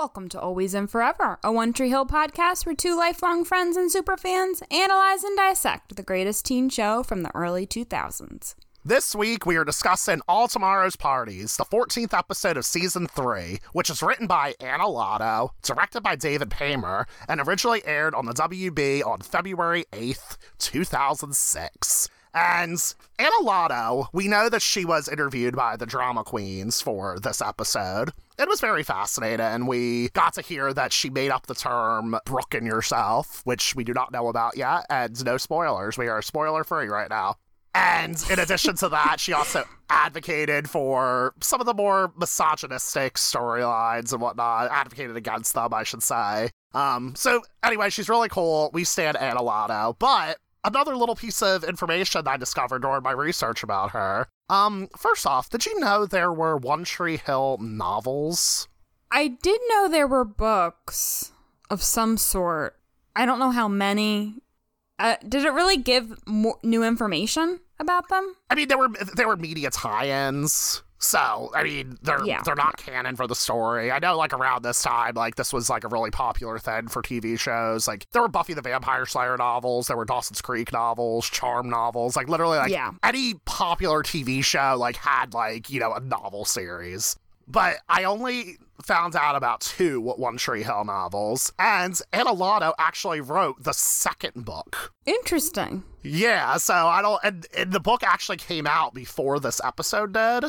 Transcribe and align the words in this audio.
Welcome 0.00 0.30
to 0.30 0.40
Always 0.40 0.72
and 0.72 0.90
Forever, 0.90 1.38
a 1.44 1.52
One 1.52 1.74
Tree 1.74 1.90
Hill 1.90 2.06
podcast 2.06 2.64
where 2.64 2.74
two 2.74 2.96
lifelong 2.96 3.44
friends 3.44 3.76
and 3.76 3.92
superfans 3.92 4.62
analyze 4.72 5.22
and 5.22 5.36
dissect 5.36 5.94
the 5.94 6.02
greatest 6.02 6.46
teen 6.46 6.70
show 6.70 7.02
from 7.02 7.22
the 7.22 7.30
early 7.36 7.66
2000s. 7.66 8.54
This 8.82 9.14
week, 9.14 9.44
we 9.44 9.56
are 9.56 9.64
discussing 9.66 10.22
All 10.26 10.48
Tomorrow's 10.48 10.96
Parties, 10.96 11.58
the 11.58 11.66
14th 11.66 12.16
episode 12.16 12.56
of 12.56 12.64
season 12.64 13.08
3, 13.08 13.58
which 13.74 13.90
is 13.90 14.02
written 14.02 14.26
by 14.26 14.54
Anna 14.58 14.88
Lotto, 14.88 15.52
directed 15.62 16.02
by 16.02 16.16
David 16.16 16.48
Paymer, 16.48 17.04
and 17.28 17.38
originally 17.38 17.82
aired 17.84 18.14
on 18.14 18.24
the 18.24 18.32
WB 18.32 19.04
on 19.04 19.20
February 19.20 19.84
8th, 19.92 20.38
2006. 20.58 22.08
And 22.32 22.94
Anna 23.18 23.40
Lotto, 23.42 24.08
we 24.12 24.28
know 24.28 24.48
that 24.48 24.62
she 24.62 24.84
was 24.84 25.08
interviewed 25.08 25.56
by 25.56 25.76
the 25.76 25.86
drama 25.86 26.22
queens 26.22 26.80
for 26.80 27.18
this 27.18 27.42
episode. 27.42 28.12
It 28.40 28.48
was 28.48 28.58
very 28.58 28.82
fascinating. 28.82 29.66
We 29.66 30.08
got 30.14 30.32
to 30.34 30.40
hear 30.40 30.72
that 30.72 30.94
she 30.94 31.10
made 31.10 31.30
up 31.30 31.46
the 31.46 31.54
term 31.54 32.16
brooking 32.24 32.64
yourself, 32.64 33.42
which 33.44 33.74
we 33.76 33.84
do 33.84 33.92
not 33.92 34.12
know 34.12 34.28
about 34.28 34.56
yet, 34.56 34.86
and 34.88 35.22
no 35.26 35.36
spoilers. 35.36 35.98
We 35.98 36.08
are 36.08 36.22
spoiler 36.22 36.64
free 36.64 36.86
right 36.86 37.10
now. 37.10 37.36
And 37.74 38.16
in 38.30 38.38
addition 38.38 38.76
to 38.76 38.88
that, 38.88 39.20
she 39.20 39.34
also 39.34 39.64
advocated 39.90 40.70
for 40.70 41.34
some 41.42 41.60
of 41.60 41.66
the 41.66 41.74
more 41.74 42.14
misogynistic 42.16 43.14
storylines 43.14 44.12
and 44.14 44.22
whatnot, 44.22 44.70
advocated 44.70 45.16
against 45.16 45.52
them, 45.52 45.74
I 45.74 45.82
should 45.82 46.02
say. 46.02 46.48
Um, 46.72 47.14
so 47.16 47.42
anyway, 47.62 47.90
she's 47.90 48.08
really 48.08 48.30
cool. 48.30 48.70
We 48.72 48.84
stand 48.84 49.18
Anna 49.18 49.42
Lotto. 49.42 49.96
But 49.98 50.38
another 50.64 50.96
little 50.96 51.14
piece 51.14 51.42
of 51.42 51.62
information 51.62 52.26
I 52.26 52.38
discovered 52.38 52.82
during 52.82 53.02
my 53.02 53.12
research 53.12 53.62
about 53.62 53.90
her. 53.90 54.28
Um, 54.50 54.88
first 54.96 55.26
off, 55.26 55.48
did 55.48 55.64
you 55.64 55.78
know 55.78 56.04
there 56.04 56.32
were 56.32 56.56
One 56.56 56.82
Tree 56.82 57.16
Hill 57.16 57.58
novels? 57.60 58.66
I 59.12 59.28
did 59.28 59.60
know 59.68 59.88
there 59.88 60.08
were 60.08 60.24
books 60.24 61.30
of 61.70 61.84
some 61.84 62.16
sort. 62.16 62.76
I 63.14 63.26
don't 63.26 63.38
know 63.38 63.52
how 63.52 63.68
many. 63.68 64.42
Uh, 64.98 65.16
did 65.26 65.44
it 65.44 65.52
really 65.52 65.76
give 65.76 66.26
more 66.26 66.58
new 66.64 66.82
information 66.82 67.60
about 67.78 68.08
them? 68.08 68.34
I 68.50 68.56
mean, 68.56 68.66
there 68.66 68.76
were 68.76 68.88
there 69.14 69.28
were 69.28 69.36
media 69.36 69.70
tie-ins. 69.70 70.82
So, 71.02 71.50
I 71.54 71.62
mean, 71.64 71.96
they're 72.02 72.22
Yeah. 72.24 72.42
they're 72.42 72.54
not 72.54 72.76
canon 72.76 73.16
for 73.16 73.26
the 73.26 73.34
story. 73.34 73.90
I 73.90 73.98
know, 74.00 74.18
like 74.18 74.34
around 74.34 74.62
this 74.62 74.82
time, 74.82 75.14
like 75.14 75.34
this 75.34 75.50
was 75.50 75.70
like 75.70 75.82
a 75.84 75.88
really 75.88 76.10
popular 76.10 76.58
thing 76.58 76.88
for 76.88 77.00
TV 77.02 77.38
shows. 77.40 77.88
Like 77.88 78.06
there 78.12 78.20
were 78.20 78.28
Buffy 78.28 78.52
the 78.52 78.60
Vampire 78.60 79.06
Slayer 79.06 79.36
novels, 79.38 79.86
there 79.86 79.96
were 79.96 80.04
Dawson's 80.04 80.42
Creek 80.42 80.72
novels, 80.72 81.28
Charm 81.28 81.70
novels. 81.70 82.16
Like 82.16 82.28
literally, 82.28 82.58
like 82.58 82.70
Yeah. 82.70 82.92
any 83.02 83.34
popular 83.46 84.02
TV 84.02 84.44
show 84.44 84.76
like 84.78 84.96
had 84.96 85.32
like 85.32 85.70
you 85.70 85.80
know 85.80 85.94
a 85.94 86.00
novel 86.00 86.44
series. 86.44 87.16
But 87.48 87.78
I 87.88 88.04
only 88.04 88.58
found 88.84 89.16
out 89.16 89.34
about 89.36 89.60
two 89.62 90.00
One 90.02 90.36
Tree 90.36 90.62
Hill 90.62 90.84
novels, 90.84 91.50
and 91.58 91.98
Anna 92.12 92.32
Lotto 92.32 92.74
actually 92.78 93.20
wrote 93.22 93.62
the 93.64 93.72
second 93.72 94.44
book. 94.44 94.92
Interesting. 95.06 95.82
Yeah, 96.02 96.58
so 96.58 96.74
I 96.74 97.02
don't. 97.02 97.20
And, 97.24 97.46
and 97.56 97.72
the 97.72 97.80
book 97.80 98.02
actually 98.04 98.36
came 98.36 98.66
out 98.66 98.94
before 98.94 99.40
this 99.40 99.60
episode 99.64 100.12
did. 100.12 100.44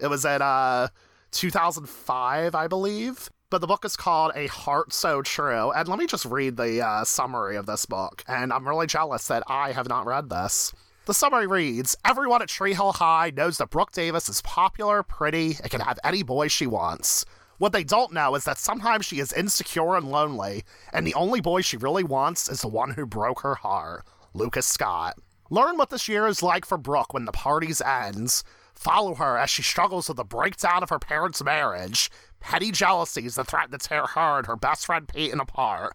It 0.00 0.08
was 0.08 0.24
in 0.24 0.42
uh 0.42 0.88
2005, 1.32 2.54
I 2.54 2.66
believe. 2.66 3.30
But 3.50 3.60
the 3.60 3.66
book 3.66 3.84
is 3.84 3.96
called 3.96 4.32
A 4.36 4.46
Heart 4.46 4.92
So 4.92 5.22
True. 5.22 5.72
And 5.72 5.88
let 5.88 5.98
me 5.98 6.06
just 6.06 6.24
read 6.24 6.56
the 6.56 6.86
uh, 6.86 7.04
summary 7.04 7.56
of 7.56 7.66
this 7.66 7.84
book. 7.84 8.22
And 8.28 8.52
I'm 8.52 8.66
really 8.66 8.86
jealous 8.86 9.26
that 9.26 9.42
I 9.48 9.72
have 9.72 9.88
not 9.88 10.06
read 10.06 10.30
this. 10.30 10.72
The 11.06 11.14
summary 11.14 11.48
reads 11.48 11.96
Everyone 12.04 12.42
at 12.42 12.48
Tree 12.48 12.74
Hill 12.74 12.92
High 12.92 13.32
knows 13.36 13.58
that 13.58 13.70
Brooke 13.70 13.90
Davis 13.90 14.28
is 14.28 14.42
popular, 14.42 15.02
pretty, 15.02 15.56
and 15.60 15.70
can 15.70 15.80
have 15.80 15.98
any 16.04 16.22
boy 16.22 16.46
she 16.46 16.68
wants. 16.68 17.24
What 17.58 17.72
they 17.72 17.82
don't 17.82 18.12
know 18.12 18.36
is 18.36 18.44
that 18.44 18.58
sometimes 18.58 19.04
she 19.04 19.18
is 19.18 19.32
insecure 19.32 19.96
and 19.96 20.08
lonely, 20.08 20.62
and 20.92 21.04
the 21.04 21.14
only 21.14 21.40
boy 21.40 21.62
she 21.62 21.76
really 21.76 22.04
wants 22.04 22.48
is 22.48 22.60
the 22.60 22.68
one 22.68 22.92
who 22.92 23.04
broke 23.04 23.40
her 23.40 23.56
heart, 23.56 24.06
Lucas 24.32 24.66
Scott. 24.66 25.18
Learn 25.50 25.76
what 25.76 25.90
this 25.90 26.08
year 26.08 26.28
is 26.28 26.42
like 26.44 26.64
for 26.64 26.78
Brooke 26.78 27.12
when 27.12 27.24
the 27.24 27.32
parties 27.32 27.80
ends. 27.80 28.44
Follow 28.80 29.14
her 29.16 29.36
as 29.36 29.50
she 29.50 29.60
struggles 29.62 30.08
with 30.08 30.16
the 30.16 30.24
breakdown 30.24 30.82
of 30.82 30.88
her 30.88 30.98
parents' 30.98 31.44
marriage, 31.44 32.10
petty 32.40 32.72
jealousies 32.72 33.34
that 33.34 33.46
threaten 33.46 33.72
to 33.72 33.76
tear 33.78 34.06
her 34.06 34.38
and 34.38 34.46
her 34.46 34.56
best 34.56 34.86
friend 34.86 35.06
Peyton 35.06 35.38
apart, 35.38 35.94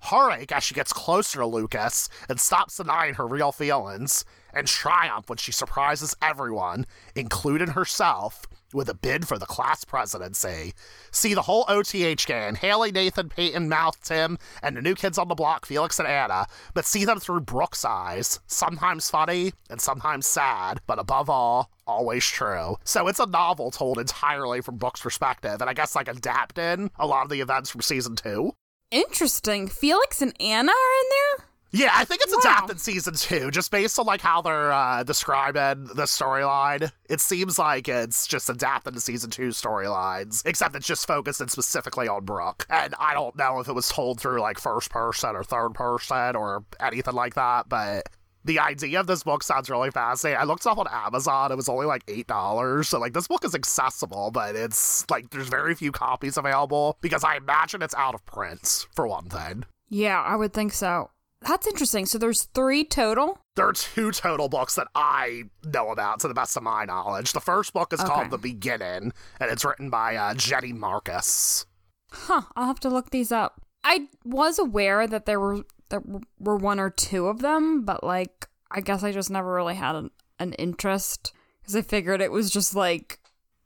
heartache 0.00 0.52
as 0.52 0.62
she 0.62 0.74
gets 0.74 0.92
closer 0.92 1.38
to 1.38 1.46
Lucas 1.46 2.10
and 2.28 2.38
stops 2.38 2.76
denying 2.76 3.14
her 3.14 3.26
real 3.26 3.52
feelings, 3.52 4.26
and 4.56 4.66
triumph 4.66 5.28
when 5.28 5.38
she 5.38 5.52
surprises 5.52 6.16
everyone, 6.22 6.86
including 7.14 7.68
herself, 7.68 8.46
with 8.72 8.88
a 8.88 8.94
bid 8.94 9.28
for 9.28 9.38
the 9.38 9.46
class 9.46 9.84
presidency. 9.84 10.72
See 11.10 11.34
the 11.34 11.42
whole 11.42 11.64
OTH 11.68 12.26
gang 12.26 12.56
Haley, 12.56 12.90
Nathan, 12.90 13.28
Peyton, 13.28 13.68
Mouth, 13.68 14.02
Tim, 14.02 14.38
and 14.62 14.76
the 14.76 14.82
new 14.82 14.94
kids 14.94 15.18
on 15.18 15.28
the 15.28 15.34
block, 15.34 15.66
Felix 15.66 15.98
and 15.98 16.08
Anna, 16.08 16.46
but 16.74 16.84
see 16.84 17.04
them 17.04 17.20
through 17.20 17.40
Brooke's 17.40 17.84
eyes. 17.84 18.40
Sometimes 18.46 19.10
funny 19.10 19.52
and 19.70 19.80
sometimes 19.80 20.26
sad, 20.26 20.80
but 20.86 20.98
above 20.98 21.30
all, 21.30 21.70
always 21.86 22.24
true. 22.24 22.76
So 22.84 23.08
it's 23.08 23.20
a 23.20 23.26
novel 23.26 23.70
told 23.70 23.98
entirely 23.98 24.60
from 24.60 24.76
Brooke's 24.78 25.02
perspective, 25.02 25.60
and 25.60 25.70
I 25.70 25.74
guess 25.74 25.94
like 25.94 26.08
adapting 26.08 26.90
a 26.98 27.06
lot 27.06 27.24
of 27.24 27.30
the 27.30 27.40
events 27.40 27.70
from 27.70 27.82
season 27.82 28.16
two. 28.16 28.52
Interesting. 28.90 29.68
Felix 29.68 30.22
and 30.22 30.34
Anna 30.40 30.70
are 30.70 31.00
in 31.00 31.08
there? 31.10 31.46
Yeah, 31.72 31.90
I 31.92 32.04
think 32.04 32.22
it's 32.22 32.32
Wow. 32.32 32.40
adapted 32.40 32.80
season 32.80 33.14
two, 33.14 33.50
just 33.50 33.70
based 33.70 33.98
on 33.98 34.06
like 34.06 34.20
how 34.20 34.40
they're 34.40 34.72
uh, 34.72 35.02
describing 35.02 35.84
the 35.94 36.04
storyline. 36.04 36.90
It 37.10 37.20
seems 37.20 37.58
like 37.58 37.88
it's 37.88 38.26
just 38.26 38.48
adapted 38.48 38.94
to 38.94 39.00
season 39.00 39.30
two 39.30 39.48
storylines, 39.48 40.42
except 40.46 40.74
it's 40.76 40.86
just 40.86 41.06
focused 41.06 41.40
specifically 41.50 42.08
on 42.08 42.24
Brooke. 42.24 42.66
And 42.70 42.94
I 42.98 43.14
don't 43.14 43.36
know 43.36 43.60
if 43.60 43.68
it 43.68 43.74
was 43.74 43.88
told 43.88 44.20
through 44.20 44.40
like 44.40 44.58
first 44.58 44.90
person 44.90 45.36
or 45.36 45.42
third 45.44 45.74
person 45.74 46.36
or 46.36 46.64
anything 46.80 47.14
like 47.14 47.34
that, 47.34 47.68
but 47.68 48.04
the 48.44 48.60
idea 48.60 49.00
of 49.00 49.08
this 49.08 49.24
book 49.24 49.42
sounds 49.42 49.68
really 49.68 49.90
fascinating. 49.90 50.40
I 50.40 50.44
looked 50.44 50.64
it 50.64 50.68
up 50.68 50.78
on 50.78 50.86
Amazon. 50.90 51.50
It 51.50 51.56
was 51.56 51.68
only 51.68 51.84
like 51.86 52.04
eight 52.06 52.28
dollars. 52.28 52.88
So 52.88 53.00
like 53.00 53.12
this 53.12 53.26
book 53.26 53.44
is 53.44 53.56
accessible, 53.56 54.30
but 54.30 54.54
it's 54.54 55.04
like 55.10 55.30
there's 55.30 55.48
very 55.48 55.74
few 55.74 55.90
copies 55.90 56.36
available 56.36 56.96
because 57.00 57.24
I 57.24 57.36
imagine 57.36 57.82
it's 57.82 57.94
out 57.96 58.14
of 58.14 58.24
print 58.24 58.86
for 58.94 59.08
one 59.08 59.28
thing. 59.28 59.64
Yeah, 59.88 60.20
I 60.22 60.36
would 60.36 60.52
think 60.52 60.72
so. 60.72 61.10
That's 61.42 61.66
interesting. 61.66 62.06
So 62.06 62.18
there's 62.18 62.44
three 62.54 62.82
total? 62.84 63.38
There 63.56 63.68
are 63.68 63.72
two 63.72 64.10
total 64.10 64.48
books 64.48 64.74
that 64.76 64.88
I 64.94 65.44
know 65.64 65.90
about, 65.90 66.20
to 66.20 66.28
the 66.28 66.34
best 66.34 66.56
of 66.56 66.62
my 66.62 66.84
knowledge. 66.84 67.32
The 67.32 67.40
first 67.40 67.72
book 67.72 67.92
is 67.92 68.00
Okay. 68.00 68.08
called 68.08 68.30
The 68.30 68.38
Beginning, 68.38 69.12
and 69.40 69.50
it's 69.50 69.64
written 69.64 69.90
by 69.90 70.16
uh, 70.16 70.34
Jenny 70.34 70.72
Markas. 70.72 71.66
Huh, 72.10 72.42
I'll 72.56 72.66
have 72.66 72.80
to 72.80 72.88
look 72.88 73.10
these 73.10 73.30
up. 73.32 73.60
I 73.84 74.08
was 74.24 74.58
aware 74.58 75.06
that 75.06 75.26
there 75.26 75.38
were 75.40 75.60
there 75.90 76.02
were 76.40 76.56
one 76.56 76.80
or 76.80 76.90
two 76.90 77.28
of 77.28 77.40
them, 77.40 77.84
but 77.84 78.02
like 78.02 78.48
I 78.70 78.80
guess 78.80 79.02
I 79.04 79.12
just 79.12 79.30
never 79.30 79.52
really 79.54 79.74
had 79.76 79.94
an, 79.94 80.10
an 80.40 80.52
interest 80.54 81.32
because 81.60 81.76
I 81.76 81.82
figured 81.82 82.20
it 82.20 82.32
was 82.32 82.50
just 82.50 82.74
like 82.74 83.20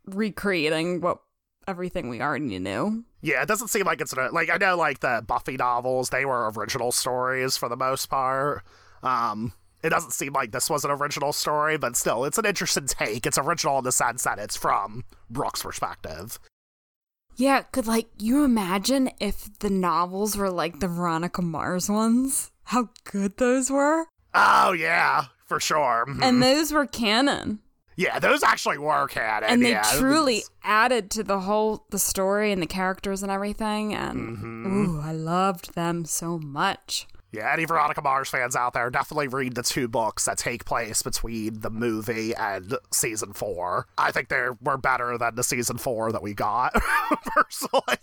recreating 0.06 1.00
what 1.00 1.18
everything 1.66 2.08
we 2.08 2.20
already 2.20 2.58
knew. 2.58 3.04
Yeah, 3.22 3.42
it 3.42 3.48
doesn't 3.48 3.68
seem 3.68 3.84
like 3.84 4.00
it's 4.00 4.12
an, 4.12 4.32
like 4.32 4.50
I 4.50 4.56
know 4.56 4.76
like 4.76 5.00
the 5.00 5.22
Buffy 5.26 5.56
novels, 5.56 6.08
they 6.10 6.24
were 6.24 6.50
original 6.56 6.90
stories 6.92 7.56
for 7.56 7.68
the 7.68 7.76
most 7.76 8.06
part. 8.06 8.62
Um, 9.02 9.52
it 9.82 9.90
doesn't 9.90 10.12
seem 10.12 10.32
like 10.32 10.52
this 10.52 10.68
was 10.70 10.84
an 10.84 10.90
original 10.90 11.32
story, 11.32 11.78
but 11.78 11.96
still, 11.96 12.24
it's 12.24 12.38
an 12.38 12.46
interesting 12.46 12.86
take. 12.86 13.26
It's 13.26 13.38
original 13.38 13.78
in 13.78 13.84
the 13.84 13.92
sense 13.92 14.24
that 14.24 14.38
it's 14.38 14.56
from 14.56 15.04
Brooke's 15.28 15.62
perspective. 15.62 16.38
Yeah, 17.36 17.62
could 17.62 17.86
like 17.86 18.08
you 18.18 18.44
imagine 18.44 19.10
if 19.20 19.58
the 19.60 19.70
novels 19.70 20.36
were 20.36 20.50
like 20.50 20.80
the 20.80 20.88
Veronica 20.88 21.40
Mars 21.42 21.88
ones? 21.88 22.50
How 22.64 22.90
good 23.04 23.36
those 23.38 23.70
were. 23.70 24.06
Oh 24.34 24.72
yeah, 24.72 25.24
for 25.46 25.58
sure. 25.60 26.04
Mhm. 26.08 26.22
And 26.22 26.42
those 26.42 26.72
were 26.72 26.86
canon. 26.86 27.60
Yeah, 28.00 28.18
those 28.18 28.42
actually 28.42 28.78
were 28.78 29.06
canon. 29.08 29.48
and 29.50 29.62
they 29.64 29.70
yeah. 29.72 29.82
truly 29.98 30.42
added 30.64 31.10
to 31.12 31.22
the 31.22 31.40
whole 31.40 31.84
the 31.90 31.98
story 31.98 32.50
and 32.52 32.60
the 32.62 32.66
characters 32.66 33.22
and 33.22 33.30
everything 33.30 33.94
and 33.94 34.18
Mm-hmm. 34.38 34.66
ooh 34.88 35.00
i 35.00 35.12
loved 35.12 35.74
them 35.74 36.04
so 36.04 36.38
much 36.38 37.06
Yeah, 37.32 37.52
any 37.52 37.64
Veronica 37.64 38.02
Mars 38.02 38.28
fans 38.28 38.56
out 38.56 38.72
there, 38.72 38.90
definitely 38.90 39.28
read 39.28 39.54
the 39.54 39.62
two 39.62 39.86
books 39.86 40.24
that 40.24 40.36
take 40.38 40.64
place 40.64 41.00
between 41.02 41.60
the 41.60 41.70
movie 41.70 42.34
and 42.34 42.74
season 42.92 43.32
four. 43.34 43.86
I 43.96 44.10
think 44.10 44.28
they 44.30 44.48
were 44.60 44.76
better 44.76 45.16
than 45.16 45.36
the 45.36 45.44
season 45.44 45.78
four 45.78 46.10
that 46.10 46.22
we 46.22 46.34
got, 46.34 46.72
personally. 47.26 47.98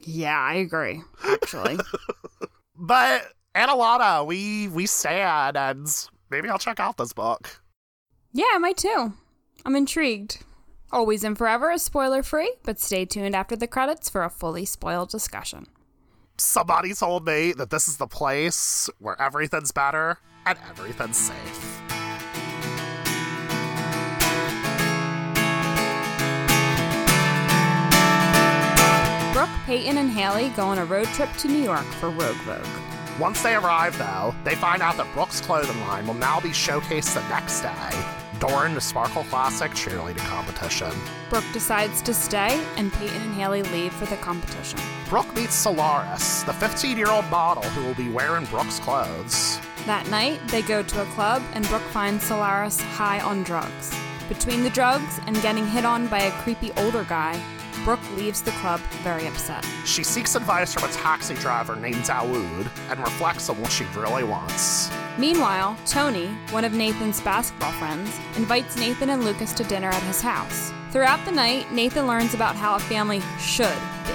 yeah 0.00 0.38
i 0.38 0.54
agree 0.54 1.00
actually 1.24 1.78
But 2.76 3.22
Anna 3.54 3.76
Lotto, 3.76 4.24
we 4.24 4.66
we 4.68 4.86
stand, 4.86 5.56
and 5.56 5.86
maybe 6.30 6.48
I'll 6.48 6.58
check 6.58 6.80
out 6.80 6.96
this 6.96 7.12
book. 7.12 7.61
Yeah 8.32 8.44
i 8.52 8.58
might 8.58 8.76
too 8.76 9.12
i'm 9.64 9.76
intrigued 9.76 10.42
always 10.90 11.24
and 11.24 11.38
forever 11.38 11.70
is 11.70 11.82
spoiler 11.82 12.22
free 12.22 12.52
but 12.62 12.80
stay 12.80 13.04
tuned 13.04 13.34
after 13.34 13.56
the 13.56 13.66
credits 13.66 14.08
for 14.08 14.22
a 14.24 14.30
fully 14.30 14.64
spoiled 14.64 15.10
discussion 15.10 15.66
Somebody 16.38 16.94
told 16.94 17.26
me 17.26 17.52
that 17.52 17.70
this 17.70 17.86
is 17.88 17.98
the 17.98 18.06
place 18.06 18.88
where 18.98 19.20
everything's 19.20 19.70
better 19.70 20.18
and 20.46 20.58
everything's 20.68 21.16
safe. 21.16 21.82
Brooke 29.32 29.48
Peyton 29.66 29.98
and 29.98 30.10
Haley 30.10 30.48
go 30.50 30.64
on 30.66 30.78
a 30.78 30.84
road 30.84 31.06
trip 31.08 31.30
to 31.38 31.48
New 31.48 31.62
York 31.62 31.84
for 31.84 32.10
Rogue 32.10 32.36
Vogue. 32.38 32.66
Once 33.20 33.42
they 33.42 33.54
arrive, 33.54 33.96
though, 33.98 34.34
they 34.42 34.54
find 34.54 34.82
out 34.82 34.96
that 34.96 35.12
Brooke's 35.14 35.40
clothing 35.40 35.80
line 35.82 36.06
will 36.06 36.14
now 36.14 36.40
be 36.40 36.48
showcased 36.48 37.14
the 37.14 37.28
next 37.28 37.60
day 37.60 38.21
during 38.48 38.74
the 38.74 38.80
Sparkle 38.80 39.22
Classic 39.24 39.70
cheerleading 39.70 40.26
competition. 40.26 40.90
Brooke 41.30 41.44
decides 41.52 42.02
to 42.02 42.12
stay, 42.12 42.60
and 42.76 42.92
Peyton 42.92 43.22
and 43.22 43.34
Haley 43.34 43.62
leave 43.62 43.92
for 43.92 44.06
the 44.06 44.16
competition. 44.16 44.80
Brooke 45.08 45.32
meets 45.36 45.54
Solaris, 45.54 46.42
the 46.42 46.52
15 46.52 46.96
year 46.96 47.08
old 47.08 47.24
model 47.30 47.62
who 47.62 47.86
will 47.86 47.94
be 47.94 48.08
wearing 48.08 48.44
Brooke's 48.46 48.80
clothes. 48.80 49.60
That 49.86 50.08
night, 50.10 50.40
they 50.48 50.62
go 50.62 50.82
to 50.82 51.02
a 51.02 51.06
club, 51.06 51.40
and 51.52 51.68
Brooke 51.68 51.88
finds 51.92 52.24
Solaris 52.24 52.80
high 52.80 53.20
on 53.20 53.44
drugs. 53.44 53.96
Between 54.28 54.64
the 54.64 54.70
drugs 54.70 55.20
and 55.26 55.40
getting 55.40 55.66
hit 55.66 55.84
on 55.84 56.08
by 56.08 56.22
a 56.22 56.30
creepy 56.42 56.72
older 56.78 57.04
guy, 57.04 57.40
Brooke 57.84 58.16
leaves 58.16 58.42
the 58.42 58.52
club 58.52 58.80
very 59.04 59.28
upset. 59.28 59.64
She 59.84 60.02
seeks 60.02 60.34
advice 60.34 60.74
from 60.74 60.88
a 60.88 60.92
taxi 60.92 61.34
driver 61.34 61.76
named 61.76 62.02
Dawood 62.02 62.68
and 62.90 62.98
reflects 63.00 63.48
on 63.48 63.60
what 63.60 63.70
she 63.70 63.84
really 63.94 64.24
wants. 64.24 64.90
Meanwhile, 65.18 65.76
Tony, 65.84 66.28
one 66.50 66.64
of 66.64 66.72
Nathan's 66.72 67.20
basketball 67.20 67.72
friends, 67.72 68.18
invites 68.36 68.76
Nathan 68.76 69.10
and 69.10 69.24
Lucas 69.24 69.52
to 69.54 69.64
dinner 69.64 69.88
at 69.88 70.02
his 70.04 70.22
house. 70.22 70.72
Throughout 70.90 71.22
the 71.26 71.32
night, 71.32 71.70
Nathan 71.70 72.06
learns 72.06 72.32
about 72.34 72.56
how 72.56 72.76
a 72.76 72.78
family 72.78 73.20
should 73.38 73.78
be. 74.06 74.12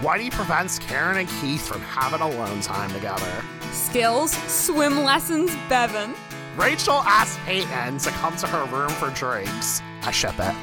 Whitey 0.00 0.30
prevents 0.30 0.78
Karen 0.78 1.16
and 1.16 1.28
Keith 1.40 1.66
from 1.66 1.80
having 1.80 2.20
alone 2.20 2.60
time 2.60 2.90
together. 2.92 3.42
Skills, 3.72 4.30
swim 4.30 5.02
lessons, 5.02 5.50
Bevin. 5.68 6.14
Rachel 6.56 7.02
asks 7.04 7.38
Peyton 7.44 7.98
to 7.98 8.10
come 8.10 8.36
to 8.36 8.46
her 8.46 8.64
room 8.66 8.90
for 8.90 9.10
drinks. 9.10 9.82
I 10.02 10.12
ship 10.12 10.34
it. 10.38 10.54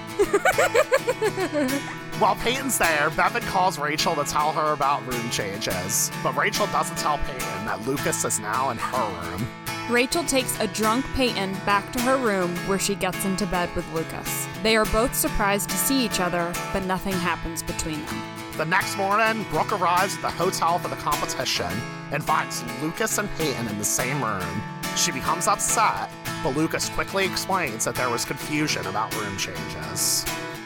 While 2.19 2.35
Peyton's 2.37 2.77
there, 2.77 3.09
Bevin 3.09 3.41
calls 3.43 3.77
Rachel 3.77 4.15
to 4.15 4.23
tell 4.23 4.53
her 4.53 4.71
about 4.71 5.05
room 5.05 5.29
changes, 5.31 6.11
but 6.23 6.33
Rachel 6.37 6.65
doesn't 6.67 6.97
tell 6.97 7.17
Peyton 7.17 7.65
that 7.65 7.85
Lucas 7.85 8.23
is 8.23 8.39
now 8.39 8.69
in 8.69 8.77
her 8.77 9.29
room. 9.29 9.45
Rachel 9.89 10.23
takes 10.23 10.59
a 10.59 10.65
drunk 10.65 11.05
Peyton 11.13 11.53
back 11.63 11.91
to 11.93 12.01
her 12.01 12.17
room 12.17 12.55
where 12.67 12.79
she 12.79 12.95
gets 12.95 13.23
into 13.23 13.45
bed 13.45 13.73
with 13.75 13.87
Lucas. 13.93 14.47
They 14.63 14.75
are 14.75 14.85
both 14.85 15.13
surprised 15.13 15.69
to 15.69 15.77
see 15.77 16.03
each 16.03 16.19
other, 16.19 16.51
but 16.73 16.85
nothing 16.85 17.13
happens 17.13 17.61
between 17.61 18.03
them. 18.07 18.21
The 18.57 18.65
next 18.65 18.97
morning, 18.97 19.45
Brooke 19.51 19.71
arrives 19.71 20.15
at 20.15 20.23
the 20.23 20.31
hotel 20.31 20.79
for 20.79 20.87
the 20.87 20.95
competition 20.95 21.71
and 22.11 22.23
finds 22.23 22.63
Lucas 22.81 23.19
and 23.19 23.29
Peyton 23.37 23.67
in 23.67 23.77
the 23.77 23.85
same 23.85 24.23
room. 24.23 24.63
She 24.95 25.11
becomes 25.11 25.45
upset, 25.45 26.09
but 26.41 26.57
Lucas 26.57 26.89
quickly 26.89 27.25
explains 27.25 27.85
that 27.85 27.93
there 27.93 28.09
was 28.09 28.25
confusion 28.25 28.87
about 28.87 29.15
room 29.15 29.37
changes. 29.37 30.25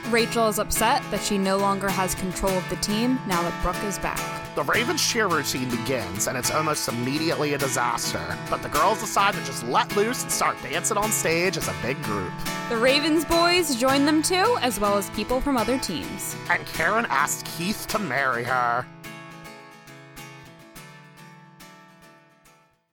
Rachel 0.10 0.48
is 0.48 0.60
upset 0.60 1.04
that 1.12 1.21
she 1.21 1.38
no 1.38 1.57
longer 1.57 1.89
has 1.89 2.16
control 2.16 2.57
of 2.57 2.69
the 2.69 2.77
team 2.77 3.19
now 3.27 3.42
that 3.42 3.62
Brooke 3.62 3.83
is 3.83 4.00
back. 4.00 4.49
The 4.59 4.65
Ravens 4.65 5.01
cheer 5.01 5.27
routine 5.27 5.69
begins, 5.69 6.27
and 6.27 6.38
it's 6.38 6.51
almost 6.51 6.89
immediately 6.89 7.53
a 7.53 7.57
disaster. 7.57 8.38
But 8.50 8.61
the 8.61 8.67
girls 8.67 9.00
decide 9.00 9.33
to 9.35 9.45
just 9.45 9.65
let 9.65 9.95
loose 9.95 10.23
and 10.23 10.29
start 10.29 10.61
dancing 10.61 10.97
on 10.97 11.13
stage 11.13 11.56
as 11.56 11.69
a 11.69 11.75
big 11.81 11.95
group. 12.03 12.33
The 12.67 12.75
Ravens 12.75 13.23
boys 13.23 13.73
join 13.77 14.03
them 14.03 14.21
too, 14.21 14.57
as 14.61 14.77
well 14.77 14.97
as 14.97 15.09
people 15.11 15.39
from 15.39 15.56
other 15.56 15.79
teams. 15.79 16.35
And 16.50 16.65
Karen 16.65 17.06
asks 17.09 17.50
Keith 17.56 17.88
to 17.88 18.00
marry 18.00 18.44
her. 18.44 18.85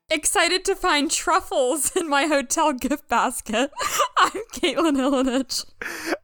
Excited 0.08 0.64
to 0.66 0.76
find 0.76 1.10
truffles 1.10 1.94
in 1.96 2.08
my 2.08 2.26
hotel 2.26 2.72
gift 2.72 3.08
basket. 3.08 3.70
I'm 4.18 4.30
Caitlin 4.54 4.96
Ilinich. 4.96 5.64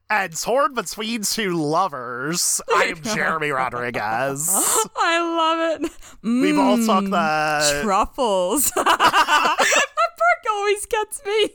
And 0.09 0.37
torn 0.37 0.75
between 0.75 1.23
two 1.23 1.57
lovers, 1.57 2.61
I'm 2.75 3.03
Jeremy 3.03 3.51
Rodriguez. 3.51 4.49
I 4.97 5.19
love 5.21 5.83
it. 5.83 5.91
We 6.23 6.53
both 6.53 6.87
took 6.87 7.05
Mm, 7.05 7.11
the. 7.11 7.83
truffles. 7.83 8.71
that 8.71 8.87
part 8.87 10.47
always 10.51 10.87
gets 10.87 11.25
me. 11.27 11.49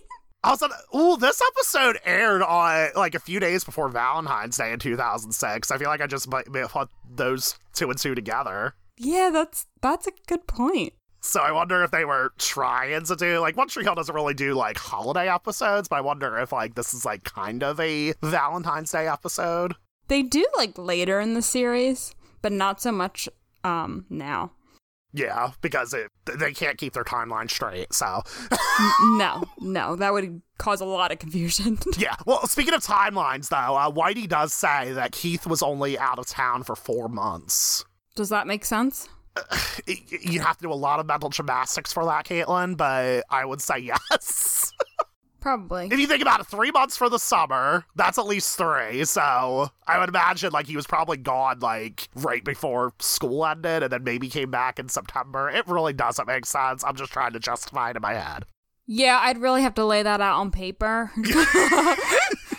I 0.44 0.51
was 0.51 0.62
on. 0.62 0.71
Ooh, 0.95 1.15
this 1.18 1.41
episode 1.56 1.97
aired 2.03 2.41
on 2.41 2.89
like 2.95 3.15
a 3.15 3.19
few 3.19 3.39
days 3.39 3.63
before 3.63 3.88
Valentine's 3.89 4.57
Day 4.57 4.73
in 4.73 4.80
2006. 4.80 5.71
I 5.71 5.77
feel 5.77 5.88
like 5.88 6.01
I 6.01 6.07
just 6.07 6.27
might 6.30 6.53
have 6.53 6.71
put 6.71 6.89
those 7.09 7.57
two 7.73 7.89
and 7.89 7.97
two 7.97 8.15
together. 8.15 8.75
Yeah, 8.97 9.30
that's 9.31 9.65
that's 9.81 10.07
a 10.07 10.12
good 10.27 10.45
point. 10.47 10.94
So 11.21 11.41
I 11.41 11.51
wonder 11.51 11.83
if 11.83 11.91
they 11.91 12.05
were 12.05 12.31
trying 12.37 13.03
to 13.03 13.15
do 13.15 13.39
like 13.39 13.57
One 13.57 13.67
Tree 13.67 13.83
Hill 13.83 13.95
doesn't 13.95 14.13
really 14.13 14.33
do 14.33 14.53
like 14.53 14.77
holiday 14.77 15.29
episodes, 15.29 15.87
but 15.87 15.97
I 15.97 16.01
wonder 16.01 16.37
if 16.37 16.51
like 16.51 16.75
this 16.75 16.93
is 16.93 17.05
like 17.05 17.23
kind 17.23 17.63
of 17.63 17.79
a 17.79 18.13
Valentine's 18.21 18.91
Day 18.91 19.07
episode. 19.07 19.73
They 20.07 20.23
do 20.23 20.45
like 20.55 20.77
later 20.77 21.19
in 21.19 21.33
the 21.33 21.41
series, 21.41 22.13
but 22.41 22.51
not 22.51 22.81
so 22.81 22.91
much 22.91 23.27
um 23.63 24.05
now. 24.09 24.51
Yeah, 25.13 25.51
because 25.61 25.93
it 25.93 26.11
they 26.37 26.53
can't 26.53 26.77
keep 26.77 26.93
their 26.93 27.03
timeline 27.03 27.49
straight. 27.49 27.91
So 27.93 28.21
No, 29.17 29.43
no, 29.59 29.95
that 29.95 30.13
would 30.13 30.41
cause 30.57 30.81
a 30.81 30.85
lot 30.85 31.11
of 31.11 31.19
confusion. 31.19 31.79
yeah. 31.97 32.15
Well, 32.25 32.45
speaking 32.47 32.73
of 32.73 32.83
timelines, 32.83 33.49
though, 33.49 33.57
uh, 33.75 33.89
Whitey 33.91 34.27
does 34.27 34.53
say 34.53 34.91
that 34.93 35.11
Keith 35.13 35.47
was 35.47 35.63
only 35.63 35.97
out 35.97 36.19
of 36.19 36.27
town 36.27 36.63
for 36.63 36.75
four 36.75 37.09
months. 37.09 37.85
Does 38.15 38.29
that 38.29 38.47
make 38.47 38.65
sense? 38.65 39.09
You 39.87 40.41
have 40.41 40.57
to 40.57 40.63
do 40.63 40.71
a 40.71 40.75
lot 40.75 40.99
of 40.99 41.05
mental 41.05 41.29
gymnastics 41.29 41.93
for 41.93 42.03
that, 42.05 42.25
Caitlin, 42.25 42.75
but 42.75 43.23
I 43.29 43.45
would 43.45 43.61
say 43.61 43.77
yes. 43.79 44.73
Probably. 45.39 45.87
if 45.89 45.97
you 45.97 46.07
think 46.07 46.21
about 46.21 46.41
it, 46.41 46.47
three 46.47 46.71
months 46.71 46.97
for 46.97 47.09
the 47.09 47.19
summer, 47.19 47.85
that's 47.95 48.17
at 48.17 48.25
least 48.25 48.57
three. 48.57 49.05
So 49.05 49.69
I 49.87 49.97
would 49.97 50.09
imagine 50.09 50.51
like 50.51 50.67
he 50.67 50.75
was 50.75 50.85
probably 50.85 51.15
gone 51.15 51.59
like 51.59 52.09
right 52.15 52.43
before 52.43 52.91
school 52.99 53.45
ended 53.45 53.83
and 53.83 53.91
then 53.93 54.03
maybe 54.03 54.27
came 54.27 54.51
back 54.51 54.77
in 54.77 54.89
September. 54.89 55.49
It 55.49 55.65
really 55.67 55.93
doesn't 55.93 56.27
make 56.27 56.45
sense. 56.45 56.83
I'm 56.83 56.97
just 56.97 57.13
trying 57.13 57.31
to 57.31 57.39
justify 57.39 57.91
it 57.91 57.95
in 57.95 58.01
my 58.01 58.15
head. 58.15 58.45
Yeah, 58.87 59.19
I'd 59.21 59.37
really 59.37 59.61
have 59.61 59.75
to 59.75 59.85
lay 59.85 60.03
that 60.03 60.19
out 60.19 60.39
on 60.39 60.51
paper. 60.51 61.11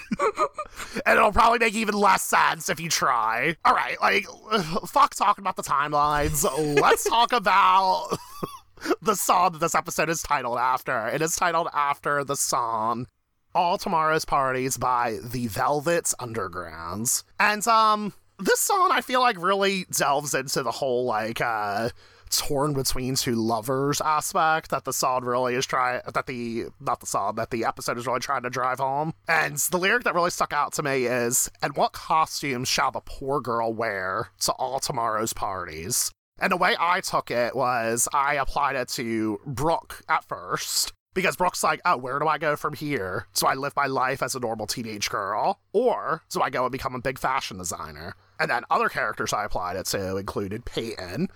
And 1.06 1.18
it'll 1.18 1.32
probably 1.32 1.58
make 1.58 1.74
even 1.74 1.94
less 1.94 2.22
sense 2.22 2.68
if 2.68 2.80
you 2.80 2.88
try. 2.88 3.56
All 3.64 3.74
right, 3.74 4.00
like, 4.00 4.26
fuck 4.86 5.14
talking 5.14 5.42
about 5.42 5.56
the 5.56 5.62
timelines. 5.62 6.44
Let's 6.80 7.04
talk 7.08 7.32
about 7.32 8.18
the 9.02 9.14
song 9.14 9.52
that 9.52 9.60
this 9.60 9.74
episode 9.74 10.08
is 10.08 10.22
titled 10.22 10.58
after. 10.58 11.08
It 11.08 11.22
is 11.22 11.36
titled 11.36 11.68
after 11.72 12.24
the 12.24 12.36
song 12.36 13.06
All 13.54 13.78
Tomorrow's 13.78 14.24
Parties 14.24 14.76
by 14.76 15.18
the 15.22 15.46
Velvets 15.46 16.14
Undergrounds. 16.20 17.24
And, 17.38 17.66
um, 17.66 18.12
this 18.38 18.60
song 18.60 18.90
I 18.92 19.00
feel 19.00 19.20
like 19.20 19.40
really 19.40 19.86
delves 19.90 20.34
into 20.34 20.62
the 20.62 20.70
whole, 20.70 21.04
like, 21.04 21.40
uh, 21.40 21.90
torn 22.28 22.72
between 22.72 23.14
two 23.14 23.34
lovers 23.34 24.00
aspect 24.00 24.70
that 24.70 24.84
the 24.84 24.92
song 24.92 25.24
really 25.24 25.54
is 25.54 25.66
trying 25.66 26.00
that 26.12 26.26
the 26.26 26.66
not 26.80 27.00
the 27.00 27.06
song 27.06 27.34
that 27.36 27.50
the 27.50 27.64
episode 27.64 27.98
is 27.98 28.06
really 28.06 28.20
trying 28.20 28.42
to 28.42 28.50
drive 28.50 28.78
home 28.78 29.12
and 29.26 29.56
the 29.56 29.78
lyric 29.78 30.04
that 30.04 30.14
really 30.14 30.30
stuck 30.30 30.52
out 30.52 30.72
to 30.72 30.82
me 30.82 31.06
is 31.06 31.50
and 31.62 31.76
what 31.76 31.92
costumes 31.92 32.68
shall 32.68 32.90
the 32.90 33.00
poor 33.00 33.40
girl 33.40 33.72
wear 33.72 34.30
to 34.40 34.52
all 34.52 34.78
tomorrow's 34.78 35.32
parties 35.32 36.10
and 36.38 36.52
the 36.52 36.56
way 36.56 36.76
i 36.78 37.00
took 37.00 37.30
it 37.30 37.54
was 37.54 38.08
i 38.12 38.34
applied 38.34 38.76
it 38.76 38.88
to 38.88 39.40
brooke 39.46 40.02
at 40.08 40.24
first 40.24 40.92
because 41.18 41.36
Brooke's 41.36 41.64
like, 41.64 41.80
oh, 41.84 41.96
where 41.96 42.20
do 42.20 42.28
I 42.28 42.38
go 42.38 42.54
from 42.54 42.74
here? 42.74 43.26
Do 43.34 43.46
I 43.46 43.54
live 43.54 43.74
my 43.74 43.86
life 43.86 44.22
as 44.22 44.36
a 44.36 44.40
normal 44.40 44.68
teenage 44.68 45.10
girl? 45.10 45.58
Or 45.72 46.22
do 46.30 46.40
I 46.40 46.48
go 46.48 46.64
and 46.64 46.70
become 46.70 46.94
a 46.94 47.00
big 47.00 47.18
fashion 47.18 47.58
designer? 47.58 48.14
And 48.38 48.48
then 48.48 48.62
other 48.70 48.88
characters 48.88 49.32
I 49.32 49.44
applied 49.44 49.74
it 49.74 49.86
to 49.86 50.16
included 50.16 50.64
Peyton, 50.64 51.28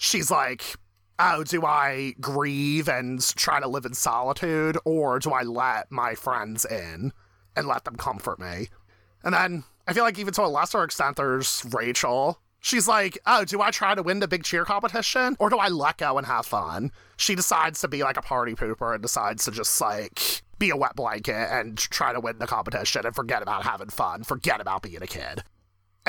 she's 0.00 0.30
like, 0.30 0.64
oh, 1.18 1.44
do 1.44 1.64
I 1.66 2.14
grieve 2.20 2.88
and 2.88 3.22
try 3.36 3.60
to 3.60 3.68
live 3.68 3.84
in 3.84 3.92
solitude, 3.92 4.78
or 4.86 5.18
do 5.18 5.30
I 5.30 5.42
let 5.42 5.92
my 5.92 6.14
friends 6.14 6.64
in 6.64 7.12
and 7.54 7.68
let 7.68 7.84
them 7.84 7.96
comfort 7.96 8.40
me? 8.40 8.68
And 9.22 9.34
then 9.34 9.64
I 9.86 9.92
feel 9.92 10.02
like 10.02 10.18
even 10.18 10.32
to 10.34 10.42
a 10.42 10.48
lesser 10.48 10.82
extent, 10.82 11.16
there's 11.16 11.64
Rachel. 11.70 12.40
She's 12.60 12.88
like, 12.88 13.18
oh, 13.26 13.44
do 13.44 13.60
I 13.60 13.70
try 13.70 13.94
to 13.94 14.02
win 14.02 14.20
the 14.20 14.28
big 14.28 14.44
cheer 14.44 14.64
competition, 14.64 15.36
or 15.38 15.50
do 15.50 15.58
I 15.58 15.68
let 15.68 15.98
go 15.98 16.16
and 16.16 16.26
have 16.26 16.46
fun? 16.46 16.92
She 17.18 17.34
decides 17.34 17.82
to 17.82 17.88
be 17.88 18.02
like 18.02 18.16
a 18.16 18.22
party 18.22 18.54
pooper 18.54 18.94
and 18.94 19.02
decides 19.02 19.44
to 19.44 19.50
just 19.50 19.78
like 19.82 20.42
be 20.58 20.70
a 20.70 20.76
wet 20.76 20.96
blanket 20.96 21.52
and 21.52 21.76
try 21.76 22.14
to 22.14 22.20
win 22.20 22.38
the 22.38 22.46
competition 22.46 23.04
and 23.04 23.14
forget 23.14 23.42
about 23.42 23.64
having 23.64 23.90
fun, 23.90 24.24
forget 24.24 24.62
about 24.62 24.82
being 24.82 25.02
a 25.02 25.06
kid. 25.06 25.42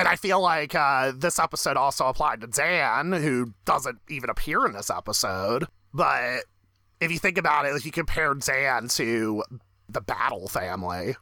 And 0.01 0.08
I 0.08 0.15
feel 0.15 0.41
like 0.41 0.74
uh, 0.74 1.12
this 1.15 1.38
episode 1.38 1.77
also 1.77 2.08
applied 2.08 2.41
to 2.41 2.48
Dan, 2.48 3.12
who 3.12 3.53
doesn't 3.65 4.00
even 4.10 4.31
appear 4.31 4.65
in 4.65 4.74
this 4.74 4.89
episode. 4.89 5.67
But 5.93 6.46
if 7.00 7.12
you 7.12 7.20
think 7.20 7.38
about 7.38 7.67
it, 7.67 7.75
if 7.75 7.86
you 7.86 7.91
compare 7.91 8.34
Dan 8.34 8.88
to 8.88 9.43
the 9.88 10.01
Battle 10.01 10.48
family, 10.48 11.15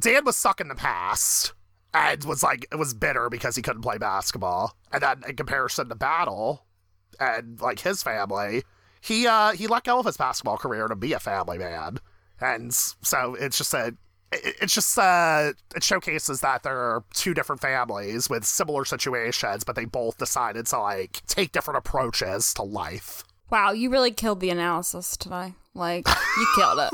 Dan 0.00 0.24
was 0.24 0.36
stuck 0.36 0.60
in 0.60 0.66
the 0.66 0.74
past 0.74 1.52
and 1.94 2.24
was 2.24 2.42
like, 2.42 2.66
it 2.72 2.74
was 2.74 2.94
bitter 2.94 3.30
because 3.30 3.54
he 3.54 3.62
couldn't 3.62 3.82
play 3.82 3.96
basketball. 3.96 4.76
And 4.90 5.04
then 5.04 5.22
in 5.28 5.36
comparison 5.36 5.88
to 5.88 5.94
Battle 5.94 6.66
and 7.20 7.60
like 7.60 7.78
his 7.78 8.02
family, 8.02 8.64
he 9.00 9.28
uh 9.28 9.52
he 9.52 9.68
let 9.68 9.84
go 9.84 10.00
of 10.00 10.06
his 10.06 10.16
basketball 10.16 10.56
career 10.56 10.88
to 10.88 10.96
be 10.96 11.12
a 11.12 11.20
family 11.20 11.58
man. 11.58 11.98
And 12.40 12.74
so 12.74 13.36
it's 13.38 13.56
just 13.56 13.72
a 13.72 13.94
it, 14.32 14.56
it's 14.62 14.74
just 14.74 14.98
uh, 14.98 15.52
it 15.74 15.82
showcases 15.82 16.40
that 16.40 16.62
there 16.62 16.76
are 16.78 17.04
two 17.14 17.34
different 17.34 17.60
families 17.60 18.28
with 18.30 18.44
similar 18.44 18.84
situations, 18.84 19.64
but 19.64 19.76
they 19.76 19.84
both 19.84 20.18
decided 20.18 20.66
to 20.66 20.78
like 20.78 21.22
take 21.26 21.52
different 21.52 21.78
approaches 21.78 22.52
to 22.54 22.62
life. 22.62 23.22
Wow, 23.50 23.72
you 23.72 23.90
really 23.90 24.10
killed 24.10 24.40
the 24.40 24.50
analysis 24.50 25.16
today. 25.16 25.54
Like, 25.74 26.08
you 26.08 26.46
killed 26.56 26.78
it. 26.80 26.90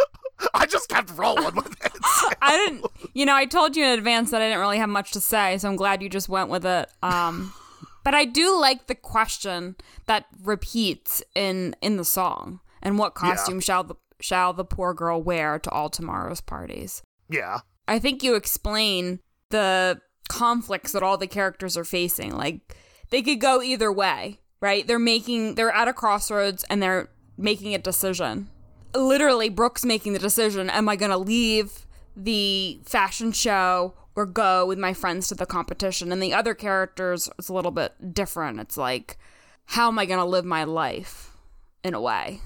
I 0.54 0.66
just 0.66 0.88
kept 0.88 1.10
rolling 1.16 1.56
with 1.56 1.84
it. 1.84 1.92
I 2.42 2.56
didn't, 2.56 2.86
you 3.14 3.26
know, 3.26 3.34
I 3.34 3.46
told 3.46 3.74
you 3.76 3.84
in 3.84 3.98
advance 3.98 4.30
that 4.30 4.40
I 4.40 4.46
didn't 4.46 4.60
really 4.60 4.78
have 4.78 4.88
much 4.88 5.10
to 5.12 5.20
say, 5.20 5.58
so 5.58 5.68
I'm 5.68 5.74
glad 5.76 6.00
you 6.02 6.08
just 6.08 6.28
went 6.28 6.48
with 6.50 6.64
it. 6.64 6.88
Um, 7.02 7.52
but 8.04 8.14
I 8.14 8.24
do 8.26 8.56
like 8.60 8.86
the 8.86 8.94
question 8.94 9.74
that 10.06 10.26
repeats 10.44 11.22
in 11.34 11.74
in 11.82 11.96
the 11.96 12.04
song. 12.04 12.60
And 12.80 12.96
what 12.96 13.14
costume 13.14 13.56
Yeah. 13.56 13.60
shall 13.62 13.82
the 13.84 13.96
shall 14.20 14.52
the 14.52 14.64
poor 14.64 14.94
girl 14.94 15.22
wear 15.22 15.58
to 15.58 15.70
all 15.70 15.88
tomorrow's 15.90 16.40
parties? 16.40 17.02
yeah, 17.28 17.60
I 17.86 17.98
think 17.98 18.22
you 18.22 18.34
explain 18.34 19.20
the 19.50 20.00
conflicts 20.28 20.92
that 20.92 21.02
all 21.02 21.16
the 21.16 21.26
characters 21.26 21.76
are 21.76 21.84
facing. 21.84 22.36
Like 22.36 22.76
they 23.10 23.22
could 23.22 23.40
go 23.40 23.62
either 23.62 23.90
way, 23.90 24.40
right? 24.60 24.86
They're 24.86 24.98
making 24.98 25.54
they're 25.54 25.70
at 25.70 25.88
a 25.88 25.92
crossroads 25.92 26.64
and 26.70 26.82
they're 26.82 27.08
making 27.36 27.74
a 27.74 27.78
decision. 27.78 28.48
Literally, 28.94 29.48
Brooke's 29.48 29.84
making 29.84 30.12
the 30.12 30.18
decision: 30.18 30.70
Am 30.70 30.88
I 30.88 30.96
going 30.96 31.10
to 31.10 31.18
leave 31.18 31.86
the 32.16 32.80
fashion 32.84 33.32
show 33.32 33.94
or 34.16 34.26
go 34.26 34.66
with 34.66 34.78
my 34.78 34.92
friends 34.92 35.28
to 35.28 35.34
the 35.34 35.46
competition? 35.46 36.12
And 36.12 36.22
the 36.22 36.34
other 36.34 36.54
characters 36.54 37.28
it's 37.38 37.48
a 37.48 37.54
little 37.54 37.70
bit 37.70 38.14
different. 38.14 38.60
It's 38.60 38.76
like, 38.76 39.18
how 39.66 39.88
am 39.88 39.98
I 39.98 40.06
going 40.06 40.20
to 40.20 40.24
live 40.24 40.44
my 40.44 40.64
life 40.64 41.36
in 41.84 41.94
a 41.94 42.00
way? 42.00 42.40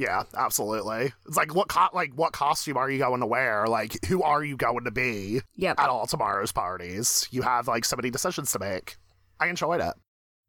Yeah, 0.00 0.22
absolutely. 0.34 1.12
It's 1.26 1.36
like 1.36 1.54
what 1.54 1.68
co- 1.68 1.90
like 1.92 2.12
what 2.14 2.32
costume 2.32 2.78
are 2.78 2.90
you 2.90 2.98
going 2.98 3.20
to 3.20 3.26
wear? 3.26 3.66
Like 3.68 4.02
who 4.06 4.22
are 4.22 4.42
you 4.42 4.56
going 4.56 4.84
to 4.84 4.90
be 4.90 5.42
Yep. 5.56 5.78
at 5.78 5.88
all 5.90 6.06
tomorrow's 6.06 6.52
parties? 6.52 7.28
You 7.30 7.42
have 7.42 7.68
like 7.68 7.84
so 7.84 7.96
many 7.96 8.08
decisions 8.10 8.50
to 8.52 8.58
make. 8.58 8.96
I 9.38 9.48
enjoyed 9.48 9.80
it. 9.82 9.92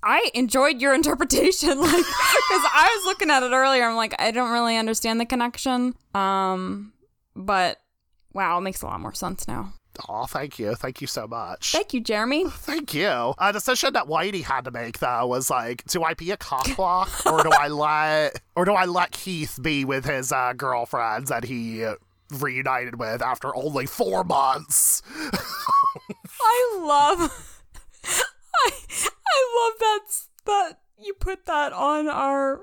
I 0.03 0.31
enjoyed 0.33 0.81
your 0.81 0.93
interpretation, 1.01 1.79
like 1.79 1.91
because 1.91 2.05
I 2.73 2.95
was 2.97 3.05
looking 3.05 3.29
at 3.29 3.43
it 3.43 3.51
earlier. 3.51 3.83
I'm 3.83 3.95
like, 3.97 4.15
I 4.19 4.31
don't 4.31 4.51
really 4.51 4.77
understand 4.77 5.19
the 5.19 5.25
connection. 5.25 5.95
Um, 6.15 6.93
but 7.35 7.77
wow, 8.33 8.57
it 8.57 8.61
makes 8.61 8.81
a 8.81 8.85
lot 8.85 9.01
more 9.01 9.13
sense 9.13 9.47
now. 9.49 9.73
Oh, 10.07 10.25
thank 10.25 10.57
you, 10.59 10.75
thank 10.75 11.01
you 11.01 11.07
so 11.07 11.27
much. 11.27 11.71
Thank 11.73 11.93
you, 11.93 12.01
Jeremy. 12.01 12.45
Thank 12.49 12.93
you. 12.93 13.33
A 13.37 13.51
decision 13.51 13.93
that 13.93 14.07
Whitey 14.07 14.43
had 14.43 14.65
to 14.65 14.71
make 14.71 14.99
though 14.99 15.27
was 15.27 15.49
like, 15.49 15.83
do 15.85 16.03
I 16.03 16.13
be 16.13 16.31
a 16.31 16.37
cockblock 16.37 17.29
or 17.31 17.43
do 17.43 17.51
I 17.51 17.67
let 17.69 18.41
or 18.55 18.65
do 18.65 18.73
I 18.73 18.85
let 18.85 19.11
Keith 19.11 19.59
be 19.61 19.85
with 19.85 20.05
his 20.05 20.31
uh, 20.31 20.53
girlfriends 20.53 21.29
that 21.29 21.43
he 21.43 21.85
reunited 22.31 22.99
with 22.99 23.21
after 23.21 23.55
only 23.55 23.85
four 23.85 24.23
months? 24.23 25.01
I 26.41 26.77
love, 26.79 27.61
I, 28.05 28.71
I 29.05 29.69
love 29.69 29.79
that 29.79 29.99
that 30.45 30.79
you 30.97 31.13
put 31.13 31.45
that 31.45 31.73
on 31.73 32.07
our 32.07 32.61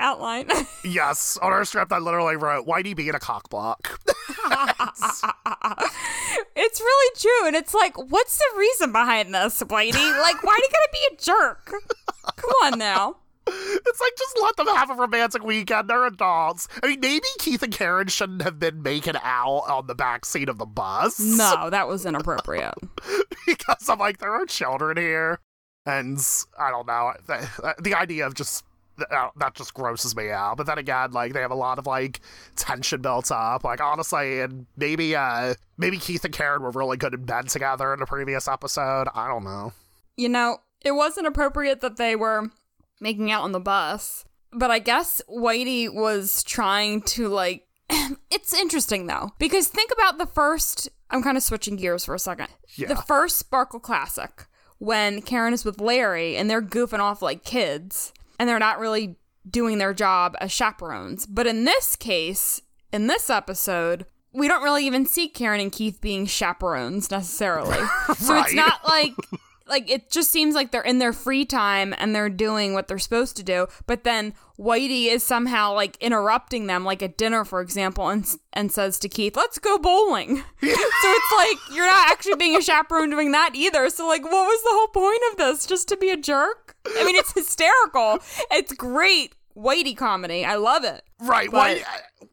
outline. 0.00 0.48
yes, 0.84 1.38
on 1.42 1.52
our 1.52 1.64
script 1.64 1.92
I 1.92 1.98
literally 1.98 2.36
wrote 2.36 2.66
Whitey 2.66 2.94
being 2.94 3.14
a 3.14 3.18
cockblock. 3.18 3.96
it's 6.56 6.80
really 6.80 7.16
true, 7.18 7.46
and 7.46 7.56
it's 7.56 7.74
like, 7.74 7.96
what's 8.10 8.38
the 8.38 8.58
reason 8.58 8.92
behind 8.92 9.34
this, 9.34 9.62
Whitey? 9.62 10.20
Like, 10.20 10.42
why 10.42 10.56
do 10.56 10.62
you 10.62 10.70
gotta 10.70 10.88
be 10.92 10.98
a 11.12 11.16
jerk? 11.18 11.72
Come 12.36 12.50
on 12.64 12.78
now. 12.78 13.16
it's 13.48 14.00
like 14.00 14.12
just 14.18 14.36
let 14.42 14.56
them 14.56 14.66
have 14.66 14.90
a 14.90 14.94
romantic 14.94 15.44
weekend. 15.44 15.88
They're 15.88 16.04
adults. 16.06 16.66
I 16.82 16.88
mean, 16.88 16.98
maybe 17.00 17.26
Keith 17.38 17.62
and 17.62 17.72
Karen 17.72 18.08
shouldn't 18.08 18.42
have 18.42 18.58
been 18.58 18.82
making 18.82 19.14
out 19.22 19.62
on 19.68 19.86
the 19.86 19.94
back 19.94 20.24
seat 20.24 20.48
of 20.48 20.58
the 20.58 20.66
bus. 20.66 21.20
No, 21.20 21.70
that 21.70 21.86
was 21.86 22.04
inappropriate. 22.04 22.74
because 23.46 23.88
I'm 23.88 24.00
like, 24.00 24.18
there 24.18 24.32
are 24.32 24.46
children 24.46 24.96
here, 24.96 25.38
and 25.84 26.18
I 26.58 26.70
don't 26.70 26.88
know. 26.88 27.12
The, 27.26 27.48
the 27.80 27.94
idea 27.94 28.26
of 28.26 28.34
just 28.34 28.64
that 28.98 29.30
that 29.36 29.54
just 29.54 29.74
grosses 29.74 30.16
me 30.16 30.30
out. 30.30 30.56
But 30.56 30.66
then 30.66 30.78
again, 30.78 31.12
like 31.12 31.32
they 31.32 31.40
have 31.40 31.50
a 31.50 31.56
lot 31.56 31.78
of 31.78 31.86
like 31.86 32.20
tension 32.56 33.00
built 33.02 33.30
up. 33.30 33.64
Like 33.64 33.80
honestly, 33.80 34.40
and 34.40 34.66
maybe 34.76 35.14
uh 35.14 35.54
maybe 35.76 35.98
Keith 35.98 36.24
and 36.24 36.34
Karen 36.34 36.62
were 36.62 36.70
really 36.70 36.96
good 36.96 37.14
in 37.14 37.24
bed 37.24 37.48
together 37.48 37.92
in 37.92 38.00
the 38.00 38.06
previous 38.06 38.48
episode. 38.48 39.08
I 39.14 39.28
don't 39.28 39.44
know. 39.44 39.72
you 40.16 40.28
know, 40.28 40.58
it 40.84 40.92
wasn't 40.92 41.26
appropriate 41.26 41.80
that 41.80 41.96
they 41.96 42.16
were 42.16 42.50
making 43.00 43.30
out 43.30 43.42
on 43.42 43.52
the 43.52 43.60
bus, 43.60 44.24
but 44.52 44.70
I 44.70 44.78
guess 44.78 45.20
Whitey 45.28 45.92
was 45.92 46.42
trying 46.42 47.02
to 47.02 47.28
like. 47.28 47.64
it's 48.30 48.52
interesting 48.52 49.06
though, 49.06 49.30
because 49.38 49.68
think 49.68 49.90
about 49.92 50.18
the 50.18 50.26
first. 50.26 50.88
I'm 51.10 51.22
kind 51.22 51.36
of 51.36 51.42
switching 51.44 51.76
gears 51.76 52.04
for 52.04 52.14
a 52.16 52.18
second. 52.18 52.48
Yeah. 52.74 52.88
The 52.88 52.96
first 52.96 53.36
Sparkle 53.38 53.78
Classic, 53.78 54.46
when 54.78 55.22
Karen 55.22 55.54
is 55.54 55.64
with 55.64 55.80
Larry 55.80 56.36
and 56.36 56.50
they're 56.50 56.60
goofing 56.62 56.98
off 56.98 57.22
like 57.22 57.44
kids 57.44 58.12
and 58.38 58.48
they're 58.48 58.58
not 58.58 58.78
really 58.78 59.16
doing 59.48 59.78
their 59.78 59.94
job 59.94 60.36
as 60.40 60.52
chaperones. 60.52 61.26
But 61.26 61.46
in 61.46 61.64
this 61.64 61.96
case, 61.96 62.62
in 62.92 63.06
this 63.06 63.30
episode, 63.30 64.06
we 64.32 64.48
don't 64.48 64.62
really 64.62 64.86
even 64.86 65.06
see 65.06 65.28
Karen 65.28 65.60
and 65.60 65.72
Keith 65.72 66.00
being 66.00 66.26
chaperones 66.26 67.10
necessarily. 67.10 67.78
So 68.18 68.38
it's 68.38 68.54
not 68.54 68.80
like 68.84 69.12
like 69.68 69.90
it 69.90 70.10
just 70.10 70.30
seems 70.30 70.54
like 70.54 70.70
they're 70.70 70.82
in 70.82 70.98
their 70.98 71.12
free 71.12 71.44
time 71.44 71.94
and 71.98 72.14
they're 72.14 72.30
doing 72.30 72.72
what 72.72 72.88
they're 72.88 72.98
supposed 72.98 73.36
to 73.36 73.42
do 73.42 73.66
but 73.86 74.04
then 74.04 74.32
whitey 74.58 75.06
is 75.06 75.22
somehow 75.22 75.72
like 75.72 75.96
interrupting 76.00 76.66
them 76.66 76.84
like 76.84 77.02
at 77.02 77.18
dinner 77.18 77.44
for 77.44 77.60
example 77.60 78.08
and 78.08 78.36
and 78.52 78.72
says 78.72 78.98
to 78.98 79.08
keith 79.08 79.36
let's 79.36 79.58
go 79.58 79.78
bowling. 79.78 80.42
So 80.62 81.12
it's 81.12 81.32
like 81.36 81.76
you're 81.76 81.86
not 81.86 82.10
actually 82.10 82.36
being 82.36 82.56
a 82.56 82.62
chaperone 82.62 83.10
doing 83.10 83.32
that 83.32 83.50
either. 83.54 83.90
So 83.90 84.08
like 84.08 84.24
what 84.24 84.32
was 84.32 84.62
the 84.62 84.70
whole 84.72 84.88
point 84.88 85.20
of 85.30 85.36
this? 85.36 85.66
Just 85.66 85.88
to 85.88 85.96
be 85.96 86.10
a 86.10 86.16
jerk 86.16 86.65
i 86.96 87.04
mean 87.04 87.16
it's 87.16 87.32
hysterical 87.32 88.18
it's 88.50 88.72
great 88.74 89.34
whitey 89.56 89.96
comedy 89.96 90.44
i 90.44 90.54
love 90.56 90.84
it 90.84 91.02
Right. 91.18 91.50
But- 91.50 91.78
Whitey, 91.78 91.84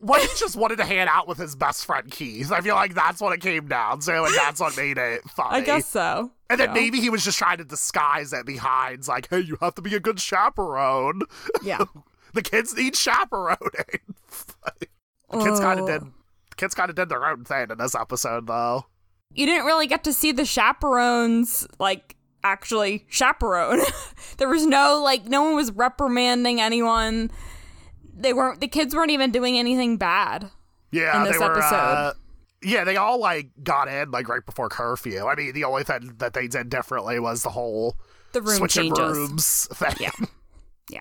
Whitey 0.04 0.38
just 0.38 0.58
wanted 0.58 0.76
to 0.76 0.84
hang 0.84 1.08
out 1.08 1.26
with 1.26 1.38
his 1.38 1.56
best 1.56 1.86
friend 1.86 2.12
Keith. 2.12 2.52
I 2.52 2.60
feel 2.60 2.76
like 2.76 2.94
that's 2.96 3.22
what 3.22 3.32
it 3.32 3.40
came 3.40 3.70
down 3.70 4.00
to, 4.02 4.24
and 4.26 4.36
that's 4.36 4.60
what 4.60 4.76
made 4.76 4.98
it 4.98 5.22
funny. 5.30 5.56
i 5.56 5.62
guess 5.62 5.88
so 5.88 6.32
And 6.50 6.60
then 6.60 6.68
So, 6.68 6.74
maybe 6.74 7.00
he 7.00 7.10
was 7.10 7.24
just 7.24 7.38
trying 7.38 7.60
to 7.60 7.64
disguise 7.64 8.34
it 8.34 8.46
behind, 8.46 9.08
like, 9.08 9.30
hey, 9.30 9.40
you 9.40 9.58
have 9.62 9.76
to 9.76 9.82
be 9.82 9.96
a 9.96 10.02
good 10.02 10.20
chaperone. 10.20 11.22
yeah 11.64 11.86
the 12.34 12.42
kids 12.42 12.76
need 12.76 12.98
chaperoning. 12.98 13.58
the 15.32 15.38
kids 15.40 15.62
kind 15.62 15.80
of 15.80 15.88
did. 15.88 16.02
The 16.02 16.56
kids 16.58 16.76
kind 16.76 16.90
of 16.90 16.98
did 16.98 17.08
their 17.08 17.26
own 17.26 17.46
thing 17.46 17.68
in 17.72 17.78
this 17.78 17.96
episode, 17.96 18.48
though. 18.48 18.86
you 19.32 19.46
didn't 19.46 19.66
really 19.66 19.88
get 19.88 20.04
to 20.04 20.12
see 20.12 20.34
the 20.34 20.44
chaperones 20.46 21.66
like 21.80 22.18
actually 22.44 23.06
chaperone. 23.10 23.82
there 24.38 24.50
was 24.50 24.66
no 24.66 25.02
like 25.04 25.26
no 25.26 25.44
one 25.44 25.56
was 25.56 25.72
reprimanding 25.72 26.60
anyone. 26.62 27.32
They 28.16 28.34
weren't 28.34 28.60
the 28.62 28.68
kids 28.68 28.94
weren't 28.96 29.12
even 29.12 29.32
doing 29.32 29.58
anything 29.58 29.98
bad. 29.98 30.50
Yeah, 30.92 31.18
In 31.18 31.24
this 31.24 31.34
they 31.40 31.46
were. 31.46 31.52
episode. 31.58 31.76
Uh, 31.76 32.14
yeah, 32.62 32.84
they 32.84 32.96
all 32.98 33.20
like 33.20 33.50
got 33.64 33.88
in 33.88 34.12
like 34.12 34.28
right 34.30 34.46
before 34.46 34.70
curfew. 34.70 35.26
I 35.26 35.36
mean, 35.36 35.54
the 35.54 35.64
only 35.64 35.84
thing 35.84 36.14
that 36.20 36.34
they 36.34 36.48
did 36.48 36.70
differently 36.70 37.20
was 37.20 37.44
the 37.44 37.50
whole 37.50 37.98
The 38.34 38.42
room 38.42 38.58
switching 38.58 38.94
changes. 38.96 39.18
rooms 39.18 39.68
thing. 39.74 39.96
Yeah. 40.00 40.12
Yeah. 40.90 41.00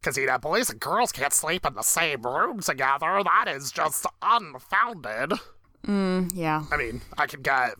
Because 0.00 0.16
you 0.18 0.26
know, 0.26 0.38
boys 0.38 0.68
and 0.70 0.78
girls 0.78 1.10
can't 1.10 1.32
sleep 1.32 1.64
in 1.64 1.74
the 1.74 1.82
same 1.82 2.22
room 2.22 2.60
together. 2.60 3.22
That 3.24 3.46
is 3.48 3.72
just 3.72 4.04
unfounded. 4.20 5.32
Mm, 5.86 6.32
yeah. 6.34 6.64
I 6.70 6.76
mean, 6.76 7.00
I 7.18 7.26
could 7.26 7.42
get, 7.42 7.74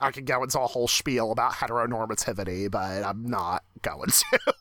I 0.00 0.10
could 0.12 0.26
go 0.26 0.42
into 0.42 0.60
a 0.60 0.66
whole 0.66 0.88
spiel 0.88 1.32
about 1.32 1.52
heteronormativity, 1.52 2.70
but 2.70 3.04
I'm 3.04 3.26
not 3.26 3.64
going 3.82 4.10
to. 4.10 4.54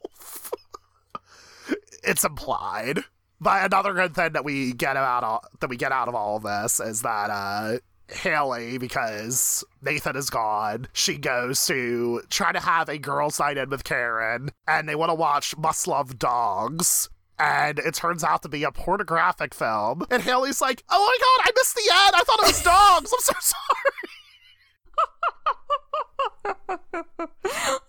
it's 2.04 2.24
implied. 2.24 3.02
But 3.42 3.66
another 3.66 3.94
good 3.94 4.16
thing 4.16 4.34
that 4.34 4.44
we 4.44 4.74
get 4.74 4.98
out 4.98 5.24
of 5.24 5.60
that 5.62 5.70
we 5.70 5.78
get 5.78 5.92
out 5.92 6.10
of 6.10 6.16
all 6.16 6.38
of 6.38 6.44
this 6.44 6.80
is 6.80 7.04
that 7.04 7.30
uh, 7.30 7.78
Haley, 8.10 8.78
because 8.78 9.64
Nathan 9.82 10.16
is 10.18 10.30
gone, 10.30 10.88
she 10.94 11.18
goes 11.18 11.66
to 11.68 12.22
try 12.30 12.52
to 12.52 12.60
have 12.60 12.90
a 12.90 12.98
girls' 12.98 13.40
night 13.40 13.58
in 13.58 13.70
with 13.70 13.84
Karen, 13.84 14.50
and 14.68 14.90
they 14.90 14.96
want 14.96 15.10
to 15.10 15.16
watch 15.16 15.56
Must 15.58 15.88
Love 15.88 16.20
Dogs. 16.20 17.10
And 17.40 17.80
it 17.80 17.94
turns 17.94 18.24
out 18.24 18.42
to 18.44 18.50
be 18.50 18.64
a 18.64 18.72
pornographic 18.72 19.54
film. 19.54 20.06
And 20.12 20.22
Haley's 20.22 20.62
like, 20.62 20.84
oh 20.90 21.00
my 21.00 21.18
god, 21.20 21.40
I 21.48 21.52
missed 21.56 21.76
the 21.76 21.90
end. 21.92 22.16
I 22.16 22.24
thought 22.24 22.40
it 22.42 22.48
was 22.48 22.64
dogs. 22.64 23.14
I'm 23.14 23.20
so 23.22 23.34
sorry. 23.56 23.66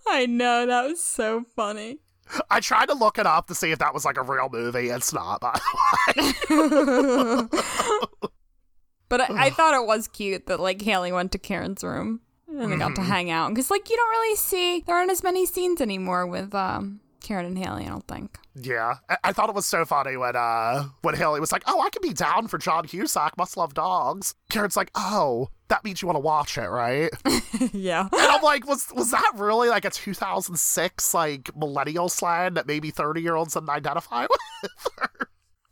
I 0.09 0.27
know 0.27 0.67
that 0.67 0.89
was 0.89 1.03
so 1.03 1.45
funny. 1.57 1.99
I 2.49 2.61
tried 2.61 2.87
to 2.87 2.95
look 2.95 3.19
it 3.19 3.27
up 3.27 3.49
to 3.49 3.57
see 3.57 3.73
if 3.73 3.81
that 3.81 3.93
was 3.93 4.05
like 4.05 4.17
a 4.17 4.23
real 4.23 4.49
movie. 4.51 4.89
It's 4.89 5.13
not, 5.13 5.41
by 5.41 5.59
the 6.17 7.49
way. 7.51 7.59
But 9.11 9.23
I, 9.23 9.47
I 9.47 9.51
thought 9.51 9.75
it 9.75 9.87
was 9.87 10.07
cute 10.07 10.47
that 10.47 10.61
like 10.61 10.81
Haley 10.81 11.11
went 11.11 11.33
to 11.33 11.39
Karen's 11.39 11.83
room 11.83 12.21
and 12.49 12.73
they 12.73 12.77
got 12.77 12.95
to 12.95 13.03
hang 13.03 13.29
out 13.29 13.49
because 13.49 13.69
like 13.69 13.91
you 13.91 13.97
don't 13.97 14.11
really 14.11 14.37
see 14.37 14.85
there 14.87 14.95
aren't 14.95 15.11
as 15.11 15.25
many 15.25 15.47
scenes 15.47 15.81
anymore 15.81 16.29
with 16.29 16.55
um 16.55 17.01
Karen 17.21 17.47
and 17.47 17.59
Haley, 17.59 17.85
I 17.85 17.89
don't 17.89 18.07
think. 18.07 18.39
Yeah, 18.55 18.95
I-, 19.09 19.19
I 19.25 19.33
thought 19.33 19.49
it 19.49 19.55
was 19.55 19.67
so 19.67 19.85
funny 19.85 20.17
when 20.17 20.37
uh 20.37 20.89
when 21.03 21.15
Haley 21.15 21.41
was 21.41 21.53
like, 21.53 21.63
"Oh, 21.67 21.81
I 21.81 21.91
could 21.91 22.03
be 22.03 22.13
down 22.13 22.49
for 22.49 22.59
John 22.59 22.87
Cusack. 22.87 23.37
Must 23.37 23.57
love 23.57 23.75
dogs." 23.75 24.35
Karen's 24.51 24.77
like, 24.77 24.91
"Oh, 24.95 25.49
that 25.69 25.85
means 25.85 26.03
you 26.03 26.07
want 26.09 26.17
to 26.17 26.21
watch 26.21 26.59
it, 26.59 26.69
right?" 26.69 27.11
yeah. 27.73 28.03
and 28.03 28.21
I'm 28.21 28.43
like, 28.43 28.67
"Was 28.67 28.89
was 28.95 29.11
that 29.11 29.33
really 29.37 29.69
like 29.69 29.85
a 29.85 29.91
2006 29.91 31.15
like 31.15 31.55
millennial 31.57 32.09
slang 32.09 32.55
that 32.55 32.67
maybe 32.67 32.91
30 32.91 33.21
year 33.21 33.37
olds 33.37 33.55
didn't 33.55 33.71
identify 33.71 34.27
with?" 34.63 34.73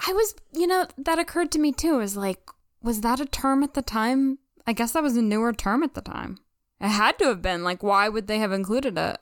I 0.06 0.12
was, 0.12 0.34
you 0.52 0.66
know, 0.66 0.86
that 0.98 1.18
occurred 1.18 1.50
to 1.52 1.58
me 1.58 1.72
too. 1.72 2.00
Is 2.00 2.16
like, 2.16 2.40
was 2.82 3.00
that 3.00 3.20
a 3.20 3.26
term 3.26 3.62
at 3.62 3.74
the 3.74 3.82
time? 3.82 4.38
I 4.66 4.72
guess 4.72 4.92
that 4.92 5.02
was 5.02 5.16
a 5.16 5.22
newer 5.22 5.52
term 5.52 5.82
at 5.82 5.94
the 5.94 6.00
time. 6.00 6.38
It 6.80 6.88
had 6.88 7.18
to 7.18 7.26
have 7.26 7.42
been. 7.42 7.64
Like, 7.64 7.82
why 7.82 8.08
would 8.08 8.26
they 8.28 8.38
have 8.38 8.52
included 8.52 8.96
it? 8.96 9.18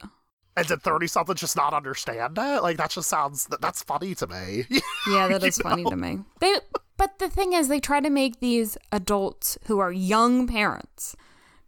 And 0.56 0.66
did 0.66 0.82
30 0.82 1.06
something 1.06 1.34
just 1.34 1.56
not 1.56 1.74
understand 1.74 2.38
it? 2.38 2.62
Like, 2.62 2.78
that 2.78 2.90
just 2.90 3.08
sounds, 3.08 3.46
that, 3.48 3.60
that's 3.60 3.82
funny 3.82 4.14
to 4.16 4.26
me. 4.26 4.64
Yeah, 5.08 5.28
that 5.28 5.44
is 5.44 5.58
funny 5.58 5.84
to 5.84 5.94
me. 5.94 6.18
They, 6.40 6.56
but 6.96 7.20
the 7.20 7.28
thing 7.28 7.52
is, 7.52 7.68
they 7.68 7.78
try 7.78 8.00
to 8.00 8.10
make 8.10 8.40
these 8.40 8.76
adults 8.90 9.56
who 9.66 9.78
are 9.78 9.92
young 9.92 10.48
parents 10.48 11.14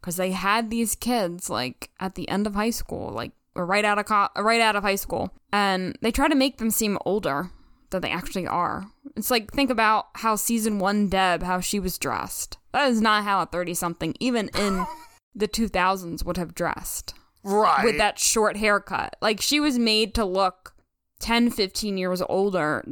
because 0.01 0.17
they 0.17 0.33
had 0.33 0.71
these 0.71 0.95
kids 0.95 1.51
like 1.51 1.91
at 2.01 2.15
the 2.15 2.29
end 2.29 2.47
of 2.47 2.55
high 2.55 2.71
school, 2.71 3.11
like 3.11 3.33
or 3.55 3.67
right 3.67 3.85
out 3.85 3.99
of 3.99 4.07
co- 4.07 4.29
right 4.37 4.61
out 4.61 4.77
of 4.77 4.83
high 4.83 4.97
school, 4.97 5.33
and 5.53 5.97
they 6.03 6.11
try 6.11 6.29
to 6.29 6.35
make 6.35 6.59
them 6.59 6.71
seem 6.71 6.99
older 7.05 7.51
than 7.91 8.03
they 8.03 8.11
actually 8.11 8.47
are. 8.47 8.87
It's 9.17 9.31
like 9.31 9.53
think 9.53 9.71
about 9.71 10.07
how 10.15 10.37
season 10.37 10.79
one 10.79 11.09
Deb, 11.09 11.43
how 11.43 11.61
she 11.61 11.79
was 11.79 11.99
dressed. 11.99 12.59
That 12.73 12.89
is 12.89 13.01
not 13.01 13.25
how 13.25 13.43
a 13.43 13.47
thirty 13.47 13.75
something, 13.75 14.15
even 14.21 14.51
in 14.57 14.87
the 15.35 15.47
two 15.49 15.69
thousands, 15.69 16.25
would 16.25 16.37
have 16.37 16.55
dressed 16.55 17.15
right. 17.43 17.85
with 17.85 17.99
that 17.99 18.19
short 18.19 18.57
haircut. 18.57 19.17
Like 19.21 19.41
she 19.41 19.61
was 19.61 19.79
made 19.79 20.15
to 20.15 20.25
look 20.25 20.75
10, 21.21 21.51
15 21.51 21.99
years 21.99 22.23
older. 22.29 22.85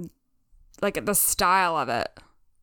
Like 0.83 1.05
the 1.05 1.15
style 1.15 1.77
of 1.77 1.89
it 1.89 2.09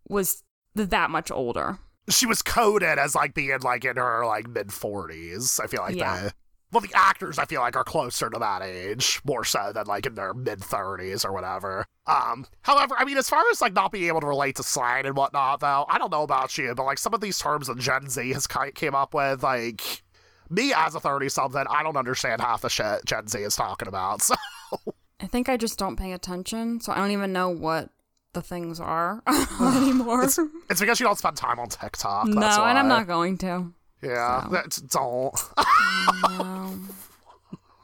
was 0.07 0.43
that 0.75 1.09
much 1.09 1.31
older. 1.31 1.79
She 2.09 2.25
was 2.25 2.41
coded 2.41 2.99
as 2.99 3.15
like 3.15 3.33
being 3.33 3.59
like 3.61 3.85
in 3.85 3.95
her 3.95 4.25
like 4.25 4.47
mid 4.49 4.67
40s. 4.67 5.59
I 5.63 5.67
feel 5.67 5.81
like 5.81 5.95
Yeah. 5.95 6.23
the 6.23 6.33
well, 6.71 6.81
the 6.81 6.91
actors 6.95 7.37
I 7.37 7.45
feel 7.45 7.61
like 7.61 7.75
are 7.75 7.83
closer 7.83 8.31
to 8.31 8.39
that 8.39 8.63
age, 8.63 9.21
more 9.23 9.43
so 9.43 9.71
than 9.75 9.85
like 9.85 10.07
in 10.07 10.15
their 10.15 10.33
mid 10.33 10.59
30s 10.59 11.23
or 11.23 11.31
whatever. 11.31 11.85
Um, 12.07 12.47
however, 12.63 12.95
I 12.97 13.05
mean, 13.05 13.17
as 13.17 13.29
far 13.29 13.43
as 13.51 13.61
like 13.61 13.73
not 13.73 13.91
being 13.91 14.05
able 14.07 14.21
to 14.21 14.27
relate 14.27 14.55
to 14.55 14.63
slang 14.63 15.05
and 15.05 15.15
whatnot, 15.15 15.59
though, 15.59 15.85
I 15.87 15.99
don't 15.99 16.11
know 16.11 16.23
about 16.23 16.57
you, 16.57 16.73
but 16.73 16.83
like 16.85 16.97
some 16.97 17.13
of 17.13 17.21
these 17.21 17.37
terms 17.37 17.67
that 17.67 17.77
Gen 17.77 18.09
Z 18.09 18.27
has 18.33 18.47
ki- 18.47 18.71
came 18.73 18.95
up 18.95 19.13
with, 19.13 19.43
like 19.43 20.01
me 20.49 20.73
as 20.73 20.95
a 20.95 20.99
30 20.99 21.29
something, 21.29 21.65
I 21.69 21.83
don't 21.83 21.97
understand 21.97 22.41
half 22.41 22.61
the 22.61 22.69
shit 22.69 23.05
Gen 23.05 23.27
Z 23.27 23.39
is 23.39 23.55
talking 23.55 23.87
about. 23.87 24.21
So 24.73 24.93
I 25.21 25.27
think 25.27 25.47
I 25.47 25.55
just 25.55 25.77
don't 25.77 25.95
pay 25.95 26.13
attention, 26.13 26.81
so 26.81 26.91
I 26.91 26.97
don't 26.97 27.11
even 27.11 27.31
know 27.31 27.49
what 27.49 27.89
the 28.33 28.41
things 28.41 28.79
are 28.79 29.21
anymore. 29.61 30.23
it's 30.23 30.37
because 30.79 30.99
you 30.99 31.05
don't 31.05 31.17
spend 31.17 31.37
time 31.37 31.59
on 31.59 31.69
TikTok. 31.69 32.25
no, 32.25 32.41
that's 32.41 32.57
and 32.57 32.77
I'm 32.77 32.87
not 32.87 33.07
going 33.07 33.37
to. 33.39 33.71
Yeah, 34.01 34.43
so. 34.43 34.49
that's, 34.49 34.81
don't. 34.81 35.33
No. 36.23 36.73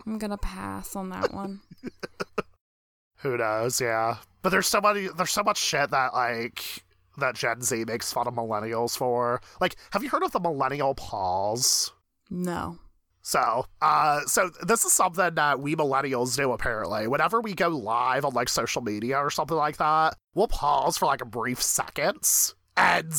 I'm 0.06 0.18
gonna 0.18 0.38
pass 0.38 0.96
on 0.96 1.10
that 1.10 1.34
one. 1.34 1.62
Who 3.18 3.38
knows? 3.38 3.80
Yeah, 3.80 4.18
but 4.42 4.50
there's 4.50 4.68
so 4.68 4.82
many. 4.82 5.08
There's 5.08 5.32
so 5.32 5.44
much 5.44 5.60
shit 5.60 5.92
that 5.92 6.14
like 6.14 6.84
that 7.18 7.36
Gen 7.36 7.62
Z 7.62 7.86
makes 7.86 8.12
fun 8.12 8.28
of 8.28 8.34
millennials 8.34 8.98
for. 8.98 9.42
Like, 9.62 9.76
have 9.92 10.04
you 10.04 10.10
heard 10.10 10.24
of 10.24 10.32
the 10.32 10.40
millennial 10.40 10.96
pause? 10.96 11.92
No. 12.30 12.80
So, 13.22 13.66
uh, 13.82 14.22
so 14.22 14.50
this 14.66 14.86
is 14.86 14.94
something 14.94 15.36
that 15.36 15.60
we 15.60 15.76
millennials 15.76 16.36
do 16.36 16.52
apparently. 16.52 17.08
Whenever 17.08 17.42
we 17.42 17.54
go 17.54 17.68
live 17.68 18.26
on 18.26 18.34
like 18.34 18.50
social 18.50 18.82
media 18.82 19.18
or 19.18 19.30
something 19.30 19.58
like 19.58 19.78
that, 19.78 20.16
we'll 20.34 20.48
pause 20.48 20.98
for 20.98 21.06
like 21.06 21.22
a 21.22 21.26
brief 21.26 21.62
seconds 21.62 22.56
and 22.78 23.14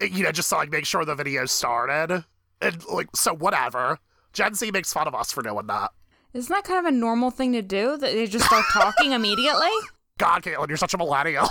you 0.00 0.22
know 0.22 0.30
just 0.30 0.48
to 0.50 0.54
like 0.54 0.70
make 0.70 0.84
sure 0.84 1.04
the 1.04 1.14
video 1.14 1.44
started 1.46 2.24
and 2.60 2.84
like 2.86 3.08
so 3.16 3.34
whatever. 3.34 3.98
Gen 4.32 4.54
Z 4.54 4.70
makes 4.70 4.92
fun 4.92 5.08
of 5.08 5.14
us 5.14 5.32
for 5.32 5.42
doing 5.42 5.66
that. 5.66 5.90
Isn't 6.34 6.54
that 6.54 6.64
kind 6.64 6.78
of 6.78 6.84
a 6.92 6.96
normal 6.96 7.30
thing 7.30 7.52
to 7.54 7.62
do? 7.62 7.96
That 7.96 8.12
they 8.12 8.26
just 8.26 8.44
start 8.44 8.64
talking 8.72 9.12
immediately? 9.12 9.70
God, 10.18 10.42
Caitlin, 10.42 10.68
you're 10.68 10.76
such 10.76 10.94
a 10.94 10.98
millennial. 10.98 11.44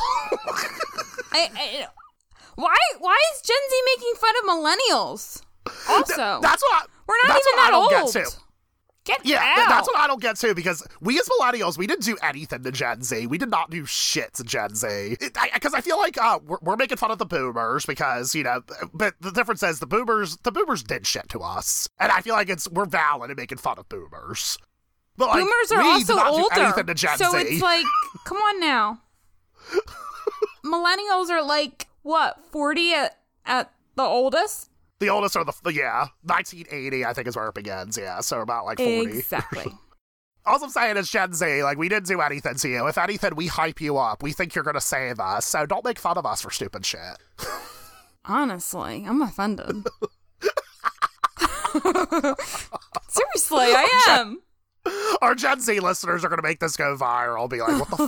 I, 1.34 1.50
I, 1.56 1.88
why? 2.56 2.76
Why 3.00 3.17
is 3.34 3.41
Gen 3.41 3.58
Z 3.70 3.82
making 3.96 4.13
fun 4.15 4.36
of 4.38 4.43
millennials? 4.50 5.41
Also, 5.89 6.39
That's 6.41 6.62
what 6.62 6.84
I, 6.84 6.86
we're 7.08 7.15
not 7.24 7.34
that's 7.34 7.48
even 7.48 7.58
what 7.58 7.60
I 7.60 7.65
that 7.65 7.72
don't 7.72 8.04
old. 8.04 8.13
get 8.13 8.26
to. 8.26 8.38
Get 9.06 9.26
Yeah, 9.26 9.38
out. 9.38 9.56
th- 9.56 9.67
that's 9.70 9.88
what 9.88 9.98
I 9.98 10.08
don't 10.08 10.22
get 10.22 10.36
too 10.38 10.54
because 10.54 10.86
we 11.00 11.17
as 11.17 11.30
millennials, 11.39 11.78
we 11.78 11.88
didn't 11.88 12.04
do 12.04 12.17
anything 12.22 12.63
to 12.63 12.72
Gen 12.74 13.04
Z. 13.04 13.26
We 13.28 13.38
did 13.38 13.50
not 13.50 13.70
do 13.70 13.86
shit 13.86 14.34
to 14.34 14.43
Gen 14.43 14.76
Z. 14.76 15.15
Because 15.54 15.74
I, 15.74 15.80
feel 15.80 15.98
like 15.98 16.22
uh, 16.22 16.39
we're, 16.46 16.58
we're 16.62 16.76
making 16.76 16.98
fun 16.98 17.12
of 17.12 17.17
the 17.17 17.26
boomers 17.26 17.86
because, 17.86 18.36
you 18.36 18.43
know, 18.43 18.62
but 18.93 19.13
the 19.22 19.32
difference 19.32 19.63
is 19.63 19.80
the 19.80 19.88
boomers, 19.88 20.36
the 20.43 20.52
boomers 20.52 20.84
did 20.84 21.08
shit 21.08 21.30
to 21.30 21.39
us. 21.39 21.88
And 22.02 22.12
I 22.12 22.20
feel 22.20 22.36
like 22.36 22.50
it's 22.50 22.70
we're 22.70 22.86
valid 22.86 23.32
in 23.32 23.38
making 23.38 23.60
fun 23.60 23.80
of 23.80 23.88
boomers. 23.88 24.58
But 25.15 25.30
like, 25.30 25.39
Boomers 25.39 25.72
are 25.72 25.82
also 25.82 26.13
did 26.13 26.15
not 26.17 26.36
do 26.36 26.43
older, 26.43 26.62
anything 26.62 26.86
to 26.88 26.93
Gen 26.93 27.17
so 27.17 27.32
Z. 27.32 27.38
it's 27.38 27.62
like, 27.62 27.86
come 28.26 28.38
on 28.38 28.60
now. 28.60 29.00
Millennials 30.65 31.30
are 31.30 31.43
like 31.43 31.88
what 32.04 32.39
forty 32.52 32.93
at 32.93 33.17
at 33.46 33.72
the 33.96 34.04
oldest. 34.04 34.70
The 34.99 35.10
oldest 35.10 35.36
are 35.36 35.45
the, 35.45 35.53
yeah, 35.73 36.07
1980, 36.23 37.05
I 37.05 37.13
think 37.13 37.27
is 37.27 37.36
where 37.36 37.47
it 37.47 37.55
begins. 37.55 37.97
Yeah, 37.97 38.19
so 38.21 38.41
about 38.41 38.65
like 38.65 38.77
40. 38.77 39.17
Exactly. 39.17 39.65
All 40.45 40.63
I'm 40.63 40.69
saying 40.69 40.95
is 40.95 41.10
Gen 41.10 41.33
Z, 41.33 41.63
like, 41.63 41.77
we 41.77 41.89
didn't 41.89 42.07
do 42.07 42.21
anything 42.21 42.55
to 42.55 42.69
you. 42.69 42.88
If 42.88 42.97
anything, 42.97 43.36
we 43.36 43.47
hype 43.47 43.81
you 43.81 43.97
up. 43.97 44.23
We 44.23 44.31
think 44.31 44.55
you're 44.55 44.63
going 44.63 44.75
to 44.75 44.81
save 44.81 45.19
us. 45.19 45.45
So 45.45 45.65
don't 45.65 45.83
make 45.83 45.99
fun 45.99 46.17
of 46.17 46.25
us 46.25 46.41
for 46.41 46.51
stupid 46.51 46.86
shit. 46.86 47.01
Honestly, 48.25 49.03
I'm 49.05 49.21
offended. 49.21 49.86
Seriously, 53.10 53.57
I 53.60 54.05
am. 54.07 54.41
Our 55.21 55.36
Gen 55.36 55.60
Z 55.60 55.81
listeners 55.81 56.23
are 56.23 56.29
going 56.29 56.39
to 56.39 56.47
make 56.47 56.62
this 56.62 56.77
go 56.77 56.95
viral. 56.95 57.49
Be 57.49 57.60
like, 57.60 57.89
what 57.89 57.89
the 57.89 58.07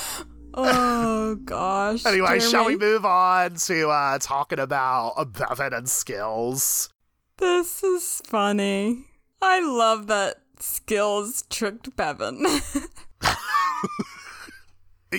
fuck? 0.00 0.26
Oh 0.56 1.34
gosh. 1.44 2.04
anyway, 2.06 2.40
shall 2.40 2.64
we 2.64 2.76
Jeremy, 2.76 2.92
move 2.92 3.04
on 3.04 3.54
to 3.56 3.88
uh, 3.90 4.18
talking 4.18 4.58
about 4.58 5.14
Bevin 5.32 5.76
and 5.76 5.88
skills? 5.88 6.88
This 7.38 7.82
is 7.84 8.22
funny. 8.24 9.04
I 9.42 9.60
love 9.60 10.06
that 10.06 10.36
Skills 10.58 11.44
tricked 11.50 11.94
Bevin. 11.96 12.44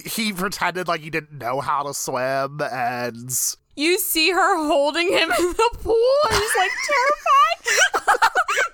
He 0.06 0.34
pretended 0.34 0.88
like 0.88 1.00
he 1.02 1.10
didn't 1.10 1.38
know 1.40 1.62
how 1.62 1.84
to 1.84 1.94
swim, 1.94 2.60
and 2.62 3.32
you 3.76 3.98
see 3.98 4.32
her 4.32 4.68
holding 4.68 5.08
him 5.08 5.32
in 5.32 5.48
the 5.54 5.78
pool, 5.82 6.14
and 6.30 6.36
he's 6.36 6.56
like 6.58 6.72
terrified. 8.04 8.74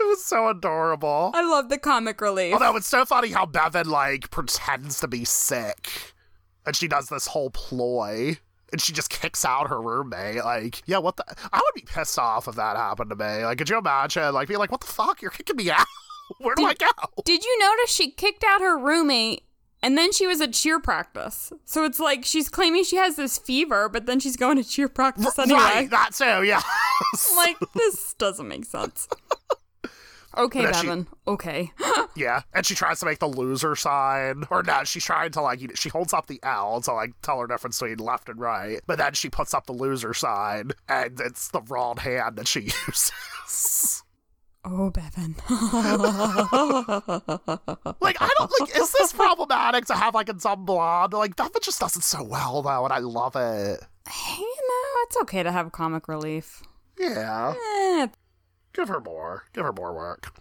It 0.00 0.06
was 0.06 0.24
so 0.24 0.48
adorable. 0.48 1.30
I 1.34 1.42
love 1.42 1.68
the 1.68 1.78
comic 1.78 2.20
relief. 2.20 2.54
Although 2.54 2.76
it's 2.76 2.86
so 2.86 3.04
funny 3.04 3.28
how 3.28 3.44
Bevin 3.46 3.86
like 3.86 4.30
pretends 4.30 4.98
to 5.00 5.08
be 5.08 5.24
sick, 5.24 6.14
and 6.66 6.74
she 6.74 6.88
does 6.88 7.08
this 7.08 7.26
whole 7.26 7.50
ploy, 7.50 8.38
and 8.72 8.80
she 8.80 8.92
just 8.92 9.10
kicks 9.10 9.44
out 9.44 9.68
her 9.68 9.80
roommate. 9.80 10.44
Like, 10.44 10.82
yeah, 10.86 10.98
what 10.98 11.16
the? 11.16 11.24
I 11.52 11.58
would 11.58 11.74
be 11.74 11.86
pissed 11.86 12.18
off 12.18 12.48
if 12.48 12.54
that 12.56 12.76
happened 12.76 13.10
to 13.10 13.16
me. 13.16 13.44
Like, 13.44 13.58
could 13.58 13.68
you 13.68 13.78
imagine? 13.78 14.32
Like, 14.32 14.48
being 14.48 14.58
like, 14.58 14.72
what 14.72 14.80
the 14.80 14.86
fuck? 14.86 15.20
You're 15.20 15.30
kicking 15.30 15.56
me 15.56 15.70
out. 15.70 15.86
Where 16.38 16.54
do 16.54 16.64
I 16.64 16.74
go? 16.74 16.86
Did 17.24 17.44
you 17.44 17.58
notice 17.58 17.90
she 17.92 18.10
kicked 18.12 18.44
out 18.44 18.60
her 18.60 18.78
roommate 18.78 19.42
and 19.82 19.98
then 19.98 20.12
she 20.12 20.26
was 20.28 20.40
at 20.40 20.52
cheer 20.52 20.78
practice? 20.78 21.52
So 21.64 21.84
it's 21.84 21.98
like 21.98 22.24
she's 22.24 22.48
claiming 22.48 22.84
she 22.84 22.96
has 22.96 23.16
this 23.16 23.36
fever, 23.36 23.88
but 23.88 24.06
then 24.06 24.20
she's 24.20 24.36
going 24.36 24.56
to 24.56 24.64
cheer 24.64 24.88
practice 24.88 25.38
anyway. 25.38 25.58
Right, 25.58 25.90
that 25.90 26.14
too. 26.14 26.44
Yeah. 26.46 26.62
Like, 27.34 27.56
this 27.74 28.14
doesn't 28.18 28.46
make 28.46 28.64
sense. 28.64 29.08
Okay, 30.36 30.64
But 30.64 30.76
she- 30.76 30.86
Bevin. 30.86 31.06
Okay. 31.26 31.72
yeah, 32.16 32.42
and 32.54 32.64
she 32.64 32.74
tries 32.74 33.00
to 33.00 33.06
make 33.06 33.18
the 33.18 33.28
loser 33.28 33.74
sign, 33.74 34.44
or 34.50 34.62
no, 34.62 34.84
she's 34.84 35.04
trying 35.04 35.32
to 35.32 35.40
like, 35.40 35.60
you 35.60 35.68
know, 35.68 35.74
she 35.74 35.88
holds 35.88 36.12
up 36.12 36.26
the 36.28 36.38
L 36.42 36.80
to 36.82 36.92
like 36.92 37.12
tell 37.22 37.40
her 37.40 37.46
difference 37.46 37.78
between 37.80 37.98
left 37.98 38.28
and 38.28 38.38
right, 38.40 38.80
but 38.86 38.98
then 38.98 39.12
she 39.14 39.28
puts 39.28 39.54
up 39.54 39.66
the 39.66 39.72
loser 39.72 40.14
sign, 40.14 40.70
and 40.88 41.20
it's 41.20 41.48
the 41.48 41.60
wrong 41.62 41.96
hand 41.96 42.36
that 42.36 42.46
she 42.48 42.60
uses. 42.86 44.02
Oh, 44.64 44.90
Bevin. 44.90 45.34
Like, 48.00 48.16
I 48.20 48.28
don't 48.38 48.52
like. 48.60 48.76
Is 48.76 48.92
this 48.92 49.12
problematic 49.12 49.86
to 49.86 49.94
have 49.94 50.14
like 50.14 50.28
a 50.28 50.32
dumb 50.34 50.64
blonde? 50.64 51.12
Like, 51.12 51.36
Bevin 51.36 51.60
just 51.62 51.80
does 51.80 51.96
it 51.96 52.02
so 52.02 52.22
well 52.22 52.62
though, 52.62 52.84
and 52.84 52.92
I 52.92 52.98
love 52.98 53.36
it. 53.36 53.80
you 54.06 54.56
know, 54.68 55.02
it's 55.04 55.16
okay 55.22 55.42
to 55.42 55.52
have 55.52 55.72
comic 55.72 56.08
relief. 56.08 56.62
Yeah, 56.98 57.54
Eh, 57.56 58.06
give 58.72 58.88
her 58.88 59.00
more. 59.00 59.44
Give 59.52 59.64
her 59.64 59.72
more 59.72 59.94
work. 59.94 60.32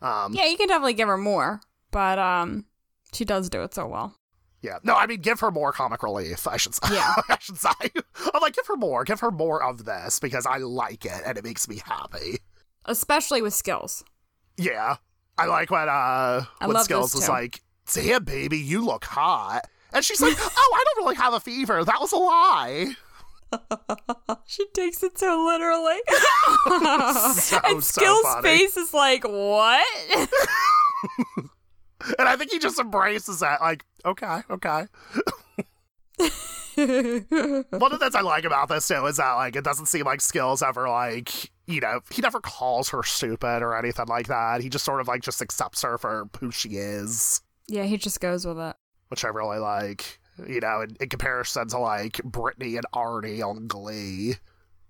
Um, 0.00 0.34
yeah, 0.34 0.46
you 0.46 0.56
can 0.56 0.68
definitely 0.68 0.94
give 0.94 1.08
her 1.08 1.16
more, 1.16 1.60
but 1.90 2.18
um, 2.18 2.64
she 3.12 3.24
does 3.24 3.48
do 3.48 3.62
it 3.62 3.74
so 3.74 3.86
well. 3.86 4.16
Yeah. 4.60 4.78
No, 4.84 4.94
I 4.94 5.06
mean, 5.06 5.20
give 5.20 5.40
her 5.40 5.50
more 5.50 5.72
comic 5.72 6.02
relief. 6.02 6.46
I 6.46 6.56
should 6.56 6.74
say. 6.74 6.94
Yeah. 6.94 7.14
I 7.28 7.38
should 7.40 7.58
say. 7.58 7.70
I'm 8.32 8.40
like, 8.40 8.54
give 8.54 8.66
her 8.68 8.76
more. 8.76 9.04
Give 9.04 9.20
her 9.20 9.30
more 9.30 9.62
of 9.62 9.84
this 9.84 10.20
because 10.20 10.46
I 10.46 10.58
like 10.58 11.04
it 11.04 11.20
and 11.26 11.36
it 11.36 11.44
makes 11.44 11.68
me 11.68 11.80
happy. 11.84 12.38
Especially 12.84 13.42
with 13.42 13.54
skills. 13.54 14.04
Yeah. 14.56 14.96
I 15.38 15.46
like 15.46 15.70
when 15.70 15.88
uh 15.88 16.44
I 16.60 16.66
when 16.66 16.76
Skills 16.84 17.14
was 17.14 17.28
like, 17.28 17.62
"Damn, 17.92 18.24
baby, 18.24 18.58
you 18.58 18.84
look 18.84 19.04
hot," 19.04 19.62
and 19.92 20.04
she's 20.04 20.20
like, 20.20 20.36
"Oh, 20.38 20.76
I 20.76 20.84
don't 20.84 21.04
really 21.04 21.16
have 21.16 21.32
a 21.32 21.40
fever. 21.40 21.84
That 21.84 22.00
was 22.00 22.12
a 22.12 22.16
lie." 22.18 22.94
She 24.46 24.66
takes 24.74 25.02
it 25.02 25.18
so 25.18 25.44
literally. 25.46 25.98
So, 27.34 27.58
and 27.64 27.82
Skill's 27.82 28.22
funny. 28.22 28.42
face 28.48 28.76
is 28.76 28.92
like, 28.94 29.24
what? 29.24 29.86
And 32.18 32.28
I 32.28 32.36
think 32.36 32.50
he 32.50 32.58
just 32.58 32.80
embraces 32.80 33.40
that, 33.40 33.60
like, 33.60 33.84
okay, 34.04 34.40
okay. 34.50 34.86
One 36.74 37.92
of 37.92 37.98
the 37.98 37.98
things 38.00 38.14
I 38.14 38.22
like 38.22 38.44
about 38.44 38.68
this 38.68 38.88
too 38.88 39.04
is 39.06 39.18
that 39.18 39.34
like 39.34 39.56
it 39.56 39.64
doesn't 39.64 39.86
seem 39.86 40.04
like 40.06 40.20
Skills 40.20 40.62
ever 40.62 40.88
like 40.88 41.50
you 41.66 41.80
know 41.80 42.00
he 42.10 42.22
never 42.22 42.40
calls 42.40 42.88
her 42.90 43.02
stupid 43.02 43.62
or 43.62 43.76
anything 43.76 44.06
like 44.06 44.28
that. 44.28 44.62
He 44.62 44.68
just 44.68 44.84
sort 44.84 45.00
of 45.00 45.06
like 45.08 45.22
just 45.22 45.42
accepts 45.42 45.82
her 45.82 45.98
for 45.98 46.28
who 46.40 46.50
she 46.50 46.70
is, 46.70 47.42
yeah, 47.68 47.84
he 47.84 47.96
just 47.98 48.20
goes 48.20 48.46
with 48.46 48.58
it. 48.58 48.74
which 49.08 49.24
I 49.24 49.28
really 49.28 49.58
like. 49.58 50.18
You 50.46 50.60
know, 50.60 50.80
in, 50.80 50.96
in 51.00 51.08
comparison 51.08 51.68
to 51.68 51.78
like 51.78 52.22
Brittany 52.24 52.76
and 52.76 52.86
Artie 52.92 53.42
on 53.42 53.66
Glee, 53.66 54.36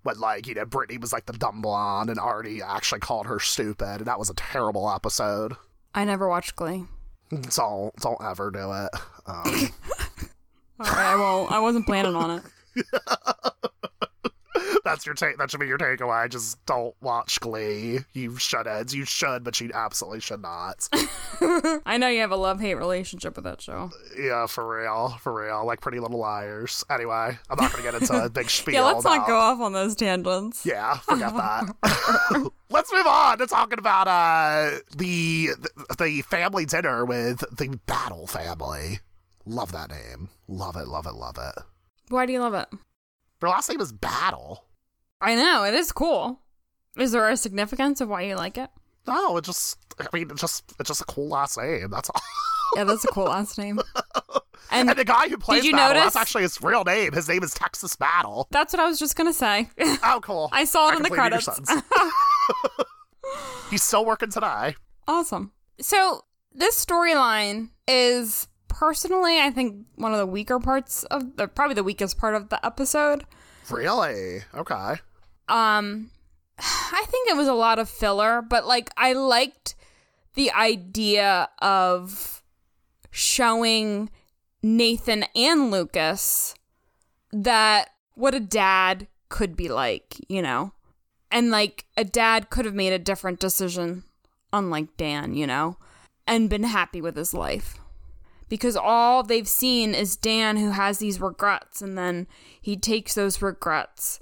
when 0.03 0.19
like 0.19 0.47
you 0.47 0.55
know 0.55 0.65
Brittany 0.65 0.97
was 0.97 1.11
like 1.13 1.25
the 1.25 1.33
dumb 1.33 1.61
blonde 1.61 2.09
and 2.09 2.19
Artie 2.19 2.61
actually 2.61 3.01
called 3.01 3.27
her 3.27 3.39
stupid, 3.39 3.97
and 3.97 4.05
that 4.05 4.19
was 4.19 4.29
a 4.29 4.35
terrible 4.35 4.89
episode. 4.89 5.53
I 5.93 6.05
never 6.05 6.27
watched 6.29 6.55
Glee. 6.55 6.85
Don't 7.29 7.95
don't 7.97 8.21
ever 8.23 8.51
do 8.51 8.71
it. 8.71 8.89
Um, 9.25 9.69
All 10.79 10.85
right, 10.87 11.13
I 11.13 11.15
won't. 11.15 11.51
I 11.51 11.59
wasn't 11.59 11.85
planning 11.85 12.15
on 12.15 12.41
it. 12.75 12.85
That's 14.83 15.05
your 15.05 15.15
take. 15.15 15.37
That 15.37 15.49
should 15.49 15.59
be 15.59 15.67
your 15.67 15.77
takeaway. 15.77 16.29
Just 16.29 16.63
don't 16.65 16.93
watch 17.01 17.39
Glee. 17.39 17.99
You 18.13 18.37
shouldn't. 18.37 18.93
You 18.93 19.05
should, 19.05 19.43
but 19.43 19.59
you 19.59 19.71
absolutely 19.73 20.19
should 20.19 20.41
not. 20.41 20.87
I 21.85 21.97
know 21.97 22.07
you 22.07 22.21
have 22.21 22.31
a 22.31 22.35
love 22.35 22.59
hate 22.59 22.75
relationship 22.75 23.35
with 23.35 23.45
that 23.45 23.61
show. 23.61 23.91
yeah, 24.19 24.45
for 24.47 24.79
real, 24.81 25.09
for 25.21 25.33
real. 25.33 25.65
Like 25.65 25.81
Pretty 25.81 25.99
Little 25.99 26.19
Liars. 26.19 26.83
Anyway, 26.89 27.37
I'm 27.49 27.57
not 27.57 27.71
gonna 27.71 27.83
get 27.83 27.95
into 27.95 28.13
a 28.25 28.29
big 28.29 28.49
spiel. 28.49 28.75
Yeah, 28.75 28.81
let's 28.81 29.03
not 29.05 29.25
go 29.27 29.37
off 29.37 29.59
on 29.59 29.73
those 29.73 29.95
tangents. 29.95 30.65
Yeah, 30.65 30.95
forget 30.97 31.33
that. 31.35 32.51
Let's 32.69 32.91
move 32.91 33.05
on 33.07 33.37
to 33.37 33.47
talking 33.47 33.79
about 33.79 34.07
uh 34.07 34.79
the 34.95 35.49
the 35.97 36.21
family 36.23 36.65
dinner 36.65 37.05
with 37.05 37.39
the 37.55 37.79
Battle 37.85 38.27
family. 38.27 38.99
Love 39.45 39.71
that 39.73 39.89
name. 39.89 40.29
Love 40.47 40.75
it. 40.75 40.87
Love 40.87 41.05
it. 41.05 41.13
Love 41.13 41.37
it. 41.37 41.63
Why 42.09 42.25
do 42.25 42.33
you 42.33 42.39
love 42.39 42.53
it? 42.53 42.67
Their 43.43 43.49
last 43.49 43.67
name 43.69 43.81
is 43.81 43.91
Battle. 43.91 44.63
I 45.19 45.35
know 45.35 45.65
it 45.65 45.73
is 45.73 45.91
cool. 45.91 46.39
Is 46.97 47.11
there 47.11 47.27
a 47.27 47.35
significance 47.35 47.99
of 47.99 48.07
why 48.07 48.21
you 48.21 48.35
like 48.37 48.57
it? 48.57 48.69
No, 49.05 49.35
it 49.35 49.43
just. 49.43 49.77
I 49.99 50.07
mean, 50.13 50.31
it's 50.31 50.39
just 50.39 50.63
it's 50.79 50.87
just 50.87 51.01
a 51.01 51.03
cool 51.03 51.27
last 51.27 51.57
name. 51.57 51.89
That's 51.91 52.09
all. 52.09 52.21
Yeah, 52.77 52.85
that's 52.85 53.03
a 53.03 53.09
cool 53.09 53.25
last 53.25 53.57
name. 53.57 53.79
And 54.71 54.89
And 54.89 54.97
the 54.97 55.03
guy 55.03 55.27
who 55.27 55.37
plays 55.37 55.65
you 55.65 55.73
Battle, 55.73 55.89
notice- 55.95 56.13
that's 56.13 56.15
actually 56.15 56.43
his 56.43 56.59
real 56.61 56.85
name. 56.85 57.11
His 57.11 57.27
name 57.27 57.43
is 57.43 57.53
Texas 57.53 57.97
Battle. 57.97 58.47
that's 58.49 58.71
what 58.73 58.79
I 58.79 58.87
was 58.87 58.97
just 58.97 59.17
gonna 59.17 59.33
say. 59.33 59.69
Oh, 60.03 60.21
cool. 60.23 60.47
I 60.53 60.63
saw 60.63 60.89
it 60.89 60.95
in 60.95 61.03
the 61.03 61.09
credits. 61.09 61.49
He's 63.69 63.83
still 63.83 64.05
working 64.05 64.29
today. 64.31 64.75
awesome. 65.05 65.51
So 65.81 66.21
this 66.53 66.83
storyline 66.83 67.69
is 67.89 68.47
personally, 68.73 69.39
I 69.39 69.51
think, 69.51 69.85
one 69.95 70.11
of 70.11 70.17
the 70.17 70.25
weaker 70.25 70.59
parts 70.59 71.03
of 71.05 71.37
the 71.37 71.47
probably 71.47 71.75
the 71.75 71.83
weakest 71.83 72.17
part 72.17 72.35
of 72.35 72.49
the 72.49 72.63
episode. 72.65 73.23
Really? 73.69 74.41
Okay. 74.53 74.95
Um, 75.47 76.09
I 76.59 77.05
think 77.07 77.29
it 77.29 77.37
was 77.37 77.47
a 77.47 77.53
lot 77.53 77.79
of 77.79 77.87
filler, 77.87 78.41
but 78.41 78.65
like 78.65 78.89
I 78.97 79.13
liked 79.13 79.75
the 80.33 80.51
idea 80.51 81.49
of 81.59 82.41
showing 83.11 84.09
Nathan 84.63 85.25
and 85.35 85.69
Lucas 85.69 86.55
that 87.31 87.89
what 88.15 88.33
a 88.33 88.39
dad 88.39 89.07
could 89.29 89.55
be 89.55 89.69
like, 89.69 90.15
you 90.27 90.41
know? 90.41 90.73
And 91.29 91.51
like 91.51 91.85
a 91.95 92.03
dad 92.03 92.49
could 92.49 92.65
have 92.65 92.73
made 92.73 92.93
a 92.93 92.99
different 92.99 93.39
decision, 93.39 94.03
unlike 94.51 94.97
Dan, 94.97 95.35
you 95.35 95.45
know, 95.45 95.77
and 96.25 96.49
been 96.49 96.63
happy 96.63 97.01
with 97.01 97.15
his 97.15 97.33
life. 97.33 97.77
Because 98.49 98.75
all 98.75 99.23
they've 99.23 99.47
seen 99.47 99.93
is 99.95 100.15
Dan 100.15 100.57
who 100.57 100.71
has 100.71 100.99
these 100.99 101.19
regrets, 101.19 101.81
and 101.81 101.97
then 101.97 102.27
he 102.61 102.77
takes 102.77 103.15
those 103.15 103.41
regrets 103.41 104.19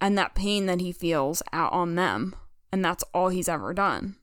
and 0.00 0.16
that 0.18 0.34
pain 0.34 0.66
that 0.66 0.80
he 0.80 0.92
feels 0.92 1.42
out 1.52 1.72
on 1.72 1.94
them. 1.94 2.34
And 2.72 2.84
that's 2.84 3.04
all 3.14 3.28
he's 3.28 3.48
ever 3.48 3.72
done. 3.72 4.16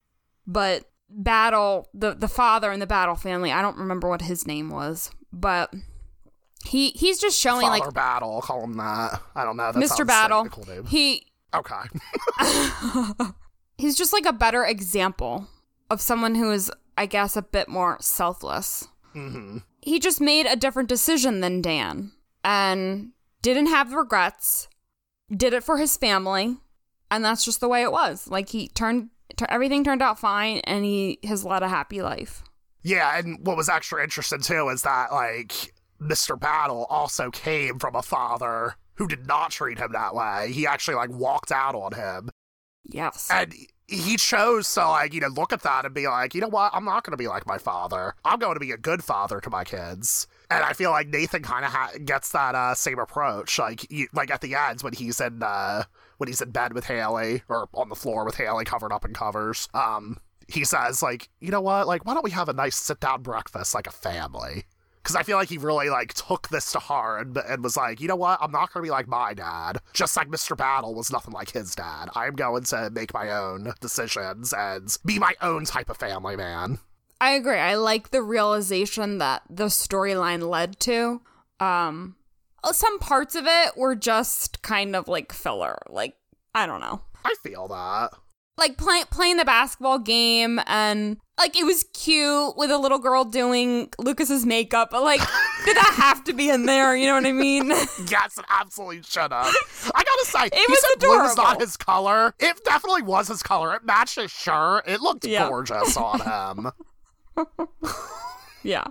But 0.45 0.89
Battle, 1.09 1.87
the, 1.93 2.13
the 2.13 2.27
father 2.27 2.71
in 2.71 2.79
the 2.79 2.87
Battle 2.87 3.15
family, 3.15 3.51
I 3.51 3.61
don't 3.61 3.77
remember 3.77 4.09
what 4.09 4.23
his 4.23 4.45
name 4.45 4.69
was, 4.69 5.11
but 5.31 5.73
he 6.65 6.89
he's 6.91 7.19
just 7.19 7.39
showing 7.39 7.67
Father 7.67 7.85
like 7.85 7.93
Battle, 7.93 8.41
call 8.41 8.63
him 8.63 8.73
that. 8.73 9.21
I 9.35 9.43
don't 9.43 9.57
know. 9.57 9.71
Mr. 9.73 10.05
Battle. 10.05 10.43
Like 10.43 10.51
a 10.51 10.55
cool 10.55 10.75
name. 10.75 10.85
he 10.85 11.27
Okay. 11.53 11.75
he's 13.77 13.95
just 13.95 14.13
like 14.13 14.25
a 14.25 14.33
better 14.33 14.63
example 14.65 15.47
of 15.89 16.01
someone 16.01 16.35
who 16.35 16.51
is, 16.51 16.71
I 16.97 17.05
guess, 17.05 17.35
a 17.35 17.41
bit 17.41 17.67
more 17.67 17.97
selfless. 18.01 18.87
Hmm 19.13 19.59
He 19.81 19.99
just 19.99 20.19
made 20.21 20.45
a 20.45 20.55
different 20.55 20.89
decision 20.89 21.39
than 21.39 21.61
Dan 21.61 22.11
and 22.43 23.11
didn't 23.41 23.67
have 23.67 23.93
regrets, 23.93 24.67
did 25.35 25.53
it 25.53 25.63
for 25.63 25.77
his 25.77 25.97
family, 25.97 26.57
and 27.09 27.23
that's 27.23 27.45
just 27.45 27.59
the 27.59 27.67
way 27.69 27.83
it 27.83 27.91
was. 27.91 28.27
Like 28.27 28.49
he 28.49 28.67
turned, 28.69 29.09
tur- 29.37 29.47
everything 29.49 29.83
turned 29.83 30.01
out 30.01 30.19
fine, 30.19 30.59
and 30.65 30.83
he 30.83 31.19
has 31.23 31.45
led 31.45 31.63
a 31.63 31.69
happy 31.69 32.01
life. 32.01 32.43
Yeah, 32.83 33.17
and 33.17 33.45
what 33.45 33.57
was 33.57 33.69
extra 33.69 34.03
interesting 34.03 34.41
too 34.41 34.69
is 34.69 34.81
that 34.81 35.11
like 35.11 35.73
Mr. 36.01 36.39
Battle 36.39 36.85
also 36.89 37.31
came 37.31 37.79
from 37.79 37.95
a 37.95 38.01
father 38.01 38.75
who 38.95 39.07
did 39.07 39.25
not 39.25 39.51
treat 39.51 39.79
him 39.79 39.91
that 39.93 40.13
way. 40.13 40.51
He 40.51 40.67
actually 40.67 40.95
like 40.95 41.09
walked 41.09 41.51
out 41.51 41.75
on 41.75 41.93
him. 41.93 42.29
Yes. 42.85 43.29
And 43.31 43.55
he 43.87 44.17
chose 44.17 44.73
to 44.73 44.87
like, 44.87 45.13
you 45.13 45.19
know, 45.19 45.27
look 45.27 45.51
at 45.53 45.61
that 45.61 45.85
and 45.85 45.93
be 45.93 46.07
like, 46.07 46.33
you 46.33 46.41
know 46.41 46.47
what, 46.47 46.71
I'm 46.73 46.85
not 46.85 47.03
going 47.03 47.11
to 47.11 47.17
be 47.17 47.27
like 47.27 47.45
my 47.45 47.57
father. 47.57 48.15
I'm 48.23 48.39
going 48.39 48.53
to 48.53 48.59
be 48.59 48.71
a 48.71 48.77
good 48.77 49.03
father 49.03 49.39
to 49.41 49.49
my 49.49 49.63
kids. 49.63 50.27
And 50.49 50.63
I 50.63 50.73
feel 50.73 50.91
like 50.91 51.07
Nathan 51.07 51.41
kind 51.43 51.65
of 51.65 51.71
ha- 51.71 51.91
gets 52.03 52.29
that 52.29 52.55
uh, 52.55 52.75
same 52.75 52.99
approach. 52.99 53.59
Like, 53.59 53.89
you, 53.91 54.07
like 54.13 54.31
at 54.31 54.41
the 54.41 54.55
ends 54.55 54.83
when 54.83 54.93
he's 54.93 55.19
in 55.19 55.43
uh, 55.43 55.83
when 56.17 56.27
he's 56.27 56.41
in 56.41 56.51
bed 56.51 56.73
with 56.73 56.85
Haley 56.85 57.43
or 57.49 57.67
on 57.73 57.89
the 57.89 57.95
floor 57.95 58.23
with 58.23 58.35
Haley 58.35 58.65
covered 58.65 58.91
up 58.91 59.05
in 59.05 59.13
covers. 59.13 59.67
Um, 59.73 60.19
he 60.47 60.63
says 60.63 61.01
like, 61.01 61.29
you 61.39 61.51
know 61.51 61.61
what, 61.61 61.87
like 61.87 62.05
why 62.05 62.13
don't 62.13 62.23
we 62.23 62.31
have 62.31 62.49
a 62.49 62.53
nice 62.53 62.75
sit 62.75 62.99
down 62.99 63.21
breakfast 63.21 63.73
like 63.73 63.87
a 63.87 63.91
family? 63.91 64.65
Because 65.03 65.17
I 65.17 65.23
feel 65.23 65.35
like 65.35 65.49
he 65.49 65.57
really 65.57 65.89
like 65.89 66.13
took 66.13 66.47
this 66.47 66.71
to 66.71 66.79
heart 66.79 67.27
and, 67.27 67.37
and 67.37 67.63
was 67.63 67.75
like, 67.75 67.99
you 67.99 68.07
know 68.07 68.15
what, 68.15 68.39
I'm 68.41 68.51
not 68.51 68.71
going 68.71 68.83
to 68.83 68.87
be 68.87 68.91
like 68.91 69.07
my 69.07 69.33
dad. 69.33 69.79
Just 69.93 70.15
like 70.15 70.29
Mr. 70.29 70.55
Battle 70.55 70.95
was 70.95 71.11
nothing 71.11 71.33
like 71.33 71.51
his 71.51 71.75
dad. 71.75 72.09
I'm 72.15 72.35
going 72.35 72.63
to 72.63 72.89
make 72.89 73.13
my 73.13 73.29
own 73.31 73.73
decisions 73.81 74.53
and 74.53 74.95
be 75.05 75.19
my 75.19 75.35
own 75.41 75.65
type 75.65 75.89
of 75.89 75.97
family 75.97 76.37
man. 76.37 76.79
I 77.19 77.31
agree. 77.31 77.57
I 77.57 77.75
like 77.75 78.11
the 78.11 78.21
realization 78.21 79.17
that 79.17 79.43
the 79.49 79.65
storyline 79.65 80.49
led 80.49 80.79
to. 80.81 81.21
Um, 81.59 82.15
some 82.71 82.99
parts 82.99 83.35
of 83.35 83.45
it 83.45 83.77
were 83.77 83.95
just 83.95 84.61
kind 84.61 84.95
of 84.95 85.07
like 85.07 85.31
filler. 85.31 85.79
Like, 85.89 86.15
I 86.55 86.65
don't 86.65 86.81
know. 86.81 87.01
I 87.25 87.35
feel 87.43 87.67
that. 87.69 88.11
Like 88.57 88.77
play, 88.77 89.03
playing 89.11 89.37
the 89.37 89.45
basketball 89.45 89.97
game 89.99 90.59
and 90.67 91.17
like 91.39 91.57
it 91.57 91.65
was 91.65 91.85
cute 91.93 92.55
with 92.55 92.69
a 92.69 92.77
little 92.77 92.99
girl 92.99 93.25
doing 93.25 93.89
Lucas's 93.97 94.45
makeup, 94.45 94.89
but 94.91 95.01
like 95.03 95.19
did 95.65 95.75
that 95.75 95.93
have 95.97 96.23
to 96.25 96.33
be 96.33 96.49
in 96.49 96.65
there? 96.67 96.95
You 96.95 97.07
know 97.07 97.15
what 97.15 97.25
I 97.25 97.31
mean? 97.31 97.69
Yes, 98.09 98.37
it 98.37 98.45
absolutely 98.49 99.01
should 99.01 99.31
have. 99.31 99.53
I 99.95 100.03
gotta 100.03 100.25
say, 100.25 100.45
It 100.47 100.53
he 100.55 100.65
was 100.69 100.79
said 100.81 100.99
blue 100.99 101.17
was 101.19 101.35
not 101.37 101.59
his 101.61 101.75
color. 101.77 102.35
It 102.39 102.63
definitely 102.63 103.01
was 103.01 103.27
his 103.27 103.41
color. 103.41 103.73
It 103.75 103.83
matched 103.85 104.19
his 104.19 104.29
shirt. 104.31 104.83
It 104.87 105.01
looked 105.01 105.25
Yeah. 105.25 105.47
gorgeous 105.47 105.97
on 105.97 106.19
him. 107.39 107.47
yeah, 108.63 108.85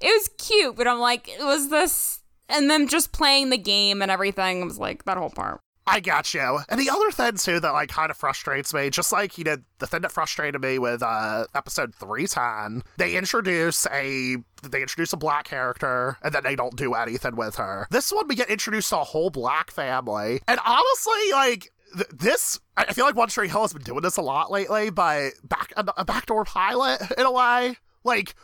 it 0.00 0.06
was 0.08 0.28
cute, 0.38 0.76
but 0.76 0.86
I'm 0.86 0.98
like, 1.00 1.28
it 1.28 1.42
was 1.42 1.70
this, 1.70 2.20
and 2.48 2.68
them 2.70 2.86
just 2.88 3.12
playing 3.12 3.50
the 3.50 3.56
game 3.58 4.02
and 4.02 4.10
everything. 4.10 4.62
I 4.62 4.64
was 4.66 4.78
like 4.78 5.04
that 5.04 5.16
whole 5.16 5.30
part. 5.30 5.60
I 5.88 6.00
got 6.00 6.34
you. 6.34 6.58
And 6.68 6.80
the 6.80 6.90
other 6.90 7.10
thing 7.12 7.36
too 7.36 7.60
that 7.60 7.70
like 7.72 7.88
kind 7.90 8.10
of 8.10 8.16
frustrates 8.16 8.74
me, 8.74 8.90
just 8.90 9.12
like 9.12 9.38
you 9.38 9.44
know, 9.44 9.56
the 9.78 9.86
thing 9.86 10.02
that 10.02 10.10
frustrated 10.12 10.60
me 10.60 10.78
with 10.78 11.02
uh 11.02 11.46
episode 11.54 11.94
three 11.94 12.26
ten, 12.26 12.82
they 12.96 13.14
introduce 13.16 13.86
a 13.86 14.36
they 14.68 14.80
introduce 14.82 15.12
a 15.12 15.16
black 15.16 15.44
character 15.44 16.16
and 16.22 16.34
then 16.34 16.42
they 16.42 16.56
don't 16.56 16.76
do 16.76 16.94
anything 16.94 17.36
with 17.36 17.56
her. 17.56 17.86
This 17.90 18.10
one 18.12 18.26
we 18.26 18.34
get 18.34 18.50
introduced 18.50 18.88
to 18.90 18.98
a 18.98 19.04
whole 19.04 19.30
black 19.30 19.70
family, 19.70 20.40
and 20.48 20.58
honestly, 20.66 21.32
like. 21.32 21.70
th- 21.94 22.08
This, 22.12 22.58
I 22.76 22.92
feel 22.92 23.04
like 23.06 23.14
One 23.14 23.28
Tree 23.28 23.48
Hill 23.48 23.62
has 23.62 23.72
been 23.72 23.82
doing 23.82 24.02
this 24.02 24.16
a 24.16 24.22
lot 24.22 24.50
lately, 24.50 24.90
but 24.90 25.34
back 25.44 25.72
a, 25.76 25.84
a 25.96 26.04
backdoor 26.04 26.44
pilot 26.44 27.00
in 27.18 27.24
a 27.24 27.30
way. 27.30 27.76
Like, 28.02 28.34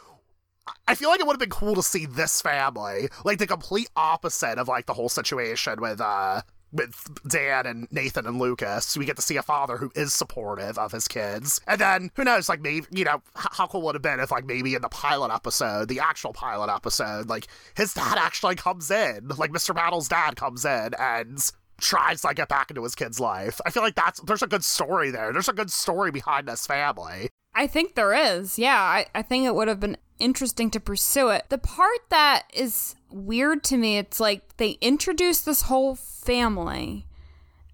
I 0.86 0.94
feel 0.94 1.10
like 1.10 1.18
it 1.20 1.26
would 1.26 1.34
have 1.34 1.40
been 1.40 1.50
cool 1.50 1.74
to 1.74 1.82
see 1.82 2.06
this 2.06 2.40
family, 2.40 3.08
like 3.24 3.38
the 3.38 3.46
complete 3.48 3.90
opposite 3.96 4.58
of 4.58 4.68
like 4.68 4.86
the 4.86 4.94
whole 4.94 5.08
situation 5.08 5.80
with 5.80 6.00
uh 6.00 6.42
with 6.72 7.08
Dan 7.28 7.66
and 7.66 7.88
Nathan 7.90 8.26
and 8.26 8.38
Lucas. 8.38 8.96
We 8.96 9.04
get 9.04 9.16
to 9.16 9.22
see 9.22 9.36
a 9.36 9.42
father 9.42 9.76
who 9.76 9.90
is 9.94 10.12
supportive 10.14 10.78
of 10.78 10.92
his 10.92 11.06
kids. 11.06 11.60
And 11.66 11.80
then 11.80 12.10
who 12.16 12.24
knows, 12.24 12.48
like 12.48 12.60
maybe 12.60 12.86
you 12.90 13.04
know, 13.04 13.22
how 13.34 13.66
cool 13.66 13.82
would 13.82 13.94
it 13.94 13.96
have 13.96 14.02
been 14.02 14.20
if 14.20 14.30
like 14.30 14.46
maybe 14.46 14.74
in 14.74 14.82
the 14.82 14.88
pilot 14.88 15.32
episode, 15.32 15.88
the 15.88 16.00
actual 16.00 16.32
pilot 16.32 16.72
episode, 16.72 17.28
like 17.28 17.46
his 17.76 17.94
dad 17.94 18.18
actually 18.18 18.54
comes 18.54 18.90
in, 18.90 19.28
like 19.36 19.52
Mr. 19.52 19.74
Battle's 19.74 20.08
dad 20.08 20.36
comes 20.36 20.64
in 20.64 20.94
and 20.98 21.52
tries 21.80 22.20
to 22.22 22.28
like, 22.28 22.36
get 22.36 22.48
back 22.48 22.70
into 22.70 22.82
his 22.82 22.94
kid's 22.94 23.20
life. 23.20 23.60
I 23.66 23.70
feel 23.70 23.82
like 23.82 23.94
that's 23.94 24.20
there's 24.20 24.42
a 24.42 24.46
good 24.46 24.64
story 24.64 25.10
there. 25.10 25.32
There's 25.32 25.48
a 25.48 25.54
good 25.54 25.70
story 25.70 26.10
behind 26.10 26.48
this 26.48 26.66
family. 26.66 27.28
I 27.54 27.66
think 27.66 27.94
there 27.94 28.14
is. 28.14 28.58
Yeah, 28.58 28.80
I, 28.80 29.06
I 29.14 29.22
think 29.22 29.44
it 29.44 29.54
would 29.54 29.68
have 29.68 29.80
been 29.80 29.98
interesting 30.18 30.70
to 30.70 30.80
pursue 30.80 31.28
it. 31.28 31.46
The 31.50 31.58
part 31.58 31.98
that 32.08 32.44
is 32.54 32.94
weird 33.10 33.62
to 33.64 33.76
me, 33.76 33.98
it's 33.98 34.20
like 34.20 34.56
they 34.56 34.78
introduce 34.80 35.42
this 35.42 35.62
whole 35.62 35.96
family 36.24 37.06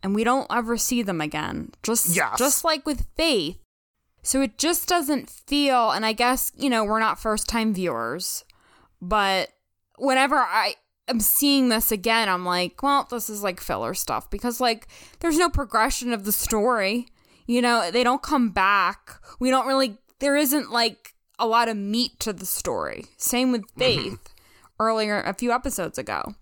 and 0.02 0.14
we 0.14 0.24
don't 0.24 0.46
ever 0.50 0.76
see 0.76 1.02
them 1.02 1.20
again. 1.20 1.72
Just 1.82 2.14
Yes. 2.14 2.38
just 2.38 2.64
like 2.64 2.87
with 2.87 3.06
Faith. 3.16 3.58
So 4.22 4.42
it 4.42 4.58
just 4.58 4.88
doesn't 4.88 5.30
feel 5.30 5.90
and 5.90 6.04
I 6.04 6.12
guess, 6.12 6.52
you 6.56 6.68
know, 6.68 6.84
we're 6.84 7.00
not 7.00 7.20
first 7.20 7.48
time 7.48 7.74
viewers, 7.74 8.44
but 9.00 9.50
whenever 9.96 10.37
I 10.37 10.74
am 11.08 11.20
seeing 11.20 11.68
this 11.68 11.90
again, 11.90 12.28
I'm 12.28 12.44
like, 12.44 12.82
well, 12.82 13.06
this 13.11 13.30
is 13.30 13.42
like 13.42 13.61
filler 13.61 13.94
stuff 13.94 14.28
because 14.30 14.61
like 14.61 14.88
there's 15.20 15.38
no 15.38 15.48
progression 15.48 16.12
of 16.12 16.24
the 16.24 16.32
story. 16.32 17.06
You 17.46 17.62
know, 17.62 17.90
they 17.90 18.04
don't 18.04 18.22
come 18.22 18.50
back. 18.50 19.20
We 19.40 19.50
don't 19.50 19.66
really 19.66 19.98
there 20.18 20.37
isn't 20.37 20.70
like 20.70 21.14
a 21.38 21.46
lot 21.46 21.68
of 21.68 21.76
meat 21.76 22.18
to 22.20 22.32
the 22.32 22.46
story. 22.46 23.06
Same 23.16 23.52
with 23.52 23.62
mm-hmm. 23.62 23.80
Faith 23.80 24.34
earlier 24.80 25.20
a 25.20 25.34
few 25.34 25.52
episodes 25.52 25.98
ago. 25.98 26.34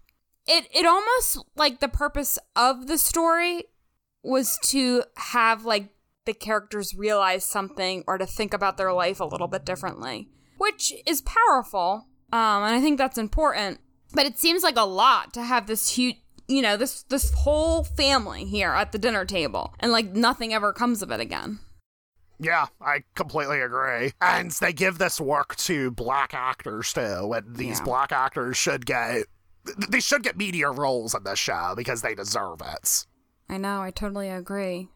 It 0.47 0.69
it 0.75 0.87
almost 0.87 1.39
like 1.57 1.81
the 1.81 1.89
purpose 1.89 2.39
of 2.55 2.87
the 2.87 2.99
story 2.99 3.65
was 4.23 4.59
to 4.65 5.03
have 5.17 5.65
like 5.65 5.91
the 6.25 6.35
characters 6.35 6.95
realize 6.95 7.45
something 7.45 8.03
or 8.07 8.19
to 8.19 8.27
think 8.27 8.53
about 8.53 8.77
their 8.77 8.93
life 8.93 9.21
a 9.21 9.25
little 9.25 9.49
bit 9.49 9.65
differently, 9.65 10.29
which 10.59 10.93
is 11.07 11.23
powerful. 11.23 12.07
Um, 12.33 12.65
and 12.65 12.75
I 12.75 12.81
think 12.81 12.99
that's 12.99 13.19
important. 13.19 13.81
But 14.13 14.27
it 14.27 14.39
seems 14.39 14.63
like 14.63 14.77
a 14.77 14.83
lot 14.85 15.33
to 15.35 15.43
have 15.43 15.67
this 15.67 15.91
huge, 15.91 16.17
you 16.49 16.63
know, 16.63 16.77
this 16.77 17.03
this 17.05 17.33
whole 17.33 17.85
family 17.85 18.45
here 18.45 18.71
at 18.71 18.93
the 18.93 18.99
dinner 18.99 19.25
table, 19.25 19.75
and 19.81 19.93
like 19.93 20.13
nothing 20.13 20.53
ever 20.55 20.73
comes 20.73 21.03
of 21.03 21.11
it 21.11 21.21
again. 21.21 21.61
Yeah, 22.39 22.67
I 22.81 23.03
completely 23.15 23.61
agree. 23.61 24.13
And 24.21 24.51
they 24.53 24.73
give 24.73 24.99
this 24.99 25.21
work 25.21 25.57
to 25.57 25.91
black 25.91 26.35
actors 26.35 26.93
too, 26.93 27.33
and 27.33 27.57
these 27.57 27.79
Yeah. 27.79 27.85
black 27.85 28.13
actors 28.13 28.57
should 28.57 28.85
get 28.87 29.25
they 29.89 30.01
should 30.01 30.23
get 30.23 30.37
media 30.37 30.71
roles 30.71 31.15
in 31.15 31.25
this 31.25 31.39
show 31.39 31.75
because 31.77 32.03
they 32.03 32.15
deserve 32.15 32.61
it. 32.61 33.07
I 33.49 33.59
know, 33.59 33.83
I 33.83 33.91
totally 33.91 34.29
agree. 34.29 34.89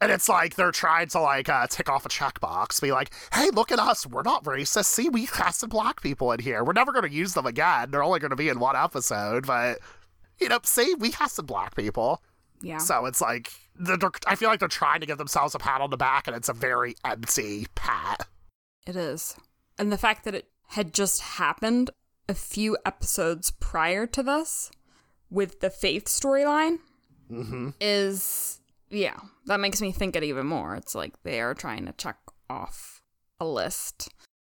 And 0.00 0.12
it's 0.12 0.28
like 0.28 0.54
they're 0.54 0.70
trying 0.70 1.08
to 1.08 1.20
like 1.20 1.48
uh, 1.48 1.66
tick 1.68 1.88
off 1.88 2.06
a 2.06 2.08
checkbox, 2.08 2.80
be 2.80 2.92
like, 2.92 3.12
"Hey, 3.32 3.50
look 3.50 3.72
at 3.72 3.80
us. 3.80 4.06
We're 4.06 4.22
not 4.22 4.44
racist. 4.44 4.84
See, 4.84 5.08
we 5.08 5.26
casted 5.26 5.70
black 5.70 6.02
people 6.02 6.30
in 6.30 6.38
here. 6.38 6.62
We're 6.62 6.72
never 6.72 6.92
going 6.92 7.08
to 7.08 7.14
use 7.14 7.34
them 7.34 7.46
again. 7.46 7.90
They're 7.90 8.04
only 8.04 8.20
going 8.20 8.30
to 8.30 8.36
be 8.36 8.48
in 8.48 8.60
one 8.60 8.76
episode, 8.76 9.46
but 9.46 9.78
you 10.38 10.48
know, 10.48 10.60
see, 10.62 10.94
we 10.94 11.10
casted 11.10 11.46
black 11.46 11.74
people." 11.74 12.22
Yeah. 12.60 12.78
So 12.78 13.06
it's 13.06 13.20
like 13.20 13.50
I 14.26 14.36
feel 14.36 14.48
like 14.48 14.60
they're 14.60 14.68
trying 14.68 15.00
to 15.00 15.06
give 15.06 15.18
themselves 15.18 15.54
a 15.54 15.58
pat 15.58 15.80
on 15.80 15.90
the 15.90 15.96
back, 15.96 16.28
and 16.28 16.36
it's 16.36 16.48
a 16.48 16.52
very 16.52 16.94
empty 17.04 17.66
pat. 17.74 18.28
It 18.86 18.94
is. 18.94 19.36
And 19.78 19.90
the 19.90 19.98
fact 19.98 20.24
that 20.24 20.34
it 20.34 20.48
had 20.68 20.94
just 20.94 21.20
happened 21.20 21.90
a 22.28 22.34
few 22.34 22.76
episodes 22.84 23.50
prior 23.50 24.06
to 24.06 24.22
this 24.22 24.70
with 25.30 25.60
the 25.60 25.70
Faith 25.70 26.06
storyline 26.06 26.78
Mm-hmm. 27.30 27.70
is, 27.78 28.58
yeah, 28.88 29.18
that 29.44 29.60
makes 29.60 29.82
me 29.82 29.92
think 29.92 30.16
it 30.16 30.24
even 30.24 30.46
more. 30.46 30.74
It's 30.76 30.94
like 30.94 31.12
they 31.24 31.40
are 31.42 31.52
trying 31.52 31.84
to 31.84 31.92
check 31.92 32.16
off 32.48 33.02
a 33.38 33.44
list. 33.44 34.08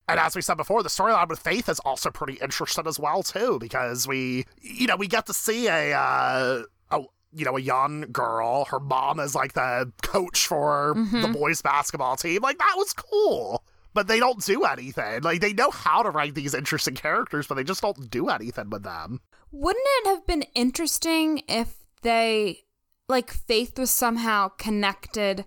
And 0.07 0.21
as 0.21 0.37
we 0.37 0.43
said 0.43 0.57
before, 0.59 0.83
the 0.83 0.91
storyline 0.91 1.29
with 1.29 1.39
Faith 1.39 1.69
is 1.71 1.81
also 1.81 2.11
pretty 2.11 2.35
interesting 2.35 2.87
as 2.87 2.99
well 3.01 3.23
too, 3.23 3.59
because 3.59 4.07
we, 4.07 4.45
you 4.61 4.87
know, 4.87 4.97
we 4.97 5.07
get 5.07 5.25
to 5.27 5.35
see 5.35 5.67
a, 5.69 5.95
uh, 5.99 6.63
a 6.91 7.01
you 7.33 7.45
know, 7.47 7.57
a 7.57 7.61
young 7.61 8.03
girl. 8.13 8.67
Her 8.67 8.81
mom 8.81 9.19
is 9.21 9.35
like 9.35 9.55
the 9.55 9.91
coach 10.03 10.47
for 10.47 10.93
the 10.95 11.29
boys 11.29 11.63
basketball 11.63 12.17
team. 12.17 12.43
Like 12.43 12.59
that 12.59 12.75
was 12.77 12.93
cool. 12.93 13.65
But 13.99 14.07
they 14.07 14.21
don't 14.21 14.41
do 14.45 14.63
anything. 14.63 15.23
Like 15.23 15.41
they 15.41 15.53
know 15.53 15.73
how 15.73 16.05
to 16.05 16.11
write 16.11 16.37
these 16.37 16.55
interesting 16.55 16.95
characters, 16.95 17.49
but 17.49 17.57
they 17.57 17.65
just 17.65 17.83
don't 17.83 18.09
do 18.09 18.29
anything 18.29 18.71
with 18.71 18.85
them. 18.85 19.21
Wouldn't 19.51 19.85
it 19.85 20.07
have 20.07 20.25
been 20.25 20.43
interesting 20.55 21.43
if 21.49 21.75
they, 22.03 22.61
like, 23.09 23.33
Faith 23.33 23.77
was 23.77 23.91
somehow 23.91 24.51
connected 24.57 25.45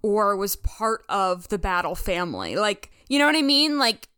or 0.00 0.34
was 0.34 0.56
part 0.56 1.04
of 1.10 1.48
the 1.48 1.58
battle 1.58 1.94
family? 1.94 2.56
Like, 2.56 2.90
you 3.10 3.18
know 3.18 3.26
what 3.26 3.36
I 3.36 3.42
mean? 3.42 3.78
Like, 3.78 4.08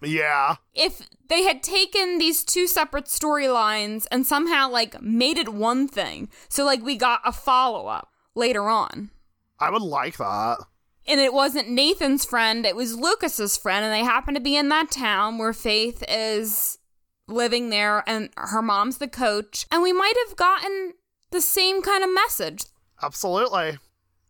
Yeah. 0.00 0.54
if 0.72 1.06
they 1.28 1.42
had 1.42 1.62
taken 1.62 2.16
these 2.16 2.42
two 2.42 2.66
separate 2.66 3.04
storylines 3.04 4.06
and 4.10 4.26
somehow 4.26 4.70
like 4.70 5.02
made 5.02 5.36
it 5.36 5.50
one 5.50 5.86
thing 5.88 6.30
so 6.48 6.64
like 6.64 6.82
we 6.82 6.96
got 6.96 7.20
a 7.22 7.32
follow-up 7.32 8.08
later 8.34 8.70
on 8.70 9.10
I 9.58 9.68
would 9.70 9.82
like 9.82 10.16
that. 10.16 10.56
And 11.10 11.20
it 11.20 11.32
wasn't 11.32 11.68
nathan's 11.68 12.24
friend 12.24 12.64
it 12.64 12.76
was 12.76 12.96
lucas's 12.96 13.56
friend 13.56 13.84
and 13.84 13.92
they 13.92 14.04
happen 14.04 14.34
to 14.34 14.40
be 14.40 14.56
in 14.56 14.68
that 14.68 14.90
town 14.90 15.38
where 15.38 15.52
faith 15.52 16.02
is 16.08 16.78
living 17.28 17.70
there 17.70 18.02
and 18.06 18.30
her 18.36 18.62
mom's 18.62 18.98
the 18.98 19.08
coach 19.08 19.66
and 19.70 19.82
we 19.82 19.92
might 19.92 20.14
have 20.26 20.36
gotten 20.36 20.94
the 21.30 21.40
same 21.40 21.80
kind 21.80 22.02
of 22.02 22.12
message. 22.12 22.64
Absolutely. 23.02 23.78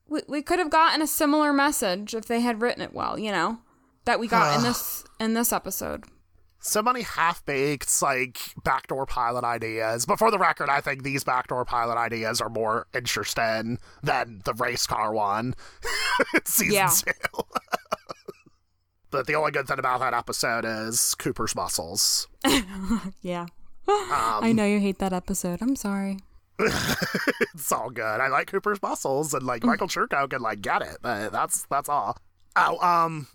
we, 0.06 0.20
we 0.28 0.42
could 0.42 0.58
have 0.58 0.68
gotten 0.70 1.00
a 1.00 1.06
similar 1.06 1.52
message 1.52 2.14
if 2.14 2.26
they 2.26 2.40
had 2.40 2.60
written 2.60 2.82
it 2.82 2.92
well 2.92 3.18
you 3.18 3.32
know 3.32 3.58
that 4.04 4.20
we 4.20 4.28
got 4.28 4.56
in 4.56 4.62
this 4.62 5.04
in 5.18 5.34
this 5.34 5.52
episode 5.52 6.04
so 6.60 6.82
many 6.82 7.02
half-baked 7.02 8.02
like 8.02 8.38
backdoor 8.62 9.06
pilot 9.06 9.44
ideas. 9.44 10.06
But 10.06 10.18
for 10.18 10.30
the 10.30 10.38
record 10.38 10.68
i 10.68 10.80
think 10.80 11.02
these 11.02 11.24
backdoor 11.24 11.64
pilot 11.64 11.96
ideas 11.96 12.40
are 12.40 12.48
more 12.48 12.86
interesting 12.94 13.78
than 14.02 14.42
the 14.44 14.54
race 14.54 14.86
car 14.86 15.12
one. 15.12 15.54
Season 16.44 16.88
two. 17.12 17.42
But 19.10 19.26
the 19.26 19.34
only 19.34 19.50
good 19.50 19.66
thing 19.66 19.80
about 19.80 19.98
that 20.00 20.14
episode 20.14 20.64
is 20.64 21.16
cooper's 21.16 21.54
muscles. 21.56 22.28
Yeah. 23.22 23.46
Um, 23.88 24.44
I 24.44 24.52
know 24.52 24.64
you 24.64 24.78
hate 24.78 24.98
that 25.00 25.12
episode. 25.12 25.60
I'm 25.60 25.74
sorry. 25.74 26.18
it's 26.60 27.72
all 27.72 27.90
good. 27.90 28.04
I 28.20 28.28
like 28.28 28.46
cooper's 28.46 28.80
muscles 28.80 29.34
and 29.34 29.42
like 29.42 29.64
michael 29.64 29.88
trucco 29.88 30.28
can 30.30 30.42
like 30.42 30.60
get 30.60 30.82
it 30.82 30.98
but 31.02 31.32
that's 31.32 31.64
that's 31.70 31.88
all 31.88 32.18
Oh, 32.56 32.78
um, 32.84 33.28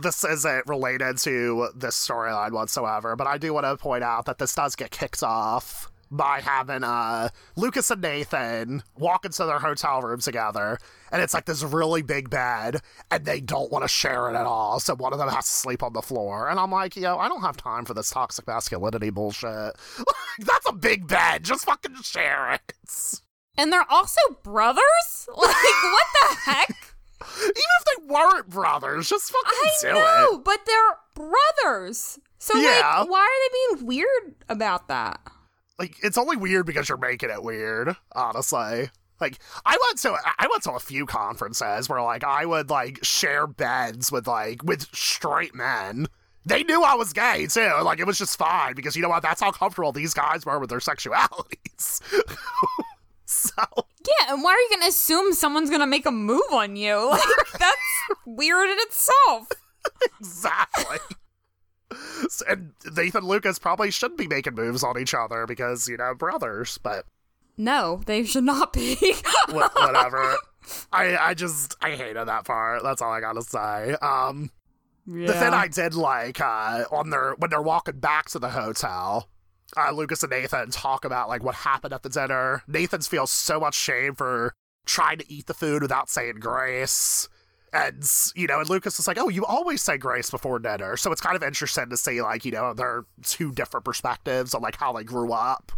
this 0.00 0.24
isn't 0.24 0.66
related 0.68 1.18
to 1.18 1.68
this 1.74 1.96
storyline 1.96 2.52
whatsoever, 2.52 3.16
but 3.16 3.26
I 3.26 3.36
do 3.36 3.52
want 3.52 3.66
to 3.66 3.76
point 3.76 4.04
out 4.04 4.26
that 4.26 4.38
this 4.38 4.54
does 4.54 4.76
get 4.76 4.90
kicked 4.90 5.22
off 5.22 5.90
by 6.12 6.40
having 6.40 6.84
uh 6.84 7.30
Lucas 7.56 7.90
and 7.90 8.02
Nathan 8.02 8.82
walk 8.98 9.24
into 9.24 9.46
their 9.46 9.58
hotel 9.58 10.02
room 10.02 10.20
together, 10.20 10.78
and 11.10 11.22
it's 11.22 11.34
like 11.34 11.46
this 11.46 11.62
really 11.62 12.02
big 12.02 12.28
bed, 12.30 12.80
and 13.10 13.24
they 13.24 13.40
don't 13.40 13.72
want 13.72 13.82
to 13.82 13.88
share 13.88 14.28
it 14.30 14.34
at 14.36 14.46
all, 14.46 14.78
so 14.78 14.94
one 14.94 15.12
of 15.12 15.18
them 15.18 15.30
has 15.30 15.46
to 15.46 15.52
sleep 15.52 15.82
on 15.82 15.94
the 15.94 16.02
floor, 16.02 16.48
and 16.48 16.60
I'm 16.60 16.70
like, 16.70 16.96
yo, 16.96 17.16
I 17.16 17.28
don't 17.28 17.40
have 17.40 17.56
time 17.56 17.84
for 17.84 17.94
this 17.94 18.10
toxic 18.10 18.46
masculinity 18.46 19.10
bullshit. 19.10 19.74
That's 20.38 20.68
a 20.68 20.72
big 20.72 21.08
bed, 21.08 21.44
just 21.44 21.64
fucking 21.64 21.96
share 22.02 22.52
it. 22.52 22.74
And 23.56 23.72
they're 23.72 23.90
also 23.90 24.20
brothers? 24.42 24.82
Like, 25.34 25.48
what 25.48 26.06
the 26.20 26.36
heck? 26.50 26.91
Even 27.42 27.52
if 27.54 27.84
they 27.84 28.04
weren't 28.14 28.48
brothers, 28.48 29.08
just 29.08 29.30
fucking 29.30 29.58
I 29.58 29.70
do 29.82 29.92
know, 29.92 30.28
it. 30.38 30.44
but 30.44 30.60
they're 30.66 31.26
brothers. 31.64 32.18
So, 32.38 32.56
Yeah. 32.58 32.98
like, 33.00 33.10
why 33.10 33.20
are 33.20 33.74
they 33.74 33.76
being 33.76 33.86
weird 33.86 34.34
about 34.48 34.88
that? 34.88 35.20
like 35.78 35.96
it's 36.02 36.18
only 36.18 36.36
weird 36.36 36.66
because 36.66 36.88
you're 36.88 36.98
making 36.98 37.30
it 37.30 37.42
weird 37.42 37.96
honestly 38.14 38.90
like 39.20 39.38
i 39.64 39.76
went 39.86 39.98
to 39.98 40.12
i 40.38 40.46
went 40.48 40.62
to 40.62 40.70
a 40.72 40.78
few 40.78 41.06
conferences 41.06 41.88
where 41.88 42.00
like 42.02 42.22
i 42.22 42.44
would 42.44 42.68
like 42.70 43.02
share 43.02 43.46
beds 43.46 44.12
with 44.12 44.26
like 44.28 44.62
with 44.62 44.82
straight 44.94 45.54
men 45.54 46.06
they 46.44 46.62
knew 46.62 46.82
i 46.82 46.94
was 46.94 47.12
gay 47.14 47.46
too 47.46 47.72
like 47.82 47.98
it 47.98 48.06
was 48.06 48.18
just 48.18 48.38
fine 48.38 48.74
because 48.74 48.94
you 48.94 49.02
know 49.02 49.08
what 49.08 49.22
that's 49.22 49.40
how 49.40 49.50
comfortable 49.50 49.92
these 49.92 50.12
guys 50.14 50.44
were 50.44 50.58
with 50.60 50.68
their 50.70 50.78
sexualities 50.78 52.00
so 53.32 53.62
Yeah, 54.06 54.32
and 54.34 54.42
why 54.42 54.52
are 54.52 54.58
you 54.60 54.68
going 54.70 54.82
to 54.82 54.88
assume 54.88 55.32
someone's 55.32 55.68
going 55.70 55.80
to 55.80 55.86
make 55.86 56.06
a 56.06 56.10
move 56.10 56.40
on 56.52 56.76
you? 56.76 56.96
Like, 57.10 57.58
that's 57.58 57.78
weird 58.26 58.68
in 58.70 58.76
itself. 58.80 59.48
exactly 60.20 60.98
and 62.48 62.72
nathan 62.96 63.24
lucas 63.24 63.58
probably 63.58 63.90
shouldn't 63.90 64.16
be 64.18 64.26
making 64.26 64.54
moves 64.54 64.82
on 64.82 64.98
each 64.98 65.12
other 65.14 65.44
because 65.46 65.88
you 65.88 65.96
know 65.96 66.14
brothers 66.14 66.78
but 66.82 67.04
No, 67.58 68.00
they 68.06 68.24
should 68.24 68.44
not 68.44 68.72
be. 68.72 68.96
Wha- 69.50 69.68
whatever. 69.76 70.36
I 70.92 71.16
I 71.18 71.34
just 71.34 71.76
I 71.82 71.90
hated 71.90 72.26
that 72.26 72.44
part. 72.46 72.82
That's 72.82 73.02
all 73.02 73.12
I 73.12 73.20
gotta 73.20 73.42
say. 73.42 73.94
Um, 74.00 74.50
Yeah. 75.06 75.26
The 75.26 75.32
thing 75.34 75.52
I 75.52 75.68
did 75.68 75.94
like 75.94 76.40
uh, 76.40 76.84
on 76.90 77.10
their 77.10 77.34
when 77.34 77.50
they're 77.50 77.60
walking 77.60 77.98
back 77.98 78.30
to 78.30 78.38
the 78.38 78.48
hotel, 78.50 79.28
uh, 79.76 79.90
Lucas 79.92 80.22
and 80.22 80.30
Nathan 80.30 80.70
talk 80.70 81.04
about 81.04 81.28
like 81.28 81.42
what 81.42 81.54
happened 81.54 81.92
at 81.92 82.02
the 82.02 82.08
dinner. 82.08 82.62
Nathan 82.66 83.00
feels 83.02 83.30
so 83.30 83.60
much 83.60 83.74
shame 83.74 84.14
for 84.14 84.54
trying 84.84 85.18
to 85.18 85.32
eat 85.32 85.46
the 85.46 85.54
food 85.54 85.82
without 85.82 86.10
saying 86.10 86.36
grace. 86.40 87.28
And, 87.74 88.04
you 88.34 88.46
know, 88.46 88.60
and 88.60 88.68
Lucas 88.68 88.98
is 88.98 89.08
like, 89.08 89.16
oh, 89.18 89.30
you 89.30 89.46
always 89.46 89.82
say 89.82 89.96
grace 89.96 90.30
before 90.30 90.58
dinner. 90.58 90.98
So 90.98 91.10
it's 91.10 91.22
kind 91.22 91.36
of 91.36 91.42
interesting 91.42 91.88
to 91.88 91.96
see, 91.96 92.20
like, 92.20 92.44
you 92.44 92.52
know, 92.52 92.74
there 92.74 92.86
are 92.86 93.06
two 93.22 93.50
different 93.50 93.84
perspectives 93.84 94.52
on, 94.52 94.60
like, 94.60 94.76
how 94.76 94.92
they 94.92 95.04
grew 95.04 95.32
up 95.32 95.72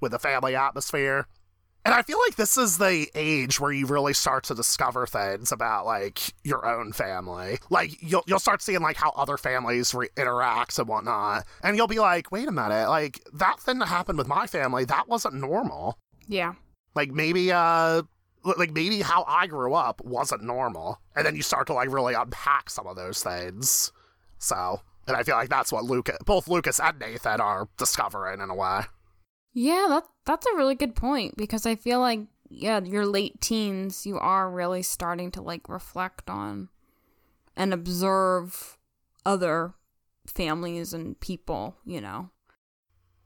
with 0.00 0.12
the 0.12 0.18
family 0.18 0.54
atmosphere. 0.54 1.26
And 1.84 1.94
I 1.94 2.02
feel 2.02 2.18
like 2.26 2.36
this 2.36 2.58
is 2.58 2.76
the 2.76 3.08
age 3.14 3.58
where 3.58 3.72
you 3.72 3.86
really 3.86 4.12
start 4.12 4.44
to 4.44 4.54
discover 4.54 5.06
things 5.06 5.50
about 5.50 5.86
like 5.86 6.34
your 6.44 6.66
own 6.66 6.92
family. 6.92 7.58
Like 7.70 7.96
you'll 8.02 8.22
you'll 8.26 8.38
start 8.38 8.60
seeing 8.60 8.80
like 8.82 8.96
how 8.96 9.10
other 9.16 9.38
families 9.38 9.94
re- 9.94 10.10
interact 10.16 10.78
and 10.78 10.86
whatnot, 10.88 11.46
and 11.62 11.76
you'll 11.76 11.86
be 11.86 11.98
like, 11.98 12.30
wait 12.30 12.48
a 12.48 12.52
minute, 12.52 12.88
like 12.88 13.20
that 13.32 13.60
thing 13.60 13.78
that 13.78 13.86
happened 13.86 14.18
with 14.18 14.28
my 14.28 14.46
family 14.46 14.84
that 14.84 15.08
wasn't 15.08 15.34
normal. 15.34 15.98
Yeah. 16.28 16.54
Like 16.94 17.12
maybe 17.12 17.50
uh 17.50 18.02
like 18.44 18.72
maybe 18.72 19.00
how 19.00 19.24
I 19.26 19.46
grew 19.46 19.74
up 19.74 20.02
wasn't 20.04 20.42
normal, 20.42 20.98
and 21.16 21.24
then 21.24 21.34
you 21.34 21.42
start 21.42 21.66
to 21.68 21.72
like 21.74 21.90
really 21.90 22.14
unpack 22.14 22.68
some 22.68 22.86
of 22.86 22.96
those 22.96 23.22
things. 23.22 23.92
So, 24.38 24.80
and 25.06 25.16
I 25.16 25.22
feel 25.22 25.36
like 25.36 25.50
that's 25.50 25.72
what 25.72 25.84
Lucas, 25.84 26.16
both 26.24 26.48
Lucas 26.48 26.80
and 26.80 26.98
Nathan 26.98 27.40
are 27.40 27.68
discovering 27.76 28.40
in 28.40 28.50
a 28.50 28.54
way. 28.54 28.82
Yeah, 29.52 29.86
that 29.88 30.04
that's 30.30 30.46
a 30.46 30.54
really 30.54 30.76
good 30.76 30.94
point 30.94 31.36
because 31.36 31.66
I 31.66 31.74
feel 31.74 31.98
like 31.98 32.20
yeah, 32.48 32.80
your 32.80 33.06
late 33.06 33.40
teens, 33.40 34.06
you 34.06 34.18
are 34.18 34.50
really 34.50 34.82
starting 34.82 35.30
to 35.32 35.42
like 35.42 35.68
reflect 35.68 36.30
on 36.30 36.68
and 37.56 37.72
observe 37.72 38.78
other 39.26 39.74
families 40.26 40.92
and 40.92 41.18
people, 41.20 41.76
you 41.84 42.00
know. 42.00 42.30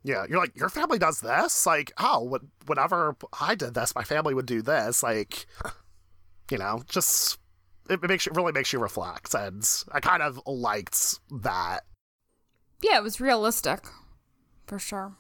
Yeah, 0.03 0.25
you're 0.29 0.39
like 0.39 0.57
your 0.57 0.71
family 0.71 0.99
does 0.99 1.21
this. 1.21 1.67
Like, 1.67 1.93
oh, 1.99 2.21
what, 2.21 2.43
whenever 2.67 3.17
I 3.39 3.55
did 3.55 3.75
this, 3.75 3.95
my 3.95 4.05
family 4.05 4.35
would 4.35 4.47
do 4.47 4.63
this. 4.63 5.03
Like, 5.03 5.47
you 6.51 6.59
know, 6.59 6.83
just 6.89 7.39
it, 7.91 8.01
it 8.03 8.09
makes 8.09 8.25
you 8.25 8.33
really 8.35 8.53
makes 8.53 8.73
you 8.73 8.79
reflect, 8.79 9.35
and 9.35 9.67
I 9.93 10.01
kind 10.01 10.23
of 10.23 10.41
liked 10.47 11.21
that. 11.43 11.81
Yeah, 12.83 12.99
it 12.99 13.03
was 13.03 13.21
realistic, 13.21 13.87
for 14.67 14.79
sure. 14.79 15.17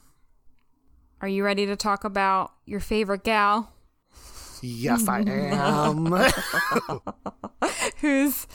Are 1.24 1.28
you 1.28 1.42
ready 1.42 1.64
to 1.64 1.74
talk 1.74 2.04
about 2.04 2.52
your 2.66 2.80
favorite 2.80 3.24
gal? 3.24 3.72
Yes, 4.60 5.08
I 5.08 5.20
am. 5.20 6.04
Who's 8.02 8.46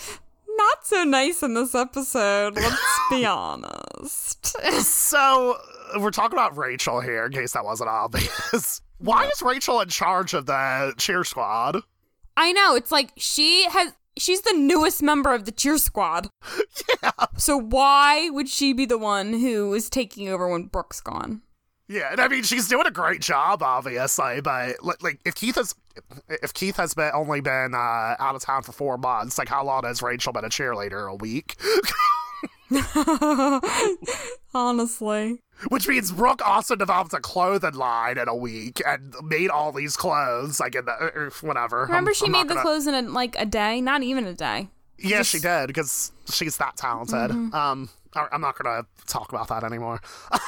not 0.47 0.86
so 0.86 1.03
nice 1.03 1.41
in 1.41 1.55
this 1.55 1.73
episode, 1.73 2.53
let's 2.58 2.99
be 3.10 3.25
honest. 3.25 4.45
so 4.84 5.58
we're 5.97 6.12
talking 6.12 6.38
about 6.38 6.55
Rachel 6.55 7.01
here, 7.01 7.25
in 7.25 7.32
case 7.32 7.53
that 7.53 7.65
wasn't 7.65 7.89
obvious. 7.89 8.84
Why 8.99 9.25
is 9.25 9.41
Rachel 9.41 9.82
in 9.82 9.89
charge 9.89 10.36
of 10.36 10.45
the 10.45 10.93
cheer 10.99 11.23
squad? 11.23 11.82
I 12.38 12.51
know, 12.51 12.75
it's 12.75 12.91
like 12.91 13.13
she 13.17 13.65
has 13.71 13.95
she's 14.15 14.41
the 14.41 14.53
newest 14.53 15.01
member 15.01 15.34
of 15.34 15.45
the 15.45 15.51
cheer 15.51 15.79
squad. 15.79 16.29
Yeah. 17.01 17.12
So 17.38 17.58
why 17.58 18.29
would 18.29 18.47
she 18.49 18.73
be 18.73 18.86
the 18.86 18.97
one 18.99 19.34
who 19.34 19.73
is 19.73 19.89
taking 19.89 20.27
over 20.29 20.47
when 20.47 20.65
Brooke's 20.65 21.01
gone? 21.01 21.41
Yeah, 21.91 22.12
and 22.12 22.21
I 22.21 22.28
mean 22.28 22.43
she's 22.43 22.67
doing 22.67 22.86
a 22.86 22.91
great 22.91 23.19
job, 23.19 23.63
obviously. 23.63 24.41
But 24.41 24.84
like, 24.84 25.02
like 25.02 25.19
if 25.25 25.34
Keith 25.34 25.56
has, 25.56 25.73
if 26.30 26.54
Keith 26.54 26.78
has 26.78 26.93
been 26.93 27.10
only 27.15 27.41
been 27.41 27.73
uh, 27.73 28.15
out 28.19 28.36
of 28.36 28.41
town 28.43 28.62
for 28.62 28.71
four 28.71 28.97
months, 28.99 29.39
like 29.39 29.49
how 29.49 29.63
long 29.65 29.84
has 29.86 30.02
Rachel 30.04 30.32
been 30.32 30.45
a 30.45 30.49
cheerleader? 30.49 31.12
A 31.12 31.15
week. 31.15 31.56
Honestly. 34.54 35.39
Which 35.69 35.88
means 35.88 36.12
Brooke 36.12 36.41
also 36.47 36.75
developed 36.75 37.13
a 37.13 37.19
clothing 37.19 37.73
line 37.73 38.17
in 38.17 38.28
a 38.30 38.36
week 38.36 38.82
and 38.86 39.13
made 39.23 39.49
all 39.49 39.71
these 39.71 39.97
clothes, 39.97 40.60
like 40.60 40.75
in 40.75 40.86
the 40.86 40.91
uh, 40.93 41.30
whatever. 41.45 41.82
Remember, 41.82 42.12
I'm- 42.12 42.15
she 42.15 42.25
I'm 42.25 42.32
made 42.32 42.43
the 42.47 42.54
gonna- 42.54 42.62
clothes 42.62 42.88
in 42.88 42.93
a, 42.93 43.02
like 43.02 43.36
a 43.38 43.45
day, 43.45 43.82
not 43.82 44.04
even 44.04 44.25
a 44.25 44.34
day. 44.34 44.69
Yeah, 45.02 45.22
she 45.24 45.40
did 45.40 45.68
because 45.68 46.12
she's 46.32 46.58
that 46.58 46.78
talented. 46.78 47.32
Mm-hmm. 47.32 47.54
Um, 47.54 47.90
I- 48.16 48.28
I'm 48.32 48.42
not 48.42 48.58
gonna 48.58 48.86
talk 49.08 49.32
about 49.32 49.48
that 49.50 49.64
anymore. 49.64 50.02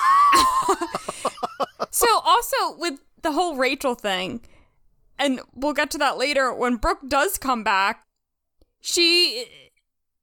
So 1.93 2.07
also 2.23 2.55
with 2.77 3.01
the 3.21 3.33
whole 3.33 3.57
Rachel 3.57 3.95
thing, 3.95 4.41
and 5.19 5.41
we'll 5.53 5.73
get 5.73 5.91
to 5.91 5.97
that 5.97 6.17
later. 6.17 6.53
When 6.53 6.77
Brooke 6.77 7.01
does 7.07 7.37
come 7.37 7.63
back, 7.63 8.05
she 8.79 9.45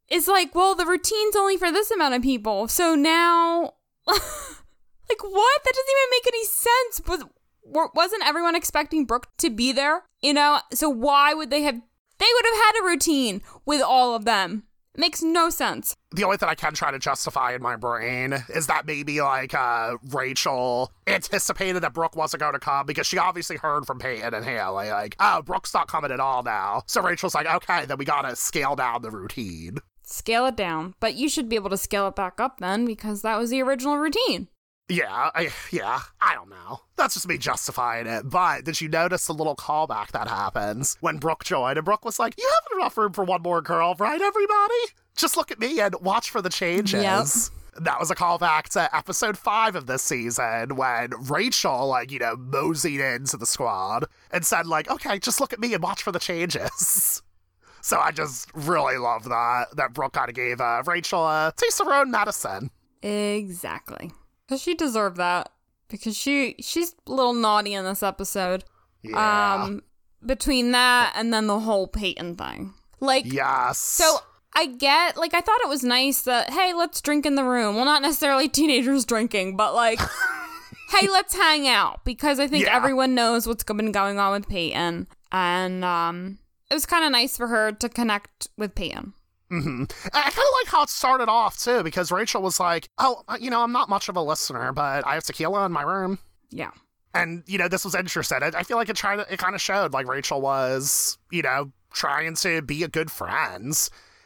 is 0.09 0.29
like, 0.29 0.55
"Well, 0.55 0.75
the 0.75 0.87
routine's 0.87 1.37
only 1.37 1.57
for 1.59 1.71
this 1.71 1.91
amount 1.91 2.15
of 2.15 2.23
people, 2.23 2.69
so 2.69 2.95
now." 2.95 3.75
Like 5.11 5.23
what? 5.25 5.65
That 5.65 5.73
doesn't 5.73 5.91
even 5.91 6.11
make 6.11 6.27
any 6.27 6.45
sense. 6.45 7.01
Was 7.09 7.93
wasn't 7.95 8.27
everyone 8.27 8.55
expecting 8.55 9.07
Brooke 9.07 9.27
to 9.39 9.49
be 9.49 9.73
there? 9.73 10.03
You 10.21 10.35
know, 10.35 10.61
so 10.75 10.91
why 10.91 11.33
would 11.33 11.49
they 11.49 11.63
have? 11.63 11.81
They 12.19 12.27
would 12.35 12.45
have 12.47 12.65
had 12.65 12.81
a 12.83 12.87
routine 12.87 13.43
with 13.65 13.83
all 13.83 14.15
of 14.15 14.25
them. 14.25 14.65
makes 14.97 15.23
no 15.23 15.49
sense. 15.51 15.95
the 16.11 16.25
only 16.25 16.37
thing 16.37 16.49
I 16.49 16.57
can 16.57 16.75
try 16.75 16.91
to 16.91 16.99
justify 16.99 17.53
in 17.55 17.63
my 17.63 17.77
brain 17.77 18.33
is 18.49 18.67
that 18.67 18.85
maybe 18.87 19.21
like 19.21 19.55
uh, 19.55 19.97
Rachel 20.11 20.91
anticipated 21.07 21.81
that 21.81 21.93
Brooke 21.95 22.17
wasn't 22.17 22.41
going 22.41 22.55
to 22.55 22.59
come 22.59 22.87
because 22.87 23.07
she 23.07 23.17
obviously 23.19 23.57
heard 23.57 23.87
from 23.87 23.99
Peyton 24.01 24.35
and 24.35 24.45
Haley 24.45 24.91
like, 24.91 25.15
oh, 25.21 25.43
Brooke's 25.43 25.73
not 25.73 25.87
coming 25.87 26.11
at 26.11 26.19
all 26.19 26.43
now. 26.43 26.83
So 26.87 27.01
Rachel's 27.01 27.35
like, 27.37 27.47
okay, 27.47 27.85
then 27.87 27.99
we 27.99 28.05
gotta 28.05 28.35
scale 28.35 28.75
down 28.75 29.03
the 29.03 29.11
routine. 29.11 29.79
Scale 30.03 30.47
it 30.47 30.57
down, 30.57 30.95
but 31.01 31.15
you 31.15 31.29
should 31.29 31.49
be 31.49 31.57
able 31.57 31.71
to 31.71 31.77
scale 31.77 32.09
it 32.09 32.17
back 32.17 32.41
up 32.41 32.59
then 32.59 32.85
because 32.85 33.23
that 33.23 33.39
was 33.39 33.51
the 33.51 33.63
original 33.63 33.99
routine. 33.99 34.49
Yeah, 34.89 35.31
I, 35.35 35.51
yeah, 35.71 36.01
I 36.21 36.35
don't 36.35 36.49
know. 36.49 36.81
That's 36.97 37.15
just 37.15 37.29
me 37.29 37.37
justifying 37.37 38.07
it. 38.07 38.29
But 38.29 38.65
did 38.65 38.81
you 38.81 38.89
notice 38.89 39.27
the 39.27 39.35
little 39.35 39.55
callback 39.57 40.13
that 40.13 40.29
happens 40.29 40.97
when 41.01 41.19
Brooke 41.19 41.45
joined? 41.45 41.77
And 41.79 41.85
Brooke 41.85 42.05
was 42.05 42.19
like, 42.19 42.35
"You 42.39 42.51
have 42.55 42.79
enough 42.79 42.97
room 42.97 43.13
for 43.13 43.25
one 43.25 43.43
more 43.43 43.61
girl, 43.61 43.95
right, 43.99 44.21
everybody? 44.21 44.75
Just 45.17 45.37
look 45.37 45.51
at 45.51 45.59
me 45.59 45.81
and 45.81 45.95
watch 46.01 46.31
for 46.31 46.41
the 46.41 46.49
changes." 46.49 47.03
Yep. 47.03 47.85
That 47.85 48.01
was 48.01 48.11
a 48.11 48.17
callback 48.17 48.65
to 48.71 48.95
episode 48.97 49.39
five 49.39 49.77
of 49.77 49.87
this 49.87 50.03
season 50.03 50.75
when 50.75 51.13
Rachel, 51.29 51.87
like, 51.87 52.11
you 52.11 52.19
know, 52.19 52.35
moseyed 52.35 53.01
into 53.01 53.37
the 53.37 53.47
squad 53.47 54.05
and 54.33 54.45
said, 54.45 54.67
like, 54.67 54.91
okay, 54.91 55.21
just 55.21 55.41
look 55.41 55.53
at 55.53 55.61
me 55.61 55.75
and 55.75 55.83
watch 55.83 56.03
for 56.03 56.11
the 56.11 56.19
changes. 56.19 57.23
So 57.81 57.99
I 57.99 58.11
just 58.11 58.51
really 58.55 58.99
love 58.99 59.25
that, 59.25 59.67
that 59.77 59.95
Brooke 59.95 60.13
kind 60.13 60.29
of 60.29 60.35
gave 60.35 60.61
uh, 60.61 60.83
Rachel 60.85 61.25
a 61.25 61.55
taste 61.57 61.81
of 61.81 61.87
her 61.87 61.95
own 61.95 62.11
medicine. 62.11 62.71
Exactly. 63.03 64.11
Because 64.49 64.63
she 64.63 64.75
deserved 64.75 65.19
that. 65.19 65.53
Because 65.89 66.17
she 66.17 66.55
she's 66.61 66.95
a 67.07 67.13
little 67.13 67.35
naughty 67.35 67.75
in 67.75 67.85
this 67.85 68.03
episode. 68.03 68.65
Yeah. 69.03 69.63
Um 69.63 69.83
between 70.25 70.73
that 70.73 71.13
and 71.15 71.33
then 71.33 71.47
the 71.47 71.61
whole 71.61 71.87
Peyton 71.87 72.37
thing. 72.37 72.75
Like 73.01 73.31
yes. 73.33 73.79
so 73.79 74.19
I 74.55 74.67
get 74.67 75.17
like 75.17 75.35
I 75.35 75.41
thought 75.41 75.61
it 75.63 75.69
was 75.69 75.85
nice 75.85 76.23
that 76.23 76.51
hey, 76.51 76.73
let's 76.75 77.01
drink 77.01 77.27
in 77.27 77.35
the 77.37 77.45
room. 77.45 77.77
Well, 77.77 77.85
not 77.85 78.03
necessarily 78.03 78.49
teenagers 78.49 79.05
drinking, 79.05 79.57
but 79.57 79.75
like 79.75 80.01
hey, 80.91 81.09
let's 81.09 81.35
hang 81.37 81.69
out 81.69 82.05
because 82.05 82.41
I 82.41 82.49
think 82.49 82.65
Yeah. 82.65 82.75
everyone 82.77 83.15
knows 83.15 83.47
what's 83.47 83.65
been 83.65 83.93
going 83.93 84.19
on 84.19 84.33
with 84.33 84.49
Peyton 84.49 85.07
and 85.31 85.85
um 85.85 86.39
it 86.71 86.75
was 86.75 86.85
kind 86.87 87.05
of 87.05 87.13
nice 87.13 87.37
for 87.37 87.47
her 87.47 87.73
to 87.73 87.89
connect 87.89 88.49
with 88.59 88.75
Peyton. 88.75 89.15
Hmm 89.51 89.85
I 90.13 90.21
kind 90.23 90.29
of 90.39 90.55
like 90.63 90.67
how 90.67 90.83
it 90.83 90.91
started 90.91 91.29
off 91.29 91.59
too, 91.59 91.83
because 91.83 92.11
Rachel 92.13 92.43
was 92.43 92.61
like, 92.61 92.89
"Oh, 92.99 93.23
uh, 93.29 93.39
you 93.41 93.51
know, 93.51 93.63
I'm 93.63 93.73
not 93.73 93.89
much 93.89 94.09
of 94.09 94.17
a 94.17 94.23
listener, 94.23 94.73
but 94.73 95.07
I 95.07 95.15
have 95.15 95.25
tequila 95.25 95.65
in 95.67 95.73
my 95.73 95.83
room." 95.83 96.19
Yeah. 96.51 96.71
And 97.15 97.43
you 97.47 97.57
know, 97.59 97.69
this 97.69 97.85
was 97.85 97.95
interesting. 97.95 98.39
I, 98.43 98.51
I 98.55 98.63
feel 98.63 98.77
like 98.77 98.89
it 98.91 98.97
tried. 98.97 99.17
to- 99.17 99.33
It 99.33 99.39
kind 99.39 99.55
of 99.55 99.61
showed 99.63 99.93
like 99.93 100.07
Rachel 100.07 100.41
was, 100.41 101.17
you 101.31 101.43
know, 101.43 101.73
trying 101.93 102.35
to 102.37 102.61
be 102.63 102.83
a 102.83 102.89
good 102.89 103.11
friend. 103.11 103.75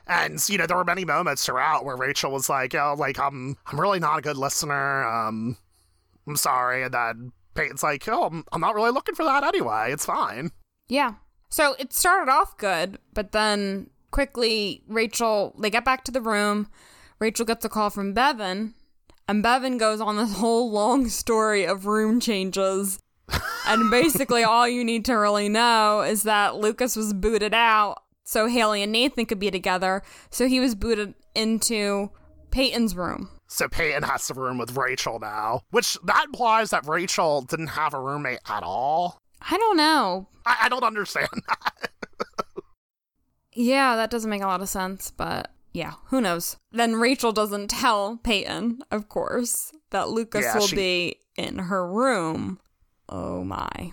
And 0.08 0.46
you 0.48 0.58
know, 0.58 0.66
there 0.66 0.76
were 0.76 0.84
many 0.84 1.04
moments 1.04 1.46
throughout 1.46 1.84
where 1.84 1.96
Rachel 1.96 2.32
was 2.32 2.48
like, 2.48 2.74
"Oh, 2.74 2.96
like 2.98 3.18
I'm, 3.20 3.56
I'm 3.66 3.80
really 3.80 4.00
not 4.00 4.18
a 4.18 4.22
good 4.22 4.36
listener. 4.36 5.04
Um, 5.06 5.56
I'm 6.26 6.36
sorry." 6.36 6.82
And 6.82 6.92
then 6.92 7.32
Peyton's 7.54 7.84
like, 7.84 8.08
"Oh, 8.08 8.24
I'm, 8.24 8.44
I'm 8.52 8.60
not 8.60 8.74
really 8.74 8.90
looking 8.90 9.14
for 9.14 9.24
that 9.24 9.44
anyway. 9.44 9.92
It's 9.92 10.04
fine." 10.04 10.50
Yeah. 10.88 11.14
So 11.48 11.76
it 11.78 11.92
started 11.92 12.30
off 12.32 12.56
good, 12.58 12.98
but 13.14 13.30
then 13.30 13.90
quickly 14.12 14.84
Rachel 14.86 15.54
they 15.58 15.70
get 15.70 15.84
back 15.84 16.04
to 16.04 16.12
the 16.12 16.20
room. 16.20 16.68
Rachel 17.18 17.44
gets 17.44 17.64
a 17.64 17.68
call 17.68 17.90
from 17.90 18.14
Bevin, 18.14 18.74
and 19.28 19.44
Bevin 19.44 19.78
goes 19.78 20.00
on 20.00 20.16
this 20.16 20.34
whole 20.38 20.70
long 20.70 21.08
story 21.08 21.64
of 21.66 21.86
room 21.86 22.20
changes. 22.20 23.00
and 23.66 23.90
basically 23.90 24.44
all 24.44 24.68
you 24.68 24.84
need 24.84 25.04
to 25.06 25.14
really 25.14 25.48
know 25.48 26.02
is 26.02 26.22
that 26.22 26.56
Lucas 26.56 26.94
was 26.96 27.12
booted 27.12 27.54
out 27.54 28.02
so 28.24 28.46
Haley 28.46 28.82
and 28.82 28.92
Nathan 28.92 29.26
could 29.26 29.38
be 29.38 29.50
together. 29.50 30.02
So 30.30 30.46
he 30.46 30.60
was 30.60 30.74
booted 30.74 31.14
into 31.34 32.10
Peyton's 32.50 32.96
room. 32.96 33.28
So 33.48 33.68
Peyton 33.68 34.02
has 34.04 34.26
to 34.28 34.34
room 34.34 34.58
with 34.58 34.76
Rachel 34.76 35.18
now, 35.18 35.60
which 35.70 35.98
that 36.04 36.26
implies 36.26 36.70
that 36.70 36.86
Rachel 36.86 37.42
didn't 37.42 37.68
have 37.68 37.92
a 37.92 38.00
roommate 38.00 38.38
at 38.48 38.62
all. 38.62 39.18
I 39.50 39.58
don't 39.58 39.76
know. 39.76 40.28
I, 40.46 40.56
I 40.62 40.68
don't 40.68 40.84
understand 40.84 41.28
that. 41.48 41.90
Yeah, 43.54 43.96
that 43.96 44.10
doesn't 44.10 44.30
make 44.30 44.42
a 44.42 44.46
lot 44.46 44.62
of 44.62 44.68
sense, 44.68 45.10
but 45.10 45.50
yeah, 45.72 45.94
who 46.06 46.20
knows? 46.20 46.56
Then 46.70 46.96
Rachel 46.96 47.32
doesn't 47.32 47.68
tell 47.68 48.18
Peyton, 48.22 48.82
of 48.90 49.08
course, 49.08 49.72
that 49.90 50.08
Lucas 50.08 50.44
Yeah, 50.44 50.58
will 50.58 50.66
she- 50.66 50.76
be 50.76 51.16
in 51.36 51.58
her 51.58 51.86
room. 51.86 52.58
Oh 53.08 53.44
my. 53.44 53.92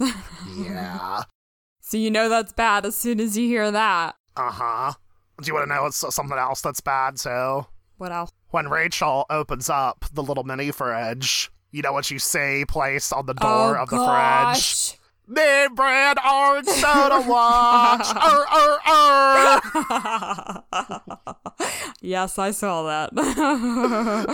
Yeah. 0.00 1.22
So 1.80 1.96
you 1.98 2.10
know 2.10 2.28
that's 2.28 2.52
bad 2.52 2.84
as 2.84 2.96
soon 2.96 3.20
as 3.20 3.38
you 3.38 3.46
hear 3.46 3.70
that. 3.70 4.16
Uh 4.36 4.50
huh. 4.50 4.92
Do 5.40 5.46
you 5.46 5.54
want 5.54 5.68
to 5.68 5.72
know 5.72 5.88
something 5.90 6.36
else 6.36 6.60
that's 6.60 6.80
bad 6.80 7.16
too? 7.16 7.64
What 7.98 8.10
else? 8.10 8.32
When 8.48 8.68
Rachel 8.68 9.24
opens 9.30 9.70
up 9.70 10.04
the 10.12 10.24
little 10.24 10.42
mini 10.42 10.72
fridge, 10.72 11.48
you 11.70 11.82
know 11.82 11.92
what 11.92 12.10
you 12.10 12.18
see 12.18 12.64
placed 12.66 13.12
on 13.12 13.26
the 13.26 13.34
door 13.34 13.78
oh, 13.78 13.82
of 13.84 13.88
the 13.88 13.98
fridge? 13.98 14.95
Name 15.28 15.74
brand 15.74 16.20
orange 16.24 16.68
soda 16.68 17.20
watch. 17.28 18.06
er, 18.14 18.46
er, 18.56 18.78
er. 20.76 20.86
yes, 22.00 22.38
I 22.38 22.52
saw 22.52 22.84
that. 22.84 23.10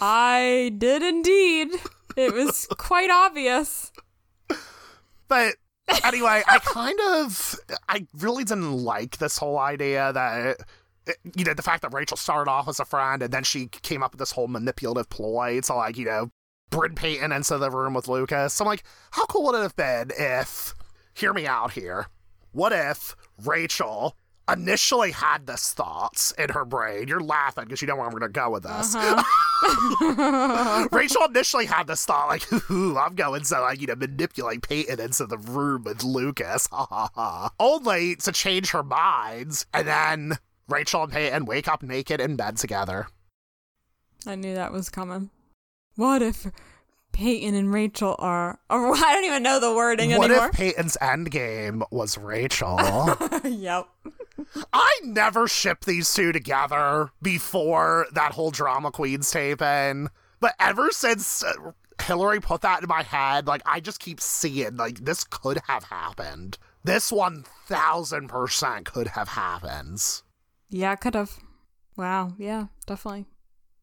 I 0.00 0.72
did 0.76 1.02
indeed. 1.02 1.70
It 2.16 2.34
was 2.34 2.66
quite 2.76 3.10
obvious. 3.10 3.90
But 5.26 5.54
anyway, 6.04 6.42
I 6.46 6.58
kind 6.58 7.00
of, 7.00 7.58
I 7.88 8.06
really 8.14 8.44
didn't 8.44 8.72
like 8.72 9.16
this 9.18 9.38
whole 9.38 9.58
idea 9.58 10.12
that, 10.12 10.58
you 11.34 11.44
know, 11.44 11.54
the 11.54 11.62
fact 11.62 11.80
that 11.82 11.94
Rachel 11.94 12.18
started 12.18 12.50
off 12.50 12.68
as 12.68 12.78
a 12.78 12.84
friend 12.84 13.22
and 13.22 13.32
then 13.32 13.42
she 13.42 13.68
came 13.68 14.02
up 14.02 14.12
with 14.12 14.18
this 14.18 14.32
whole 14.32 14.48
manipulative 14.48 15.08
ploy 15.08 15.62
to, 15.62 15.74
like, 15.74 15.96
you 15.96 16.04
know, 16.04 16.30
bring 16.74 16.94
Peyton 16.94 17.32
into 17.32 17.56
the 17.58 17.70
room 17.70 17.94
with 17.94 18.08
Lucas. 18.08 18.60
I'm 18.60 18.66
like, 18.66 18.84
how 19.12 19.26
cool 19.26 19.44
would 19.44 19.54
it 19.54 19.62
have 19.62 19.76
been 19.76 20.10
if, 20.18 20.74
hear 21.14 21.32
me 21.32 21.46
out 21.46 21.72
here, 21.72 22.06
what 22.52 22.72
if 22.72 23.16
Rachel 23.44 24.16
initially 24.50 25.12
had 25.12 25.46
this 25.46 25.72
thoughts 25.72 26.32
in 26.32 26.50
her 26.50 26.64
brain? 26.64 27.08
You're 27.08 27.20
laughing 27.20 27.64
because 27.64 27.80
you 27.80 27.88
know 27.88 27.96
where 27.96 28.04
I'm 28.04 28.10
going 28.10 28.22
to 28.22 28.28
go 28.28 28.50
with 28.50 28.64
this. 28.64 28.94
Uh-huh. 28.94 30.88
Rachel 30.92 31.24
initially 31.24 31.66
had 31.66 31.86
this 31.86 32.04
thought, 32.04 32.28
like, 32.28 32.70
ooh, 32.70 32.98
I'm 32.98 33.14
going 33.14 33.42
to, 33.42 33.60
like, 33.60 33.80
you 33.80 33.86
know, 33.86 33.94
manipulate 33.94 34.62
Peyton 34.62 35.00
into 35.00 35.26
the 35.26 35.38
room 35.38 35.84
with 35.84 36.02
Lucas. 36.02 36.68
Only 37.60 38.16
to 38.16 38.32
change 38.32 38.70
her 38.70 38.82
minds, 38.82 39.64
and 39.72 39.86
then 39.86 40.38
Rachel 40.68 41.04
and 41.04 41.12
Peyton 41.12 41.44
wake 41.46 41.68
up 41.68 41.82
naked 41.82 42.20
in 42.20 42.36
bed 42.36 42.56
together. 42.56 43.06
I 44.26 44.34
knew 44.34 44.54
that 44.54 44.72
was 44.72 44.90
coming. 44.90 45.30
What 45.96 46.22
if 46.22 46.46
Peyton 47.14 47.54
and 47.54 47.72
Rachel 47.72 48.16
are. 48.18 48.58
Or 48.68 48.92
I 48.94 49.14
don't 49.14 49.24
even 49.24 49.42
know 49.42 49.60
the 49.60 49.72
wording 49.72 50.10
what 50.10 50.30
anymore. 50.30 50.48
What 50.48 50.50
if 50.50 50.56
Peyton's 50.56 50.98
endgame 51.00 51.82
was 51.90 52.18
Rachel? 52.18 52.78
yep. 53.44 53.88
I 54.72 54.98
never 55.04 55.46
shipped 55.48 55.86
these 55.86 56.12
two 56.12 56.32
together 56.32 57.10
before 57.22 58.08
that 58.12 58.32
whole 58.32 58.50
drama 58.50 58.90
queens 58.90 59.30
tape 59.30 59.62
in. 59.62 60.10
But 60.40 60.54
ever 60.58 60.90
since 60.90 61.44
uh, 61.44 61.52
Hillary 62.02 62.40
put 62.40 62.62
that 62.62 62.82
in 62.82 62.88
my 62.88 63.02
head, 63.02 63.46
like 63.46 63.62
I 63.64 63.78
just 63.78 64.00
keep 64.00 64.20
seeing 64.20 64.76
like 64.76 65.04
this 65.04 65.22
could 65.22 65.60
have 65.68 65.84
happened. 65.84 66.58
This 66.82 67.12
one 67.12 67.44
thousand 67.66 68.28
percent 68.28 68.86
could 68.86 69.06
have 69.06 69.28
happened. 69.28 70.02
Yeah, 70.68 70.96
could 70.96 71.14
have. 71.14 71.38
Wow. 71.96 72.32
Yeah, 72.36 72.66
definitely. 72.86 73.26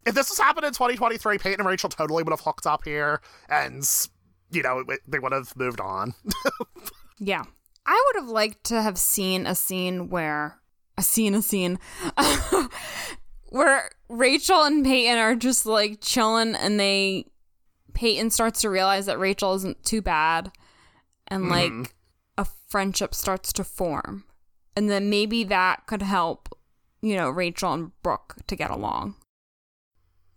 If 0.05 0.15
this 0.15 0.29
was 0.29 0.39
happened 0.39 0.65
in 0.65 0.73
2023, 0.73 1.37
Peyton 1.37 1.59
and 1.59 1.67
Rachel 1.67 1.89
totally 1.89 2.23
would 2.23 2.31
have 2.31 2.41
hooked 2.41 2.65
up 2.65 2.83
here, 2.83 3.21
and 3.49 3.83
you 4.51 4.63
know 4.63 4.79
it- 4.87 5.01
they 5.07 5.19
would 5.19 5.31
have 5.31 5.55
moved 5.55 5.79
on. 5.79 6.13
Yeah. 7.21 7.43
I 7.85 8.03
would 8.07 8.23
have 8.23 8.29
liked 8.29 8.63
to 8.65 8.81
have 8.81 8.97
seen 8.97 9.45
a 9.45 9.55
scene 9.55 10.09
where 10.09 10.59
a 10.97 11.03
scene 11.03 11.35
a 11.35 11.41
scene 11.41 11.79
where 13.49 13.91
Rachel 14.09 14.63
and 14.63 14.83
Peyton 14.83 15.17
are 15.17 15.35
just 15.35 15.65
like 15.65 16.01
chilling 16.01 16.55
and 16.55 16.79
they 16.79 17.25
Peyton 17.93 18.31
starts 18.31 18.61
to 18.61 18.69
realize 18.69 19.05
that 19.05 19.19
Rachel 19.19 19.53
isn't 19.53 19.83
too 19.83 20.01
bad 20.01 20.51
and 21.27 21.43
mm-hmm. 21.43 21.81
like 21.81 21.95
a 22.37 22.45
friendship 22.67 23.13
starts 23.13 23.53
to 23.53 23.63
form. 23.63 24.25
And 24.75 24.89
then 24.89 25.09
maybe 25.09 25.43
that 25.43 25.85
could 25.85 26.01
help, 26.01 26.57
you 27.01 27.15
know, 27.15 27.29
Rachel 27.29 27.73
and 27.73 27.91
Brooke 28.01 28.37
to 28.47 28.55
get 28.55 28.71
along. 28.71 29.15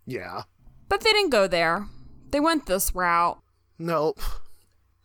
Yeah. 0.07 0.43
But 0.89 1.01
they 1.01 1.13
didn't 1.13 1.31
go 1.31 1.47
there. 1.47 1.87
They 2.31 2.41
went 2.41 2.67
this 2.67 2.95
route. 2.95 3.41
Nope. 3.79 4.21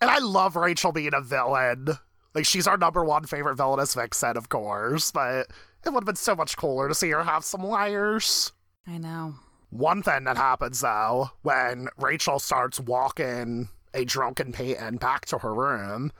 And 0.02 0.10
I 0.10 0.20
love 0.20 0.56
Rachel 0.56 0.92
being 0.92 1.14
a 1.14 1.22
villain. 1.22 1.90
Like, 2.34 2.46
she's 2.46 2.68
our 2.68 2.78
number 2.78 3.04
one 3.04 3.26
favorite 3.26 3.56
villainous 3.56 3.94
vixen, 3.96 4.38
of 4.38 4.50
course, 4.50 5.12
but 5.12 5.48
it 5.86 5.90
would 5.90 6.02
have 6.02 6.06
been 6.06 6.16
so 6.16 6.36
much 6.36 6.58
cooler 6.58 6.88
to 6.88 6.96
see 6.96 7.10
her 7.10 7.24
have 7.24 7.44
some 7.44 7.64
liars. 7.64 8.52
I 8.88 8.98
know. 8.98 9.36
One 9.72 10.02
thing 10.02 10.24
that 10.24 10.38
happens, 10.38 10.82
though, 10.82 11.32
when 11.42 11.90
Rachel 11.98 12.40
starts 12.40 12.80
walking 12.80 13.70
a 13.94 14.06
drunken 14.06 14.52
Peyton 14.52 14.98
back 14.98 15.26
to 15.28 15.40
her 15.40 15.54
room, 15.54 16.12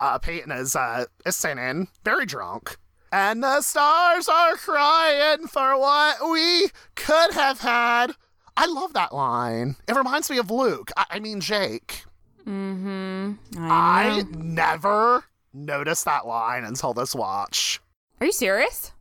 uh, 0.00 0.18
Peyton 0.18 0.52
is, 0.52 0.74
uh, 0.74 1.04
is 1.26 1.36
singing, 1.36 1.88
very 2.04 2.26
drunk. 2.26 2.76
And 3.10 3.42
the 3.42 3.62
stars 3.62 4.28
are 4.28 4.54
crying 4.56 5.46
for 5.46 5.78
what 5.78 6.30
we 6.30 6.68
could 6.94 7.32
have 7.32 7.60
had. 7.60 8.12
I 8.56 8.66
love 8.66 8.92
that 8.94 9.14
line. 9.14 9.76
It 9.86 9.94
reminds 9.96 10.30
me 10.30 10.38
of 10.38 10.50
Luke. 10.50 10.90
I, 10.96 11.04
I 11.10 11.18
mean, 11.20 11.40
Jake. 11.40 12.04
Mm-hmm. 12.46 13.32
I 13.58 14.20
I 14.20 14.22
never 14.36 15.24
noticed 15.52 16.04
that 16.06 16.26
line 16.26 16.64
until 16.64 16.92
this 16.92 17.14
watch. 17.14 17.80
Are 18.20 18.26
you 18.26 18.32
serious? 18.32 18.92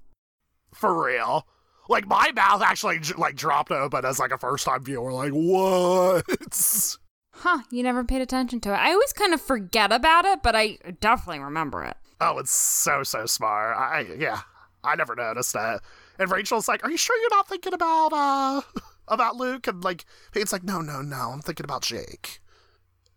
For 0.74 1.05
real. 1.05 1.47
Like 1.89 2.08
my 2.08 2.32
mouth 2.36 2.62
actually 2.62 2.99
like 3.18 3.36
dropped 3.36 3.72
open 3.72 4.05
as 4.05 4.20
like 4.20 4.32
a 4.32 4.38
first 4.38 4.66
time 4.66 4.84
viewer. 4.84 5.12
Like 5.14 5.32
what? 5.32 6.26
Huh, 7.41 7.60
you 7.70 7.84
never 7.84 8.03
paid 8.03 8.22
attention 8.22 8.60
to 8.62 8.74
it. 8.74 8.78
I 8.78 8.93
always 8.93 9.14
kind 9.14 9.32
of 9.32 9.39
forget 9.39 9.91
about 9.91 10.26
it, 10.26 10.41
but 10.41 10.55
I 10.55 10.80
definitely 10.99 11.38
remember 11.43 11.84
it. 11.84 11.95
Oh, 12.20 12.39
it's 12.39 12.51
so 12.51 13.03
so 13.03 13.26
smart. 13.26 13.78
I 13.78 14.07
yeah, 14.18 14.41
I 14.84 14.95
never 14.95 15.15
noticed 15.15 15.53
that. 15.53 15.82
And 16.20 16.32
Rachel's 16.32 16.68
like, 16.68 16.84
"Are 16.84 16.91
you 16.91 16.97
sure 16.97 17.18
you're 17.18 17.36
not 17.36 17.47
thinking 17.47 17.74
about 17.74 18.13
uh 18.13 18.61
about 19.07 19.36
Luke?" 19.36 19.68
And 19.68 19.84
like 19.84 20.05
Peyton's 20.32 20.53
like, 20.53 20.63
"No, 20.63 20.82
no, 20.82 21.01
no. 21.01 21.32
I'm 21.34 21.41
thinking 21.41 21.63
about 21.63 21.84
Jake." 21.84 22.39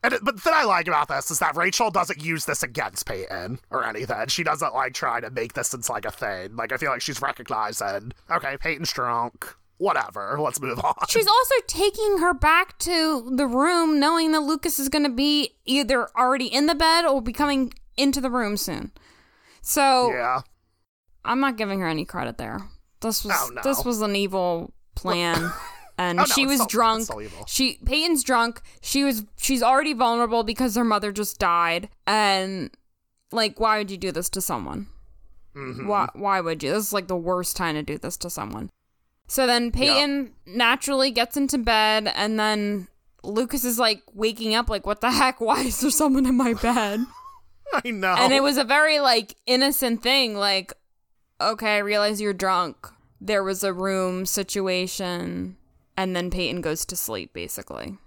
And 0.03 0.15
it, 0.15 0.25
but 0.25 0.37
the 0.37 0.41
thing 0.41 0.55
I 0.57 0.65
like 0.65 0.89
about 0.89 1.09
this 1.09 1.31
is 1.31 1.39
that 1.41 1.57
Rachel 1.57 1.91
doesn't 1.91 2.23
use 2.25 2.47
this 2.47 2.63
against 2.63 3.07
Peyton 3.07 3.59
or 3.71 3.85
anything. 3.85 4.29
She 4.29 4.43
doesn't 4.43 4.75
like 4.75 4.95
try 4.95 5.21
to 5.21 5.31
make 5.31 5.53
this 5.53 5.75
into 5.75 5.93
like 5.93 6.07
a 6.07 6.11
thing. 6.11 6.57
Like 6.57 6.73
I 6.73 6.79
feel 6.79 6.91
like 6.91 7.03
she's 7.03 7.21
recognizing, 7.21 8.13
okay, 8.31 8.57
Peyton's 8.59 8.93
drunk. 8.93 9.55
Whatever. 9.77 10.37
Let's 10.39 10.61
move 10.61 10.79
on. 10.81 10.93
She's 11.09 11.27
also 11.27 11.55
taking 11.67 12.19
her 12.19 12.35
back 12.35 12.77
to 12.81 13.31
the 13.35 13.47
room 13.47 13.99
knowing 13.99 14.33
that 14.33 14.41
Lucas 14.41 14.79
is 14.79 14.91
going 14.91 15.05
to 15.05 15.11
be 15.11 15.57
either 15.65 16.11
already 16.19 16.49
in 16.49 16.67
the 16.67 16.75
bed 16.75 17.07
or 17.07 17.23
be 17.23 17.33
coming 17.33 17.73
into 17.97 18.21
the 18.21 18.31
room 18.31 18.57
soon. 18.57 18.93
So 19.63 20.11
yeah. 20.13 20.41
I'm 21.25 21.41
not 21.41 21.57
giving 21.57 21.81
her 21.81 21.89
any 21.89 22.05
credit 22.05 22.39
there. 22.39 22.61
This 23.01 23.25
was 23.25 23.35
Oh, 23.37 23.51
no. 23.55 23.61
this 23.63 23.85
was 23.85 24.01
an 24.03 24.17
evil 24.17 24.73
plan. 24.95 25.53
And 25.99 26.19
Oh, 26.19 26.25
she 26.25 26.47
was 26.47 26.67
drunk. 26.67 27.07
She 27.47 27.79
Peyton's 27.85 28.25
drunk. 28.25 28.63
She 28.81 29.05
was 29.05 29.27
she's 29.37 29.63
already 29.63 29.93
vulnerable 29.93 30.45
because 30.45 30.75
her 30.77 30.85
mother 30.85 31.13
just 31.13 31.39
died. 31.39 31.91
And 32.07 32.71
like 33.33 33.61
why 33.61 33.77
would 33.77 33.91
you 33.91 33.99
do 33.99 34.11
this 34.11 34.31
to 34.31 34.41
someone? 34.41 34.87
Mhm. 35.55 35.87
Why 35.87 36.09
why 36.15 36.41
would 36.41 36.63
you? 36.63 36.71
This 36.73 36.87
is 36.87 36.93
like 36.95 37.07
the 37.09 37.19
worst 37.19 37.55
time 37.55 37.75
to 37.75 37.83
do 37.83 37.99
this 37.99 38.17
to 38.19 38.31
someone. 38.31 38.71
So 39.29 39.47
then 39.47 39.73
Peyton 39.73 40.33
naturally 40.47 41.11
gets 41.11 41.37
into 41.37 41.59
bed 41.59 42.11
and 42.17 42.41
then 42.41 42.89
Lucas 43.23 43.65
is 43.67 43.79
like 43.79 44.03
waking 44.15 44.55
up 44.55 44.71
like 44.71 44.87
what 44.87 45.03
the 45.03 45.11
heck? 45.11 45.39
Why 45.43 45.61
is 45.65 45.83
there 45.83 45.91
someone 45.91 46.25
in 46.25 46.35
my 46.35 46.55
bed? 46.55 47.01
I 47.85 47.91
know. 47.91 48.15
And 48.19 48.33
it 48.33 48.43
was 48.43 48.57
a 48.57 48.65
very 48.65 49.01
like 49.01 49.37
innocent 49.47 50.03
thing 50.03 50.37
like 50.37 50.73
okay, 51.41 51.77
I 51.77 51.79
realize 51.79 52.21
you're 52.21 52.33
drunk. 52.35 52.77
There 53.21 53.43
was 53.43 53.65
a 53.65 53.73
room 53.73 54.27
situation 54.27 55.57
and 55.97 56.15
then 56.17 56.31
Peyton 56.31 56.61
goes 56.61 56.85
to 56.87 56.97
sleep 56.97 57.33
basically. 57.33 57.99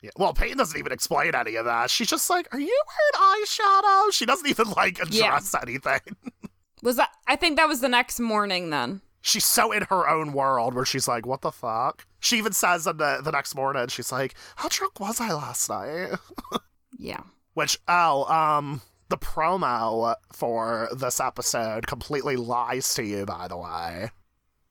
Yeah, 0.00 0.10
well, 0.16 0.32
Peyton 0.32 0.58
doesn't 0.58 0.78
even 0.78 0.92
explain 0.92 1.34
any 1.34 1.56
of 1.56 1.64
that. 1.64 1.90
She's 1.90 2.06
just 2.08 2.30
like, 2.30 2.46
"Are 2.54 2.60
you 2.60 2.82
wearing 2.86 3.42
eyeshadow?" 3.42 4.12
She 4.12 4.26
doesn't 4.26 4.48
even 4.48 4.70
like 4.70 5.00
address 5.00 5.54
anything. 5.60 6.00
Was 6.82 6.96
that 6.96 7.10
I 7.26 7.34
think 7.34 7.56
that 7.56 7.66
was 7.66 7.80
the 7.80 7.88
next 7.88 8.20
morning 8.20 8.70
then. 8.70 9.00
She's 9.20 9.44
so 9.44 9.72
in 9.72 9.82
her 9.90 10.08
own 10.08 10.32
world 10.32 10.74
where 10.74 10.84
she's 10.84 11.08
like, 11.08 11.26
"What 11.26 11.40
the 11.40 11.50
fuck?" 11.50 12.06
She 12.20 12.38
even 12.38 12.52
says 12.52 12.84
the 12.84 12.92
the 12.94 13.32
next 13.32 13.56
morning, 13.56 13.88
she's 13.88 14.12
like, 14.12 14.34
"How 14.54 14.68
drunk 14.68 15.00
was 15.00 15.20
I 15.20 15.32
last 15.32 15.68
night?" 15.68 16.12
Yeah. 17.00 17.20
Which, 17.58 17.76
oh, 17.88 18.22
um, 18.32 18.82
the 19.08 19.18
promo 19.18 20.14
for 20.32 20.88
this 20.96 21.18
episode 21.18 21.88
completely 21.88 22.36
lies 22.36 22.94
to 22.94 23.02
you, 23.02 23.26
by 23.26 23.48
the 23.48 23.56
way. 23.56 24.12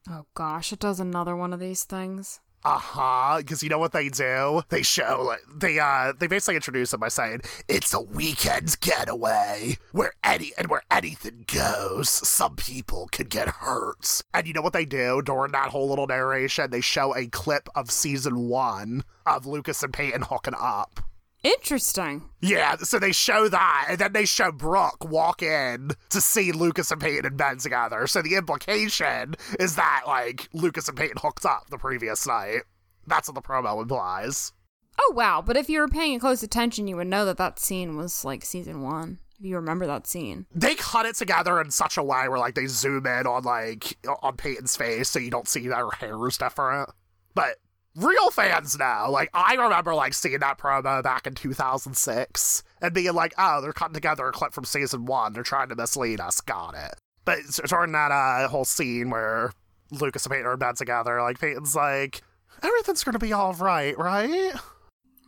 Oh 0.09 0.25
gosh, 0.33 0.71
it 0.71 0.79
does 0.79 1.01
another 1.01 1.35
one 1.35 1.51
of 1.51 1.59
these 1.59 1.83
things. 1.83 2.39
Uh 2.63 2.77
huh. 2.77 3.37
Because 3.39 3.61
you 3.61 3.67
know 3.67 3.77
what 3.77 3.91
they 3.91 4.07
do? 4.07 4.61
They 4.69 4.83
show 4.83 5.21
like 5.27 5.41
they 5.53 5.79
uh 5.79 6.13
they 6.17 6.27
basically 6.27 6.55
introduce 6.55 6.93
it 6.93 7.01
by 7.01 7.09
saying 7.09 7.41
it's 7.67 7.93
a 7.93 7.99
weekend 7.99 8.79
getaway 8.79 9.75
where 9.91 10.13
any 10.23 10.53
and 10.57 10.69
where 10.69 10.83
anything 10.89 11.43
goes. 11.53 12.07
Some 12.07 12.55
people 12.55 13.09
could 13.11 13.29
get 13.29 13.49
hurt. 13.49 14.21
And 14.33 14.47
you 14.47 14.53
know 14.53 14.61
what 14.61 14.71
they 14.71 14.85
do 14.85 15.21
during 15.21 15.51
that 15.51 15.71
whole 15.71 15.89
little 15.89 16.07
narration? 16.07 16.71
They 16.71 16.79
show 16.79 17.13
a 17.17 17.27
clip 17.27 17.67
of 17.75 17.91
season 17.91 18.47
one 18.47 19.03
of 19.25 19.45
Lucas 19.45 19.83
and 19.83 19.91
Peyton 19.91 20.21
hooking 20.21 20.55
up. 20.57 21.01
Interesting. 21.47 22.29
Yeah, 22.41 22.75
so 22.77 22.99
they 22.99 23.13
show 23.13 23.47
that, 23.47 23.85
and 23.89 23.99
then 23.99 24.11
they 24.11 24.25
show 24.25 24.51
Brooke 24.51 25.09
walk 25.09 25.41
in 25.41 25.91
to 26.09 26.19
see 26.19 26.51
Lucas 26.51 26.91
and 26.91 26.99
Peyton 26.99 27.25
and 27.25 27.37
Ben 27.37 27.57
together. 27.57 28.05
So 28.07 28.21
the 28.21 28.35
implication 28.35 29.35
is 29.57 29.77
that, 29.77 30.03
like, 30.05 30.49
Lucas 30.51 30.89
and 30.89 30.97
Peyton 30.97 31.17
hooked 31.21 31.45
up 31.45 31.69
the 31.69 31.77
previous 31.77 32.27
night. 32.27 32.63
That's 33.05 33.29
what 33.29 33.35
the 33.35 33.41
promo 33.41 33.81
implies. 33.81 34.51
Oh, 34.99 35.13
wow. 35.15 35.41
But 35.41 35.55
if 35.55 35.69
you 35.69 35.79
were 35.79 35.87
paying 35.87 36.19
close 36.19 36.43
attention, 36.43 36.87
you 36.87 36.97
would 36.97 37.07
know 37.07 37.23
that 37.25 37.37
that 37.37 37.59
scene 37.59 37.95
was 37.95 38.25
like 38.25 38.43
season 38.43 38.81
one. 38.81 39.19
If 39.39 39.45
you 39.45 39.55
remember 39.55 39.87
that 39.87 40.07
scene. 40.07 40.47
They 40.53 40.75
cut 40.75 41.05
it 41.05 41.15
together 41.15 41.61
in 41.61 41.71
such 41.71 41.95
a 41.97 42.03
way 42.03 42.27
where, 42.27 42.39
like, 42.39 42.55
they 42.55 42.65
zoom 42.65 43.05
in 43.05 43.25
on, 43.25 43.43
like, 43.43 43.97
on 44.21 44.35
Peyton's 44.35 44.75
face 44.75 45.09
so 45.09 45.19
you 45.19 45.31
don't 45.31 45.47
see 45.47 45.67
that 45.69 45.77
her 45.77 45.91
hair 45.91 46.27
is 46.27 46.37
different. 46.37 46.89
But 47.35 47.57
real 47.97 48.29
fans 48.29 48.77
now. 48.77 49.09
Like 49.09 49.29
I 49.33 49.55
remember 49.55 49.93
like 49.95 50.13
seeing 50.13 50.39
that 50.39 50.57
promo 50.57 51.03
back 51.03 51.27
in 51.27 51.33
2006 51.33 52.63
and 52.81 52.93
being 52.93 53.13
like, 53.13 53.33
"Oh, 53.37 53.61
they're 53.61 53.73
cutting 53.73 53.93
together 53.93 54.27
a 54.27 54.31
clip 54.31 54.53
from 54.53 54.65
season 54.65 55.05
one. 55.05 55.33
They're 55.33 55.43
trying 55.43 55.69
to 55.69 55.75
mislead 55.75 56.19
us." 56.19 56.39
Got 56.41 56.75
it. 56.75 56.95
But 57.25 57.39
during 57.67 57.91
that 57.91 58.11
uh, 58.11 58.47
whole 58.47 58.65
scene 58.65 59.09
where 59.09 59.51
Lucas 59.91 60.25
and 60.25 60.31
Peyton 60.31 60.45
are 60.45 60.53
in 60.53 60.59
bed 60.59 60.77
together, 60.77 61.21
like 61.21 61.39
Peyton's 61.39 61.75
like, 61.75 62.21
"Everything's 62.61 63.03
gonna 63.03 63.19
be 63.19 63.33
all 63.33 63.53
right, 63.53 63.97
right?" 63.97 64.53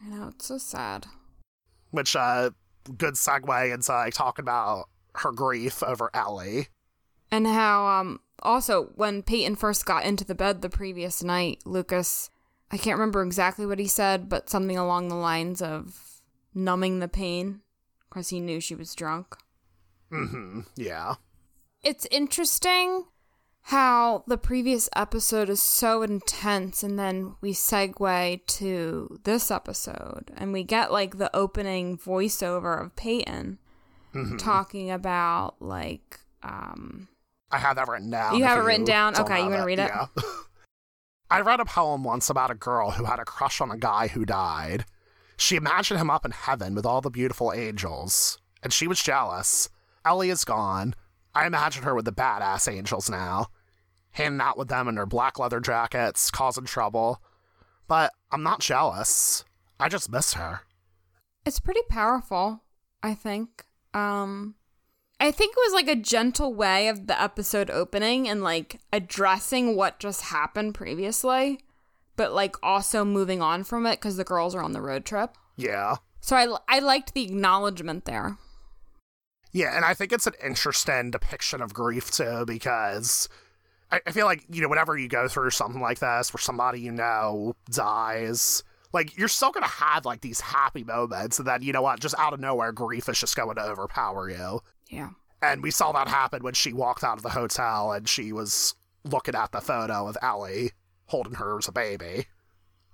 I 0.06 0.10
know 0.10 0.30
it's 0.30 0.46
so 0.46 0.58
sad. 0.58 1.08
Which 1.92 2.16
uh, 2.16 2.52
good 2.98 3.16
segue 3.16 3.74
into 3.74 3.92
like 3.92 4.14
talking 4.14 4.44
about 4.44 4.86
her 5.16 5.32
grief 5.32 5.84
over 5.84 6.10
Ellie. 6.14 6.68
And 7.32 7.46
how 7.46 7.86
um 7.86 8.20
also 8.42 8.92
when 8.96 9.22
Peyton 9.22 9.56
first 9.56 9.86
got 9.86 10.06
into 10.06 10.24
the 10.24 10.36
bed 10.36 10.62
the 10.62 10.70
previous 10.70 11.22
night, 11.24 11.60
Lucas 11.66 12.30
I 12.72 12.78
can't 12.78 12.98
remember 13.00 13.24
exactly 13.24 13.66
what 13.66 13.80
he 13.80 13.88
said, 13.88 14.30
but 14.30 14.50
something 14.50 14.78
along 14.78 15.08
the 15.08 15.16
lines 15.16 15.62
of 15.62 16.22
numbing 16.54 17.00
the 17.00 17.08
pain 17.08 17.62
because 18.10 18.30
he 18.30 18.40
knew 18.40 18.60
she 18.60 18.76
was 18.76 18.96
drunk. 18.96 19.36
Mm-hmm. 20.12 20.62
Yeah. 20.76 21.16
It's 21.84 22.08
interesting 22.12 23.06
how 23.64 24.24
the 24.28 24.38
previous 24.38 24.90
episode 24.96 25.50
is 25.50 25.62
so 25.62 26.02
intense 26.02 26.82
and 26.82 26.98
then 26.98 27.36
we 27.42 27.54
segue 27.54 28.46
to 28.48 29.20
this 29.24 29.52
episode 29.52 30.32
and 30.36 30.52
we 30.52 30.64
get 30.64 30.92
like 30.92 31.18
the 31.18 31.36
opening 31.36 31.98
voiceover 31.98 32.84
of 32.84 32.96
Peyton 32.96 33.60
mm-hmm. 34.14 34.38
talking 34.38 34.90
about 34.90 35.62
like 35.62 36.20
um 36.42 37.08
I 37.52 37.58
have 37.58 37.76
that 37.78 37.88
written 37.88 38.10
down. 38.10 38.38
You 38.38 38.44
have 38.44 38.60
it 38.60 38.62
written 38.62 38.86
down? 38.86 39.20
Okay, 39.20 39.40
you 39.40 39.50
want 39.50 39.62
to 39.62 39.66
read 39.66 39.80
it? 39.80 39.92
Yeah. 39.94 40.06
I 41.32 41.42
read 41.42 41.60
a 41.60 41.66
poem 41.66 42.04
once 42.04 42.30
about 42.30 42.50
a 42.50 42.56
girl 42.56 42.92
who 42.92 43.06
had 43.06 43.20
a 43.20 43.26
crush 43.26 43.62
on 43.62 43.70
a 43.70 43.78
guy 43.78 44.08
who 44.08 44.26
died. 44.26 44.86
She 45.38 45.56
imagined 45.56 46.00
him 46.00 46.10
up 46.10 46.26
in 46.26 46.32
heaven 46.32 46.74
with 46.74 46.86
all 46.86 47.02
the 47.02 47.12
beautiful 47.12 47.54
angels, 47.54 48.40
and 48.64 48.74
she 48.74 48.88
was 48.88 49.02
jealous. 49.02 49.70
Ellie 50.04 50.32
is 50.32 50.44
gone. 50.44 50.96
I 51.36 51.46
imagine 51.46 51.84
her 51.84 51.94
with 51.94 52.06
the 52.06 52.12
badass 52.12 52.72
angels 52.72 53.10
now, 53.10 53.48
hanging 54.12 54.42
out 54.42 54.58
with 54.58 54.70
them 54.70 54.88
in 54.88 54.96
their 54.96 55.06
black 55.06 55.38
leather 55.38 55.60
jackets, 55.60 56.32
causing 56.32 56.66
trouble. 56.66 57.22
But 57.88 58.12
I'm 58.32 58.44
not 58.44 58.60
jealous. 58.60 59.46
I 59.80 59.88
just 59.88 60.12
miss 60.12 60.34
her. 60.34 60.62
It's 61.46 61.60
pretty 61.60 61.84
powerful, 61.90 62.64
I 63.04 63.14
think. 63.14 63.66
Um 63.94 64.56
I 65.20 65.32
think 65.32 65.54
it 65.54 65.62
was 65.66 65.74
like 65.74 65.90
a 65.90 66.00
gentle 66.00 66.54
way 66.54 66.88
of 66.88 67.08
the 67.08 67.22
episode 67.22 67.70
opening 67.70 68.28
and 68.28 68.42
like 68.42 68.80
addressing 68.94 69.76
what 69.76 70.00
just 70.00 70.22
happened 70.22 70.76
previously, 70.76 71.60
but 72.16 72.34
like 72.34 72.56
also 72.64 73.04
moving 73.04 73.42
on 73.42 73.64
from 73.66 73.86
it 73.86 74.00
because 74.00 74.16
the 74.16 74.24
girls 74.24 74.56
are 74.56 74.64
on 74.64 74.72
the 74.72 74.82
road 74.82 75.04
trip. 75.04 75.36
Yeah. 75.58 75.98
So 76.22 76.38
I, 76.38 76.56
I 76.70 76.80
liked 76.80 77.14
the 77.14 77.24
acknowledgement 77.24 78.06
there. 78.06 78.38
Yeah, 79.52 79.76
and 79.76 79.84
I 79.84 79.94
think 79.94 80.14
it's 80.14 80.28
an 80.28 80.34
interesting 80.44 81.12
depiction 81.12 81.62
of 81.62 81.74
grief 81.74 82.12
too 82.12 82.46
because 82.46 83.28
I, 83.92 84.00
I 84.08 84.12
feel 84.12 84.26
like, 84.26 84.46
you 84.50 84.62
know, 84.62 84.70
whenever 84.70 84.98
you 84.98 85.10
go 85.10 85.28
through 85.28 85.50
something 85.50 85.82
like 85.82 86.00
this 86.00 86.34
where 86.34 86.40
somebody 86.40 86.80
you 86.80 86.92
know 86.92 87.56
dies, 87.70 88.64
like 88.94 89.18
you're 89.18 89.28
still 89.28 89.52
gonna 89.52 89.68
have 89.68 90.06
like 90.06 90.22
these 90.22 90.40
happy 90.40 90.86
moments 90.86 91.40
and 91.40 91.48
then 91.48 91.62
you 91.62 91.74
know 91.74 91.82
what 91.82 92.00
just 92.00 92.16
out 92.18 92.34
of 92.34 92.40
nowhere 92.40 92.72
grief 92.72 93.10
is 93.10 93.20
just 93.20 93.36
going 93.36 93.56
to 93.56 93.64
overpower 93.64 94.30
you 94.30 94.62
yeah. 94.90 95.10
And 95.42 95.64
we 95.64 95.72
saw 95.72 95.92
that 95.94 96.08
happen 96.08 96.44
when 96.44 96.54
she 96.54 96.74
walked 96.74 97.04
out 97.04 97.18
of 97.18 97.24
the 97.24 97.30
hotel 97.30 97.94
and 97.94 98.10
she 98.10 98.34
was 98.34 98.76
looking 99.06 99.36
at 99.36 99.52
the 99.52 99.62
photo 99.62 100.08
of 100.08 100.18
Ellie 100.22 100.72
holding 101.06 101.36
her 101.36 101.58
as 101.58 101.68
a 101.68 101.72
baby. 101.72 102.26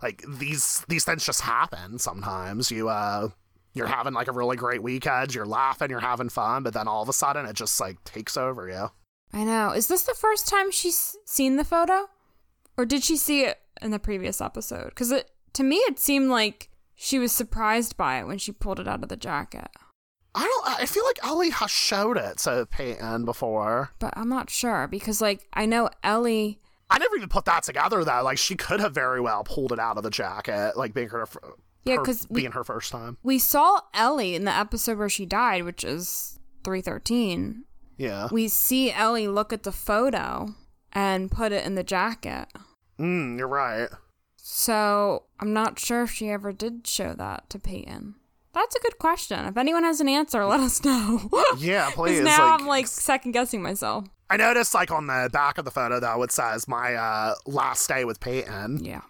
Like 0.02 0.24
these 0.28 0.86
these 0.88 1.04
things 1.04 1.26
just 1.26 1.42
happen 1.42 1.98
sometimes. 1.98 2.70
You 2.70 2.90
uh 2.90 3.30
you're 3.74 3.88
having 3.88 4.14
like 4.14 4.28
a 4.28 4.34
really 4.34 4.56
great 4.56 4.84
weekend, 4.84 5.34
you're 5.34 5.46
laughing, 5.46 5.90
you're 5.90 6.00
having 6.00 6.30
fun, 6.30 6.64
but 6.64 6.74
then 6.74 6.88
all 6.88 7.02
of 7.02 7.10
a 7.10 7.14
sudden 7.14 7.46
it 7.46 7.56
just 7.56 7.80
like 7.80 8.04
takes 8.04 8.38
over 8.38 8.70
you. 8.70 8.90
I 9.34 9.44
know. 9.44 9.72
Is 9.72 9.88
this 9.88 10.04
the 10.04 10.14
first 10.14 10.48
time 10.48 10.72
she's 10.72 11.16
seen 11.26 11.56
the 11.56 11.66
photo? 11.66 12.08
Or 12.78 12.86
did 12.86 13.04
she 13.04 13.18
see 13.18 13.44
it 13.44 13.60
in 13.82 13.92
the 13.92 14.00
previous 14.00 14.40
episode? 14.40 14.94
Cuz 14.96 15.12
it 15.12 15.32
to 15.54 15.64
me 15.64 15.78
it 15.78 15.98
seemed 15.98 16.30
like 16.30 16.70
she 16.94 17.20
was 17.20 17.32
surprised 17.32 17.98
by 17.98 18.20
it 18.20 18.28
when 18.28 18.38
she 18.38 18.52
pulled 18.52 18.80
it 18.80 18.88
out 18.88 19.04
of 19.04 19.10
the 19.10 19.18
jacket. 19.18 19.70
I 20.36 20.44
don't. 20.44 20.82
I 20.82 20.86
feel 20.86 21.06
like 21.06 21.20
Ellie 21.24 21.50
has 21.50 21.72
showed 21.72 22.18
it 22.18 22.40
to 22.40 22.68
Peyton 22.70 23.24
before, 23.24 23.92
but 24.00 24.14
I'm 24.18 24.28
not 24.28 24.50
sure 24.50 24.88
because, 24.88 25.22
like, 25.22 25.48
I 25.54 25.66
know 25.66 25.90
Ellie. 26.04 26.60
I 26.90 27.00
never 27.00 27.16
even 27.16 27.30
put 27.30 27.46
that 27.46 27.64
together. 27.64 28.04
Though, 28.04 28.22
like, 28.22 28.38
she 28.38 28.56
could 28.56 28.82
have 28.82 28.94
very 28.94 29.22
well 29.22 29.44
pulled 29.44 29.72
it 29.72 29.80
out 29.80 29.98
of 29.98 30.04
the 30.04 30.10
jacket, 30.10 30.74
like 30.76 30.94
being 30.94 31.10
her, 31.10 31.26
yeah, 31.86 31.98
because 31.98 32.26
being 32.26 32.52
her 32.52 32.64
first 32.66 32.92
time. 32.92 33.18
We 33.24 33.40
saw 33.40 33.80
Ellie 33.94 34.36
in 34.36 34.44
the 34.44 34.52
episode 34.52 34.98
where 34.98 35.10
she 35.10 35.26
died, 35.26 35.64
which 35.64 35.84
is 35.84 36.38
three 36.64 36.82
thirteen. 36.82 37.64
Yeah, 37.98 38.28
we 38.30 38.50
see 38.50 38.92
Ellie 38.92 39.30
look 39.30 39.54
at 39.54 39.64
the 39.64 39.72
photo 39.72 40.54
and 40.92 41.32
put 41.32 41.54
it 41.54 41.66
in 41.66 41.76
the 41.76 41.84
jacket. 41.84 42.48
Mm, 43.00 43.38
you're 43.38 43.48
right. 43.48 43.88
So 44.36 45.24
I'm 45.40 45.54
not 45.54 45.80
sure 45.80 46.04
if 46.04 46.12
she 46.12 46.30
ever 46.30 46.52
did 46.52 46.86
show 46.86 47.14
that 47.14 47.50
to 47.50 47.58
Peyton. 47.58 48.16
That's 48.56 48.74
a 48.74 48.80
good 48.80 48.98
question. 48.98 49.46
If 49.46 49.58
anyone 49.58 49.84
has 49.84 50.00
an 50.00 50.08
answer, 50.08 50.46
let 50.46 50.62
us 50.62 50.84
know. 50.84 51.30
yeah, 51.58 51.92
please. 51.94 52.22
Now 52.22 52.52
like, 52.52 52.62
I'm 52.62 52.68
like 52.68 52.88
second 52.88 53.34
guessing 53.34 53.62
myself. 53.62 54.06
I 54.30 54.38
noticed 54.38 54.74
like 54.74 54.92
on 54.92 55.08
the 55.08 55.30
back 55.32 55.58
of 55.58 55.66
the 55.66 55.72
photo 55.72 56.00
though 56.00 56.24
it 56.24 56.32
says 56.32 56.66
my 56.66 56.96
uh, 56.96 57.36
last 57.46 57.88
day 57.90 58.06
with 58.06 58.22
Peyton. 58.22 58.84
Yeah. 58.84 59.02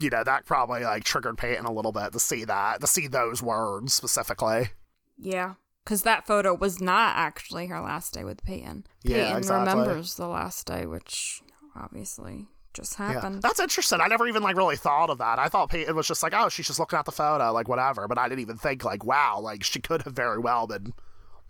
You 0.00 0.10
know, 0.10 0.24
that 0.24 0.46
probably 0.46 0.82
like 0.82 1.04
triggered 1.04 1.38
Peyton 1.38 1.64
a 1.64 1.72
little 1.72 1.92
bit 1.92 2.12
to 2.12 2.18
see 2.18 2.44
that, 2.44 2.80
to 2.80 2.88
see 2.88 3.06
those 3.06 3.40
words 3.40 3.94
specifically. 3.94 4.70
Yeah. 5.16 5.54
Because 5.84 6.02
that 6.02 6.26
photo 6.26 6.52
was 6.52 6.80
not 6.80 7.16
actually 7.16 7.68
her 7.68 7.80
last 7.80 8.12
day 8.12 8.24
with 8.24 8.42
Peyton. 8.42 8.84
Yeah, 9.04 9.26
Peyton 9.26 9.38
exactly. 9.38 9.74
remembers 9.74 10.16
the 10.16 10.26
last 10.26 10.66
day, 10.66 10.86
which 10.86 11.40
obviously 11.76 12.48
just 12.78 12.94
happened. 12.94 13.36
Yeah. 13.36 13.40
That's 13.42 13.60
interesting. 13.60 14.00
I 14.00 14.06
never 14.06 14.26
even 14.26 14.42
like 14.42 14.56
really 14.56 14.76
thought 14.76 15.10
of 15.10 15.18
that. 15.18 15.38
I 15.38 15.48
thought 15.48 15.70
Peyton 15.70 15.96
was 15.96 16.06
just 16.06 16.22
like, 16.22 16.32
oh, 16.34 16.48
she's 16.48 16.66
just 16.66 16.78
looking 16.78 16.98
at 16.98 17.04
the 17.04 17.12
photo, 17.12 17.52
like 17.52 17.68
whatever. 17.68 18.06
But 18.06 18.18
I 18.18 18.28
didn't 18.28 18.40
even 18.40 18.56
think 18.56 18.84
like, 18.84 19.04
wow, 19.04 19.40
like 19.40 19.64
she 19.64 19.80
could 19.80 20.02
have 20.02 20.14
very 20.14 20.38
well 20.38 20.66
been 20.66 20.94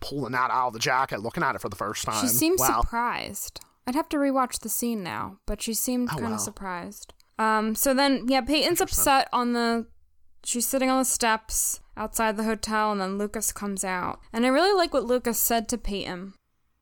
pulling 0.01 0.33
that 0.33 0.51
out 0.51 0.69
of 0.69 0.73
the 0.73 0.79
jacket, 0.79 1.21
looking 1.21 1.43
at 1.43 1.55
it 1.55 1.61
for 1.61 1.69
the 1.69 1.77
first 1.77 2.05
time. 2.05 2.21
She 2.21 2.29
seemed 2.29 2.59
wow. 2.59 2.81
surprised. 2.81 3.61
I'd 3.87 3.95
have 3.95 4.09
to 4.11 4.17
rewatch 4.17 4.61
the 4.61 4.69
scene 4.69 5.03
now, 5.03 5.39
but 5.47 5.63
she 5.63 5.75
seemed 5.75 6.09
oh, 6.11 6.15
kind 6.15 6.27
of 6.27 6.33
wow. 6.33 6.37
surprised. 6.39 7.15
Um. 7.39 7.75
So 7.75 7.95
then, 7.95 8.27
yeah, 8.27 8.41
Peyton's 8.41 8.81
upset 8.81 9.29
on 9.33 9.53
the. 9.53 9.87
She's 10.45 10.67
sitting 10.67 10.89
on 10.89 10.99
the 10.99 11.05
steps 11.05 11.81
outside 11.97 12.37
the 12.37 12.45
hotel, 12.45 12.93
and 12.93 13.01
then 13.01 13.19
Lucas 13.19 13.53
comes 13.53 13.85
out. 13.85 14.21
And 14.33 14.47
I 14.47 14.49
really 14.49 14.75
like 14.75 14.95
what 14.95 15.05
Lucas 15.05 15.39
said 15.39 15.69
to 15.69 15.79
Peyton. 15.79 16.35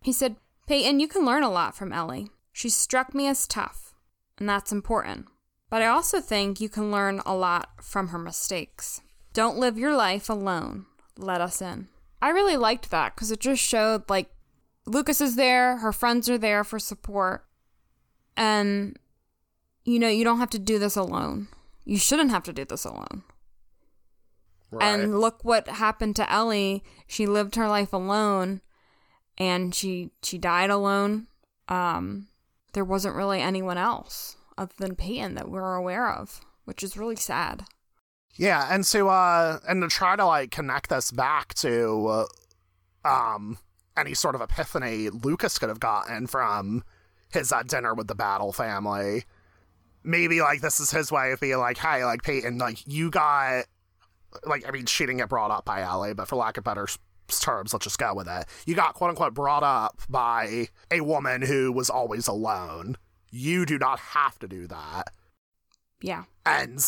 He 0.02 0.12
said, 0.12 0.36
Peyton, 0.68 1.00
you 1.00 1.08
can 1.08 1.24
learn 1.24 1.42
a 1.42 1.50
lot 1.50 1.74
from 1.74 1.92
Ellie. 1.92 2.28
She 2.52 2.68
struck 2.68 3.14
me 3.14 3.26
as 3.26 3.46
tough 3.46 3.85
and 4.38 4.48
that's 4.48 4.72
important. 4.72 5.26
But 5.68 5.82
I 5.82 5.86
also 5.86 6.20
think 6.20 6.60
you 6.60 6.68
can 6.68 6.90
learn 6.90 7.20
a 7.26 7.34
lot 7.34 7.82
from 7.82 8.08
her 8.08 8.18
mistakes. 8.18 9.00
Don't 9.32 9.58
live 9.58 9.78
your 9.78 9.94
life 9.94 10.28
alone. 10.28 10.86
Let 11.18 11.40
us 11.40 11.60
in. 11.60 11.88
I 12.22 12.30
really 12.30 12.56
liked 12.56 12.90
that 12.90 13.14
because 13.14 13.30
it 13.30 13.40
just 13.40 13.62
showed 13.62 14.08
like 14.08 14.30
Lucas 14.86 15.20
is 15.20 15.36
there, 15.36 15.78
her 15.78 15.92
friends 15.92 16.28
are 16.30 16.38
there 16.38 16.64
for 16.64 16.78
support, 16.78 17.44
and 18.36 18.98
you 19.84 19.98
know, 19.98 20.08
you 20.08 20.24
don't 20.24 20.38
have 20.38 20.50
to 20.50 20.58
do 20.58 20.78
this 20.78 20.96
alone. 20.96 21.48
You 21.84 21.98
shouldn't 21.98 22.30
have 22.30 22.42
to 22.44 22.52
do 22.52 22.64
this 22.64 22.84
alone. 22.84 23.22
Right. 24.70 24.84
And 24.84 25.20
look 25.20 25.44
what 25.44 25.68
happened 25.68 26.16
to 26.16 26.30
Ellie. 26.30 26.82
She 27.06 27.26
lived 27.26 27.54
her 27.54 27.68
life 27.68 27.92
alone 27.92 28.60
and 29.38 29.74
she 29.74 30.10
she 30.22 30.38
died 30.38 30.70
alone. 30.70 31.28
Um 31.68 32.28
there 32.76 32.84
wasn't 32.84 33.16
really 33.16 33.40
anyone 33.40 33.78
else 33.78 34.36
other 34.58 34.74
than 34.76 34.94
Peyton 34.94 35.34
that 35.34 35.48
we're 35.48 35.76
aware 35.76 36.12
of, 36.12 36.42
which 36.66 36.82
is 36.82 36.94
really 36.94 37.16
sad. 37.16 37.64
Yeah, 38.34 38.68
and 38.70 38.84
to 38.84 39.08
uh 39.08 39.60
and 39.66 39.80
to 39.80 39.88
try 39.88 40.14
to 40.14 40.26
like 40.26 40.50
connect 40.50 40.90
this 40.90 41.10
back 41.10 41.54
to 41.54 42.26
uh, 43.06 43.08
um 43.08 43.56
any 43.96 44.12
sort 44.12 44.34
of 44.34 44.42
epiphany 44.42 45.08
Lucas 45.08 45.58
could 45.58 45.70
have 45.70 45.80
gotten 45.80 46.26
from 46.26 46.84
his 47.32 47.50
uh, 47.50 47.62
dinner 47.62 47.94
with 47.94 48.08
the 48.08 48.14
Battle 48.14 48.52
family. 48.52 49.24
Maybe 50.04 50.42
like 50.42 50.60
this 50.60 50.78
is 50.78 50.90
his 50.90 51.10
way 51.10 51.32
of 51.32 51.40
being 51.40 51.56
like, 51.56 51.78
hey, 51.78 52.04
like 52.04 52.24
Peyton, 52.24 52.58
like 52.58 52.86
you 52.86 53.10
got 53.10 53.64
like 54.44 54.68
I 54.68 54.70
mean, 54.70 54.84
she 54.84 55.04
didn't 55.06 55.20
get 55.20 55.30
brought 55.30 55.50
up 55.50 55.64
by 55.64 55.80
Ellie, 55.80 56.12
but 56.12 56.28
for 56.28 56.36
lack 56.36 56.58
of 56.58 56.64
better 56.64 56.86
terms, 57.28 57.72
let's 57.72 57.84
just 57.84 57.98
go 57.98 58.14
with 58.14 58.28
it. 58.28 58.46
You 58.66 58.74
got 58.74 58.94
quote 58.94 59.10
unquote 59.10 59.34
brought 59.34 59.62
up 59.62 60.00
by 60.08 60.68
a 60.90 61.00
woman 61.00 61.42
who 61.42 61.72
was 61.72 61.90
always 61.90 62.26
alone. 62.28 62.96
You 63.30 63.66
do 63.66 63.78
not 63.78 63.98
have 63.98 64.38
to 64.38 64.48
do 64.48 64.66
that 64.68 65.08
Yeah. 66.00 66.24
and 66.46 66.80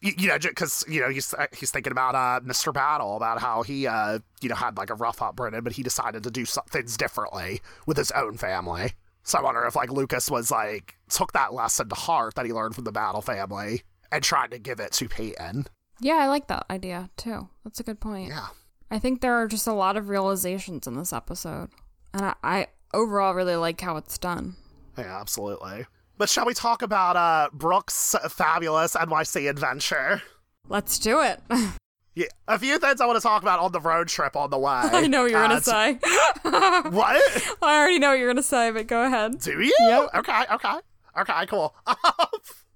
you, 0.00 0.12
you 0.18 0.28
know 0.28 0.38
because 0.38 0.84
you 0.88 1.00
know 1.00 1.08
he's 1.10 1.32
uh, 1.34 1.46
he's 1.56 1.70
thinking 1.70 1.92
about 1.92 2.14
uh 2.14 2.40
Mr. 2.44 2.72
Battle 2.74 3.16
about 3.16 3.40
how 3.40 3.62
he 3.62 3.86
uh 3.86 4.18
you 4.40 4.48
know 4.48 4.54
had 4.54 4.76
like 4.76 4.90
a 4.90 4.94
rough 4.94 5.22
upbringing 5.22 5.60
but 5.62 5.72
he 5.74 5.82
decided 5.82 6.22
to 6.24 6.30
do 6.30 6.44
some 6.44 6.64
things 6.68 6.96
differently 6.96 7.60
with 7.86 7.96
his 7.96 8.10
own 8.12 8.36
family. 8.36 8.92
So 9.22 9.38
I 9.38 9.42
wonder 9.42 9.64
if 9.64 9.76
like 9.76 9.90
Lucas 9.92 10.30
was 10.30 10.50
like 10.50 10.96
took 11.10 11.32
that 11.32 11.54
lesson 11.54 11.88
to 11.90 11.94
heart 11.94 12.34
that 12.34 12.44
he 12.46 12.52
learned 12.52 12.74
from 12.74 12.84
the 12.84 12.92
Battle 12.92 13.22
family 13.22 13.82
and 14.10 14.22
tried 14.24 14.50
to 14.50 14.58
give 14.58 14.80
it 14.80 14.92
to 14.92 15.08
Peyton. 15.08 15.66
Yeah, 16.00 16.16
I 16.16 16.26
like 16.28 16.48
that 16.48 16.66
idea 16.70 17.08
too. 17.16 17.48
That's 17.62 17.80
a 17.80 17.84
good 17.84 18.00
point. 18.00 18.28
Yeah. 18.28 18.48
I 18.94 18.98
think 18.98 19.20
there 19.20 19.34
are 19.34 19.46
just 19.48 19.66
a 19.66 19.72
lot 19.72 19.96
of 19.96 20.08
realizations 20.08 20.86
in 20.86 20.94
this 20.96 21.12
episode. 21.12 21.70
And 22.12 22.24
I, 22.26 22.34
I 22.42 22.66
overall 22.92 23.34
really 23.34 23.56
like 23.56 23.80
how 23.80 23.96
it's 23.96 24.18
done. 24.18 24.54
Yeah, 24.96 25.20
absolutely. 25.20 25.86
But 26.16 26.28
shall 26.28 26.46
we 26.46 26.54
talk 26.54 26.82
about 26.82 27.16
uh 27.16 27.48
Brooke's 27.52 28.14
fabulous 28.28 28.94
NYC 28.94 29.50
adventure? 29.50 30.22
Let's 30.68 30.98
do 30.98 31.20
it. 31.20 31.40
Yeah, 32.16 32.26
a 32.46 32.56
few 32.60 32.78
things 32.78 33.00
I 33.00 33.06
want 33.06 33.16
to 33.16 33.20
talk 33.20 33.42
about 33.42 33.58
on 33.58 33.72
the 33.72 33.80
road 33.80 34.06
trip 34.06 34.36
on 34.36 34.48
the 34.50 34.56
way. 34.56 34.70
I 34.84 35.08
know 35.08 35.22
what 35.22 35.32
you're 35.32 35.42
Uh, 35.42 35.48
going 35.48 35.60
to 35.60 35.64
say. 35.64 35.98
What? 36.44 37.56
I 37.60 37.76
already 37.76 37.98
know 37.98 38.10
what 38.10 38.18
you're 38.20 38.28
going 38.28 38.36
to 38.36 38.42
say, 38.44 38.70
but 38.70 38.86
go 38.86 39.02
ahead. 39.04 39.40
Do 39.40 39.60
you? 39.60 39.74
Yep. 39.80 40.10
Okay, 40.18 40.44
okay. 40.52 40.74
Okay, 41.18 41.46
cool. 41.46 41.74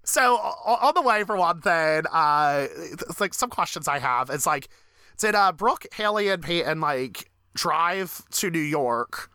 so, 0.02 0.34
on 0.38 0.92
the 0.92 1.02
way, 1.02 1.22
for 1.22 1.36
one 1.36 1.60
thing, 1.60 2.02
uh, 2.12 2.66
it's 2.72 3.20
like 3.20 3.32
some 3.32 3.48
questions 3.48 3.86
I 3.86 4.00
have. 4.00 4.28
It's 4.28 4.44
like, 4.44 4.70
did 5.18 5.34
uh, 5.34 5.52
Brooke, 5.52 5.86
Haley, 5.94 6.28
and 6.28 6.42
Peyton, 6.42 6.80
like, 6.80 7.30
drive 7.54 8.22
to 8.30 8.50
New 8.50 8.58
York, 8.58 9.30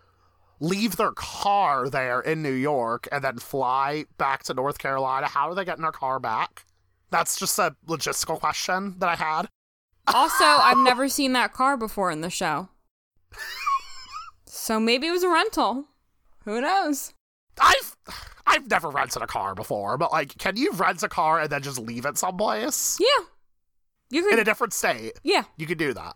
leave 0.60 0.96
their 0.96 1.12
car 1.12 1.90
there 1.90 2.22
in 2.22 2.42
New 2.42 2.54
York, 2.54 3.08
and 3.12 3.24
then 3.24 3.38
fly 3.38 4.06
back 4.18 4.44
to 4.44 4.54
North 4.54 4.78
Carolina? 4.78 5.28
How 5.28 5.50
are 5.50 5.56
they 5.56 5.66
getting 5.66 5.82
their 5.84 5.92
car 5.92 6.20
back? 6.20 6.66
That's 7.12 7.38
just 7.38 7.60
a 7.60 7.76
logistical 7.88 8.40
question 8.40 8.96
that 9.00 9.10
I 9.10 9.16
had. 9.16 9.48
Also, 10.08 10.44
I've 10.44 10.78
never 10.78 11.08
seen 11.08 11.34
that 11.34 11.54
car 11.54 11.78
before 11.78 12.12
in 12.12 12.22
the 12.22 12.30
show. 12.30 12.70
So 14.46 14.80
maybe 14.80 15.08
it 15.08 15.12
was 15.12 15.24
a 15.24 15.30
rental. 15.30 15.86
Who 16.46 16.62
knows? 16.62 17.14
I've 17.60 17.96
I've 18.46 18.70
never 18.70 18.90
rented 18.90 19.22
a 19.22 19.28
car 19.28 19.56
before, 19.56 19.98
but 19.98 20.12
like, 20.12 20.38
can 20.38 20.58
you 20.58 20.72
rent 20.74 21.04
a 21.04 21.10
car 21.10 21.40
and 21.40 21.50
then 21.50 21.62
just 21.62 21.80
leave 21.80 22.06
it 22.06 22.18
someplace 22.18 23.00
Yeah. 23.00 23.26
You 24.14 24.30
in 24.30 24.40
a 24.40 24.44
different 24.44 24.74
state? 24.74 25.14
yeah, 25.24 25.44
You 25.58 25.66
could 25.68 25.78
do 25.78 25.94
that. 25.94 26.16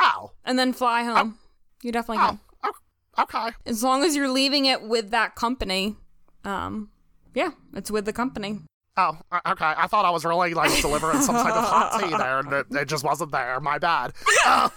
Ow. 0.00 0.30
and 0.44 0.58
then 0.58 0.72
fly 0.72 1.02
home. 1.02 1.38
You 1.82 1.90
definitely 1.92 2.22
Oh. 2.24 2.28
can. 2.28 2.40
o- 2.64 3.22
Okay. 3.22 3.50
As 3.66 3.82
long 3.82 4.04
as 4.04 4.14
you're 4.14 4.28
leaving 4.28 4.66
it 4.66 4.82
with 4.82 5.10
that 5.10 5.34
company. 5.34 5.96
Um, 6.44 6.90
yeah, 7.34 7.50
it's 7.74 7.90
with 7.90 8.04
the 8.04 8.12
company. 8.12 8.60
Oh, 8.96 9.16
okay. 9.46 9.74
I 9.76 9.86
thought 9.86 10.04
I 10.04 10.10
was 10.10 10.24
really 10.24 10.54
like 10.54 10.80
delivering 10.80 11.20
some 11.22 11.34
type 11.36 11.54
of 11.54 11.64
hot 11.64 12.00
tea 12.00 12.10
there, 12.16 12.38
and 12.40 12.52
it, 12.52 12.66
it 12.70 12.88
just 12.88 13.04
wasn't 13.04 13.32
there. 13.32 13.60
My 13.60 13.78
bad. 13.78 14.12
Uh, 14.46 14.68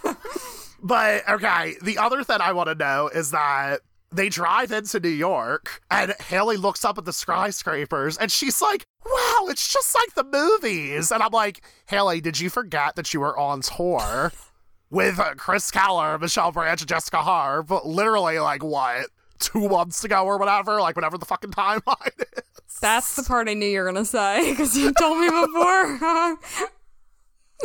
but 0.84 1.28
okay, 1.30 1.76
the 1.82 1.98
other 2.00 2.24
thing 2.24 2.38
I 2.42 2.52
want 2.54 2.68
to 2.70 2.76
know 2.76 3.08
is 3.08 3.32
that 3.32 3.82
they 4.14 4.30
drive 4.30 4.72
into 4.72 5.00
New 5.00 5.10
York, 5.10 5.82
and 5.90 6.14
Haley 6.20 6.58
looks 6.58 6.84
up 6.84 6.98
at 6.98 7.06
the 7.06 7.14
skyscrapers, 7.14 8.18
and 8.18 8.32
she's 8.32 8.62
like, 8.62 8.86
"Wow, 9.06 9.48
it's 9.50 9.72
just 9.72 9.96
like 9.96 10.14
the 10.16 10.24
movies." 10.24 11.12
And 11.12 11.24
I'm 11.24 11.32
like, 11.32 11.62
"Haley, 11.88 12.22
did 12.22 12.40
you 12.40 12.50
forget 12.50 12.96
that 12.96 13.14
you 13.14 13.20
were 13.22 13.38
on 13.38 13.62
tour?" 13.62 14.32
With 14.90 15.22
Chris 15.38 15.72
Keller, 15.72 16.20
Michelle 16.20 16.52
Branch, 16.52 16.82
and 16.82 16.90
Jessica 16.90 17.22
Harp, 17.22 17.72
literally 17.86 18.40
like 18.40 18.62
what 18.62 19.06
two 19.40 19.70
months 19.70 20.04
ago 20.04 20.26
or 20.26 20.38
whatever, 20.38 20.82
like 20.82 20.98
whatever 20.98 21.18
the 21.18 21.26
fucking 21.26 21.52
timeline 21.52 22.20
is. 22.38 22.44
That's 22.82 23.16
the 23.16 23.24
part 23.24 23.48
I 23.48 23.54
knew 23.54 23.68
you 23.68 23.80
were 23.80 23.86
gonna 23.86 24.04
say 24.04 24.52
because 24.52 24.78
you 24.78 24.92
told 24.94 25.20
me 25.20 25.30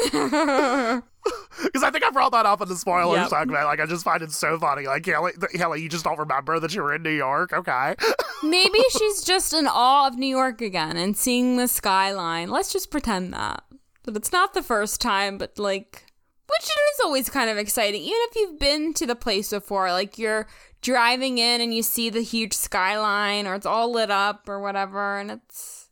before. 0.03 1.03
Because 1.63 1.83
I 1.83 1.91
think 1.91 2.05
I 2.05 2.11
brought 2.11 2.33
that 2.33 2.45
up 2.47 2.61
in 2.61 2.69
the 2.69 2.77
spoilers 2.77 3.17
Yep. 3.19 3.29
segment. 3.31 3.65
Like, 3.65 3.81
I 3.81 3.87
just 3.87 4.05
find 4.05 4.23
it 4.23 4.31
so 4.31 4.59
funny. 4.59 4.87
Like, 4.87 5.05
Haley, 5.07 5.33
Haley, 5.53 5.81
you 5.83 5.89
just 5.89 6.05
don't 6.05 6.19
remember 6.19 6.61
that 6.61 6.75
you 6.75 6.83
were 6.83 6.95
in 6.95 7.03
New 7.03 7.11
York? 7.11 7.53
Okay. 7.53 7.95
Maybe 8.43 8.79
she's 8.91 9.23
just 9.25 9.55
in 9.55 9.67
awe 9.67 10.07
of 10.07 10.17
New 10.17 10.27
York 10.27 10.61
again 10.61 10.97
and 10.99 11.17
seeing 11.17 11.57
the 11.57 11.67
skyline. 11.67 12.51
Let's 12.51 12.73
just 12.73 12.91
pretend 12.91 13.33
that. 13.33 13.65
That 14.05 14.17
it's 14.17 14.33
not 14.33 14.53
the 14.55 14.63
first 14.63 15.01
time, 15.01 15.39
but 15.39 15.59
like, 15.59 16.05
which 16.47 16.63
is 16.65 17.01
always 17.05 17.31
kind 17.31 17.49
of 17.51 17.57
exciting. 17.57 18.03
Even 18.03 18.19
if 18.31 18.37
you've 18.37 18.59
been 18.61 18.93
to 18.95 19.07
the 19.07 19.17
place 19.17 19.51
before, 19.51 19.91
like 19.93 20.19
you're 20.19 20.47
driving 20.83 21.39
in 21.39 21.61
and 21.63 21.75
you 21.75 21.83
see 21.83 22.11
the 22.11 22.21
huge 22.23 22.53
skyline 22.53 23.47
or 23.47 23.55
it's 23.55 23.67
all 23.67 23.91
lit 23.91 24.11
up 24.11 24.47
or 24.49 24.61
whatever, 24.61 25.19
and 25.19 25.31
it's. 25.31 25.89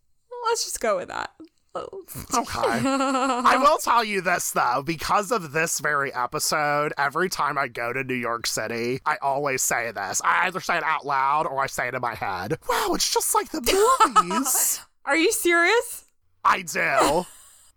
Let's 0.51 0.65
just 0.65 0.81
go 0.81 0.99
with 0.99 1.09
that. 1.09 1.31
Okay. 1.77 2.61
I 2.85 3.57
will 3.61 3.79
tell 3.79 4.05
you 4.05 4.21
this, 4.21 4.53
though. 4.53 4.83
Because 4.85 5.33
of 5.33 5.53
this 5.53 5.81
very 5.81 6.13
episode, 6.15 6.93
every 6.97 7.29
time 7.29 7.59
I 7.59 7.69
go 7.69 7.93
to 7.93 8.05
New 8.05 8.15
York 8.15 8.47
City, 8.47 9.01
I 9.05 9.17
always 9.21 9.63
say 9.63 9.91
this. 9.93 10.21
I 10.25 10.47
either 10.47 10.61
say 10.61 10.77
it 10.77 10.85
out 10.85 11.05
loud 11.05 11.47
or 11.47 11.61
I 11.61 11.67
say 11.67 11.89
it 11.89 11.95
in 11.95 12.01
my 12.01 12.15
head. 12.15 12.59
Wow, 12.69 12.93
it's 12.95 13.13
just 13.13 13.35
like 13.35 13.51
the 13.51 13.61
movies. 13.61 14.81
Are 15.05 15.17
you 15.17 15.33
serious? 15.33 16.05
I 16.45 16.63
do. 16.63 17.27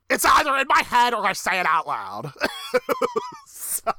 It's 0.10 0.24
either 0.24 0.56
in 0.56 0.68
my 0.70 0.84
head 0.86 1.14
or 1.14 1.26
I 1.26 1.34
say 1.34 1.60
it 1.60 1.66
out 1.66 1.86
loud. 1.86 2.32
so. 3.46 3.92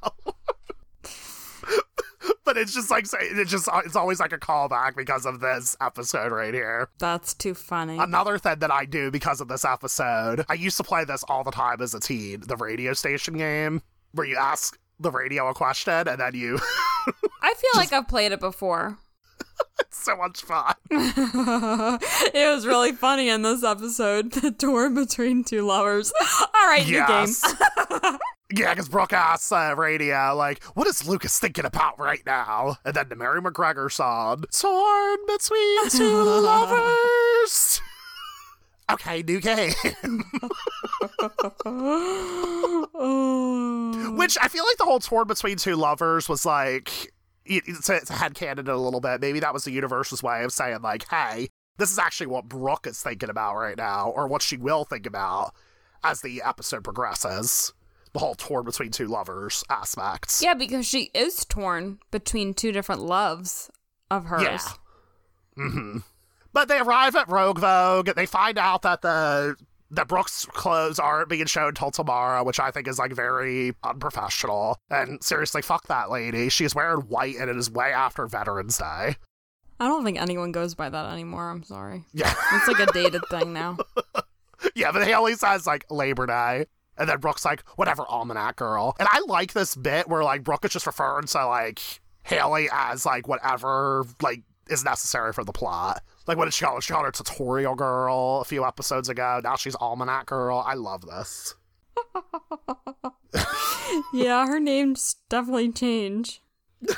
But 2.48 2.56
it's 2.56 2.72
just 2.72 2.90
like 2.90 3.04
it's 3.12 3.50
just 3.50 3.68
uh, 3.68 3.82
it's 3.84 3.94
always 3.94 4.20
like 4.20 4.32
a 4.32 4.38
callback 4.38 4.96
because 4.96 5.26
of 5.26 5.40
this 5.40 5.76
episode 5.82 6.32
right 6.32 6.54
here. 6.54 6.88
That's 6.98 7.34
too 7.34 7.52
funny. 7.52 7.98
Another 7.98 8.38
thing 8.38 8.60
that 8.60 8.70
I 8.70 8.86
do 8.86 9.10
because 9.10 9.42
of 9.42 9.48
this 9.48 9.66
episode, 9.66 10.46
I 10.48 10.54
used 10.54 10.78
to 10.78 10.82
play 10.82 11.04
this 11.04 11.22
all 11.24 11.44
the 11.44 11.50
time 11.50 11.82
as 11.82 11.92
a 11.92 12.00
teen, 12.00 12.40
the 12.40 12.56
radio 12.56 12.94
station 12.94 13.36
game, 13.36 13.82
where 14.12 14.26
you 14.26 14.38
ask 14.38 14.78
the 14.98 15.10
radio 15.10 15.48
a 15.48 15.52
question 15.52 16.08
and 16.08 16.18
then 16.18 16.34
you 16.34 16.58
I 17.42 17.52
feel 17.54 17.70
like 17.74 17.92
I've 17.92 18.08
played 18.08 18.32
it 18.32 18.40
before. 18.40 18.96
It's 19.80 19.98
so 20.04 20.16
much 20.16 20.42
fun. 20.42 20.74
it 20.90 22.54
was 22.54 22.66
really 22.66 22.92
funny 22.92 23.28
in 23.28 23.42
this 23.42 23.62
episode. 23.64 24.32
The 24.38 24.50
door 24.50 24.88
between 24.90 25.44
two 25.44 25.62
lovers. 25.66 26.12
All 26.20 26.66
right, 26.66 26.84
new 26.86 27.06
game. 27.06 27.28
Yeah, 28.54 28.72
because 28.72 28.88
Brooke 28.88 29.12
asks 29.12 29.52
uh, 29.52 29.74
radio, 29.76 30.34
like, 30.34 30.62
what 30.74 30.86
is 30.86 31.06
Lucas 31.06 31.38
thinking 31.38 31.66
about 31.66 31.98
right 32.00 32.22
now? 32.24 32.76
And 32.84 32.94
then 32.94 33.10
the 33.10 33.16
Mary 33.16 33.42
MacGregor 33.42 33.90
song, 33.90 34.44
Torn 34.50 35.18
Between 35.26 35.90
Two 35.90 36.22
Lovers. 36.22 37.82
okay, 38.90 39.22
new 39.22 39.40
game. 39.40 39.74
oh. 42.94 44.14
Which 44.16 44.38
I 44.40 44.48
feel 44.48 44.64
like 44.64 44.76
the 44.78 44.84
whole 44.84 45.00
torn 45.00 45.26
between 45.26 45.56
two 45.56 45.76
lovers 45.76 46.28
was 46.28 46.44
like 46.46 47.12
it- 47.48 47.64
it's 47.66 47.88
a, 47.88 47.96
it's 47.96 48.10
a 48.10 48.14
headcanon 48.14 48.68
a 48.68 48.76
little 48.76 49.00
bit. 49.00 49.20
Maybe 49.20 49.40
that 49.40 49.52
was 49.54 49.64
the 49.64 49.70
universe's 49.72 50.22
way 50.22 50.44
of 50.44 50.52
saying 50.52 50.82
like, 50.82 51.06
hey, 51.08 51.48
this 51.78 51.90
is 51.90 51.98
actually 51.98 52.26
what 52.28 52.48
Brooke 52.48 52.86
is 52.86 53.02
thinking 53.02 53.30
about 53.30 53.54
right 53.56 53.76
now, 53.76 54.10
or 54.10 54.26
what 54.28 54.42
she 54.42 54.56
will 54.56 54.84
think 54.84 55.06
about 55.06 55.52
as 56.04 56.20
the 56.22 56.42
episode 56.44 56.84
progresses. 56.84 57.72
The 58.14 58.20
whole 58.20 58.34
torn 58.34 58.64
between 58.64 58.90
two 58.90 59.06
lovers 59.06 59.62
aspect. 59.68 60.40
Yeah, 60.40 60.54
because 60.54 60.86
she 60.86 61.10
is 61.14 61.44
torn 61.44 61.98
between 62.10 62.54
two 62.54 62.72
different 62.72 63.02
loves 63.02 63.70
of 64.10 64.24
hers. 64.26 64.42
Yeah. 64.42 64.58
hmm 65.56 65.98
But 66.52 66.68
they 66.68 66.78
arrive 66.78 67.14
at 67.16 67.28
Rogue 67.28 67.58
Vogue. 67.58 68.08
They 68.16 68.24
find 68.26 68.58
out 68.58 68.82
that 68.82 69.02
the 69.02 69.56
that 69.90 70.08
Brooke's 70.08 70.44
clothes 70.46 70.98
aren't 70.98 71.28
being 71.28 71.46
shown 71.46 71.74
till 71.74 71.90
tomorrow, 71.90 72.44
which 72.44 72.60
I 72.60 72.70
think 72.70 72.88
is 72.88 72.98
like 72.98 73.12
very 73.12 73.72
unprofessional. 73.82 74.78
And 74.90 75.22
seriously, 75.22 75.62
fuck 75.62 75.86
that 75.88 76.10
lady. 76.10 76.48
She's 76.48 76.74
wearing 76.74 77.02
white 77.02 77.36
and 77.36 77.48
it 77.48 77.56
is 77.56 77.70
way 77.70 77.92
after 77.92 78.26
Veterans 78.26 78.76
Day. 78.78 79.16
I 79.80 79.86
don't 79.86 80.04
think 80.04 80.20
anyone 80.20 80.52
goes 80.52 80.74
by 80.74 80.88
that 80.88 81.12
anymore. 81.12 81.50
I'm 81.50 81.62
sorry. 81.62 82.04
Yeah. 82.12 82.34
It's 82.52 82.68
like 82.68 82.88
a 82.88 82.92
dated 82.92 83.22
thing 83.30 83.52
now. 83.52 83.78
yeah, 84.74 84.92
but 84.92 85.06
Haley 85.06 85.34
says 85.34 85.66
like 85.66 85.84
Labor 85.90 86.26
Day. 86.26 86.66
And 86.98 87.08
then 87.08 87.20
Brooke's 87.20 87.44
like, 87.44 87.62
whatever, 87.76 88.04
almanac 88.08 88.56
girl. 88.56 88.96
And 88.98 89.08
I 89.10 89.20
like 89.20 89.52
this 89.52 89.76
bit 89.76 90.08
where 90.08 90.24
like 90.24 90.42
Brooke 90.42 90.64
is 90.64 90.72
just 90.72 90.86
referring 90.86 91.26
to 91.28 91.46
like 91.46 91.80
Haley 92.24 92.68
as 92.72 93.06
like 93.06 93.28
whatever 93.28 94.04
like 94.20 94.42
is 94.68 94.84
necessary 94.84 95.32
for 95.32 95.44
the 95.44 95.52
plot. 95.52 96.02
Like 96.28 96.36
what 96.36 96.44
did 96.44 96.54
she 96.54 96.64
call 96.64 96.74
her? 96.74 96.80
She 96.82 96.92
called 96.92 97.06
her 97.06 97.10
tutorial 97.10 97.74
girl 97.74 98.40
a 98.42 98.44
few 98.44 98.64
episodes 98.64 99.08
ago. 99.08 99.40
Now 99.42 99.56
she's 99.56 99.74
almanac 99.74 100.26
girl. 100.26 100.62
I 100.64 100.74
love 100.74 101.06
this. 101.06 101.54
yeah, 104.12 104.46
her 104.46 104.60
name's 104.60 105.16
definitely 105.30 105.72
change. 105.72 106.42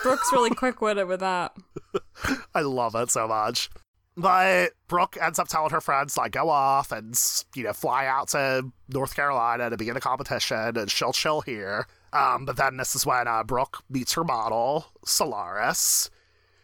Brooke's 0.03 0.33
really 0.33 0.51
quick 0.51 0.83
witted 0.83 1.07
with 1.07 1.21
that. 1.21 1.57
I 2.55 2.61
love 2.63 2.97
it 2.97 3.11
so 3.11 3.29
much. 3.29 3.71
But 4.17 4.73
Brooke 4.89 5.17
ends 5.23 5.39
up 5.39 5.49
telling 5.49 5.71
her 5.71 5.81
friends 5.81 6.17
like 6.17 6.33
go 6.33 6.51
off 6.51 6.91
and 6.91 7.19
you 7.55 7.63
know 7.63 7.73
fly 7.73 8.07
out 8.07 8.29
to 8.31 8.71
North 8.89 9.15
Carolina 9.15 9.71
to 9.71 9.77
begin 9.77 9.97
a 9.97 10.01
competition, 10.01 10.77
and 10.77 10.91
she'll 10.91 11.13
chill 11.13 11.41
here. 11.41 11.87
Um, 12.13 12.45
but 12.45 12.57
then 12.57 12.77
this 12.77 12.97
is 12.97 13.07
when 13.07 13.29
uh, 13.29 13.45
Brooke 13.45 13.85
meets 13.89 14.13
her 14.15 14.25
model 14.25 14.87
Solaris, 15.05 16.11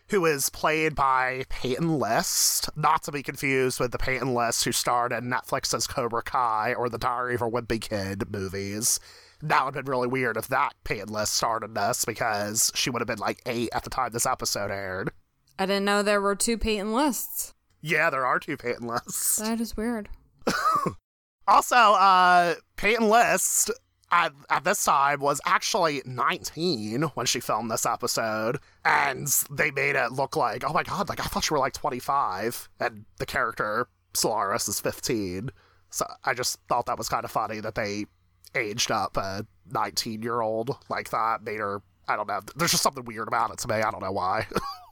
who 0.09 0.25
is 0.25 0.49
played 0.51 0.95
by 0.95 1.45
Peyton 1.49 1.99
List, 1.99 2.71
not 2.77 3.03
to 3.05 3.13
be 3.13 3.23
confused 3.23 3.81
with 3.81 3.93
the 3.93 3.99
Peyton 3.99 4.35
List 4.35 4.65
who 4.65 4.73
starred 4.73 5.13
in 5.13 5.25
Netflix's 5.25 5.87
Cobra 5.87 6.23
Kai 6.23 6.75
or 6.75 6.89
the 6.89 6.99
Diary 6.99 7.35
of 7.35 7.43
a 7.43 7.51
Wimpy 7.51 7.81
Kid 7.81 8.31
movies. 8.31 9.01
That 9.43 9.65
would 9.65 9.75
have 9.75 9.85
been 9.85 9.91
really 9.91 10.09
weird 10.09 10.37
if 10.37 10.49
that 10.49 10.75
Peyton 10.85 11.13
List 11.13 11.35
starred 11.35 11.65
in 11.65 11.75
this 11.75 12.05
because 12.05 12.71
she 12.75 12.89
would 12.91 13.01
have 13.01 13.09
been 13.09 13.19
like 13.19 13.43
eight 13.47 13.69
at 13.73 13.85
the 13.85 13.91
time 13.91 14.13
this 14.13 14.27
episode 14.27 14.71
aired. 14.71 15.11
I 15.59 15.67
didn't 15.67 15.85
know 15.85 16.03
there 16.03 16.21
were 16.21 16.37
two 16.37 16.59
Peyton 16.59 16.93
lists. 16.93 17.55
Yeah, 17.83 18.11
there 18.11 18.27
are 18.27 18.39
two 18.39 18.57
Peyton 18.57 18.87
lists. 18.87 19.37
That 19.37 19.61
is 19.61 19.77
weird. 19.77 20.09
also, 21.49 21.77
uh, 21.77 22.55
Peyton 22.77 23.09
List 23.09 23.71
at, 24.17 24.33
at 24.49 24.65
this 24.65 24.83
time 24.83 25.21
was 25.21 25.43
actually 25.45 26.01
19 26.07 27.03
when 27.03 27.27
she 27.27 27.39
filmed 27.39 27.71
this 27.71 27.85
episode, 27.85 28.59
and 28.85 29.29
they 29.51 29.71
made 29.71 29.95
it 29.95 30.11
look 30.11 30.37
like, 30.37 30.65
oh 30.69 30.73
my 30.73 30.83
god, 30.83 31.11
like 31.11 31.21
I 31.21 31.25
thought 31.25 31.49
you 31.51 31.55
were 31.55 31.61
like 31.61 31.75
25, 31.75 32.71
and 32.81 33.05
the 33.19 33.27
character 33.27 33.89
Solaris 34.15 34.69
is 34.69 34.81
15. 34.81 35.51
So 35.91 36.07
I 36.25 36.33
just 36.33 36.59
thought 36.67 36.87
that 36.87 36.97
was 36.97 37.11
kind 37.11 37.25
of 37.25 37.31
funny 37.31 37.61
that 37.61 37.75
they 37.75 38.07
aged 38.55 38.91
up 38.91 39.19
a 39.19 39.47
19 39.71 40.23
year 40.23 40.41
old 40.41 40.75
like 40.89 41.11
that, 41.11 41.43
made 41.43 41.61
her. 41.61 41.83
I 42.09 42.17
don't 42.17 42.29
know. 42.29 42.41
There's 42.55 42.71
just 42.71 42.83
something 42.85 43.05
weird 43.05 43.29
about 43.29 43.51
it 43.51 43.59
to 43.59 43.69
me. 43.69 43.75
I 43.75 43.91
don't 43.91 44.03
know 44.03 44.13
why. 44.13 44.47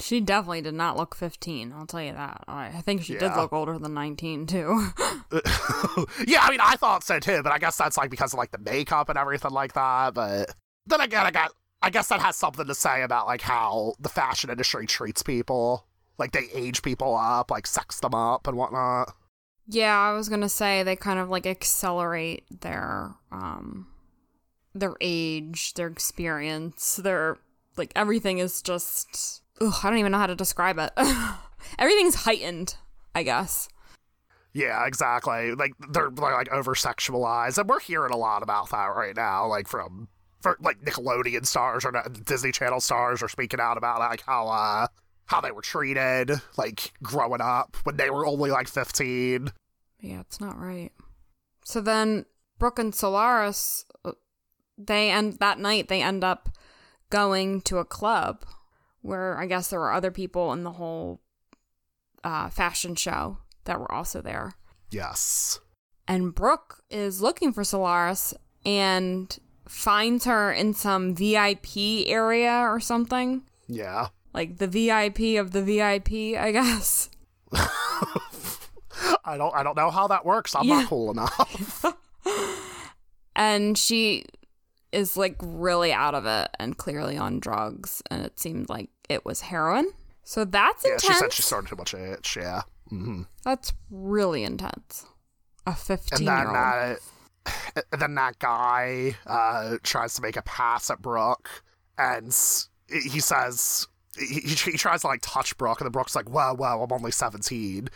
She 0.00 0.20
definitely 0.20 0.62
did 0.62 0.74
not 0.74 0.96
look 0.96 1.14
15, 1.14 1.72
I'll 1.72 1.86
tell 1.86 2.02
you 2.02 2.12
that. 2.12 2.44
I 2.48 2.80
think 2.84 3.02
she 3.04 3.16
did 3.16 3.34
look 3.36 3.52
older 3.52 3.78
than 3.78 3.94
19, 3.94 4.46
too. 4.46 4.88
yeah, 6.26 6.40
I 6.42 6.50
mean, 6.50 6.60
I 6.62 6.76
thought 6.76 7.04
so 7.04 7.18
too, 7.20 7.42
but 7.42 7.52
I 7.52 7.58
guess 7.58 7.76
that's 7.76 7.96
like 7.96 8.10
because 8.10 8.32
of 8.32 8.38
like 8.38 8.50
the 8.50 8.58
makeup 8.58 9.08
and 9.08 9.18
everything 9.18 9.50
like 9.52 9.74
that. 9.74 10.14
But 10.14 10.54
then 10.86 11.00
again, 11.00 11.26
I 11.26 11.30
got, 11.30 11.52
I 11.82 11.90
guess 11.90 12.08
that 12.08 12.20
has 12.20 12.36
something 12.36 12.66
to 12.66 12.74
say 12.74 13.02
about 13.02 13.26
like 13.26 13.42
how 13.42 13.94
the 14.00 14.08
fashion 14.08 14.50
industry 14.50 14.86
treats 14.86 15.22
people. 15.22 15.86
Like 16.18 16.32
they 16.32 16.48
age 16.54 16.82
people 16.82 17.14
up, 17.16 17.50
like 17.50 17.66
sex 17.66 18.00
them 18.00 18.14
up 18.14 18.46
and 18.46 18.56
whatnot. 18.56 19.14
yeah, 19.68 19.96
I 19.96 20.12
was 20.12 20.28
going 20.28 20.40
to 20.42 20.48
say 20.48 20.82
they 20.82 20.96
kind 20.96 21.18
of 21.18 21.28
like 21.30 21.46
accelerate 21.46 22.44
their 22.60 23.14
um 23.32 23.86
their 24.74 24.94
age, 25.00 25.74
their 25.74 25.86
experience, 25.88 26.96
their 26.96 27.38
like 27.76 27.92
everything 27.96 28.38
is 28.38 28.60
just 28.62 29.42
ugh, 29.60 29.74
I 29.82 29.90
don't 29.90 29.98
even 29.98 30.12
know 30.12 30.18
how 30.18 30.26
to 30.26 30.36
describe 30.36 30.78
it. 30.78 30.92
Everything's 31.78 32.14
heightened, 32.14 32.76
I 33.14 33.22
guess. 33.22 33.68
Yeah, 34.52 34.84
exactly. 34.86 35.54
Like 35.54 35.72
they're, 35.90 36.10
they're 36.10 36.32
like 36.32 36.50
over 36.50 36.74
sexualized, 36.74 37.58
and 37.58 37.68
we're 37.68 37.80
hearing 37.80 38.12
a 38.12 38.16
lot 38.16 38.42
about 38.42 38.70
that 38.70 38.86
right 38.96 39.14
now. 39.14 39.46
Like 39.46 39.68
from 39.68 40.08
for 40.40 40.56
like 40.60 40.82
Nickelodeon 40.82 41.46
stars 41.46 41.84
or 41.84 41.92
Disney 42.24 42.50
Channel 42.50 42.80
stars 42.80 43.22
are 43.22 43.28
speaking 43.28 43.60
out 43.60 43.76
about 43.76 44.00
like 44.00 44.22
how 44.22 44.48
uh 44.48 44.88
how 45.26 45.40
they 45.40 45.52
were 45.52 45.62
treated 45.62 46.32
like 46.56 46.92
growing 47.02 47.40
up 47.40 47.76
when 47.84 47.96
they 47.96 48.10
were 48.10 48.26
only 48.26 48.50
like 48.50 48.66
fifteen. 48.66 49.52
Yeah, 50.00 50.20
it's 50.20 50.40
not 50.40 50.58
right. 50.58 50.90
So 51.64 51.80
then 51.80 52.24
Brooke 52.58 52.78
and 52.78 52.94
Solaris 52.94 53.84
uh, 54.04 54.12
they 54.76 55.10
end 55.10 55.34
that 55.34 55.60
night 55.60 55.88
they 55.88 56.02
end 56.02 56.24
up 56.24 56.48
going 57.10 57.60
to 57.62 57.78
a 57.78 57.84
club 57.84 58.44
where 59.02 59.38
I 59.38 59.46
guess 59.46 59.68
there 59.68 59.80
were 59.80 59.92
other 59.92 60.10
people 60.10 60.52
in 60.52 60.62
the 60.64 60.72
whole 60.72 61.20
uh, 62.24 62.48
fashion 62.50 62.94
show 62.94 63.38
that 63.64 63.78
were 63.80 63.90
also 63.90 64.20
there. 64.20 64.54
Yes. 64.90 65.60
And 66.08 66.34
Brooke 66.34 66.82
is 66.90 67.22
looking 67.22 67.52
for 67.52 67.62
Solaris 67.64 68.34
and 68.66 69.38
finds 69.68 70.24
her 70.24 70.52
in 70.52 70.74
some 70.74 71.14
VIP 71.14 72.06
area 72.06 72.52
or 72.60 72.80
something. 72.80 73.42
Yeah. 73.68 74.08
Like 74.34 74.58
the 74.58 74.66
VIP 74.66 75.38
of 75.40 75.52
the 75.52 75.62
VIP, 75.62 76.36
I 76.38 76.50
guess. 76.52 77.10
I 79.24 79.36
don't 79.36 79.54
I 79.54 79.62
don't 79.62 79.76
know 79.76 79.90
how 79.90 80.08
that 80.08 80.24
works. 80.24 80.54
I'm 80.54 80.64
Yeah. 80.64 80.80
not 80.80 80.88
cool 80.88 81.10
enough. 81.12 81.84
and 83.36 83.76
she 83.78 84.24
is 84.92 85.16
like 85.16 85.36
really 85.40 85.92
out 85.92 86.14
of 86.14 86.26
it 86.26 86.48
and 86.58 86.76
clearly 86.76 87.16
on 87.16 87.40
drugs 87.40 88.02
and 88.10 88.24
it 88.24 88.38
seemed 88.38 88.68
like 88.68 88.90
it 89.08 89.24
was 89.24 89.40
heroin. 89.42 89.90
So 90.22 90.44
that's 90.44 90.84
yeah, 90.84 90.92
intense 90.92 91.02
she 91.14 91.18
said 91.18 91.32
she 91.32 91.42
started 91.42 91.68
too 91.68 91.76
much 91.76 91.94
itch, 91.94 92.36
yeah. 92.36 92.62
hmm 92.88 93.22
that's 93.44 93.72
really 93.90 94.44
intense. 94.44 95.06
A 95.66 95.74
15 95.74 96.24
then 96.24 96.36
year 96.36 96.48
old 96.48 96.56
uh, 96.56 96.94
and 97.92 98.02
then 98.02 98.14
that 98.14 98.38
guy 98.38 99.16
uh 99.26 99.76
tries 99.82 100.14
to 100.14 100.22
make 100.22 100.36
a 100.36 100.42
pass 100.42 100.90
at 100.90 101.00
Brooke 101.00 101.62
and 101.98 102.26
he 102.88 103.20
says 103.20 103.86
he, 104.18 104.40
he 104.40 104.54
he 104.72 104.78
tries 104.78 105.02
to 105.02 105.06
like 105.06 105.20
touch 105.22 105.56
Brooke 105.56 105.80
and 105.80 105.86
then 105.86 105.92
Brooke's 105.92 106.16
like, 106.16 106.28
Whoa, 106.28 106.54
whoa, 106.54 106.82
I'm 106.82 106.92
only 106.92 107.12
seventeen 107.12 107.88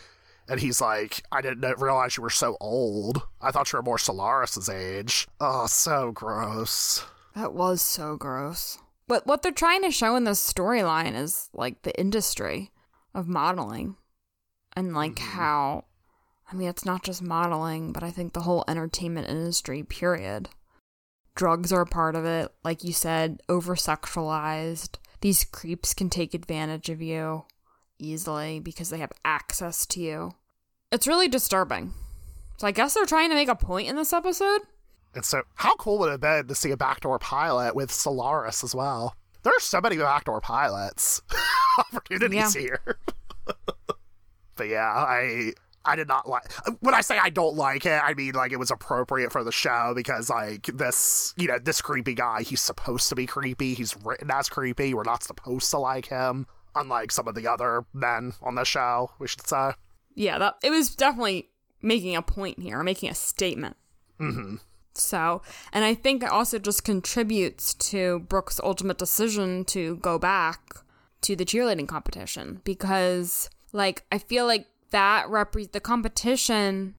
and 0.47 0.59
he's 0.59 0.79
like, 0.81 1.23
I 1.31 1.41
didn't 1.41 1.79
realize 1.79 2.17
you 2.17 2.23
were 2.23 2.29
so 2.29 2.57
old. 2.61 3.21
I 3.41 3.51
thought 3.51 3.71
you 3.73 3.77
were 3.77 3.83
more 3.83 3.97
Solaris's 3.97 4.69
age. 4.69 5.27
Oh, 5.39 5.65
so 5.67 6.11
gross. 6.11 7.03
that 7.35 7.53
was 7.53 7.81
so 7.81 8.15
gross 8.15 8.77
but 9.07 9.27
what 9.27 9.43
they're 9.43 9.51
trying 9.51 9.83
to 9.83 9.91
show 9.91 10.15
in 10.15 10.23
this 10.23 10.41
storyline 10.53 11.15
is 11.15 11.49
like 11.53 11.81
the 11.83 11.95
industry 11.99 12.71
of 13.13 13.27
modeling 13.27 13.95
and 14.75 14.95
like 14.95 15.15
Mhm. 15.15 15.19
how 15.19 15.83
i 16.51 16.55
mean 16.55 16.67
it's 16.69 16.85
not 16.85 17.03
just 17.03 17.21
modeling 17.21 17.91
but 17.91 18.01
i 18.03 18.09
think 18.09 18.33
the 18.33 18.41
whole 18.41 18.63
entertainment 18.67 19.27
industry 19.29 19.83
period 19.83 20.49
drugs 21.35 21.73
are 21.73 21.81
a 21.81 21.85
part 21.85 22.15
of 22.15 22.23
it. 22.23 22.49
Like 22.63 22.83
you 22.85 22.93
said, 22.93 23.41
over 23.49 23.75
sexualized. 23.75 24.95
These 25.19 25.43
creeps 25.43 25.93
can 25.93 26.09
take 26.09 26.33
advantage 26.33 26.87
of 26.89 27.01
you 27.01 27.43
easily 27.99 28.59
because 28.59 28.89
they 28.89 28.99
have 28.99 29.11
access 29.23 29.85
to 29.87 29.99
you. 30.01 30.31
It's 30.91 31.07
really 31.07 31.27
disturbing. 31.27 31.93
So 32.57 32.67
I 32.67 32.71
guess 32.71 32.93
they're 32.93 33.05
trying 33.05 33.29
to 33.29 33.35
make 33.35 33.49
a 33.49 33.55
point 33.55 33.87
in 33.87 33.95
this 33.95 34.13
episode. 34.13 34.61
And 35.13 35.23
so, 35.25 35.43
how 35.55 35.75
cool 35.75 35.97
would 35.99 36.07
it 36.07 36.11
have 36.11 36.21
been 36.21 36.47
to 36.47 36.55
see 36.55 36.71
a 36.71 36.77
backdoor 36.77 37.19
pilot 37.19 37.75
with 37.75 37.91
Solaris 37.91 38.63
as 38.63 38.75
well? 38.75 39.15
There 39.43 39.53
are 39.55 39.59
so 39.59 39.79
many 39.79 39.97
backdoor 39.97 40.41
pilots 40.41 41.21
opportunities 41.77 42.55
Yeah. 42.55 42.61
here. 42.61 42.97
but 44.55 44.67
yeah, 44.67 44.87
I 44.87 45.53
I 45.85 45.95
did 45.95 46.07
not 46.07 46.27
like. 46.27 46.51
When 46.79 46.93
I 46.95 47.01
say 47.01 47.17
I 47.17 47.29
don't 47.29 47.55
like 47.55 47.85
it, 47.85 48.01
I 48.03 48.13
mean 48.13 48.33
like 48.33 48.51
it 48.51 48.57
was 48.59 48.71
appropriate 48.71 49.31
for 49.31 49.43
the 49.43 49.51
show 49.51 49.93
because 49.95 50.29
like 50.29 50.65
this, 50.73 51.33
you 51.37 51.47
know, 51.47 51.59
this 51.59 51.81
creepy 51.81 52.13
guy. 52.15 52.41
He's 52.41 52.61
supposed 52.61 53.07
to 53.09 53.15
be 53.15 53.25
creepy. 53.25 53.73
He's 53.73 53.95
written 54.03 54.31
as 54.31 54.49
creepy. 54.49 54.93
We're 54.93 55.03
not 55.03 55.23
supposed 55.23 55.69
to 55.71 55.77
like 55.77 56.07
him, 56.07 56.47
unlike 56.75 57.11
some 57.11 57.27
of 57.27 57.35
the 57.35 57.47
other 57.47 57.85
men 57.93 58.33
on 58.41 58.55
the 58.55 58.63
show. 58.65 59.11
We 59.19 59.27
should 59.27 59.47
say. 59.47 59.71
Yeah, 60.13 60.37
that 60.39 60.55
it 60.63 60.69
was 60.69 60.95
definitely 60.95 61.49
making 61.81 62.15
a 62.15 62.21
point 62.21 62.59
here, 62.59 62.81
making 62.83 63.09
a 63.09 63.15
statement. 63.15 63.75
hmm 64.17 64.55
So, 64.93 65.41
and 65.73 65.83
I 65.83 65.93
think 65.93 66.23
it 66.23 66.29
also 66.29 66.57
just 66.57 66.83
contributes 66.83 67.73
to 67.75 68.19
Brooke's 68.19 68.59
ultimate 68.63 68.97
decision 68.97 69.65
to 69.65 69.97
go 69.97 70.17
back 70.17 70.59
to 71.21 71.35
the 71.35 71.45
cheerleading 71.45 71.87
competition 71.87 72.61
because, 72.63 73.49
like, 73.73 74.05
I 74.11 74.17
feel 74.19 74.45
like 74.45 74.67
that 74.91 75.27
repre- 75.27 75.71
the 75.71 75.81
competition 75.81 76.95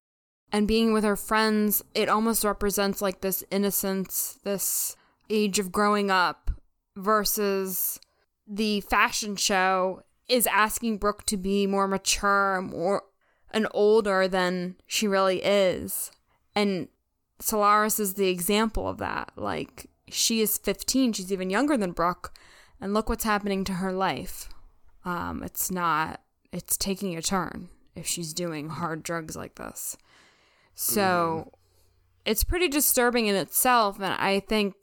and 0.52 0.68
being 0.68 0.92
with 0.92 1.04
her 1.04 1.16
friends, 1.16 1.82
it 1.94 2.08
almost 2.08 2.44
represents 2.44 3.00
like 3.00 3.20
this 3.20 3.42
innocence, 3.50 4.38
this 4.44 4.94
age 5.30 5.58
of 5.58 5.72
growing 5.72 6.10
up 6.10 6.50
versus 6.96 7.98
the 8.46 8.80
fashion 8.82 9.36
show 9.36 10.02
is 10.28 10.46
asking 10.46 10.98
Brooke 10.98 11.24
to 11.26 11.36
be 11.36 11.66
more 11.66 11.86
mature, 11.88 12.60
more 12.62 13.02
and 13.50 13.66
older 13.72 14.28
than 14.28 14.76
she 14.86 15.06
really 15.06 15.42
is. 15.42 16.10
And 16.54 16.88
Solaris 17.40 18.00
is 18.00 18.14
the 18.14 18.28
example 18.28 18.88
of 18.88 18.98
that. 18.98 19.32
Like, 19.36 19.86
she 20.08 20.40
is 20.40 20.58
15, 20.58 21.12
she's 21.12 21.32
even 21.32 21.50
younger 21.50 21.76
than 21.76 21.92
Brooke, 21.92 22.32
and 22.80 22.94
look 22.94 23.08
what's 23.08 23.24
happening 23.24 23.64
to 23.64 23.74
her 23.74 23.92
life. 23.92 24.48
Um, 25.04 25.42
it's 25.42 25.70
not, 25.70 26.22
it's 26.52 26.76
taking 26.76 27.16
a 27.16 27.22
turn 27.22 27.68
if 27.94 28.06
she's 28.06 28.34
doing 28.34 28.68
hard 28.68 29.02
drugs 29.02 29.36
like 29.36 29.54
this. 29.54 29.96
So, 30.74 31.52
it's 32.24 32.44
pretty 32.44 32.68
disturbing 32.68 33.26
in 33.26 33.36
itself, 33.36 33.96
and 33.96 34.12
I 34.12 34.40
think 34.40 34.74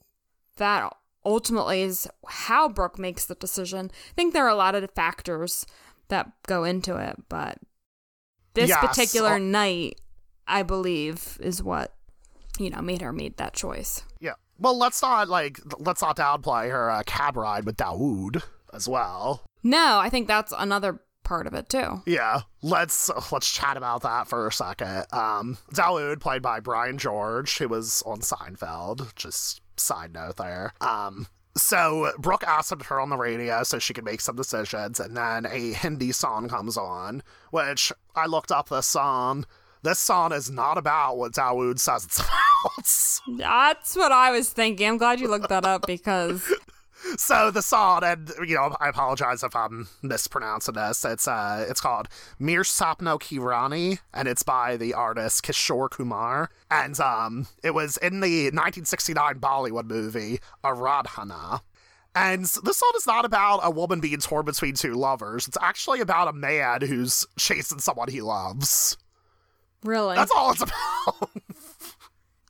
that 0.55 0.91
ultimately 1.26 1.82
is 1.82 2.08
how 2.28 2.70
Brooke 2.70 3.00
makes 3.00 3.26
the 3.26 3.36
decision. 3.36 3.92
I 3.94 4.14
think 4.16 4.34
there 4.34 4.46
are 4.46 4.50
a 4.50 4.56
lot 4.56 4.76
of 4.76 4.90
factors 4.92 5.66
that 6.10 6.32
go 6.48 6.64
into 6.64 6.98
it, 6.98 7.16
but 7.30 7.58
this 8.54 8.70
Yes, 8.70 8.86
particular 8.86 9.34
uh, 9.34 9.38
night, 9.40 10.00
I 10.48 10.64
believe, 10.64 11.38
is 11.42 11.64
what 11.64 11.94
you 12.60 12.70
know 12.70 12.82
made 12.82 13.02
her 13.02 13.14
make 13.14 13.38
that 13.38 13.54
choice. 13.54 14.04
Yeah. 14.20 14.34
Well, 14.60 14.78
let's 14.78 15.02
not 15.02 15.30
like 15.30 15.60
let's 15.80 16.02
not 16.02 16.18
downplay 16.18 16.70
her 16.70 16.90
uh, 16.90 17.04
cab 17.06 17.36
ride 17.38 17.66
with 17.66 17.78
Dawood 17.78 18.44
as 18.74 18.88
well. 18.88 19.44
No, 19.64 20.00
I 20.00 20.10
think 20.10 20.28
that's 20.28 20.54
another 20.58 21.00
part 21.24 21.48
of 21.48 21.54
it 21.54 21.70
too. 21.70 22.02
Yeah, 22.06 22.42
let's 22.62 23.10
let's 23.32 23.52
chat 23.52 23.78
about 23.78 24.04
that 24.04 24.28
for 24.28 24.46
a 24.46 24.52
second. 24.52 25.06
Um, 25.12 25.58
Dawood, 25.74 26.20
played 26.20 26.42
by 26.42 26.60
Brian 26.60 26.98
George, 26.98 27.58
who 27.58 27.70
was 27.70 28.04
on 28.06 28.20
Seinfeld. 28.20 29.16
Just 29.16 29.62
side 29.78 30.14
note 30.14 30.38
there. 30.38 30.74
Um, 30.82 31.28
so 31.56 32.12
Brooke 32.18 32.44
asked 32.44 32.74
her 32.84 33.00
on 33.00 33.10
the 33.10 33.18
radio 33.18 33.64
so 33.64 33.80
she 33.80 33.94
could 33.94 34.06
make 34.06 34.22
some 34.22 34.36
decisions, 34.36 35.00
and 35.00 35.16
then 35.16 35.46
a 35.46 35.74
Hindi 35.74 36.12
song 36.12 36.50
comes 36.50 36.78
on, 36.78 37.22
which 37.52 37.92
I 38.16 38.26
looked 38.26 38.52
up 38.52 38.70
this 38.70 38.88
song. 38.88 39.46
This 39.84 40.00
song 40.00 40.32
is 40.32 40.50
not 40.50 40.78
about 40.78 41.18
what 41.18 41.34
Dawood 41.34 41.78
says 41.78 42.06
it's 42.06 42.20
about. 43.28 43.38
That's 43.38 43.96
what 43.96 44.12
I 44.12 44.32
was 44.32 44.50
thinking. 44.50 44.88
I'm 44.88 44.98
glad 44.98 45.20
you 45.20 45.28
looked 45.28 45.50
that 45.50 45.66
up 45.66 45.86
because 45.86 46.52
so 47.18 47.51
the 47.51 47.62
song, 47.62 48.04
and 48.04 48.32
you 48.45 48.56
know, 48.56 48.76
I 48.80 48.89
apologize 48.89 49.43
if 49.43 49.56
I'm 49.56 49.88
mispronouncing 50.01 50.76
this. 50.76 51.06
It's 51.06 51.28
uh, 51.28 51.66
it's 51.70 51.82
called 51.82 52.08
Mere 52.39 52.64
Sapno 52.64 53.20
Ki 53.20 53.39
Rani, 53.39 53.99
and 54.14 54.28
it's 54.28 54.43
by 54.43 54.78
the 54.78 54.93
artist 54.93 55.43
Kishore 55.43 55.89
Kumar, 55.89 56.49
and 56.70 56.99
um, 56.99 57.47
it 57.64 57.74
was 57.74 57.97
in 57.97 58.20
the 58.20 58.45
1969 58.45 59.39
Bollywood 59.39 59.86
movie 59.86 60.39
Aradhana. 60.64 61.62
And 62.16 62.45
this 62.45 62.78
song 62.78 62.91
is 62.95 63.08
not 63.08 63.26
about 63.26 63.62
a 63.64 63.72
woman 63.72 63.99
being 63.99 64.20
torn 64.20 64.45
between 64.45 64.76
two 64.76 64.93
lovers. 64.93 65.47
It's 65.47 65.58
actually 65.60 65.99
about 65.99 66.28
a 66.28 66.34
man 66.34 66.82
who's 66.82 67.26
chasing 67.39 67.80
someone 67.80 68.10
he 68.10 68.22
loves. 68.22 68.97
really, 69.84 70.16
That's 70.16 70.32
all 70.32 70.51
it's 70.51 70.62
about. 71.08 71.32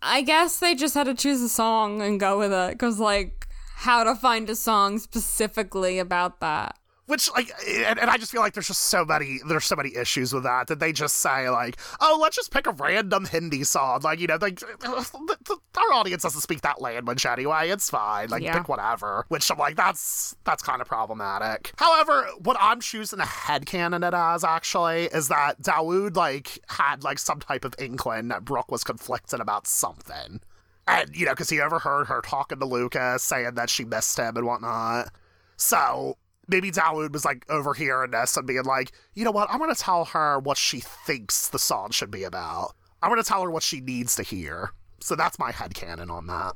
I 0.01 0.21
guess 0.21 0.59
they 0.59 0.75
just 0.75 0.95
had 0.95 1.05
to 1.05 1.13
choose 1.13 1.41
a 1.41 1.47
song 1.47 2.01
and 2.01 2.19
go 2.19 2.37
with 2.37 2.51
it 2.51 2.71
because, 2.71 2.99
like, 2.99 3.42
how 3.83 4.03
to 4.03 4.15
find 4.15 4.49
a 4.49 4.55
song 4.55 4.97
specifically 4.99 5.99
about 5.99 6.39
that. 6.39 6.77
Which 7.05 7.29
like, 7.31 7.51
and, 7.67 7.99
and 7.99 8.09
I 8.09 8.15
just 8.17 8.31
feel 8.31 8.39
like 8.39 8.53
there's 8.53 8.67
just 8.67 8.85
so 8.85 9.03
many 9.03 9.39
there's 9.45 9.65
so 9.65 9.75
many 9.75 9.93
issues 9.93 10.31
with 10.33 10.43
that 10.43 10.67
that 10.67 10.79
they 10.79 10.93
just 10.93 11.17
say 11.17 11.49
like, 11.49 11.75
oh, 11.99 12.17
let's 12.21 12.37
just 12.37 12.49
pick 12.49 12.65
a 12.65 12.71
random 12.71 13.25
Hindi 13.25 13.65
song, 13.65 13.99
like 14.03 14.21
you 14.21 14.27
know, 14.27 14.37
like 14.39 14.63
our 14.85 15.93
audience 15.93 16.23
doesn't 16.23 16.39
speak 16.39 16.61
that 16.61 16.81
language 16.81 17.25
anyway. 17.25 17.69
It's 17.71 17.89
fine, 17.89 18.29
like 18.29 18.41
Yeah. 18.41 18.57
pick 18.57 18.69
whatever. 18.69 19.25
Which 19.27 19.51
I'm 19.51 19.57
like, 19.57 19.75
that's 19.75 20.33
that's 20.45 20.63
kind 20.63 20.81
of 20.81 20.87
problematic. 20.87 21.73
However, 21.75 22.25
what 22.39 22.55
I'm 22.57 22.79
choosing 22.79 23.19
to 23.19 23.25
headcanon 23.25 24.07
it 24.07 24.13
as 24.13 24.45
actually 24.45 25.07
is 25.07 25.27
that 25.27 25.61
Dawood 25.61 26.15
like 26.15 26.59
had 26.69 27.03
like 27.03 27.19
some 27.19 27.41
type 27.41 27.65
of 27.65 27.75
inkling 27.79 28.29
that 28.29 28.45
Brooke 28.45 28.71
was 28.71 28.85
conflicted 28.85 29.41
about 29.41 29.67
something. 29.67 30.39
And, 30.87 31.15
you 31.15 31.25
know, 31.25 31.31
because 31.31 31.49
he 31.49 31.61
overheard 31.61 32.07
her 32.07 32.21
talking 32.21 32.59
to 32.59 32.65
Lucas, 32.65 33.23
saying 33.23 33.55
that 33.55 33.69
she 33.69 33.85
missed 33.85 34.17
him 34.17 34.35
and 34.35 34.45
whatnot. 34.45 35.09
So 35.55 36.17
maybe 36.47 36.71
Dawood 36.71 37.13
was 37.13 37.25
like 37.25 37.45
overhearing 37.49 38.11
this 38.11 38.35
and 38.35 38.45
being 38.45 38.63
like, 38.63 38.91
you 39.13 39.23
know 39.23 39.31
what, 39.31 39.49
I'm 39.49 39.59
going 39.59 39.73
to 39.73 39.79
tell 39.81 40.05
her 40.05 40.39
what 40.39 40.57
she 40.57 40.79
thinks 40.81 41.47
the 41.49 41.59
song 41.59 41.91
should 41.91 42.11
be 42.11 42.23
about. 42.23 42.73
I'm 43.01 43.09
going 43.09 43.21
to 43.21 43.27
tell 43.27 43.43
her 43.43 43.51
what 43.51 43.63
she 43.63 43.79
needs 43.81 44.15
to 44.15 44.23
hear. 44.23 44.71
So 44.99 45.15
that's 45.15 45.39
my 45.39 45.51
head 45.51 45.73
headcanon 45.73 46.09
on 46.09 46.27
that. 46.27 46.55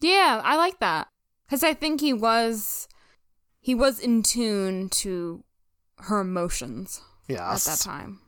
Yeah, 0.00 0.40
I 0.44 0.56
like 0.56 0.80
that 0.80 1.08
because 1.46 1.62
I 1.62 1.74
think 1.74 2.00
he 2.00 2.12
was 2.12 2.88
he 3.60 3.74
was 3.74 4.00
in 4.00 4.22
tune 4.22 4.88
to 4.88 5.44
her 5.98 6.20
emotions 6.20 7.00
Yes. 7.28 7.66
at 7.66 7.72
that 7.72 7.84
time. 7.84 8.20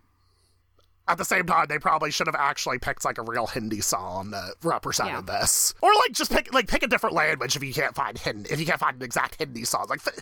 At 1.07 1.19
the 1.19 1.25
same 1.25 1.45
time, 1.45 1.67
they 1.69 1.79
probably 1.79 2.11
should 2.11 2.27
have 2.27 2.35
actually 2.35 2.79
picked 2.79 3.05
like 3.05 3.19
a 3.19 3.23
real 3.23 3.47
Hindi 3.47 3.83
song 3.83 4.31
that 4.31 4.55
represented 4.63 5.27
Yeah. 5.29 5.41
this, 5.41 5.75
or 5.83 5.91
like 5.97 6.13
just 6.13 6.33
pick 6.33 6.53
like 6.55 6.67
pick 6.67 6.83
a 6.83 6.87
different 6.87 7.15
language 7.15 7.57
if 7.57 7.63
you 7.63 7.75
can't 7.75 7.95
find 7.95 8.17
Hindi, 8.17 8.51
if 8.51 8.59
you 8.59 8.65
can't 8.65 8.81
find 8.81 8.97
an 8.97 9.03
exact 9.03 9.37
Hindi 9.39 9.65
song. 9.65 9.87
Like, 9.91 10.03
th- 10.03 10.17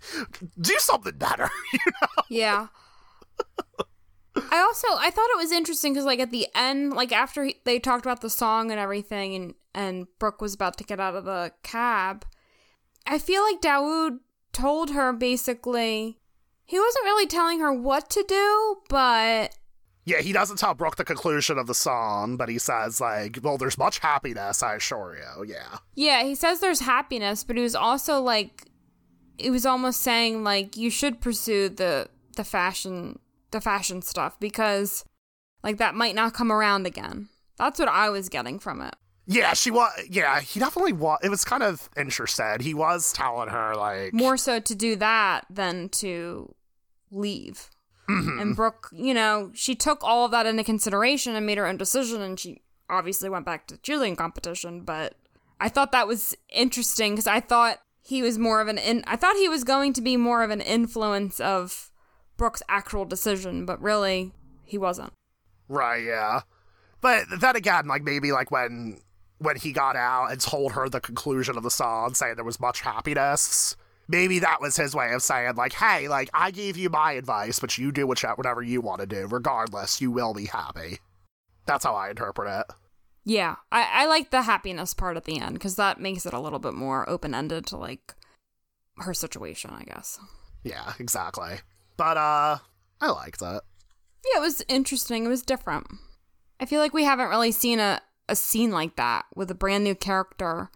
do 0.61 0.75
something 0.79 1.17
better. 1.17 1.49
you 1.73 1.79
know? 1.87 2.09
Yeah. 2.29 2.67
I 4.51 4.61
also 4.61 4.89
I 4.99 5.11
thought 5.11 5.29
it 5.35 5.37
was 5.37 5.53
interesting 5.53 5.93
because 5.93 6.07
like 6.07 6.19
at 6.19 6.31
the 6.31 6.47
end, 6.55 6.95
like 6.95 7.13
after 7.13 7.45
he, 7.45 7.57
they 7.65 7.79
talked 7.79 8.05
about 8.07 8.21
the 8.23 8.31
song 8.31 8.71
and 8.71 8.81
everything, 8.81 9.35
and 9.35 9.55
and 9.75 10.07
Brooke 10.19 10.41
was 10.41 10.55
about 10.55 10.79
to 10.79 10.85
get 10.85 10.99
out 11.01 11.15
of 11.15 11.25
the 11.27 11.53
cab, 11.63 12.25
I 13.07 13.19
feel 13.19 13.43
like 13.43 13.61
Dawood 13.61 14.19
told 14.53 14.91
her 14.91 15.13
basically 15.13 16.19
he 16.65 16.79
wasn't 16.81 17.05
really 17.05 17.27
telling 17.27 17.61
her 17.61 17.73
what 17.73 18.09
to 18.11 18.25
do, 18.27 18.77
but 18.89 19.55
Yeah, 20.05 20.21
he 20.21 20.33
doesn't 20.33 20.57
tell 20.57 20.75
Brooke 20.75 20.97
the 20.97 21.05
conclusion 21.05 21.59
of 21.59 21.67
the 21.67 21.75
song, 21.75 22.37
but 22.37 22.49
he 22.49 22.59
says 22.59 23.01
like, 23.01 23.39
"Well, 23.43 23.57
there's 23.57 23.79
much 23.79 24.01
happiness, 24.01 24.63
I 24.63 24.75
assure 24.75 25.17
you." 25.17 25.45
Yeah. 25.45 25.79
Yeah, 25.95 26.25
he 26.25 26.35
says 26.35 26.61
there's 26.61 26.81
happiness, 26.81 27.45
but 27.45 27.57
he 27.57 27.63
was 27.63 27.75
also 27.75 28.21
like 28.21 28.65
it 29.39 29.51
was 29.51 29.65
almost 29.67 30.01
saying 30.01 30.45
like 30.45 30.77
you 30.77 30.91
should 30.91 31.21
pursue 31.21 31.69
the 31.69 32.09
the 32.37 32.45
fashion 32.45 33.19
the 33.51 33.61
fashion 33.61 34.03
stuff 34.03 34.39
because 34.41 35.05
like 35.63 35.79
that 35.79 35.95
might 35.95 36.15
not 36.15 36.35
come 36.35 36.51
around 36.51 36.87
again. 36.87 37.29
That's 37.59 37.79
what 37.79 37.89
I 37.89 38.11
was 38.11 38.29
getting 38.29 38.59
from 38.59 38.81
it. 38.83 38.95
Yeah, 39.27 39.55
she 39.55 39.71
was. 39.71 39.93
Yeah, 40.11 40.41
he 40.41 40.59
definitely 40.59 40.95
was. 40.95 41.21
It 41.23 41.29
was 41.29 41.45
kind 41.45 41.63
of 41.63 41.89
interesting. 41.97 42.57
He 42.61 42.75
was 42.75 43.13
telling 43.13 43.51
her 43.51 43.77
like, 43.77 44.13
More 44.13 44.37
so 44.37 44.59
to 44.59 44.75
do 44.75 44.97
that 44.97 45.47
than 45.49 45.89
to 45.91 46.55
leave. 47.11 47.71
Mhm. 48.09 48.41
And 48.41 48.57
Brooke, 48.57 48.89
you 48.93 49.15
know, 49.15 49.51
she 49.55 49.75
took 49.75 50.03
all 50.03 50.25
of 50.25 50.31
that 50.33 50.47
into 50.47 50.65
consideration 50.65 51.37
and 51.37 51.47
made 51.47 51.59
her 51.59 51.67
own 51.67 51.77
decision 51.77 52.21
and 52.21 52.39
she 52.39 52.63
obviously 52.91 53.29
went 53.29 53.47
back 53.47 53.67
to 53.67 53.75
the 53.75 53.81
cheerleading 53.81 54.17
competition, 54.17 54.83
but 54.83 55.15
I 55.61 55.69
thought 55.69 55.93
that 55.93 56.09
was 56.09 56.37
interesting 56.49 57.13
because 57.13 57.27
I 57.27 57.41
thought 57.41 57.79
he 58.03 58.21
was 58.21 58.39
more 58.39 58.61
of 58.61 58.69
an 58.69 58.79
in 58.79 59.05
I 59.07 59.17
thought 59.17 59.37
he 59.37 59.49
was 59.49 59.65
going 59.65 59.93
to 59.95 60.01
be 60.01 60.17
more 60.17 60.43
of 60.43 60.51
an 60.51 60.61
influence 60.61 61.41
of 61.41 61.91
Brooke's 62.37 62.63
actual 62.69 63.05
decision, 63.05 63.65
but 63.65 63.81
really 63.81 64.33
he 64.65 64.77
wasn't. 64.77 65.13
Right, 65.69 66.03
yeah. 66.03 66.41
But 67.01 67.25
then 67.41 67.57
again, 67.57 67.87
like 67.87 68.03
maybe 68.03 68.33
like 68.33 68.51
when 68.51 69.01
when 69.39 69.57
he 69.57 69.73
got 69.73 69.97
out 69.97 70.31
and 70.31 70.41
told 70.41 70.73
her 70.73 70.89
the 70.89 71.01
conclusion 71.01 71.57
of 71.57 71.63
the 71.63 71.71
song, 71.71 72.15
saying 72.15 72.37
there 72.37 72.45
was 72.45 72.61
much 72.61 72.81
happiness, 72.81 73.77
maybe 74.13 74.39
that 74.41 74.61
was 74.61 74.77
his 74.77 74.95
way 74.95 75.13
of 75.13 75.23
saying 75.23 75.57
like, 75.57 75.73
hey, 75.73 76.07
like 76.07 76.31
I 76.33 76.53
gave 76.53 76.77
you 76.77 76.91
my 76.91 77.13
advice, 77.13 77.59
but 77.59 77.77
you 77.79 77.91
do 77.91 78.07
whatever 78.07 78.63
you 78.63 78.81
want 78.81 79.01
to 79.01 79.07
do. 79.07 79.27
Regardless, 79.29 80.01
you 80.01 80.13
will 80.13 80.35
be 80.35 80.45
happy. 80.45 80.99
That's 81.67 81.85
how 81.85 81.97
I 81.97 82.11
interpret 82.11 82.49
it. 82.49 82.75
Yeah, 83.25 83.57
I, 83.71 84.03
I 84.03 84.07
like 84.07 84.31
the 84.31 84.43
happiness 84.43 84.95
part 84.95 85.17
at 85.17 85.25
the 85.25 85.41
end 85.41 85.55
because 85.55 85.77
that 85.77 86.01
makes 86.01 86.27
it 86.27 86.35
a 86.35 86.41
little 86.41 86.59
bit 86.59 86.75
more 86.75 87.09
open 87.09 87.35
ended 87.35 87.67
to 87.67 87.77
like 87.77 88.15
her 88.99 89.15
situation, 89.15 89.71
I 89.73 89.85
guess. 89.85 90.19
Yeah, 90.63 90.93
exactly. 90.99 91.61
But 91.97 92.17
uh, 92.17 92.59
I 93.01 93.11
liked 93.11 93.41
it. 93.43 93.63
Yeah, 94.25 94.39
it 94.39 94.41
was 94.41 94.63
interesting. 94.69 95.25
It 95.25 95.29
was 95.29 95.43
different. 95.43 95.87
I 96.61 96.67
feel 96.67 96.81
like 96.81 96.95
we 96.95 97.05
haven't 97.05 97.29
really 97.29 97.53
seen 97.53 97.81
a, 97.81 98.01
a 98.29 98.37
scene 98.37 98.71
like 98.71 98.97
that 98.97 99.25
with 99.35 99.51
a 99.51 99.55
brand 99.55 99.85
new 99.85 99.95
character 99.95 100.71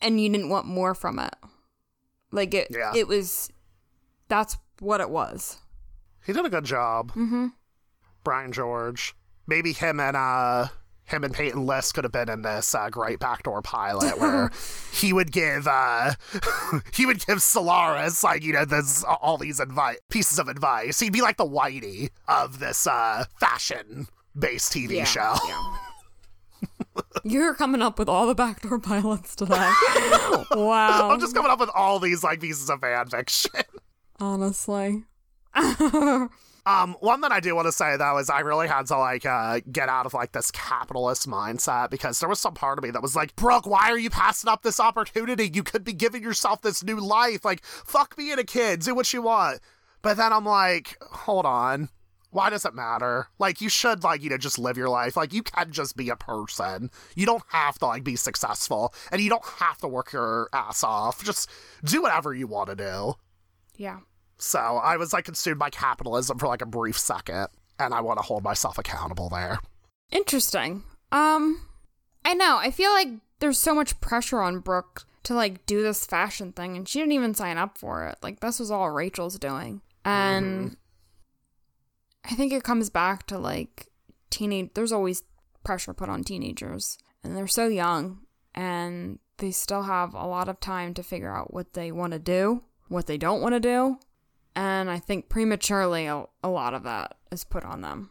and 0.00 0.20
you 0.20 0.28
didn't 0.28 0.48
want 0.48 0.66
more 0.66 0.94
from 0.94 1.18
it. 1.18 1.34
Like 2.32 2.54
it 2.54 2.68
Yeah. 2.70 2.92
it 2.96 3.06
was 3.06 3.50
that's 4.28 4.56
what 4.80 5.00
it 5.00 5.10
was. 5.10 5.58
He 6.26 6.32
did 6.32 6.44
a 6.44 6.50
good 6.50 6.64
job. 6.64 7.10
Mm-hmm. 7.12 7.48
Brian 8.24 8.52
George. 8.52 9.14
Maybe 9.46 9.72
him 9.72 10.00
and 10.00 10.16
uh 10.16 10.68
him 11.04 11.24
and 11.24 11.34
Peyton 11.34 11.66
List 11.66 11.94
could 11.94 12.04
have 12.04 12.12
been 12.12 12.28
in 12.30 12.42
this 12.42 12.74
uh, 12.74 12.88
great 12.88 13.18
backdoor 13.18 13.60
pilot 13.60 14.18
where 14.20 14.50
he 14.92 15.12
would 15.12 15.30
give 15.32 15.66
uh 15.66 16.12
he 16.94 17.04
would 17.06 17.24
give 17.26 17.42
Solaris 17.42 18.22
like 18.24 18.42
you 18.42 18.52
know 18.52 18.64
this 18.64 19.04
all 19.04 19.36
these 19.36 19.60
advice 19.60 19.98
pieces 20.08 20.38
of 20.38 20.48
advice. 20.48 21.00
He'd 21.00 21.12
be 21.12 21.20
like 21.20 21.36
the 21.36 21.46
Whitey 21.48 22.10
of 22.28 22.60
this 22.60 22.86
uh 22.86 23.24
fashion 23.38 24.06
based 24.38 24.72
TV 24.72 25.04
show. 25.04 25.34
You're 27.24 27.54
coming 27.54 27.82
up 27.82 27.98
with 27.98 28.08
all 28.08 28.26
the 28.26 28.34
backdoor 28.34 28.78
pilots 28.80 29.36
today. 29.36 29.54
wow. 30.50 31.10
I'm 31.10 31.20
just 31.20 31.34
coming 31.34 31.50
up 31.50 31.60
with 31.60 31.70
all 31.74 31.98
these 31.98 32.24
like 32.24 32.40
pieces 32.40 32.68
of 32.68 32.80
fan 32.80 33.08
fiction. 33.08 33.50
honestly. 34.20 35.04
Um, 36.64 36.94
one 37.00 37.22
that 37.22 37.32
I 37.32 37.40
do 37.40 37.56
want 37.56 37.66
to 37.66 37.72
say 37.72 37.96
though 37.96 38.18
is 38.18 38.30
I 38.30 38.40
really 38.40 38.68
had 38.68 38.86
to 38.86 38.96
like 38.96 39.26
uh 39.26 39.60
get 39.70 39.88
out 39.88 40.06
of 40.06 40.14
like 40.14 40.30
this 40.30 40.52
capitalist 40.52 41.28
mindset 41.28 41.90
because 41.90 42.20
there 42.20 42.28
was 42.28 42.38
some 42.38 42.54
part 42.54 42.78
of 42.78 42.84
me 42.84 42.90
that 42.92 43.02
was 43.02 43.16
like, 43.16 43.34
Brooke, 43.34 43.66
why 43.66 43.90
are 43.90 43.98
you 43.98 44.10
passing 44.10 44.48
up 44.48 44.62
this 44.62 44.78
opportunity? 44.78 45.50
You 45.52 45.64
could 45.64 45.82
be 45.82 45.92
giving 45.92 46.22
yourself 46.22 46.62
this 46.62 46.84
new 46.84 47.00
life. 47.00 47.44
Like, 47.44 47.64
fuck 47.64 48.16
being 48.16 48.38
a 48.38 48.44
kid, 48.44 48.80
do 48.80 48.94
what 48.94 49.12
you 49.12 49.22
want. 49.22 49.58
But 50.02 50.16
then 50.16 50.32
I'm 50.32 50.44
like, 50.44 50.96
hold 51.02 51.46
on. 51.46 51.88
Why 52.32 52.50
does 52.50 52.64
it 52.64 52.74
matter? 52.74 53.28
Like, 53.38 53.60
you 53.60 53.68
should, 53.68 54.02
like, 54.02 54.22
you 54.22 54.30
know, 54.30 54.38
just 54.38 54.58
live 54.58 54.76
your 54.76 54.88
life. 54.88 55.16
Like, 55.16 55.32
you 55.32 55.42
can 55.42 55.70
just 55.70 55.96
be 55.96 56.08
a 56.08 56.16
person. 56.16 56.90
You 57.14 57.24
don't 57.24 57.44
have 57.48 57.78
to, 57.78 57.86
like, 57.86 58.02
be 58.02 58.16
successful. 58.16 58.92
And 59.12 59.20
you 59.20 59.30
don't 59.30 59.44
have 59.44 59.78
to 59.78 59.88
work 59.88 60.12
your 60.12 60.48
ass 60.52 60.82
off. 60.82 61.22
Just 61.22 61.48
do 61.84 62.02
whatever 62.02 62.34
you 62.34 62.46
want 62.46 62.70
to 62.70 62.74
do. 62.74 63.14
Yeah. 63.76 64.00
So 64.38 64.58
I 64.58 64.96
was, 64.96 65.12
like, 65.12 65.26
consumed 65.26 65.60
by 65.60 65.70
capitalism 65.70 66.38
for, 66.38 66.48
like, 66.48 66.62
a 66.62 66.66
brief 66.66 66.98
second. 66.98 67.48
And 67.78 67.94
I 67.94 68.00
want 68.00 68.18
to 68.18 68.22
hold 68.22 68.42
myself 68.42 68.78
accountable 68.78 69.28
there. 69.28 69.60
Interesting. 70.10 70.84
Um, 71.12 71.66
I 72.24 72.34
know. 72.34 72.58
I 72.58 72.70
feel 72.70 72.90
like 72.90 73.08
there's 73.40 73.58
so 73.58 73.74
much 73.74 74.00
pressure 74.00 74.40
on 74.40 74.60
Brooke 74.60 75.04
to 75.24 75.34
like 75.34 75.66
do 75.66 75.82
this 75.82 76.04
fashion 76.04 76.52
thing, 76.52 76.76
and 76.76 76.88
she 76.88 76.98
didn't 76.98 77.12
even 77.12 77.34
sign 77.34 77.58
up 77.58 77.78
for 77.78 78.06
it. 78.06 78.18
Like 78.22 78.40
this 78.40 78.58
was 78.58 78.70
all 78.70 78.90
Rachel's 78.90 79.38
doing, 79.38 79.80
and 80.04 80.76
I 82.24 82.34
think 82.34 82.52
it 82.52 82.62
comes 82.62 82.90
back 82.90 83.26
to 83.28 83.38
like 83.38 83.88
teenage. 84.30 84.70
There's 84.74 84.92
always 84.92 85.22
pressure 85.64 85.92
put 85.94 86.08
on 86.08 86.24
teenagers, 86.24 86.98
and 87.24 87.36
they're 87.36 87.46
so 87.46 87.66
young, 87.68 88.20
and 88.54 89.18
they 89.38 89.50
still 89.50 89.82
have 89.82 90.14
a 90.14 90.26
lot 90.26 90.48
of 90.48 90.60
time 90.60 90.94
to 90.94 91.02
figure 91.02 91.34
out 91.34 91.52
what 91.52 91.72
they 91.74 91.90
want 91.92 92.12
to 92.12 92.18
do, 92.18 92.62
what 92.88 93.06
they 93.06 93.18
don't 93.18 93.40
want 93.40 93.54
to 93.54 93.60
do, 93.60 93.98
and 94.54 94.90
I 94.90 94.98
think 94.98 95.28
prematurely 95.28 96.06
a, 96.06 96.24
a 96.44 96.48
lot 96.48 96.74
of 96.74 96.82
that 96.84 97.14
is 97.32 97.42
put 97.44 97.64
on 97.64 97.80
them 97.80 98.10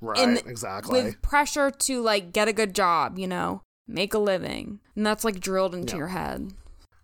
Right, 0.00 0.18
In- 0.18 0.36
exactly. 0.48 1.02
with 1.02 1.20
pressure 1.22 1.70
to 1.70 2.00
like 2.00 2.32
get 2.32 2.48
a 2.48 2.52
good 2.54 2.74
job, 2.74 3.18
you 3.18 3.28
know, 3.28 3.62
make 3.86 4.14
a 4.14 4.18
living, 4.18 4.80
and 4.96 5.04
that's 5.06 5.24
like 5.24 5.38
drilled 5.40 5.74
into 5.74 5.92
Yeah. 5.92 5.98
your 5.98 6.08
head. 6.08 6.52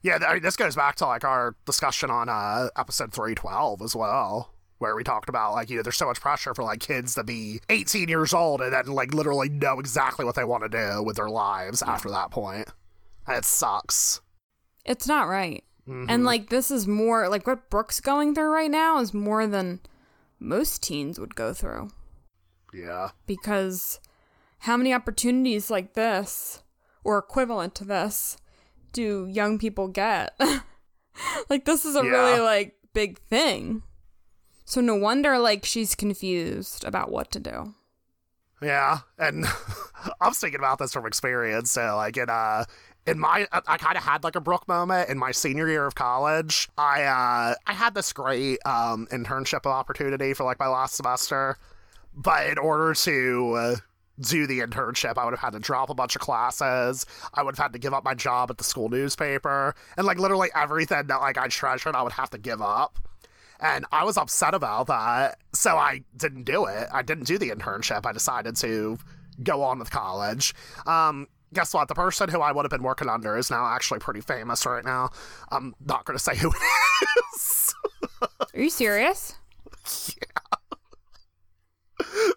Yeah, 0.02 0.18
th- 0.18 0.30
I 0.30 0.34
mean, 0.34 0.42
this 0.42 0.56
goes 0.56 0.74
back 0.76 0.94
to 0.96 1.06
like 1.06 1.24
our 1.24 1.54
discussion 1.66 2.10
on 2.10 2.28
uh, 2.28 2.68
episode 2.76 3.12
312 3.12 3.82
as 3.82 3.94
well, 3.94 4.54
where 4.78 4.94
we 4.94 5.02
talked 5.04 5.28
about 5.28 5.52
like, 5.54 5.70
you 5.70 5.76
know, 5.76 5.82
there's 5.82 5.96
so 5.96 6.06
much 6.06 6.20
pressure 6.20 6.54
for 6.54 6.62
like 6.62 6.80
kids 6.80 7.14
to 7.14 7.24
be 7.24 7.60
18 7.70 8.08
years 8.08 8.34
old 8.34 8.60
and 8.60 8.72
then 8.72 8.86
like 8.86 9.14
literally 9.14 9.48
know 9.48 9.78
exactly 9.80 10.24
what 10.24 10.34
they 10.34 10.44
want 10.44 10.62
to 10.64 10.68
do 10.68 11.02
with 11.02 11.16
their 11.16 11.30
lives 11.30 11.82
after 11.82 12.10
that 12.10 12.30
point. 12.30 12.68
And 13.26 13.36
it 13.38 13.44
sucks. 13.44 14.20
It's 14.84 15.06
not 15.06 15.28
right. 15.28 15.64
Mhm. 15.88 16.06
And 16.08 16.24
like 16.24 16.50
this 16.50 16.70
is 16.70 16.86
more 16.86 17.28
like 17.28 17.46
what 17.46 17.70
Brooke's 17.70 18.00
going 18.00 18.34
through 18.34 18.50
right 18.52 18.70
now 18.70 18.98
is 18.98 19.14
more 19.14 19.46
than 19.46 19.80
most 20.38 20.82
teens 20.82 21.18
would 21.18 21.34
go 21.34 21.54
through 21.54 21.88
yeah. 22.74 23.10
because 23.26 24.00
how 24.60 24.76
many 24.76 24.92
opportunities 24.92 25.70
like 25.70 25.94
this 25.94 26.62
or 27.04 27.16
equivalent 27.18 27.74
to 27.76 27.84
this 27.84 28.36
do 28.92 29.26
young 29.30 29.58
people 29.58 29.88
get? 29.88 30.38
like 31.48 31.64
this 31.64 31.84
is 31.84 31.96
a 31.96 32.04
Yeah. 32.04 32.10
really 32.10 32.40
like 32.40 32.74
big 32.92 33.18
thing. 33.20 33.82
So 34.66 34.80
no 34.80 34.96
wonder 34.96 35.38
like 35.38 35.64
she's 35.64 35.94
confused 35.94 36.84
about 36.84 37.10
what 37.10 37.30
to 37.30 37.40
do. 37.40 37.74
Yeah, 38.60 38.98
and 39.16 39.46
I'm 40.20 40.32
thinking 40.32 40.58
about 40.58 40.78
this 40.80 40.92
from 40.92 41.06
experience. 41.06 41.70
So, 41.70 41.94
like 41.96 42.16
in 42.16 42.28
uh, 42.28 42.64
in 43.06 43.20
my, 43.20 43.46
I, 43.52 43.60
I 43.66 43.76
kind 43.76 43.96
of 43.96 44.02
had 44.02 44.24
like 44.24 44.34
a 44.34 44.40
Brooke 44.40 44.66
moment 44.66 45.08
in 45.08 45.18
my 45.18 45.30
senior 45.30 45.68
year 45.68 45.86
of 45.86 45.94
college. 45.94 46.68
I 46.76 47.04
uh, 47.04 47.54
I 47.64 47.72
had 47.72 47.94
this 47.94 48.12
great 48.12 48.58
um 48.66 49.06
internship 49.12 49.66
opportunity 49.66 50.34
for 50.34 50.42
like 50.42 50.58
my 50.58 50.68
last 50.68 50.96
semester, 50.96 51.58
but 52.12 52.48
in 52.48 52.58
order 52.58 52.92
to 52.92 53.52
uh, 53.52 53.76
do 54.18 54.48
the 54.48 54.58
internship, 54.60 55.16
I 55.16 55.24
would 55.26 55.34
have 55.34 55.40
had 55.40 55.52
to 55.52 55.60
drop 55.60 55.90
a 55.90 55.94
bunch 55.94 56.16
of 56.16 56.22
classes. 56.22 57.06
I 57.34 57.44
would 57.44 57.56
have 57.56 57.62
had 57.62 57.72
to 57.74 57.78
give 57.78 57.94
up 57.94 58.04
my 58.04 58.14
job 58.14 58.50
at 58.50 58.58
the 58.58 58.64
school 58.64 58.88
newspaper, 58.88 59.76
and 59.96 60.06
like 60.08 60.18
literally 60.18 60.48
everything 60.56 61.06
that 61.06 61.20
like 61.20 61.38
I 61.38 61.46
treasured, 61.46 61.94
I 61.94 62.02
would 62.02 62.12
have 62.12 62.30
to 62.30 62.38
give 62.38 62.60
up. 62.60 62.98
And 63.60 63.86
I 63.92 64.04
was 64.04 64.16
upset 64.16 64.54
about 64.54 64.86
that. 64.88 65.38
So 65.54 65.76
I 65.76 66.02
didn't 66.16 66.44
do 66.44 66.66
it. 66.66 66.88
I 66.92 67.02
didn't 67.02 67.24
do 67.24 67.38
the 67.38 67.50
internship. 67.50 68.06
I 68.06 68.12
decided 68.12 68.56
to 68.56 68.98
go 69.42 69.62
on 69.62 69.78
with 69.78 69.90
college. 69.90 70.54
Um, 70.86 71.26
guess 71.52 71.72
what? 71.74 71.88
The 71.88 71.94
person 71.94 72.28
who 72.28 72.40
I 72.40 72.52
would 72.52 72.64
have 72.64 72.70
been 72.70 72.82
working 72.82 73.08
under 73.08 73.36
is 73.36 73.50
now 73.50 73.66
actually 73.66 74.00
pretty 74.00 74.20
famous 74.20 74.66
right 74.66 74.84
now. 74.84 75.10
I'm 75.50 75.74
not 75.84 76.04
going 76.04 76.18
to 76.18 76.22
say 76.22 76.36
who 76.36 76.50
it 76.50 77.08
is. 77.34 77.74
Are 78.54 78.60
you 78.60 78.70
serious? 78.70 79.34
Yeah. 80.18 80.42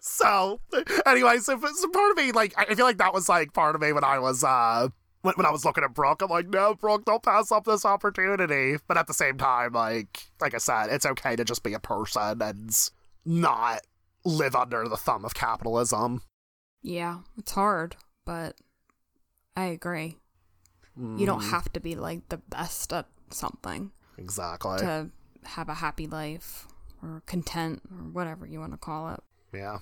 So, 0.00 0.60
anyway, 1.06 1.38
so, 1.38 1.58
so 1.60 1.88
part 1.90 2.10
of 2.12 2.16
me, 2.16 2.32
like, 2.32 2.54
I 2.56 2.74
feel 2.74 2.86
like 2.86 2.98
that 2.98 3.12
was 3.12 3.28
like 3.28 3.52
part 3.52 3.74
of 3.74 3.80
me 3.80 3.92
when 3.92 4.04
I 4.04 4.18
was, 4.18 4.42
uh, 4.42 4.88
when, 5.22 5.34
when 5.34 5.46
I 5.46 5.50
was 5.50 5.64
looking 5.64 5.84
at 5.84 5.94
Brooke, 5.94 6.22
I'm 6.22 6.30
like, 6.30 6.48
no, 6.48 6.74
Brooke, 6.74 7.04
don't 7.04 7.22
pass 7.22 7.52
up 7.52 7.64
this 7.64 7.84
opportunity. 7.84 8.76
But 8.86 8.96
at 8.96 9.06
the 9.06 9.14
same 9.14 9.38
time, 9.38 9.72
like, 9.72 10.30
like 10.40 10.54
I 10.54 10.58
said, 10.58 10.86
it's 10.90 11.06
okay 11.06 11.36
to 11.36 11.44
just 11.44 11.62
be 11.62 11.74
a 11.74 11.80
person 11.80 12.40
and 12.42 12.90
not 13.24 13.82
live 14.24 14.54
under 14.54 14.88
the 14.88 14.96
thumb 14.96 15.24
of 15.24 15.34
capitalism. 15.34 16.22
Yeah, 16.82 17.20
it's 17.36 17.52
hard, 17.52 17.96
but 18.24 18.56
I 19.56 19.66
agree. 19.66 20.16
You 20.96 21.24
don't 21.24 21.40
mm. 21.40 21.50
have 21.50 21.72
to 21.72 21.80
be 21.80 21.94
like 21.94 22.28
the 22.28 22.36
best 22.36 22.92
at 22.92 23.06
something 23.30 23.90
Exactly. 24.18 24.78
to 24.78 25.08
have 25.44 25.68
a 25.70 25.74
happy 25.74 26.06
life 26.06 26.66
or 27.02 27.22
content 27.26 27.80
or 27.90 28.08
whatever 28.10 28.46
you 28.46 28.60
want 28.60 28.72
to 28.72 28.78
call 28.78 29.14
it. 29.14 29.20
Yeah. 29.54 29.78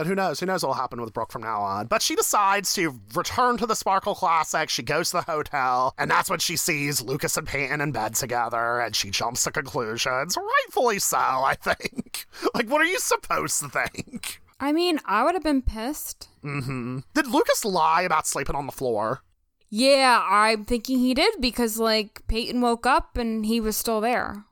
But 0.00 0.06
who 0.06 0.14
knows? 0.14 0.40
Who 0.40 0.46
knows 0.46 0.62
what 0.62 0.68
will 0.68 0.76
happen 0.76 0.98
with 1.02 1.12
Brooke 1.12 1.30
from 1.30 1.42
now 1.42 1.60
on? 1.60 1.86
But 1.86 2.00
she 2.00 2.16
decides 2.16 2.72
to 2.72 2.98
return 3.14 3.58
to 3.58 3.66
the 3.66 3.74
Sparkle 3.74 4.14
Classic. 4.14 4.70
She 4.70 4.82
goes 4.82 5.10
to 5.10 5.18
the 5.18 5.30
hotel, 5.30 5.92
and 5.98 6.10
that's 6.10 6.30
when 6.30 6.38
she 6.38 6.56
sees 6.56 7.02
Lucas 7.02 7.36
and 7.36 7.46
Peyton 7.46 7.82
in 7.82 7.92
bed 7.92 8.14
together, 8.14 8.80
and 8.80 8.96
she 8.96 9.10
jumps 9.10 9.44
to 9.44 9.50
conclusions. 9.50 10.38
Rightfully 10.38 11.00
so, 11.00 11.18
I 11.18 11.54
think. 11.60 12.24
Like, 12.54 12.70
what 12.70 12.80
are 12.80 12.86
you 12.86 12.98
supposed 12.98 13.60
to 13.60 13.68
think? 13.68 14.40
I 14.58 14.72
mean, 14.72 15.00
I 15.04 15.22
would 15.22 15.34
have 15.34 15.42
been 15.42 15.60
pissed. 15.60 16.28
Mm-hmm. 16.42 17.00
Did 17.12 17.26
Lucas 17.26 17.66
lie 17.66 18.00
about 18.00 18.26
sleeping 18.26 18.56
on 18.56 18.64
the 18.64 18.72
floor? 18.72 19.20
Yeah, 19.68 20.26
I'm 20.26 20.64
thinking 20.64 20.98
he 20.98 21.12
did 21.12 21.34
because 21.40 21.78
like 21.78 22.26
Peyton 22.26 22.62
woke 22.62 22.86
up 22.86 23.18
and 23.18 23.44
he 23.44 23.60
was 23.60 23.76
still 23.76 24.00
there. 24.00 24.46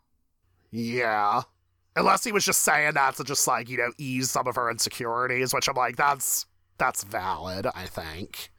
Yeah. 0.70 1.44
Unless 1.98 2.24
he 2.24 2.32
was 2.32 2.44
just 2.44 2.62
saying 2.62 2.94
that 2.94 3.16
to 3.16 3.24
just 3.24 3.46
like, 3.46 3.68
you 3.68 3.76
know, 3.78 3.92
ease 3.98 4.30
some 4.30 4.46
of 4.46 4.54
her 4.56 4.70
insecurities, 4.70 5.52
which 5.52 5.68
I'm 5.68 5.74
like, 5.76 5.96
that's 5.96 6.46
that's 6.78 7.02
valid, 7.04 7.66
I 7.74 7.86
think. 7.86 8.50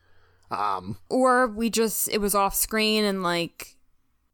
Um, 0.51 0.97
Or 1.09 1.47
we 1.47 1.69
just 1.69 2.09
it 2.09 2.19
was 2.19 2.35
off 2.35 2.53
screen 2.55 3.03
and 3.05 3.23
like 3.23 3.75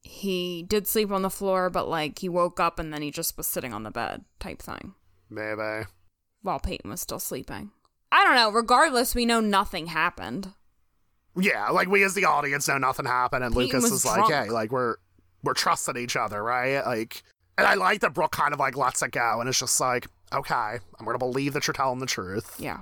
he 0.01 0.63
did 0.63 0.87
sleep 0.87 1.11
on 1.11 1.21
the 1.23 1.29
floor, 1.29 1.69
but 1.69 1.87
like 1.87 2.19
he 2.19 2.29
woke 2.29 2.59
up 2.59 2.79
and 2.79 2.93
then 2.93 3.01
he 3.01 3.11
just 3.11 3.37
was 3.37 3.47
sitting 3.47 3.73
on 3.73 3.83
the 3.83 3.91
bed 3.91 4.23
type 4.39 4.61
thing. 4.61 4.93
maybe. 5.29 5.87
while 6.41 6.59
Peyton 6.59 6.89
was 6.91 7.01
still 7.01 7.19
sleeping. 7.19 7.71
I 8.11 8.23
don't 8.23 8.35
know. 8.35 8.51
Regardless, 8.51 9.13
we 9.15 9.25
know 9.25 9.41
nothing 9.41 9.87
happened. 9.87 10.53
Yeah, 11.37 11.69
like 11.69 11.89
we 11.89 12.03
as 12.03 12.13
the 12.13 12.25
audience 12.25 12.67
know 12.67 12.77
nothing 12.77 13.05
happened, 13.05 13.43
and 13.43 13.53
Peyton 13.53 13.79
Lucas 13.81 13.91
is 13.91 14.05
like, 14.05 14.27
drunk. 14.27 14.31
"Hey, 14.31 14.49
like 14.49 14.71
we're 14.71 14.95
we're 15.43 15.53
trusting 15.53 15.97
each 15.97 16.15
other, 16.15 16.41
right?" 16.41 16.79
Like, 16.85 17.23
and 17.57 17.65
I 17.67 17.73
like 17.75 18.01
that 18.01 18.13
Brooke 18.13 18.31
kind 18.31 18.53
of 18.53 18.59
like 18.59 18.75
lets 18.75 19.01
it 19.01 19.11
go, 19.11 19.39
and 19.39 19.47
it's 19.49 19.59
just 19.59 19.79
like, 19.79 20.07
"Okay, 20.33 20.53
I'm 20.99 21.05
gonna 21.05 21.17
believe 21.17 21.53
that 21.53 21.67
you're 21.67 21.73
telling 21.73 21.99
the 21.99 22.05
truth." 22.05 22.55
Yeah, 22.59 22.79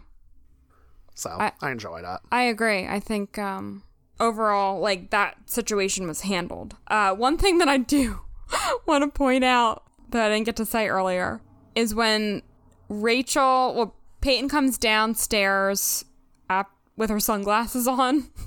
So 1.16 1.30
I- 1.40 1.52
I, 1.62 1.72
enjoy 1.72 2.02
that. 2.02 2.22
I 2.32 2.44
agree. 2.44 2.88
I 2.88 3.00
think 3.00 3.38
um, 3.38 3.84
overall, 4.20 4.80
like 4.80 5.10
that 5.12 5.38
situation 5.50 6.08
was 6.08 6.22
handled. 6.22 6.76
Uh, 6.88 7.14
one 7.14 7.38
thing 7.38 7.58
that 7.60 7.68
I 7.70 7.78
do 7.78 8.22
want 8.86 9.04
to 9.04 9.10
point 9.10 9.44
out 9.44 9.84
that 10.10 10.26
I 10.26 10.30
didn't 10.34 10.46
get 10.46 10.56
to 10.58 10.66
say 10.66 10.88
earlier 10.88 11.42
is 11.76 11.94
when 11.96 12.42
Rachel, 12.90 13.74
well, 13.76 13.96
Peyton 14.22 14.48
comes 14.50 14.78
downstairs 14.78 16.06
up 16.50 16.70
with 16.96 17.10
her 17.10 17.20
sunglasses 17.20 17.88
on. 17.88 18.30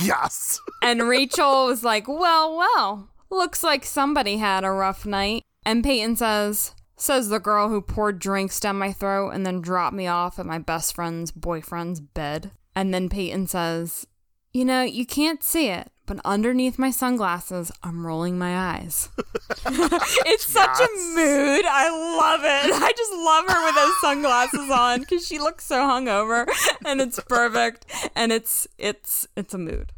Yes, 0.00 0.60
And 0.82 1.08
Rachel 1.08 1.66
was 1.66 1.82
like, 1.82 2.06
Well, 2.06 2.56
well, 2.56 3.09
looks 3.30 3.62
like 3.62 3.84
somebody 3.84 4.36
had 4.38 4.64
a 4.64 4.70
rough 4.70 5.06
night. 5.06 5.44
And 5.64 5.84
Peyton 5.84 6.16
says, 6.16 6.74
Says 6.96 7.28
the 7.28 7.40
girl 7.40 7.68
who 7.68 7.80
poured 7.80 8.18
drinks 8.18 8.60
down 8.60 8.78
my 8.78 8.92
throat 8.92 9.30
and 9.30 9.46
then 9.46 9.60
dropped 9.60 9.96
me 9.96 10.06
off 10.06 10.38
at 10.38 10.46
my 10.46 10.58
best 10.58 10.94
friend's 10.94 11.30
boyfriend's 11.30 12.00
bed. 12.00 12.50
And 12.74 12.92
then 12.92 13.08
Peyton 13.08 13.46
says, 13.46 14.06
You 14.52 14.64
know, 14.64 14.82
you 14.82 15.06
can't 15.06 15.42
see 15.42 15.68
it, 15.68 15.90
but 16.06 16.20
underneath 16.24 16.78
my 16.78 16.90
sunglasses, 16.90 17.72
I'm 17.82 18.06
rolling 18.06 18.36
my 18.36 18.74
eyes. 18.74 19.08
it's 19.66 20.46
such 20.52 20.78
a 20.80 20.88
mood. 21.14 21.64
I 21.64 21.88
love 22.18 22.40
it. 22.40 22.74
I 22.82 22.92
just 22.96 23.12
love 23.12 23.44
her 23.48 23.64
with 23.64 23.74
those 23.76 24.00
sunglasses 24.00 24.70
on 24.70 25.00
because 25.00 25.26
she 25.26 25.38
looks 25.38 25.64
so 25.64 25.76
hungover 25.76 26.46
and 26.84 27.00
it's 27.00 27.20
perfect. 27.20 27.86
And 28.14 28.32
it's 28.32 28.66
it's 28.76 29.26
it's 29.36 29.54
a 29.54 29.58
mood. 29.58 29.92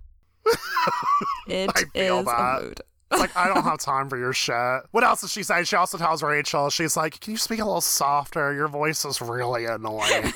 It 1.48 1.70
is 1.94 2.26
a 2.26 2.60
mood. 2.62 2.82
It's 3.12 3.20
like 3.20 3.36
I 3.36 3.48
don't 3.48 3.64
have 3.64 3.78
time 3.78 4.08
for 4.08 4.18
your 4.18 4.32
shit. 4.32 4.82
What 4.90 5.04
else 5.04 5.20
does 5.20 5.30
she 5.32 5.42
say? 5.42 5.64
She 5.64 5.76
also 5.76 5.98
tells 5.98 6.22
Rachel, 6.22 6.70
she's 6.70 6.96
like, 6.96 7.20
"Can 7.20 7.32
you 7.32 7.36
speak 7.36 7.60
a 7.60 7.64
little 7.64 7.80
softer? 7.80 8.52
Your 8.54 8.68
voice 8.68 9.04
is 9.04 9.20
really 9.20 9.66
annoying." 9.66 10.02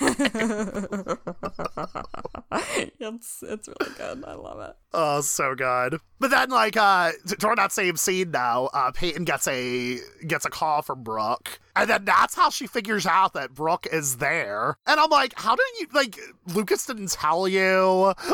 it's 3.01 3.43
it's 3.43 3.69
really 3.69 3.95
good. 3.97 4.25
I 4.25 4.35
love 4.35 4.61
it. 4.61 4.77
Oh, 4.93 5.21
so 5.21 5.55
good. 5.55 5.99
But 6.19 6.31
then, 6.31 6.51
like, 6.51 6.77
uh, 6.77 7.13
during 7.39 7.57
that 7.57 7.73
same 7.73 7.97
scene 7.97 8.31
now, 8.31 8.67
uh, 8.73 8.91
Peyton 8.93 9.25
gets 9.25 9.47
a 9.49 9.99
gets 10.27 10.45
a 10.45 10.51
call 10.51 10.83
from 10.83 11.03
Brooke, 11.03 11.61
and 11.75 11.89
then 11.91 12.05
that's 12.05 12.35
how 12.35 12.51
she 12.51 12.67
figures 12.67 13.07
out 13.07 13.35
that 13.35 13.55
Brooke 13.55 13.87
is 13.91 14.17
there. 14.17 14.77
And 14.87 15.01
I'm 15.01 15.11
like, 15.11 15.35
how 15.37 15.57
did 15.57 15.67
you 15.81 15.87
like? 15.93 16.19
Lucas 16.55 16.87
didn't 16.87 17.11
tell 17.11 17.47
you. 17.49 18.15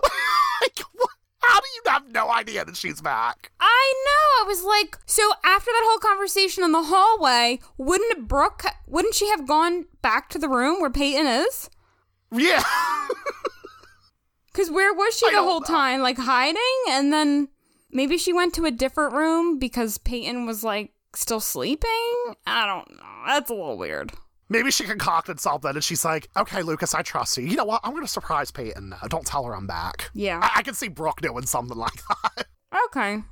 like, 0.62 0.78
what? 0.92 1.10
How 1.42 1.60
do 1.60 1.66
you 1.74 1.82
have 1.90 2.08
no 2.12 2.30
idea 2.30 2.64
that 2.64 2.76
she's 2.76 3.00
back? 3.00 3.50
I 3.60 3.94
know. 4.06 4.44
I 4.44 4.48
was 4.48 4.62
like, 4.64 4.96
so 5.06 5.22
after 5.44 5.70
that 5.70 5.82
whole 5.84 5.98
conversation 5.98 6.62
in 6.64 6.72
the 6.72 6.84
hallway, 6.84 7.58
wouldn't 7.78 8.28
Brooke? 8.28 8.64
Wouldn't 8.86 9.14
she 9.14 9.28
have 9.30 9.46
gone 9.46 9.86
back 10.02 10.28
to 10.30 10.38
the 10.38 10.48
room 10.48 10.80
where 10.80 10.90
Peyton 10.90 11.26
is? 11.26 11.68
Yeah. 12.30 12.62
Because 14.52 14.70
where 14.70 14.92
was 14.92 15.16
she 15.16 15.26
I 15.28 15.30
the 15.30 15.42
whole 15.42 15.60
know. 15.60 15.66
time? 15.66 16.02
Like 16.02 16.18
hiding? 16.18 16.60
And 16.90 17.12
then 17.12 17.48
maybe 17.90 18.18
she 18.18 18.32
went 18.34 18.52
to 18.54 18.66
a 18.66 18.70
different 18.70 19.14
room 19.14 19.58
because 19.58 19.96
Peyton 19.98 20.44
was 20.44 20.62
like 20.62 20.92
still 21.14 21.40
sleeping? 21.40 22.34
I 22.46 22.66
don't 22.66 22.90
know. 22.90 23.22
That's 23.26 23.50
a 23.50 23.54
little 23.54 23.78
weird. 23.78 24.12
Maybe 24.52 24.70
she 24.70 24.84
concocted 24.84 25.40
something, 25.40 25.70
and 25.70 25.82
she's 25.82 26.04
like, 26.04 26.28
"Okay, 26.36 26.62
Lucas, 26.62 26.94
I 26.94 27.02
trust 27.02 27.36
you. 27.38 27.44
You 27.44 27.56
know 27.56 27.64
what? 27.64 27.80
I'm 27.82 27.94
gonna 27.94 28.06
surprise 28.06 28.50
Peyton. 28.50 28.90
Now. 28.90 28.98
Don't 29.08 29.26
tell 29.26 29.44
her 29.44 29.56
I'm 29.56 29.66
back." 29.66 30.10
Yeah. 30.14 30.40
I, 30.42 30.58
I 30.58 30.62
can 30.62 30.74
see 30.74 30.88
Brooke 30.88 31.20
doing 31.20 31.46
something 31.46 31.76
like 31.76 32.00
that. 32.36 32.46
Okay. 32.86 33.22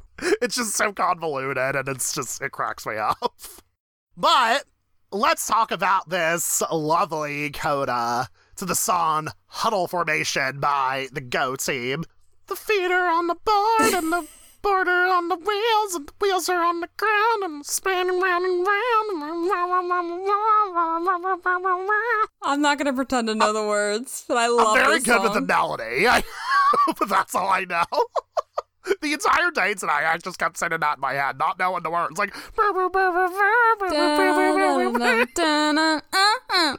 it's 0.43 0.57
just 0.57 0.75
so 0.75 0.93
convoluted 0.93 1.77
and 1.77 1.89
it's 1.89 2.13
just 2.15 2.43
it 2.43 2.51
cracks 2.53 2.85
me 2.87 2.97
up. 2.97 3.33
But 4.17 4.65
let's 5.13 5.47
talk 5.47 5.71
about 5.71 6.09
this 6.11 6.63
lovely 6.71 7.51
coda 7.51 8.29
to 8.57 8.65
the 8.67 8.75
song 8.75 9.29
Huddle 9.47 9.89
Formation 9.89 10.61
by 10.61 11.09
the 11.13 11.23
Go 11.23 11.57
team. 11.57 12.05
The 12.49 12.57
feet 12.57 12.91
are 12.91 13.09
on 13.09 13.29
the 13.29 13.37
board 13.37 13.95
and 13.95 14.13
the 14.13 14.27
board 14.63 14.89
are 14.89 15.07
on 15.07 15.29
the 15.29 15.37
wheels 15.37 15.95
and 15.95 16.07
the 16.07 16.13
wheels 16.21 16.49
are 16.49 16.63
on 16.63 16.81
the 16.81 16.89
ground 16.97 17.45
and 17.45 17.65
spinning 17.65 18.21
round 18.21 18.45
and 18.45 18.67
round. 18.67 18.71
I'm 22.43 22.61
not 22.61 22.79
gonna 22.79 22.93
pretend 22.93 23.29
to 23.29 23.35
know 23.35 23.53
the 23.53 23.65
words, 23.67 24.25
but 24.29 24.37
I 24.37 24.49
love 24.49 24.77
I'm 24.77 24.85
very 24.85 25.01
good 25.01 25.23
with 25.23 25.35
the 25.35 25.41
melody. 25.41 26.07
I, 26.09 26.23
but 26.99 27.09
that's 27.09 27.35
all 27.35 27.49
I 27.49 27.65
know. 27.65 27.85
the 29.03 29.13
entire 29.13 29.51
day 29.51 29.75
tonight, 29.75 30.11
I 30.11 30.17
just 30.19 30.39
kept 30.39 30.59
singing 30.59 30.81
that 30.81 30.97
in 30.97 31.01
my 31.01 31.13
head, 31.13 31.39
not 31.39 31.59
knowing 31.59 31.83
the 31.83 31.91
words. 31.91 32.19
Like, 32.19 32.35
I 36.13 36.77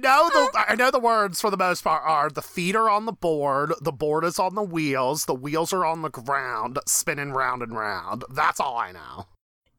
know 0.00 0.30
the 0.30 0.50
I 0.54 0.74
know 0.76 0.90
the 0.90 0.98
words 1.00 1.40
for 1.40 1.50
the 1.50 1.56
most 1.56 1.84
part 1.84 2.02
are 2.04 2.30
the 2.30 2.42
feet 2.42 2.74
are 2.74 2.88
on 2.88 3.06
the 3.06 3.12
board, 3.12 3.72
the 3.80 3.92
board 3.92 4.24
is 4.24 4.38
on 4.38 4.54
the 4.54 4.62
wheels, 4.62 5.26
the 5.26 5.34
wheels 5.34 5.72
are 5.72 5.84
on 5.84 6.02
the 6.02 6.10
ground, 6.10 6.78
spinning 6.86 7.32
round 7.32 7.62
and 7.62 7.76
round. 7.76 8.24
That's 8.30 8.60
all 8.60 8.76
I 8.78 8.92
know. 8.92 9.26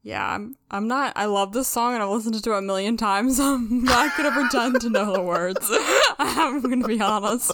Yeah, 0.04 0.26
I'm. 0.28 0.56
I'm 0.72 0.88
not. 0.88 1.14
I 1.16 1.26
love 1.26 1.54
this 1.54 1.68
song 1.68 1.94
and 1.94 2.02
I've 2.02 2.10
listened 2.10 2.44
to 2.44 2.54
it 2.54 2.58
a 2.58 2.62
million 2.62 2.98
times. 2.98 3.40
I'm 3.40 3.84
not 3.84 4.18
gonna 4.18 4.32
pretend 4.32 4.82
to 4.82 4.90
know 4.90 5.14
the 5.14 5.22
words. 5.22 5.68
I'm 6.20 6.62
gonna 6.62 6.88
be 6.88 7.00
honest. 7.00 7.52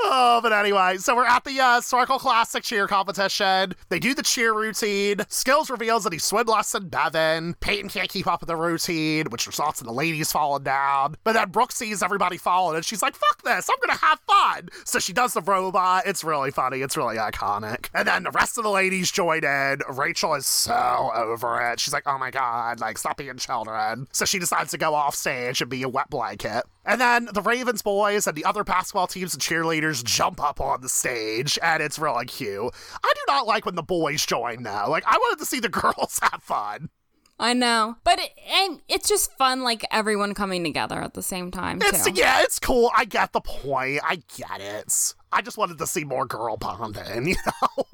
Oh, 0.00 0.40
but 0.42 0.52
anyway, 0.52 0.96
so 0.98 1.14
we're 1.14 1.26
at 1.26 1.44
the 1.44 1.60
uh, 1.60 1.80
Sparkle 1.80 2.18
Classic 2.18 2.62
cheer 2.62 2.86
competition. 2.86 3.74
They 3.88 3.98
do 3.98 4.14
the 4.14 4.22
cheer 4.22 4.54
routine. 4.54 5.18
Skills 5.28 5.70
reveals 5.70 6.04
that 6.04 6.12
he 6.12 6.18
swim 6.18 6.46
less 6.46 6.72
than 6.72 6.88
Bevin. 6.88 7.58
Peyton 7.60 7.90
can't 7.90 8.08
keep 8.08 8.26
up 8.26 8.40
with 8.40 8.48
the 8.48 8.56
routine, 8.56 9.26
which 9.30 9.46
results 9.46 9.80
in 9.80 9.86
the 9.86 9.92
ladies 9.92 10.32
falling 10.32 10.62
down. 10.62 11.16
But 11.24 11.32
then 11.34 11.50
Brooke 11.50 11.72
sees 11.72 12.02
everybody 12.02 12.36
falling, 12.38 12.76
and 12.76 12.84
she's 12.84 13.02
like, 13.02 13.16
fuck 13.16 13.42
this, 13.42 13.68
I'm 13.68 13.76
gonna 13.86 13.98
have 13.98 14.20
fun. 14.20 14.68
So 14.84 14.98
she 14.98 15.12
does 15.12 15.34
the 15.34 15.42
robot. 15.42 16.06
It's 16.06 16.24
really 16.24 16.50
funny. 16.50 16.80
It's 16.80 16.96
really 16.96 17.16
iconic. 17.16 17.88
And 17.92 18.08
then 18.08 18.22
the 18.22 18.30
rest 18.30 18.56
of 18.56 18.64
the 18.64 18.70
ladies 18.70 19.10
join 19.10 19.44
in. 19.44 19.80
Rachel 19.90 20.34
is 20.34 20.46
so 20.46 21.10
over 21.14 21.60
it. 21.70 21.80
She's 21.80 21.92
like, 21.92 22.04
oh 22.06 22.18
my 22.18 22.30
god, 22.30 22.80
like, 22.80 22.98
stop 22.98 23.18
being 23.18 23.36
children. 23.36 24.06
So 24.12 24.24
she 24.24 24.38
decides 24.38 24.70
to 24.70 24.78
go 24.78 24.94
off 24.94 25.14
stage 25.14 25.60
and 25.60 25.70
be 25.70 25.82
a 25.82 25.88
wet 25.88 26.08
blanket. 26.08 26.64
And 26.88 26.98
then 27.00 27.28
the 27.34 27.42
Ravens 27.42 27.82
boys 27.82 28.26
and 28.26 28.34
the 28.34 28.46
other 28.46 28.64
basketball 28.64 29.06
teams 29.06 29.34
and 29.34 29.42
cheerleaders 29.42 30.02
jump 30.02 30.42
up 30.42 30.58
on 30.60 30.80
the 30.80 30.88
stage, 30.88 31.58
and 31.62 31.82
it's 31.82 31.98
really 31.98 32.24
cute. 32.24 32.74
I 33.04 33.12
do 33.14 33.20
not 33.28 33.46
like 33.46 33.66
when 33.66 33.74
the 33.74 33.82
boys 33.82 34.24
join 34.24 34.62
now. 34.62 34.88
Like, 34.88 35.04
I 35.06 35.18
wanted 35.18 35.38
to 35.40 35.44
see 35.46 35.60
the 35.60 35.68
girls 35.68 36.18
have 36.22 36.42
fun. 36.42 36.88
I 37.38 37.52
know, 37.52 37.96
but 38.02 38.18
it, 38.18 38.30
and 38.50 38.80
it's 38.88 39.08
just 39.08 39.30
fun, 39.38 39.62
like 39.62 39.84
everyone 39.92 40.34
coming 40.34 40.64
together 40.64 41.00
at 41.00 41.14
the 41.14 41.22
same 41.22 41.52
time 41.52 41.78
It's 41.82 42.04
too. 42.04 42.12
yeah, 42.14 42.42
it's 42.42 42.58
cool. 42.58 42.90
I 42.96 43.04
get 43.04 43.32
the 43.32 43.40
point. 43.40 44.00
I 44.02 44.22
get 44.36 44.60
it. 44.60 45.14
I 45.30 45.42
just 45.42 45.56
wanted 45.56 45.78
to 45.78 45.86
see 45.86 46.02
more 46.02 46.26
girl 46.26 46.56
bonding, 46.56 47.28
you 47.28 47.36
know? 47.46 47.84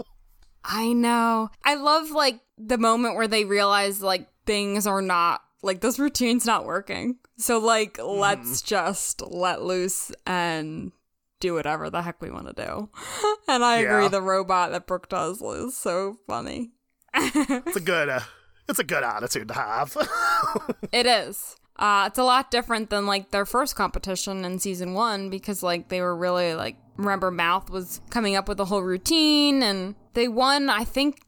I 0.64 0.94
know. 0.94 1.50
I 1.62 1.74
love 1.74 2.10
like 2.10 2.40
the 2.56 2.78
moment 2.78 3.16
where 3.16 3.28
they 3.28 3.44
realize 3.44 4.00
like 4.00 4.28
things 4.46 4.86
are 4.86 5.02
not 5.02 5.42
like 5.64 5.80
this 5.80 5.98
routine's 5.98 6.46
not 6.46 6.64
working. 6.64 7.16
So 7.38 7.58
like 7.58 7.98
let's 7.98 8.62
just 8.62 9.22
let 9.22 9.62
loose 9.62 10.12
and 10.26 10.92
do 11.40 11.54
whatever 11.54 11.90
the 11.90 12.02
heck 12.02 12.20
we 12.20 12.30
want 12.30 12.54
to 12.54 12.64
do. 12.64 12.88
And 13.46 13.62
I 13.62 13.76
agree 13.76 14.08
the 14.08 14.22
robot 14.22 14.72
that 14.72 14.86
Brooke 14.86 15.10
does 15.10 15.42
is 15.42 15.76
so 15.76 16.16
funny. 16.26 16.72
It's 17.14 17.76
a 17.76 17.80
good 17.80 18.08
uh, 18.08 18.20
it's 18.68 18.78
a 18.78 18.84
good 18.84 19.02
attitude 19.02 19.48
to 19.48 19.54
have. 19.54 19.96
It 20.92 21.06
is. 21.06 21.56
Uh, 21.76 22.04
it's 22.06 22.18
a 22.18 22.24
lot 22.24 22.50
different 22.50 22.88
than 22.90 23.06
like 23.06 23.32
their 23.32 23.44
first 23.44 23.74
competition 23.74 24.44
in 24.44 24.58
season 24.58 24.94
one 24.94 25.28
because 25.28 25.62
like 25.62 25.88
they 25.88 26.00
were 26.00 26.16
really 26.16 26.54
like 26.54 26.76
remember 26.96 27.30
Mouth 27.30 27.68
was 27.68 28.00
coming 28.10 28.36
up 28.36 28.48
with 28.48 28.60
a 28.60 28.64
whole 28.66 28.82
routine 28.82 29.62
and 29.62 29.94
they 30.14 30.28
won 30.28 30.70
I 30.70 30.84
think 30.84 31.20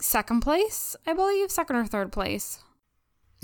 second 0.00 0.40
place 0.40 0.96
I 1.06 1.12
believe 1.12 1.50
second 1.50 1.76
or 1.76 1.86
third 1.86 2.12
place. 2.12 2.64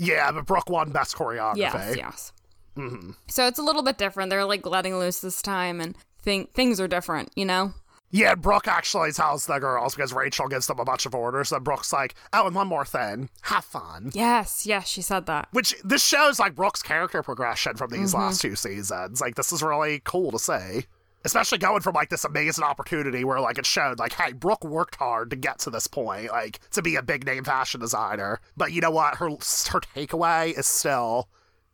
Yeah, 0.01 0.31
but 0.31 0.45
Brooke 0.45 0.69
won 0.69 0.91
best 0.91 1.15
choreography. 1.15 1.57
Yes, 1.57 1.95
yes. 1.97 2.33
So 3.27 3.47
it's 3.47 3.59
a 3.59 3.63
little 3.63 3.83
bit 3.83 3.97
different. 3.97 4.29
They're 4.29 4.45
like 4.45 4.65
letting 4.65 4.97
loose 4.97 5.19
this 5.19 5.41
time 5.41 5.79
and 5.81 5.95
think 6.21 6.53
things 6.53 6.79
are 6.79 6.87
different, 6.87 7.31
you 7.35 7.45
know. 7.45 7.73
Yeah, 8.13 8.35
Brooke 8.35 8.67
actually 8.67 9.13
tells 9.13 9.45
the 9.45 9.59
girls 9.59 9.95
because 9.95 10.11
Rachel 10.11 10.47
gives 10.49 10.67
them 10.67 10.79
a 10.79 10.83
bunch 10.85 11.05
of 11.05 11.15
orders. 11.15 11.51
Then 11.51 11.63
Brooke's 11.63 11.93
like, 11.93 12.15
"Oh, 12.33 12.45
and 12.47 12.53
one 12.55 12.67
more 12.67 12.83
thing, 12.85 13.29
have 13.43 13.63
fun." 13.63 14.11
Yes, 14.13 14.65
yes, 14.65 14.87
she 14.89 15.01
said 15.01 15.27
that. 15.27 15.47
Which 15.51 15.73
this 15.83 16.03
shows 16.05 16.37
like 16.39 16.55
Brooke's 16.55 16.81
character 16.83 17.23
progression 17.23 17.77
from 17.77 17.89
these 17.91 18.11
Mm-hmm. 18.13 18.21
last 18.21 18.41
two 18.41 18.55
seasons. 18.57 19.21
Like 19.21 19.35
this 19.35 19.53
is 19.53 19.63
really 19.63 20.01
cool 20.03 20.31
to 20.31 20.39
see. 20.39 20.85
Especially 21.23 21.57
going 21.57 21.81
from 21.81 21.93
like 21.93 22.09
this 22.09 22.25
amazing 22.25 22.63
opportunity 22.63 23.23
where 23.23 23.39
like 23.39 23.57
it 23.57 23.65
showed 23.65 23.99
like, 23.99 24.13
hey, 24.13 24.33
Brooke 24.33 24.63
worked 24.63 24.95
hard 24.95 25.29
to 25.29 25.35
get 25.35 25.59
to 25.59 25.69
this 25.69 25.87
point, 25.87 26.31
like 26.31 26.59
to 26.71 26.81
be 26.81 26.95
a 26.95 27.03
big 27.03 27.25
name 27.25 27.43
fashion 27.43 27.79
designer. 27.79 28.39
But 28.57 28.71
you 28.71 28.81
know 28.81 28.91
what? 28.91 29.15
Her 29.15 29.29
her 29.29 29.81
takeaway 29.95 30.57
is 30.57 30.67
still, 30.67 31.29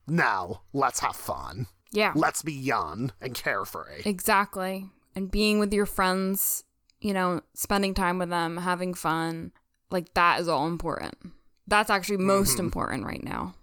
no, 0.07 0.61
let's 0.73 0.99
have 0.99 1.15
fun. 1.15 1.67
Yeah, 1.91 2.11
Let's 2.15 2.41
be 2.41 2.53
young 2.53 3.13
and 3.21 3.33
carefree. 3.33 4.01
exactly. 4.05 4.89
And 5.15 5.31
being 5.31 5.57
with 5.57 5.73
your 5.73 5.85
friends, 5.85 6.63
you 6.99 7.13
know, 7.13 7.41
spending 7.53 7.93
time 7.93 8.19
with 8.19 8.29
them, 8.29 8.57
having 8.57 8.93
fun, 8.93 9.51
like 9.89 10.13
that 10.13 10.39
is 10.39 10.47
all 10.47 10.67
important. 10.67 11.15
That's 11.65 11.89
actually 11.89 12.17
most 12.17 12.53
mm-hmm. 12.53 12.65
important 12.65 13.05
right 13.05 13.23
now. 13.23 13.55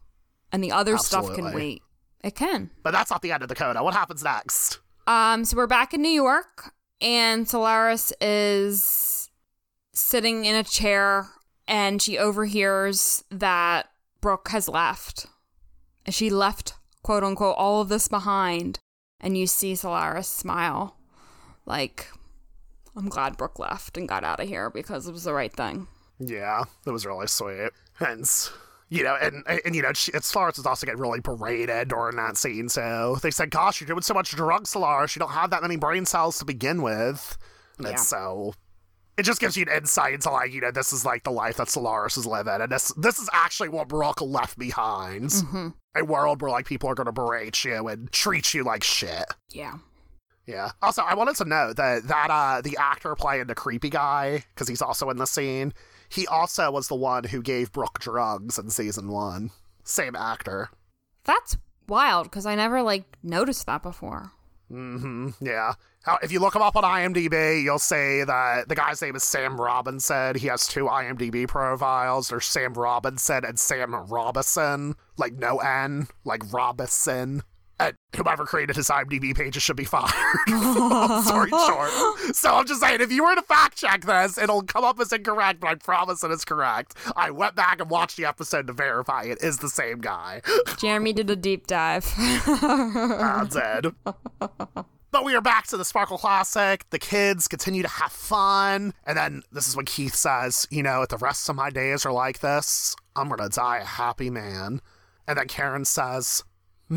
And 0.53 0.64
the 0.64 0.72
other 0.72 0.99
stuff 0.99 1.35
can 1.35 1.53
wait. 1.53 1.82
It 2.22 2.35
can. 2.35 2.70
But 2.82 2.93
that's 2.93 3.11
not 3.11 3.22
the 3.22 3.32
end 3.32 3.43
of 3.43 3.49
the 3.49 3.55
coda. 3.55 3.82
What 3.82 3.95
happens 3.95 4.24
next? 4.24 4.80
Um, 5.07 5.44
so 5.44 5.57
we're 5.57 5.66
back 5.66 5.92
in 5.92 6.00
New 6.00 6.09
York, 6.09 6.72
and 7.00 7.48
Solaris 7.48 8.12
is 8.20 9.30
sitting 9.92 10.44
in 10.46 10.55
a 10.55 10.64
chair, 10.64 11.28
and 11.68 12.00
she 12.00 12.16
overhears 12.18 13.22
that 13.30 13.90
Brooke 14.20 14.48
has 14.48 14.68
left. 14.68 15.26
She 16.09 16.30
left, 16.30 16.74
quote 17.02 17.22
unquote, 17.22 17.57
all 17.59 17.82
of 17.82 17.88
this 17.88 18.09
behind, 18.09 18.78
and 19.20 19.36
you 19.36 19.46
see 19.46 19.74
Solaris 19.74 20.28
smile, 20.28 20.96
like, 21.66 22.09
"I'm 22.96 23.09
glad 23.09 23.36
Brooke 23.36 23.59
left 23.59 23.98
and 23.98 24.09
got 24.09 24.24
out 24.24 24.40
of 24.40 24.48
here 24.48 24.70
because 24.70 25.07
it 25.07 25.12
was 25.12 25.24
the 25.24 25.34
right 25.34 25.52
thing." 25.52 25.88
Yeah, 26.18 26.64
that 26.84 26.92
was 26.92 27.05
really 27.05 27.26
sweet. 27.26 27.70
And 28.00 28.28
you 28.89 29.03
know, 29.03 29.16
and 29.20 29.43
and 29.64 29.74
you 29.74 29.82
know, 29.82 29.93
she, 29.94 30.12
Solaris 30.20 30.59
is 30.59 30.66
also 30.66 30.86
getting 30.86 31.01
really 31.01 31.20
berated 31.20 31.89
during 31.89 32.16
that 32.16 32.36
scene. 32.36 32.69
So 32.69 33.16
they 33.23 33.31
said, 33.31 33.51
"Gosh, 33.51 33.81
you're 33.81 33.89
doing 33.89 34.02
so 34.02 34.15
much 34.15 34.31
drugs, 34.31 34.70
Solaris. 34.70 35.16
You 35.16 35.20
don't 35.20 35.32
have 35.32 35.51
that 35.51 35.62
many 35.62 35.77
brain 35.77 36.05
cells 36.06 36.39
to 36.39 36.44
begin 36.44 36.82
with." 36.82 37.36
And 37.78 37.86
Yeah. 37.86 37.94
it's 37.94 38.06
so. 38.06 38.55
It 39.16 39.23
just 39.23 39.40
gives 39.40 39.56
you 39.56 39.65
an 39.69 39.77
insight 39.77 40.12
into 40.15 40.28
like 40.31 40.52
you 40.52 40.61
know 40.61 40.70
this 40.73 40.93
is 40.93 41.05
like 41.05 41.23
the 41.23 41.31
life 41.31 41.56
that 41.59 41.69
Solaris 41.69 42.16
is 42.16 42.27
living, 42.27 42.61
and 42.61 42.70
this 42.70 42.93
this 42.97 43.19
is 43.19 43.28
actually 43.32 43.69
what 43.69 43.89
Brooke 43.89 44.20
left 44.20 44.59
behind. 44.59 45.32
A 45.97 46.05
world 46.05 46.43
where 46.43 46.51
like 46.51 46.66
people 46.66 46.90
are 46.90 46.94
going 46.97 47.06
to 47.06 47.12
berate 47.12 47.65
you 47.65 47.86
and 47.86 48.11
treat 48.11 48.52
you 48.52 48.65
like 48.65 48.82
shit. 48.82 49.24
Yeah. 49.51 49.74
Yeah. 50.47 50.73
Also, 50.82 51.02
I 51.02 51.15
wanted 51.15 51.36
to 51.36 51.44
note 51.44 51.77
that 51.77 52.09
that 52.09 52.28
uh 52.31 52.61
the 52.61 52.77
actor 52.77 53.15
playing 53.15 53.47
the 53.47 53.55
creepy 53.55 53.89
guy 53.90 54.44
because 54.55 54.66
he's 54.69 54.82
also 54.82 55.09
in 55.11 55.16
the 55.16 55.27
scene. 55.27 55.73
He 56.09 56.26
also 56.26 56.70
was 56.70 56.89
the 56.89 56.94
one 56.94 57.24
who 57.24 57.43
gave 57.43 57.72
Brooke 57.72 57.98
drugs 57.98 58.59
in 58.59 58.70
season 58.70 59.09
one. 59.09 59.51
Same 59.82 60.16
actor. 60.16 60.70
That's 61.24 61.56
wild 61.89 62.24
because 62.24 62.47
I 62.47 62.55
never 62.55 62.82
like 62.82 63.05
noticed 63.22 63.66
that 63.66 63.82
before. 63.82 64.32
hmm 64.68 65.31
Yeah. 65.40 65.74
If 66.22 66.31
you 66.31 66.39
look 66.39 66.55
him 66.55 66.60
up 66.60 66.76
on 66.76 66.85
IMDb, 66.85 67.62
you'll 67.62 67.78
see 67.78 68.24
that 68.24 68.68
the 68.68 68.74
guy's 68.74 69.01
name 69.01 69.16
is 69.16 69.22
Sam 69.24 69.59
Robinson. 69.59 70.36
He 70.36 70.48
has 70.48 70.66
two 70.66 70.85
IMDb 70.85 71.48
profiles. 71.48 72.28
There's 72.28 72.44
Sam 72.44 72.74
Robinson 72.74 73.43
and 73.44 73.59
Sam 73.59 73.94
Robinson, 73.94 74.97
like 75.16 75.32
no 75.32 75.59
N, 75.59 76.09
like 76.24 76.52
Robinson. 76.52 77.43
And 77.80 77.94
whoever 78.14 78.44
created 78.44 78.76
his 78.76 78.88
IMDb 78.88 79.36
pages 79.36 79.62
should 79.62 79.76
be 79.76 79.84
fired. 79.84 80.12
Sorry, 80.48 81.51
short. 81.66 81.90
So 82.34 82.55
I'm 82.55 82.66
just 82.66 82.80
saying, 82.80 83.01
if 83.01 83.10
you 83.10 83.24
were 83.24 83.34
to 83.34 83.42
fact 83.42 83.76
check 83.76 84.05
this, 84.05 84.38
it'll 84.38 84.62
come 84.62 84.84
up 84.84 85.01
as 85.01 85.12
incorrect, 85.12 85.60
but 85.60 85.70
I 85.70 85.74
promise 85.74 86.22
it 86.22 86.30
is 86.30 86.44
correct. 86.44 86.96
I 87.16 87.30
went 87.30 87.56
back 87.56 87.80
and 87.80 87.90
watched 87.90 88.16
the 88.16 88.26
episode 88.26 88.68
to 88.68 88.72
verify 88.72 89.24
it 89.24 89.42
is 89.42 89.59
the 89.59 89.68
same 89.68 90.01
guy. 90.01 90.42
Jeremy 90.78 91.12
did 91.12 91.30
a 91.30 91.36
deep 91.36 91.66
dive. 91.66 92.12
I'm 92.16 93.48
dead. 93.48 93.86
But 95.14 95.24
we 95.24 95.36
are 95.36 95.40
back 95.40 95.68
to 95.68 95.76
the 95.76 95.84
Sparkle 95.84 96.18
Classic. 96.18 96.84
The 96.90 96.98
kids 96.98 97.46
continue 97.46 97.82
to 97.82 97.88
have 97.88 98.10
fun. 98.10 98.92
And 99.06 99.16
then 99.16 99.42
this 99.52 99.68
is 99.68 99.76
when 99.76 99.86
Keith 99.86 100.14
says, 100.16 100.66
You 100.70 100.82
know, 100.82 101.02
if 101.02 101.09
the 101.09 101.18
rest 101.18 101.48
of 101.48 101.55
my 101.55 101.70
days 101.70 102.05
are 102.05 102.12
like 102.12 102.40
this, 102.40 102.96
I'm 103.14 103.28
going 103.28 103.38
to 103.38 103.48
die 103.48 103.78
a 103.78 103.84
happy 103.84 104.28
man. 104.28 104.80
And 105.28 105.38
then 105.38 105.46
Karen 105.46 105.84
says, 105.84 106.42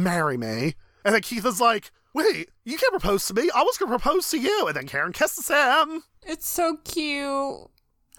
Marry 0.03 0.37
me. 0.37 0.75
And 1.03 1.13
then 1.15 1.21
Keith 1.21 1.45
is 1.45 1.61
like, 1.61 1.91
Wait, 2.13 2.49
you 2.63 2.77
can't 2.77 2.91
propose 2.91 3.27
to 3.27 3.33
me. 3.33 3.49
I 3.53 3.61
was 3.61 3.77
going 3.77 3.91
to 3.91 3.99
propose 3.99 4.29
to 4.31 4.39
you. 4.39 4.65
And 4.67 4.75
then 4.75 4.87
Karen 4.87 5.13
kisses 5.13 5.49
him. 5.49 6.03
It's 6.23 6.47
so 6.47 6.77
cute. 6.83 7.69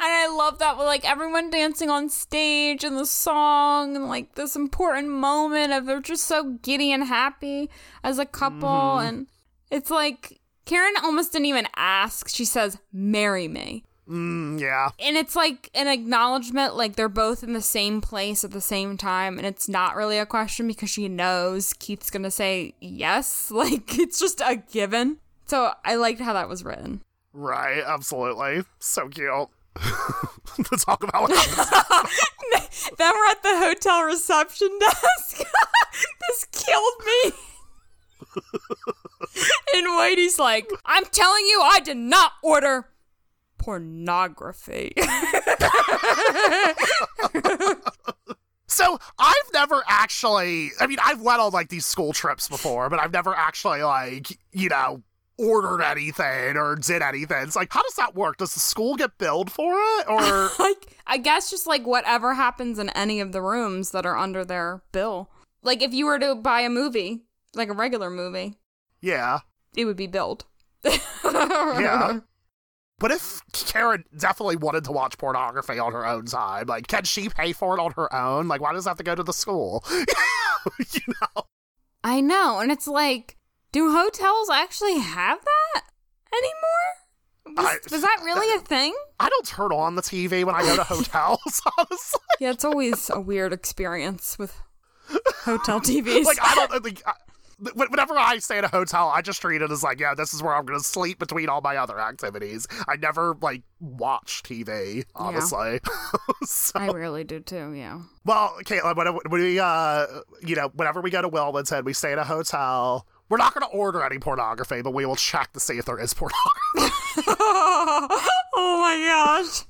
And 0.01 0.07
I 0.07 0.29
love 0.29 0.61
that 0.61 0.79
with 0.79 0.87
like 0.87 1.09
everyone 1.09 1.51
dancing 1.51 1.91
on 1.91 2.09
stage 2.09 2.85
and 2.85 2.97
the 2.97 3.07
song 3.07 3.97
and 3.97 4.07
like 4.07 4.37
this 4.37 4.55
important 4.55 5.09
moment 5.09 5.73
of 5.73 5.87
they're 5.87 6.01
just 6.01 6.25
so 6.25 6.59
giddy 6.63 6.93
and 6.93 7.03
happy 7.03 7.69
as 8.05 8.21
a 8.21 8.25
couple. 8.25 8.69
Mm-hmm. 8.69 9.07
And 9.09 9.27
it's 9.73 9.91
like 9.91 10.41
Karen 10.65 10.95
almost 11.03 11.33
didn't 11.33 11.47
even 11.47 11.67
ask. 11.75 12.29
She 12.29 12.45
says, 12.45 12.79
Marry 12.93 13.49
me. 13.49 13.85
Mm, 14.09 14.59
yeah. 14.59 14.89
And 14.98 15.16
it's 15.16 15.36
like 15.36 15.70
an 15.74 15.86
acknowledgement, 15.86 16.76
like 16.76 16.97
they're 16.97 17.09
both 17.09 17.43
in 17.43 17.52
the 17.52 17.60
same 17.60 18.01
place 18.01 18.43
at 18.43 18.52
the 18.52 18.60
same 18.60 18.97
time. 18.97 19.36
And 19.36 19.47
it's 19.47 19.68
not 19.68 19.97
really 19.97 20.18
a 20.18 20.26
question 20.26 20.66
because 20.66 20.89
she 20.90 21.09
knows 21.09 21.74
Keith's 21.74 22.10
going 22.10 22.22
to 22.22 22.30
say 22.30 22.74
yes. 22.80 23.52
Like 23.59 23.98
it's 23.98 24.20
just 24.20 24.40
a 24.40 24.62
given. 24.70 25.16
So 25.47 25.72
I 25.85 25.97
liked 25.97 26.20
how 26.20 26.32
that 26.32 26.48
was 26.48 26.64
written. 26.64 27.02
Right, 27.32 27.82
absolutely. 27.85 28.62
So 28.78 29.09
cute. 29.09 29.48
to 29.76 30.76
talk 30.78 31.02
about 31.02 31.22
what 31.22 31.32
happens. 31.32 32.90
then 32.98 33.12
we're 33.12 33.26
at 33.26 33.43
the 33.43 33.59
hotel 33.59 34.05
reception 34.05 34.70
desk. 34.78 35.44
this 36.28 36.47
killed 36.52 36.94
me. 37.05 37.32
and 39.74 39.86
Whitey's 39.89 40.39
like, 40.39 40.70
I'm 40.85 41.05
telling 41.06 41.44
you, 41.47 41.60
I 41.62 41.80
did 41.80 41.97
not 41.97 42.32
order 42.43 42.86
pornography. 43.69 44.95
So 48.70 48.99
I've 49.19 49.51
never 49.55 49.82
actually. 49.89 50.70
I 50.78 50.86
mean, 50.86 50.99
I've 51.03 51.23
went 51.23 51.40
on 51.40 51.53
like 51.53 51.70
these 51.70 51.86
school 51.86 52.12
trips 52.12 52.49
before, 52.49 52.90
but 52.90 53.01
I've 53.01 53.12
never 53.12 53.35
actually 53.35 53.82
like 53.82 54.39
you 54.53 54.69
know 54.69 55.03
ordered 55.39 55.82
anything 55.82 56.57
or 56.57 56.77
did 56.77 57.01
anything. 57.01 57.45
It's 57.45 57.57
like, 57.57 57.73
how 57.73 57.82
does 57.82 57.95
that 57.95 58.15
work? 58.15 58.36
Does 58.36 58.53
the 58.53 58.61
school 58.61 58.95
get 58.95 59.16
billed 59.16 59.51
for 59.51 59.73
it, 59.73 60.09
or 60.09 60.51
like, 60.59 60.97
I 61.07 61.16
guess 61.16 61.51
just 61.51 61.66
like 61.66 61.86
whatever 61.86 62.35
happens 62.35 62.78
in 62.78 62.90
any 62.90 63.20
of 63.20 63.32
the 63.32 63.40
rooms 63.40 63.90
that 63.93 64.05
are 64.05 64.19
under 64.19 64.45
their 64.45 64.82
bill. 64.93 65.31
Like 65.62 65.81
if 65.81 65.95
you 65.95 66.05
were 66.05 66.19
to 66.19 66.35
buy 66.35 66.61
a 66.61 66.70
movie, 66.70 67.23
like 67.55 67.70
a 67.70 67.74
regular 67.74 68.11
movie, 68.11 68.59
yeah, 69.01 69.40
it 69.74 69.86
would 69.86 69.97
be 69.97 70.07
billed. 70.07 70.45
yeah. 70.85 72.20
But 73.01 73.12
if 73.12 73.41
Karen 73.53 74.05
definitely 74.16 74.57
wanted 74.57 74.85
to 74.85 74.93
watch 74.93 75.16
pornography 75.19 75.79
on 75.79 75.93
her 75.93 76.05
own 76.05 76.25
time, 76.27 76.66
like, 76.66 76.89
can 76.89 77.05
she 77.05 77.29
pay 77.29 77.53
for 77.53 77.79
it 77.79 77.81
on 77.81 77.93
her 77.93 78.12
own? 78.12 78.49
Like, 78.49 78.61
why 78.61 78.73
does 78.73 78.87
it 78.87 78.91
have 78.91 78.99
to 78.99 79.05
go 79.05 79.15
to 79.15 79.23
the 79.23 79.33
school? 79.33 79.85
you 79.91 81.01
know? 81.20 81.43
I 82.03 82.20
know, 82.20 82.59
and 82.59 82.73
it's 82.73 82.89
like, 82.89 83.37
do 83.70 83.93
hotels 83.93 84.51
actually 84.51 84.99
have 84.99 85.39
that 85.45 85.83
anymore? 86.33 87.57
Was, 87.57 87.66
I- 87.66 87.95
was 87.95 88.03
that 88.03 88.20
really 88.25 88.55
a 88.57 88.61
thing? 88.61 88.95
I 89.20 89.29
don't 89.29 89.47
turn 89.47 89.73
on 89.73 89.95
the 89.95 90.03
TV 90.03 90.45
when 90.45 90.55
I 90.55 90.62
go 90.62 90.77
to 90.77 90.83
hotels, 90.85 91.62
honestly. 91.79 92.20
Yeah, 92.41 92.51
it's 92.51 92.65
always 92.65 93.11
a 93.11 93.20
weird 93.20 93.53
experience 93.53 94.39
with 94.39 94.55
hotel 95.45 95.81
TVs. 95.81 96.25
Like, 96.25 96.39
I 96.43 96.66
don't 96.69 96.83
think. 96.85 97.03
I, 97.07 97.15
Whenever 97.60 98.16
I 98.16 98.39
stay 98.39 98.59
at 98.59 98.64
a 98.64 98.68
hotel, 98.68 99.09
I 99.09 99.20
just 99.20 99.40
treat 99.40 99.62
it 99.62 99.70
as 99.70 99.82
like, 99.82 99.98
yeah, 99.98 100.14
this 100.14 100.32
is 100.32 100.43
where 100.43 100.55
I'm 100.55 100.64
going 100.64 100.78
to 100.78 100.85
sleep 100.85 101.18
between 101.18 101.48
all 101.48 101.60
my 101.60 101.76
other 101.76 101.98
activities. 101.98 102.68
I 102.86 102.97
never 102.97 103.36
like 103.40 103.62
watch 103.80 104.43
TV, 104.44 105.05
honestly. 105.14 105.80
so, 106.44 106.78
I 106.78 106.89
rarely 106.90 107.24
do 107.24 107.40
too. 107.40 107.72
Yeah. 107.72 108.02
well, 108.24 108.56
Caitlin, 108.62 108.97
when 109.28 109.40
we, 109.40 109.59
uh, 109.59 110.06
you 110.40 110.55
know, 110.55 110.70
whenever 110.74 111.01
we 111.01 111.10
go 111.10 111.20
to 111.20 111.28
Wilmington, 111.28 111.85
we 111.85 111.93
stay 111.93 112.12
at 112.12 112.18
a 112.18 112.24
hotel. 112.24 113.06
We're 113.28 113.39
not 113.39 113.55
going 113.55 113.68
to 113.68 113.76
order 113.76 114.02
any 114.02 114.18
pornography, 114.18 114.80
but 114.82 114.94
we 114.94 115.05
will 115.05 115.16
check 115.16 115.52
to 115.52 115.60
see 115.60 115.78
if 115.78 115.85
there 115.85 115.98
is 115.98 116.14
pornography. 116.14 116.39
oh 117.28 118.78
my 118.80 119.05
gosh. 119.06 119.64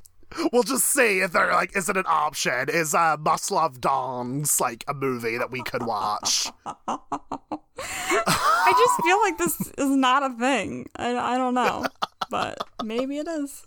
We'll 0.53 0.63
just 0.63 0.85
see 0.85 1.21
if 1.21 1.33
there 1.33 1.53
like 1.53 1.77
is 1.77 1.89
it 1.89 1.97
an 1.97 2.05
option. 2.07 2.69
Is 2.69 2.95
uh, 2.95 3.17
Must 3.19 3.51
Love 3.51 3.79
like 3.85 4.85
a 4.89 4.95
movie 4.95 5.39
that 5.39 5.51
we 5.51 5.63
could 5.63 5.85
watch? 5.85 6.51
I 6.67 8.73
just 8.73 9.03
feel 9.03 9.21
like 9.21 9.39
this 9.39 9.73
is 9.79 9.91
not 9.91 10.23
a 10.23 10.37
thing. 10.37 10.89
I, 10.97 11.17
I 11.17 11.39
don't 11.39 11.55
know, 11.55 11.87
but 12.31 12.59
maybe 12.83 13.19
it 13.19 13.29
is. 13.29 13.63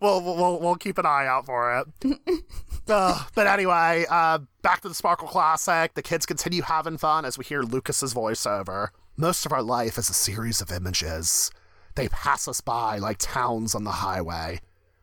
we'll, 0.00 0.22
we'll 0.22 0.60
we'll 0.60 0.76
keep 0.76 0.98
an 0.98 1.06
eye 1.06 1.26
out 1.26 1.46
for 1.46 1.84
it. 2.04 2.40
Uh, 2.90 3.22
but 3.34 3.46
anyway, 3.46 4.06
uh, 4.08 4.38
back 4.62 4.80
to 4.80 4.88
the 4.88 4.94
Sparkle 4.94 5.28
Classic. 5.28 5.92
The 5.92 6.02
kids 6.02 6.24
continue 6.24 6.62
having 6.62 6.96
fun 6.96 7.26
as 7.26 7.36
we 7.36 7.44
hear 7.44 7.60
Lucas's 7.60 8.14
voiceover. 8.14 8.88
Most 9.14 9.44
of 9.44 9.52
our 9.52 9.62
life 9.62 9.98
is 9.98 10.08
a 10.08 10.14
series 10.14 10.62
of 10.62 10.72
images. 10.72 11.50
They 11.96 12.08
pass 12.08 12.48
us 12.48 12.60
by 12.60 12.98
like 12.98 13.18
towns 13.18 13.74
on 13.74 13.84
the 13.84 13.90
highway. 13.90 14.60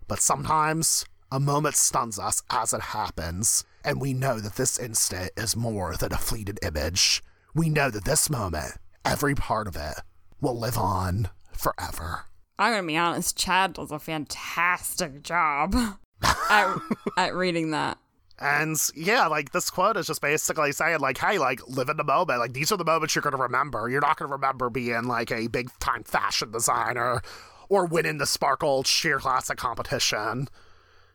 But 0.08 0.20
sometimes 0.20 1.06
a 1.32 1.40
moment 1.40 1.76
stuns 1.76 2.20
us 2.20 2.44
as 2.50 2.74
it 2.74 2.82
happens, 2.82 3.64
and 3.84 4.00
we 4.00 4.14
know 4.14 4.40
that 4.40 4.56
this 4.56 4.78
instant 4.78 5.32
is 5.36 5.56
more 5.56 5.96
than 5.96 6.14
a 6.14 6.18
fleeted 6.18 6.60
image. 6.64 7.24
We 7.54 7.70
know 7.70 7.90
that 7.90 8.06
this 8.06 8.30
moment, 8.30 8.74
every 9.04 9.36
part 9.36 9.68
of 9.68 9.76
it, 9.76 9.96
will 10.42 10.58
live 10.58 10.78
on 10.78 11.30
forever. 11.52 12.26
I'm 12.60 12.74
gonna 12.74 12.88
be 12.88 12.98
honest. 12.98 13.38
Chad 13.38 13.74
does 13.74 13.92
a 13.92 14.00
fantastic 14.00 15.24
job 15.24 15.76
at, 16.50 16.78
at 17.18 17.36
reading 17.36 17.72
that. 17.72 17.98
And 18.38 18.78
yeah, 18.96 19.28
like 19.28 19.52
this 19.52 19.70
quote 19.70 19.98
is 19.98 20.08
just 20.08 20.22
basically 20.22 20.74
saying, 20.74 21.00
like, 21.00 21.18
hey, 21.18 21.38
like, 21.38 21.66
live 21.68 21.90
in 21.90 21.98
the 21.98 22.04
moment. 22.04 22.40
Like, 22.40 22.54
these 22.54 22.72
are 22.72 22.78
the 22.78 22.84
moments 22.84 23.16
you're 23.16 23.22
going 23.22 23.36
to 23.36 23.42
remember. 23.42 23.90
You're 23.90 24.02
not 24.02 24.18
going 24.18 24.30
to 24.30 24.36
remember 24.36 24.70
being 24.70 25.04
like 25.06 25.32
a 25.32 25.48
big 25.48 25.70
time 25.80 26.04
fashion 26.04 26.52
designer 26.52 27.22
or 27.70 27.86
winning 27.86 28.18
the 28.18 28.26
Sparkle 28.26 28.84
Cheer 28.84 29.20
Classic 29.20 29.58
competition. 29.58 30.48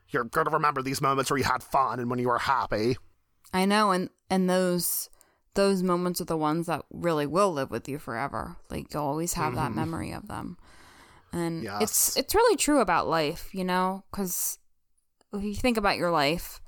You're 0.09 0.25
going 0.25 0.47
to 0.47 0.51
remember 0.51 0.83
these 0.83 1.01
moments 1.01 1.31
where 1.31 1.39
you 1.39 1.45
had 1.45 1.63
fun 1.63 2.01
and 2.01 2.11
when 2.11 2.19
you 2.19 2.29
were 2.29 2.39
happy. 2.39 2.97
I 3.53 3.65
know, 3.65 3.91
and 3.91 4.11
and 4.29 4.49
those 4.49 5.09
those 5.55 5.83
moments 5.83 6.21
are 6.21 6.27
the 6.27 6.37
ones 6.37 6.67
that 6.67 6.85
really 6.91 7.27
will 7.27 7.53
live 7.53 7.71
with 7.71 7.89
you 7.89 7.99
forever. 7.99 8.57
Like 8.71 8.93
you'll 8.93 9.03
always 9.03 9.35
have 9.35 9.55
that 9.55 9.69
mm-hmm. 9.69 9.77
memory 9.77 10.13
of 10.13 10.29
them, 10.29 10.57
and 11.33 11.63
Yes. 11.63 11.83
it's 11.83 12.17
it's 12.17 12.35
really 12.35 12.57
true 12.57 12.81
about 12.81 13.09
life, 13.09 13.51
you 13.53 13.65
know, 13.65 14.05
because 14.11 14.59
if 15.33 15.43
you 15.43 15.55
think 15.55 15.77
about 15.77 15.97
your 15.97 16.11
life, 16.11 16.61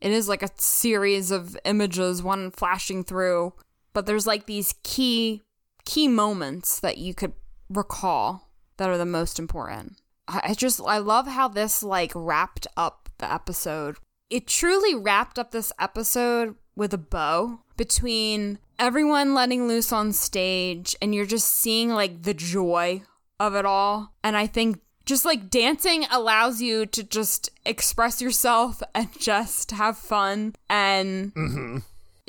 it 0.00 0.10
is 0.10 0.28
like 0.28 0.42
a 0.42 0.50
series 0.56 1.30
of 1.30 1.56
images, 1.64 2.22
one 2.22 2.50
flashing 2.50 3.04
through, 3.04 3.54
but 3.92 4.06
there's 4.06 4.26
like 4.26 4.46
these 4.46 4.74
key 4.82 5.42
key 5.84 6.08
moments 6.08 6.80
that 6.80 6.98
you 6.98 7.14
could 7.14 7.32
recall 7.68 8.45
that 8.76 8.88
are 8.88 8.98
the 8.98 9.06
most 9.06 9.38
important. 9.38 9.96
I 10.28 10.54
just 10.54 10.80
I 10.80 10.98
love 10.98 11.28
how 11.28 11.48
this 11.48 11.82
like 11.82 12.12
wrapped 12.14 12.66
up 12.76 13.08
the 13.18 13.32
episode. 13.32 13.96
It 14.28 14.46
truly 14.46 14.94
wrapped 14.94 15.38
up 15.38 15.52
this 15.52 15.72
episode 15.78 16.56
with 16.74 16.92
a 16.92 16.98
bow 16.98 17.60
between 17.76 18.58
everyone 18.78 19.34
letting 19.34 19.68
loose 19.68 19.92
on 19.92 20.12
stage 20.12 20.96
and 21.00 21.14
you're 21.14 21.26
just 21.26 21.48
seeing 21.48 21.90
like 21.90 22.22
the 22.22 22.34
joy 22.34 23.02
of 23.38 23.54
it 23.54 23.64
all. 23.64 24.12
And 24.24 24.36
I 24.36 24.46
think 24.46 24.80
just 25.04 25.24
like 25.24 25.48
dancing 25.48 26.04
allows 26.10 26.60
you 26.60 26.86
to 26.86 27.04
just 27.04 27.50
express 27.64 28.20
yourself 28.20 28.82
and 28.94 29.08
just 29.18 29.70
have 29.70 29.96
fun 29.96 30.54
and 30.68 31.32
mm-hmm. 31.34 31.78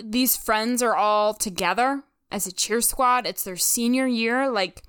these 0.02 0.38
friends 0.38 0.84
are 0.84 0.96
all 0.96 1.34
together 1.34 2.04
as 2.32 2.48
a 2.48 2.52
cheer 2.52 2.82
squad. 2.82 3.26
It's 3.26 3.44
their 3.44 3.58
senior 3.58 4.08
year. 4.08 4.50
Like, 4.50 4.84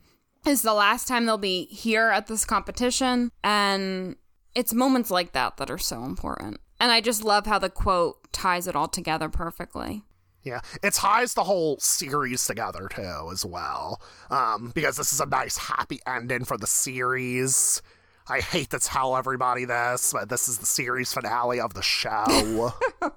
is 0.46 0.62
the 0.62 0.74
last 0.74 1.08
time 1.08 1.26
they'll 1.26 1.38
be 1.38 1.66
here 1.66 2.08
at 2.10 2.26
this 2.26 2.44
competition. 2.44 3.30
And 3.42 4.16
it's 4.54 4.72
moments 4.72 5.10
like 5.10 5.32
that 5.32 5.56
that 5.58 5.70
are 5.70 5.78
so 5.78 6.04
important. 6.04 6.60
And 6.80 6.92
I 6.92 7.00
just 7.00 7.24
love 7.24 7.46
how 7.46 7.58
the 7.58 7.70
quote 7.70 8.32
ties 8.32 8.66
it 8.66 8.76
all 8.76 8.88
together 8.88 9.28
perfectly. 9.28 10.02
Yeah, 10.42 10.60
it 10.82 10.94
ties 10.94 11.34
the 11.34 11.44
whole 11.44 11.78
series 11.78 12.46
together 12.46 12.88
too, 12.88 13.28
as 13.32 13.44
well. 13.44 14.00
Um, 14.30 14.72
because 14.74 14.96
this 14.96 15.12
is 15.12 15.20
a 15.20 15.26
nice 15.26 15.58
happy 15.58 16.00
ending 16.06 16.44
for 16.44 16.56
the 16.56 16.66
series. 16.66 17.82
I 18.28 18.40
hate 18.40 18.70
to 18.70 18.78
tell 18.78 19.16
everybody 19.16 19.64
this, 19.64 20.12
but 20.12 20.28
this 20.28 20.48
is 20.48 20.58
the 20.58 20.66
series 20.66 21.12
finale 21.12 21.60
of 21.60 21.74
the 21.74 21.82
show. 21.82 22.72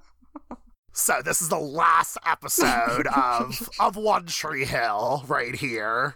so 0.94 1.22
this 1.24 1.42
is 1.42 1.50
the 1.50 1.60
last 1.60 2.18
episode 2.26 3.08
of 3.08 3.70
of 3.80 3.96
One 3.96 4.26
Tree 4.26 4.66
Hill 4.66 5.24
right 5.28 5.56
here. 5.56 6.16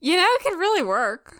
You 0.00 0.16
know, 0.16 0.26
it 0.26 0.42
could 0.42 0.58
really 0.58 0.82
work. 0.82 1.36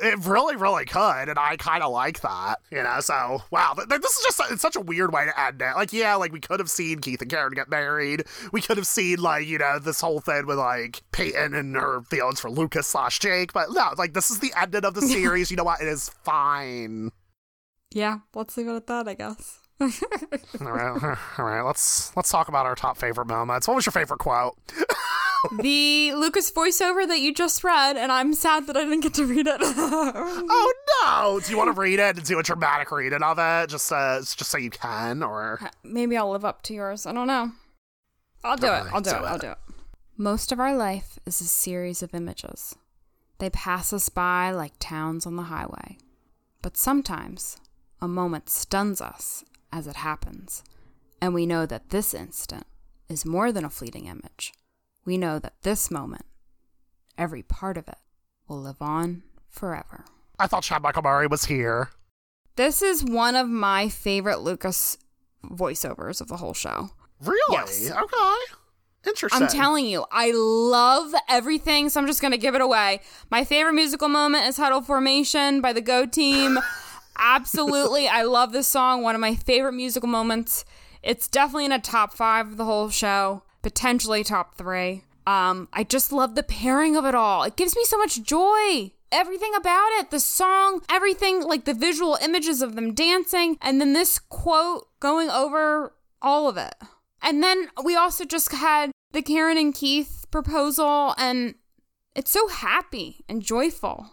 It 0.00 0.24
really, 0.26 0.54
really 0.54 0.84
could, 0.84 1.28
and 1.28 1.38
I 1.38 1.56
kind 1.56 1.82
of 1.82 1.90
like 1.90 2.20
that, 2.20 2.60
you 2.70 2.80
know. 2.82 3.00
So, 3.00 3.42
wow, 3.50 3.72
th- 3.74 3.88
th- 3.88 4.00
this 4.00 4.12
is 4.16 4.22
just 4.22 4.52
it's 4.52 4.62
such 4.62 4.76
a 4.76 4.80
weird 4.80 5.12
way 5.12 5.24
to 5.24 5.40
end 5.40 5.60
it. 5.60 5.74
Like, 5.74 5.92
yeah, 5.92 6.14
like 6.14 6.30
we 6.32 6.38
could 6.38 6.60
have 6.60 6.70
seen 6.70 7.00
Keith 7.00 7.20
and 7.20 7.28
Karen 7.30 7.52
get 7.52 7.68
married. 7.68 8.22
We 8.52 8.60
could 8.60 8.76
have 8.76 8.86
seen 8.86 9.18
like 9.18 9.46
you 9.48 9.58
know 9.58 9.80
this 9.80 10.00
whole 10.00 10.20
thing 10.20 10.46
with 10.46 10.58
like 10.58 11.02
Peyton 11.10 11.52
and 11.52 11.74
her 11.74 12.02
feelings 12.02 12.38
for 12.38 12.48
Lucas 12.48 12.86
slash 12.86 13.18
Jake, 13.18 13.52
but 13.52 13.70
no, 13.72 13.88
like 13.96 14.12
this 14.12 14.30
is 14.30 14.38
the 14.38 14.52
ending 14.56 14.84
of 14.84 14.94
the 14.94 15.02
series. 15.08 15.50
you 15.50 15.56
know 15.56 15.64
what? 15.64 15.80
It 15.80 15.88
is 15.88 16.10
fine. 16.22 17.10
Yeah, 17.92 18.18
let's 18.34 18.56
leave 18.56 18.68
it 18.68 18.76
at 18.76 18.86
that, 18.86 19.08
I 19.08 19.14
guess. 19.14 19.58
all 19.80 19.88
right, 20.70 21.18
all 21.38 21.44
right. 21.44 21.62
Let's 21.62 22.14
let's 22.14 22.30
talk 22.30 22.48
about 22.48 22.66
our 22.66 22.74
top 22.76 22.98
favorite 22.98 23.26
moments. 23.26 23.66
What 23.66 23.74
was 23.74 23.86
your 23.86 23.92
favorite 23.92 24.18
quote? 24.18 24.54
the 25.60 26.12
Lucas 26.14 26.50
voiceover 26.50 27.06
that 27.06 27.20
you 27.20 27.32
just 27.32 27.62
read, 27.64 27.96
and 27.96 28.10
I'm 28.10 28.34
sad 28.34 28.66
that 28.66 28.76
I 28.76 28.84
didn't 28.84 29.00
get 29.00 29.14
to 29.14 29.24
read 29.24 29.46
it. 29.46 29.60
oh 29.62 30.72
no! 31.02 31.40
Do 31.40 31.50
you 31.50 31.58
want 31.58 31.74
to 31.74 31.80
read 31.80 31.98
it 31.98 32.16
and 32.16 32.26
do 32.26 32.38
a 32.38 32.42
dramatic 32.42 32.90
reading 32.90 33.22
of 33.22 33.38
it, 33.38 33.70
just 33.70 33.92
uh, 33.92 34.18
just 34.18 34.50
so 34.50 34.58
you 34.58 34.70
can, 34.70 35.22
or 35.22 35.60
maybe 35.82 36.16
I'll 36.16 36.30
live 36.30 36.44
up 36.44 36.62
to 36.62 36.74
yours. 36.74 37.06
I 37.06 37.12
don't 37.12 37.26
know. 37.26 37.52
I'll 38.44 38.56
do 38.56 38.66
it. 38.66 38.86
I'll 38.92 39.00
do, 39.00 39.10
do 39.10 39.16
it. 39.16 39.20
it. 39.20 39.24
I'll 39.24 39.38
do 39.38 39.50
it. 39.50 39.58
Most 40.16 40.52
of 40.52 40.60
our 40.60 40.76
life 40.76 41.18
is 41.26 41.40
a 41.40 41.44
series 41.44 42.02
of 42.02 42.14
images. 42.14 42.76
They 43.38 43.50
pass 43.50 43.92
us 43.92 44.08
by 44.08 44.50
like 44.50 44.74
towns 44.78 45.26
on 45.26 45.36
the 45.36 45.44
highway. 45.44 45.98
But 46.60 46.76
sometimes 46.76 47.56
a 48.00 48.08
moment 48.08 48.48
stuns 48.48 49.00
us 49.00 49.44
as 49.72 49.86
it 49.86 49.96
happens, 49.96 50.64
and 51.20 51.34
we 51.34 51.46
know 51.46 51.66
that 51.66 51.90
this 51.90 52.14
instant 52.14 52.66
is 53.08 53.24
more 53.24 53.52
than 53.52 53.64
a 53.64 53.70
fleeting 53.70 54.06
image 54.06 54.52
we 55.08 55.16
know 55.16 55.38
that 55.38 55.54
this 55.62 55.90
moment, 55.90 56.26
every 57.16 57.42
part 57.42 57.78
of 57.78 57.88
it, 57.88 57.96
will 58.46 58.60
live 58.60 58.82
on 58.82 59.22
forever. 59.48 60.04
I 60.38 60.46
thought 60.46 60.64
Chad 60.64 60.82
Michael 60.82 61.02
Murray 61.02 61.26
was 61.26 61.46
here. 61.46 61.88
This 62.56 62.82
is 62.82 63.02
one 63.02 63.34
of 63.34 63.48
my 63.48 63.88
favorite 63.88 64.40
Lucas 64.40 64.98
voiceovers 65.42 66.20
of 66.20 66.28
the 66.28 66.36
whole 66.36 66.52
show. 66.52 66.90
Really? 67.22 67.40
Yes. 67.52 67.90
Okay. 67.90 68.54
Interesting. 69.06 69.44
I'm 69.44 69.48
telling 69.48 69.86
you, 69.86 70.04
I 70.12 70.32
love 70.34 71.14
everything, 71.26 71.88
so 71.88 72.00
I'm 72.00 72.06
just 72.06 72.20
going 72.20 72.32
to 72.32 72.38
give 72.38 72.54
it 72.54 72.60
away. 72.60 73.00
My 73.30 73.44
favorite 73.44 73.72
musical 73.72 74.08
moment 74.08 74.46
is 74.46 74.58
Huddle 74.58 74.82
Formation 74.82 75.62
by 75.62 75.72
the 75.72 75.80
Go 75.80 76.04
Team. 76.04 76.58
Absolutely. 77.18 78.08
I 78.08 78.24
love 78.24 78.52
this 78.52 78.66
song. 78.66 79.02
One 79.02 79.14
of 79.14 79.22
my 79.22 79.34
favorite 79.34 79.72
musical 79.72 80.08
moments. 80.10 80.66
It's 81.02 81.28
definitely 81.28 81.64
in 81.64 81.72
a 81.72 81.78
top 81.78 82.12
five 82.12 82.48
of 82.48 82.56
the 82.58 82.66
whole 82.66 82.90
show 82.90 83.42
potentially 83.62 84.24
top 84.24 84.56
three. 84.56 85.04
Um, 85.26 85.68
I 85.72 85.84
just 85.84 86.12
love 86.12 86.34
the 86.34 86.42
pairing 86.42 86.96
of 86.96 87.04
it 87.04 87.14
all. 87.14 87.42
It 87.42 87.56
gives 87.56 87.76
me 87.76 87.84
so 87.84 87.98
much 87.98 88.22
joy. 88.22 88.92
Everything 89.12 89.52
about 89.54 89.88
it, 89.98 90.10
the 90.10 90.20
song, 90.20 90.82
everything, 90.90 91.42
like 91.42 91.64
the 91.64 91.74
visual 91.74 92.18
images 92.22 92.62
of 92.62 92.74
them 92.74 92.94
dancing, 92.94 93.58
and 93.60 93.80
then 93.80 93.92
this 93.92 94.18
quote 94.18 94.86
going 95.00 95.30
over 95.30 95.94
all 96.20 96.48
of 96.48 96.56
it. 96.56 96.74
And 97.22 97.42
then 97.42 97.68
we 97.82 97.96
also 97.96 98.24
just 98.24 98.52
had 98.52 98.90
the 99.12 99.22
Karen 99.22 99.58
and 99.58 99.74
Keith 99.74 100.26
proposal, 100.30 101.14
and 101.18 101.54
it's 102.14 102.30
so 102.30 102.48
happy 102.48 103.24
and 103.28 103.42
joyful. 103.42 104.10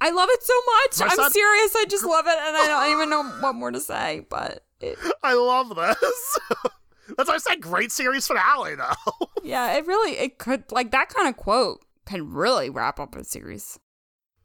I 0.00 0.10
love 0.10 0.28
it 0.30 0.42
so 0.42 0.54
much. 0.66 1.12
I'm 1.12 1.30
serious. 1.30 1.74
I 1.76 1.84
just 1.88 2.04
love 2.04 2.26
it, 2.26 2.38
and 2.38 2.56
I 2.56 2.66
don't 2.68 2.92
even 2.92 3.10
know 3.10 3.24
what 3.40 3.54
more 3.54 3.70
to 3.70 3.80
say, 3.80 4.24
but 4.28 4.64
it... 4.80 4.98
I 5.22 5.34
love 5.34 5.74
this. 5.74 6.38
That's 7.16 7.28
why 7.28 7.36
I 7.36 7.38
said 7.38 7.60
great 7.60 7.92
series 7.92 8.26
finale, 8.26 8.74
though. 8.74 9.28
yeah, 9.42 9.76
it 9.76 9.86
really 9.86 10.12
it 10.18 10.38
could 10.38 10.70
like 10.70 10.90
that 10.92 11.08
kind 11.08 11.28
of 11.28 11.36
quote 11.36 11.84
can 12.06 12.32
really 12.32 12.70
wrap 12.70 12.98
up 13.00 13.16
a 13.16 13.24
series, 13.24 13.78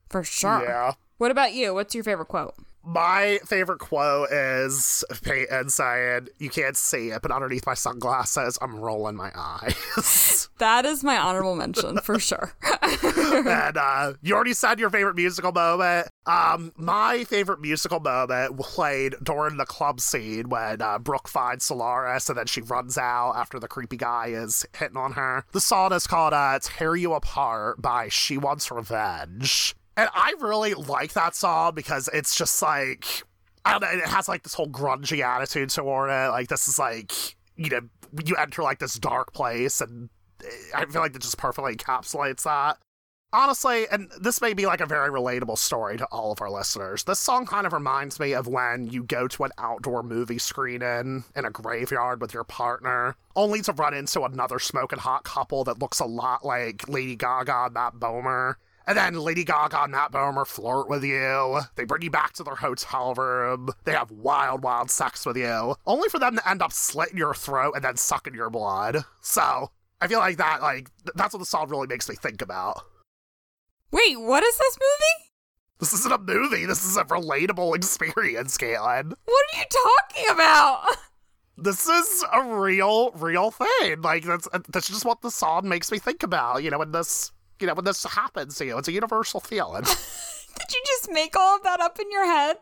for 0.10 0.24
sure. 0.24 0.64
Yeah. 0.64 0.94
What 1.18 1.32
about 1.32 1.54
you? 1.54 1.74
What's 1.74 1.96
your 1.96 2.04
favorite 2.04 2.28
quote? 2.28 2.56
My 2.86 3.40
favorite 3.46 3.80
quote 3.80 4.30
is 4.32 5.06
Peyton 5.24 5.70
saying, 5.70 6.28
You 6.38 6.50
can't 6.50 6.76
see 6.76 7.10
it, 7.12 7.22
but 7.22 7.32
underneath 7.32 7.66
my 7.66 7.76
sunglasses, 7.76 8.58
I'm 8.62 8.76
rolling 8.76 9.16
my 9.16 9.32
eyes. 9.36 10.50
that 10.58 10.86
is 10.86 11.04
my 11.04 11.18
honorable 11.18 11.56
mention 11.56 12.00
for 12.00 12.20
sure. 12.20 12.54
and 13.04 13.78
uh, 13.78 14.14
you 14.22 14.36
already 14.36 14.54
said 14.54 14.80
your 14.80 14.90
favorite 14.90 15.16
musical 15.16 15.54
moment. 15.54 16.10
Um, 16.26 16.74
my 16.76 17.24
favorite 17.24 17.62
musical 17.62 18.00
moment 18.02 18.58
played 18.60 19.16
during 19.24 19.58
the 19.58 19.66
club 19.66 20.02
scene 20.02 20.50
when 20.50 20.82
uh, 20.82 21.00
Brooke 21.00 21.28
finds 21.28 21.66
Solaris 21.66 22.28
and 22.30 22.38
then 22.38 22.48
she 22.48 22.62
runs 22.62 22.98
out 22.98 23.34
after 23.36 23.60
the 23.60 23.68
creepy 23.68 23.98
guy 23.98 24.28
is 24.28 24.66
hitting 24.78 24.98
on 24.98 25.14
her. 25.14 25.46
The 25.54 25.62
song 25.62 25.94
is 25.94 26.06
called 26.06 26.34
uh, 26.34 26.60
Tear 26.62 26.96
You 26.96 27.14
Apart 27.14 27.82
by 27.82 28.10
She 28.10 28.38
Wants 28.38 28.70
Revenge. 28.70 29.74
And 29.96 30.10
I 30.14 30.34
really 30.40 30.74
like 30.74 31.14
that 31.14 31.36
song 31.36 31.74
because 31.76 32.10
it's 32.14 32.36
just 32.36 32.62
like 32.62 33.24
I 33.66 33.72
don't 33.72 33.82
know, 33.82 33.90
it 33.90 34.10
has 34.10 34.28
like 34.28 34.44
this 34.44 34.54
whole 34.54 34.68
grungy 34.68 35.24
attitude 35.24 35.70
toward 35.70 36.10
it. 36.10 36.30
Like 36.30 36.48
this 36.48 36.68
is 36.68 36.80
like 36.80 37.12
you 37.56 37.70
know, 37.70 37.82
you 38.26 38.36
enter 38.36 38.64
like 38.64 38.80
this 38.80 38.96
dark 38.96 39.34
place 39.34 39.82
and 39.82 40.10
eh, 40.44 40.50
I 40.76 40.86
feel 40.86 41.02
like 41.02 41.16
it 41.16 41.22
just 41.22 41.38
perfectly 41.38 41.76
encapsulates 41.76 42.44
that. 42.44 42.78
Honestly, 43.32 43.88
and 43.92 44.12
this 44.22 44.42
may 44.42 44.54
be 44.54 44.68
like 44.68 44.80
a 44.80 44.86
very 44.86 45.10
relatable 45.10 45.58
story 45.58 45.98
to 45.98 46.06
all 46.12 46.32
of 46.32 46.40
our 46.40 46.52
listeners. 46.52 47.04
This 47.04 47.20
song 47.20 47.48
kind 47.48 47.66
of 47.66 47.74
reminds 47.74 48.20
me 48.20 48.34
of 48.34 48.48
when 48.48 48.86
you 48.86 49.04
go 49.04 49.28
to 49.28 49.44
an 49.44 49.50
outdoor 49.58 50.04
movie 50.04 50.38
screening 50.38 51.24
in 51.36 51.46
a 51.46 51.50
graveyard 51.50 52.22
with 52.22 52.32
your 52.32 52.44
partner, 52.44 53.16
only 53.36 53.62
to 53.64 53.74
run 53.74 53.96
into 53.96 54.22
another 54.22 54.60
smoking 54.60 55.00
hot 55.00 55.24
couple 55.24 55.64
that 55.64 55.80
looks 55.80 56.00
a 56.00 56.06
lot 56.06 56.46
like 56.46 56.88
Lady 56.88 57.16
Gaga 57.16 57.66
and 57.66 57.74
Matt 57.74 57.96
Bomer 57.96 58.58
and 58.86 58.98
then 58.98 59.16
Lady 59.16 59.44
Gaga 59.44 59.84
and 59.84 59.92
Matt 59.92 60.12
Bomer 60.12 60.46
flirt 60.46 60.90
with 60.90 61.04
you. 61.04 61.60
They 61.76 61.86
bring 61.86 62.02
you 62.02 62.12
back 62.12 62.34
to 62.34 62.44
their 62.44 62.56
hotel 62.56 63.14
room. 63.14 63.70
They 63.86 63.94
have 63.94 64.12
wild, 64.12 64.64
wild 64.64 64.92
sex 64.92 65.26
with 65.26 65.38
you, 65.38 65.76
only 65.86 66.10
for 66.10 66.20
them 66.20 66.36
to 66.36 66.50
end 66.50 66.62
up 66.62 66.72
slitting 66.72 67.18
your 67.18 67.34
throat 67.34 67.74
and 67.76 67.84
then 67.84 67.98
sucking 67.98 68.36
your 68.36 68.50
blood. 68.50 69.04
So 69.22 69.72
I 70.02 70.08
feel 70.08 70.20
like 70.20 70.38
that, 70.38 70.62
like 70.62 70.90
that's 71.16 71.34
what 71.34 71.40
the 71.40 71.46
song 71.46 71.70
really 71.70 71.88
makes 71.88 72.10
me 72.10 72.16
think 72.16 72.42
about. 72.42 72.82
Wait, 73.92 74.20
what 74.20 74.44
is 74.44 74.58
this 74.58 74.78
movie? 74.80 75.30
This 75.80 75.94
isn't 75.94 76.12
a 76.12 76.18
movie. 76.18 76.66
This 76.66 76.86
is 76.86 76.98
a 76.98 77.04
relatable 77.04 77.76
experience, 77.76 78.58
Caitlin. 78.58 79.14
What 79.26 79.46
are 79.54 79.60
you 79.60 79.66
talking 79.70 80.34
about? 80.34 80.86
This 81.56 81.88
is 81.88 82.26
a 82.34 82.44
real, 82.44 83.12
real 83.12 83.52
thing. 83.52 84.02
Like 84.02 84.24
that's 84.24 84.48
uh, 84.52 84.60
that's 84.70 84.88
just 84.88 85.06
what 85.06 85.22
the 85.22 85.30
song 85.30 85.70
makes 85.70 85.92
me 85.92 86.00
think 86.00 86.24
about. 86.24 86.64
You 86.64 86.72
know, 86.72 86.82
in 86.82 86.92
this 86.92 87.32
you 87.60 87.68
know, 87.68 87.74
when 87.74 87.86
this 87.86 88.04
happens 88.04 88.56
to 88.58 88.66
you, 88.66 88.78
it's 88.78 88.88
a 88.88 88.92
universal 88.92 89.40
feeling. 89.40 89.84
Did 89.84 90.72
you 90.72 90.82
just 90.86 91.12
make 91.12 91.36
all 91.36 91.56
of 91.56 91.64
that 91.64 91.80
up 91.80 92.00
in 92.00 92.12
your 92.12 92.26
head? 92.26 92.58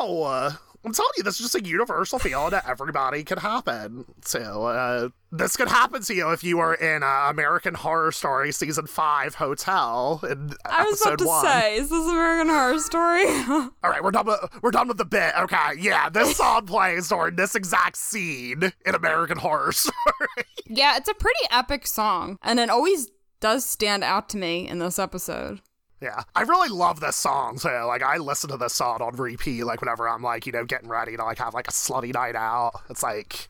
No, 0.00 0.50
I'm 0.86 0.92
telling 0.92 1.10
you, 1.16 1.24
this 1.24 1.40
is 1.40 1.50
just 1.50 1.54
a 1.56 1.64
universal 1.64 2.20
feeling 2.20 2.50
that 2.50 2.68
everybody 2.68 3.24
can 3.24 3.38
happen 3.38 4.04
to. 4.26 4.40
Uh, 4.60 5.08
this 5.32 5.56
could 5.56 5.66
happen 5.66 6.00
to 6.02 6.14
you 6.14 6.30
if 6.30 6.44
you 6.44 6.58
were 6.58 6.74
in 6.74 7.02
uh, 7.02 7.26
American 7.28 7.74
Horror 7.74 8.12
Story 8.12 8.52
season 8.52 8.86
five 8.86 9.34
hotel 9.34 10.20
in 10.30 10.52
I 10.64 10.84
was 10.84 11.02
about 11.02 11.18
to 11.18 11.26
one. 11.26 11.44
say, 11.44 11.76
is 11.76 11.90
this 11.90 12.06
American 12.06 12.48
Horror 12.48 12.78
Story? 12.78 13.24
All 13.82 13.90
right, 13.90 14.00
we're 14.02 14.12
done. 14.12 14.26
With, 14.26 14.38
we're 14.62 14.70
done 14.70 14.86
with 14.86 14.98
the 14.98 15.04
bit. 15.04 15.32
Okay, 15.36 15.72
yeah, 15.80 16.08
this 16.08 16.36
song 16.36 16.66
plays 16.66 17.08
during 17.08 17.34
this 17.34 17.56
exact 17.56 17.96
scene 17.96 18.72
in 18.84 18.94
American 18.94 19.38
Horror 19.38 19.72
Story. 19.72 20.44
yeah, 20.66 20.96
it's 20.96 21.08
a 21.08 21.14
pretty 21.14 21.40
epic 21.50 21.88
song, 21.88 22.38
and 22.42 22.60
it 22.60 22.70
always 22.70 23.08
does 23.40 23.64
stand 23.64 24.04
out 24.04 24.28
to 24.30 24.36
me 24.36 24.68
in 24.68 24.78
this 24.78 24.98
episode. 24.98 25.60
Yeah, 26.00 26.24
I 26.34 26.42
really 26.42 26.68
love 26.68 27.00
this 27.00 27.16
song 27.16 27.58
too. 27.58 27.68
Like, 27.68 28.02
I 28.02 28.18
listen 28.18 28.50
to 28.50 28.56
this 28.56 28.74
song 28.74 29.00
on 29.00 29.16
repeat, 29.16 29.64
like 29.64 29.80
whenever 29.80 30.08
I'm 30.08 30.22
like, 30.22 30.46
you 30.46 30.52
know, 30.52 30.64
getting 30.64 30.88
ready 30.88 31.16
to 31.16 31.24
like 31.24 31.38
have 31.38 31.54
like 31.54 31.68
a 31.68 31.72
slutty 31.72 32.12
night 32.12 32.36
out. 32.36 32.82
It's 32.90 33.02
like 33.02 33.48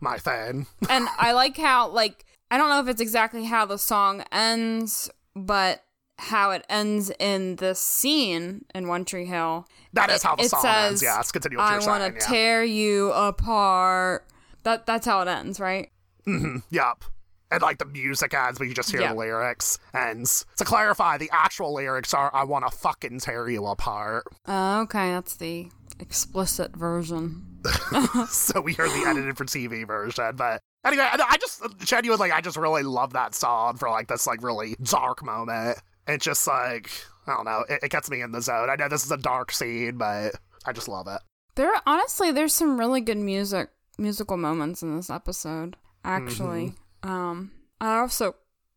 my 0.00 0.18
thing. 0.18 0.66
and 0.90 1.08
I 1.18 1.32
like 1.32 1.56
how 1.56 1.88
like 1.88 2.24
I 2.50 2.58
don't 2.58 2.68
know 2.68 2.80
if 2.80 2.88
it's 2.88 3.00
exactly 3.00 3.44
how 3.44 3.64
the 3.64 3.78
song 3.78 4.24
ends, 4.30 5.10
but 5.34 5.84
how 6.18 6.50
it 6.50 6.64
ends 6.68 7.10
in 7.18 7.56
the 7.56 7.74
scene 7.74 8.66
in 8.74 8.88
One 8.88 9.04
Tree 9.04 9.26
Hill. 9.26 9.66
That 9.94 10.10
is 10.10 10.22
how 10.22 10.36
the 10.36 10.48
song 10.48 10.62
says, 10.62 10.90
ends. 10.90 11.02
Yeah, 11.02 11.16
let's 11.16 11.32
continue. 11.32 11.58
I 11.58 11.78
want 11.78 12.04
to 12.04 12.12
yeah. 12.12 12.26
tear 12.26 12.62
you 12.62 13.12
apart. 13.12 14.26
That 14.64 14.84
that's 14.84 15.06
how 15.06 15.22
it 15.22 15.28
ends, 15.28 15.60
right? 15.60 15.90
Mm-hmm. 16.26 16.58
Yep 16.70 17.04
and 17.50 17.62
like 17.62 17.78
the 17.78 17.84
music 17.84 18.34
ends, 18.34 18.58
but 18.58 18.66
you 18.66 18.74
just 18.74 18.90
hear 18.90 19.00
yeah. 19.00 19.12
the 19.12 19.18
lyrics. 19.18 19.78
And 19.92 20.26
to 20.56 20.64
clarify, 20.64 21.18
the 21.18 21.30
actual 21.32 21.74
lyrics 21.74 22.14
are 22.14 22.30
"I 22.34 22.44
want 22.44 22.68
to 22.68 22.76
fucking 22.76 23.20
tear 23.20 23.48
you 23.48 23.66
apart." 23.66 24.24
Uh, 24.46 24.80
okay, 24.82 25.10
that's 25.10 25.36
the 25.36 25.70
explicit 26.00 26.76
version. 26.76 27.60
so 28.28 28.60
we 28.60 28.74
heard 28.74 28.90
the 28.90 29.04
edited 29.06 29.36
for 29.36 29.44
TV 29.44 29.86
version. 29.86 30.36
But 30.36 30.60
anyway, 30.84 31.08
I 31.10 31.36
just 31.40 31.62
genuinely, 31.80 32.32
I 32.32 32.40
just 32.40 32.56
really 32.56 32.82
love 32.82 33.12
that 33.14 33.34
song 33.34 33.76
for 33.76 33.90
like 33.90 34.08
this 34.08 34.26
like 34.26 34.42
really 34.42 34.76
dark 34.82 35.24
moment. 35.24 35.78
It 36.06 36.20
just 36.20 36.46
like 36.46 36.90
I 37.26 37.34
don't 37.34 37.44
know, 37.44 37.64
it, 37.68 37.80
it 37.84 37.90
gets 37.90 38.10
me 38.10 38.20
in 38.20 38.32
the 38.32 38.40
zone. 38.40 38.70
I 38.70 38.76
know 38.76 38.88
this 38.88 39.04
is 39.04 39.10
a 39.10 39.16
dark 39.16 39.52
scene, 39.52 39.98
but 39.98 40.34
I 40.64 40.72
just 40.72 40.88
love 40.88 41.06
it. 41.08 41.20
There 41.54 41.72
honestly 41.86 42.32
there's 42.32 42.54
some 42.54 42.78
really 42.78 43.00
good 43.00 43.18
music 43.18 43.70
musical 43.98 44.36
moments 44.36 44.82
in 44.82 44.96
this 44.96 45.10
episode, 45.10 45.76
actually. 46.04 46.74
Um 47.02 47.52
I 47.80 47.98
also 47.98 48.34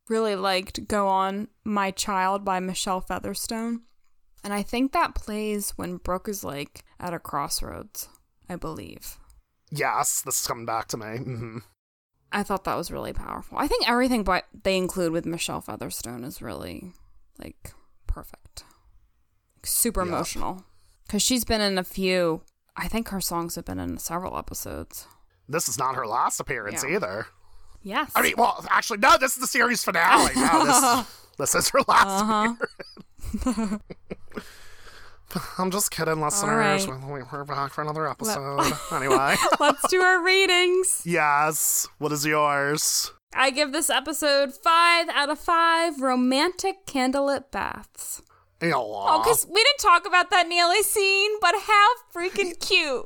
really 0.10 0.36
liked 0.36 0.88
Go 0.88 1.08
On 1.08 1.48
My 1.64 1.92
Child 1.92 2.44
by 2.44 2.60
Michelle 2.60 3.02
Featherstone. 3.02 3.82
And 4.44 4.54
I 4.54 4.64
think 4.64 4.92
that 4.94 5.16
plays 5.16 5.72
when 5.72 5.98
Brooke 5.98 6.28
is 6.30 6.44
like 6.44 6.84
at 7.00 7.14
a 7.14 7.20
crossroads, 7.20 8.08
I 8.50 8.56
believe. 8.56 9.18
Yes, 9.72 10.22
this 10.22 10.42
is 10.42 10.48
coming 10.48 10.66
back 10.66 10.88
to 10.90 10.98
me. 10.98 11.18
hmm 11.18 11.58
I 12.32 12.44
thought 12.44 12.64
that 12.66 12.76
was 12.76 12.92
really 12.92 13.14
powerful. 13.14 13.58
I 13.58 13.68
think 13.68 13.90
everything 13.90 14.24
but 14.24 14.46
they 14.64 14.78
include 14.78 15.12
with 15.12 15.26
Michelle 15.26 15.62
Featherstone 15.62 16.24
is 16.24 16.42
really 16.42 16.94
like 17.38 17.74
perfect. 18.08 18.64
Super 19.64 20.02
Yep. 20.02 20.08
emotional. 20.08 20.64
Cuz 21.10 21.22
she's 21.22 21.44
been 21.46 21.62
in 21.62 21.78
a 21.78 21.84
few 21.84 22.42
I 22.76 22.88
think 22.88 23.10
her 23.10 23.20
songs 23.22 23.56
have 23.56 23.66
been 23.66 23.80
in 23.80 23.98
several 23.98 24.38
episodes. 24.38 25.06
This 25.50 25.68
is 25.68 25.78
not 25.78 25.96
her 25.96 26.08
last 26.08 26.40
appearance 26.40 26.84
Yeah. 26.84 26.96
either. 26.96 27.28
Yes. 27.82 28.12
I 28.16 28.22
mean, 28.22 28.34
well, 28.38 28.66
actually, 28.70 29.00
no, 29.00 29.18
this 29.18 29.34
is 29.36 29.38
the 29.42 29.48
series 29.48 29.84
finale. 29.84 30.32
No, 30.36 30.66
this, 30.66 31.08
this 31.38 31.56
is 31.56 31.70
her 31.70 31.80
last 31.88 32.56
Uh-huh. 33.46 33.78
I'm 35.60 35.70
just 35.70 35.92
kidding, 35.92 36.20
listeners. 36.22 36.88
right. 36.88 37.04
We- 37.08 37.22
We're 37.32 37.44
back 37.46 37.72
for 37.72 37.82
another 37.84 38.10
episode. 38.10 38.66
anyway. 38.92 39.36
Let's 39.60 39.88
do 39.88 40.02
our 40.02 40.24
ratings. 40.24 41.04
yes. 41.06 41.88
What 42.00 42.12
is 42.12 42.26
yours? 42.26 43.12
I 43.36 43.52
give 43.52 43.72
this 43.72 43.92
episode 43.92 44.54
5 44.56 45.08
out 45.10 45.30
of 45.30 45.38
5 45.38 46.02
romantic 46.02 46.88
candlelit 46.88 47.52
baths. 47.52 48.24
Oh, 48.62 49.22
cuz 49.24 49.46
we 49.48 49.54
didn't 49.64 49.78
talk 49.80 50.06
about 50.08 50.32
that 50.32 50.48
Naley 50.50 50.82
scene, 50.84 51.32
but 51.40 51.54
how 51.68 51.88
freaking 52.14 52.60
cute. 52.60 53.06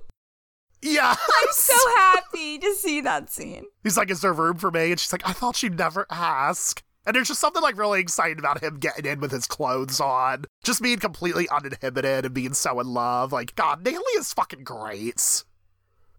Yeah. 0.83 1.15
I'm 1.37 1.47
so 1.51 1.73
happy 1.97 2.59
to 2.59 2.73
see 2.75 3.01
that 3.01 3.29
scene. 3.29 3.65
He's 3.83 3.97
like, 3.97 4.11
"Is 4.11 4.21
there 4.21 4.33
room 4.33 4.57
for 4.57 4.71
me?" 4.71 4.91
And 4.91 4.99
she's 4.99 5.11
like, 5.11 5.27
"I 5.27 5.33
thought 5.33 5.55
she'd 5.55 5.77
never 5.77 6.05
ask." 6.09 6.83
And 7.05 7.15
there's 7.15 7.27
just 7.27 7.41
something 7.41 7.61
like 7.61 7.77
really 7.77 7.99
exciting 7.99 8.39
about 8.39 8.63
him 8.63 8.79
getting 8.79 9.05
in 9.05 9.19
with 9.19 9.31
his 9.31 9.45
clothes 9.45 9.99
on, 9.99 10.45
just 10.63 10.81
being 10.81 10.99
completely 10.99 11.49
uninhibited 11.49 12.23
and 12.25 12.33
being 12.33 12.53
so 12.53 12.79
in 12.79 12.87
love. 12.87 13.33
Like, 13.33 13.55
God, 13.55 13.83
Naomi 13.83 14.03
is 14.15 14.31
fucking 14.31 14.63
great. 14.63 15.43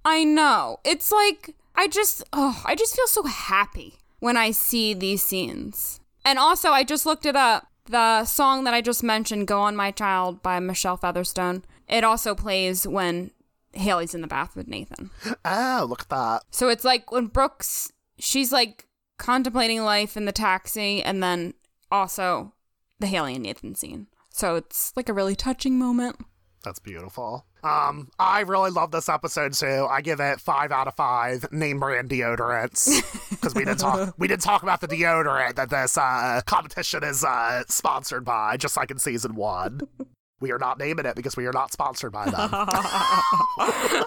I 0.05 0.25
know. 0.25 0.79
It's 0.85 1.11
like 1.11 1.55
I 1.75 1.89
just 1.89 2.23
oh, 2.33 2.63
I 2.65 2.75
just 2.75 2.95
feel 2.95 3.07
so 3.07 3.25
happy 3.25 3.95
when 4.21 4.37
I 4.37 4.51
see 4.51 4.95
these 4.95 5.23
scenes. 5.23 6.01
And 6.25 6.39
also 6.39 6.71
I 6.71 6.85
just 6.85 7.07
looked 7.07 7.27
it 7.27 7.37
up. 7.37 7.69
The 7.87 8.25
song 8.25 8.65
that 8.65 8.73
I 8.73 8.81
just 8.81 9.03
mentioned, 9.03 9.47
Go 9.47 9.61
On 9.61 9.77
My 9.77 9.91
Child 9.91 10.43
by 10.43 10.59
Michelle 10.59 10.97
Featherstone, 10.97 11.65
it 11.87 12.03
also 12.03 12.35
plays 12.35 12.87
when 12.87 13.31
Haley's 13.77 14.15
in 14.15 14.21
the 14.21 14.27
bath 14.27 14.57
with 14.57 14.69
Nathan. 14.69 15.11
Oh, 15.45 15.87
look 15.89 16.03
at 16.03 16.09
that. 16.09 16.43
So 16.51 16.69
it's 16.69 16.85
like 16.85 17.11
when 17.13 17.27
Brooks 17.27 17.93
she's 18.19 18.53
like 18.53 18.87
contemplating 19.19 19.83
life 19.85 20.17
in 20.17 20.25
the 20.25 20.33
taxi 20.33 21.03
and 21.03 21.23
then 21.23 21.55
also 21.91 22.53
the 23.01 23.07
Haley 23.07 23.35
and 23.35 23.43
Nathan 23.45 23.75
scene. 23.75 24.07
So 24.31 24.57
it's 24.57 24.93
like 24.97 25.09
a 25.09 25.13
really 25.13 25.37
touching 25.37 25.79
moment. 25.79 26.17
That's 26.65 26.79
beautiful. 26.79 27.47
Um, 27.63 28.09
I 28.19 28.41
really 28.41 28.71
love 28.71 28.91
this 28.91 29.09
episode 29.09 29.53
too. 29.53 29.87
I 29.89 30.01
give 30.01 30.21
it 30.21 30.41
five 30.41 30.73
out 30.73 30.89
of 30.89 30.95
five 30.95 31.51
name 31.53 31.79
brand 31.79 32.11
deodorants 32.11 32.89
because 33.31 33.55
we 33.55 33.65
didn't 33.65 33.81
talk. 33.81 34.15
We 34.19 34.29
didn't 34.29 34.43
talk 34.43 34.63
about 34.63 34.81
the 34.81 34.89
deodorant 34.89 35.57
that 35.57 35.71
this 35.71 35.97
uh, 35.97 36.41
competition 36.47 37.05
is 37.05 37.23
uh, 37.23 37.65
sponsored 37.69 38.25
by, 38.25 38.57
just 38.57 38.77
like 38.77 38.91
in 38.91 38.99
season 38.99 39.35
one. 39.35 39.83
We 40.41 40.51
are 40.53 40.59
not 40.59 40.79
naming 40.79 41.07
it 41.07 41.17
because 41.17 41.37
we 41.37 41.47
are 41.47 41.53
not 41.53 41.73
sponsored 41.73 42.13
by 42.13 42.27
them. 42.27 42.35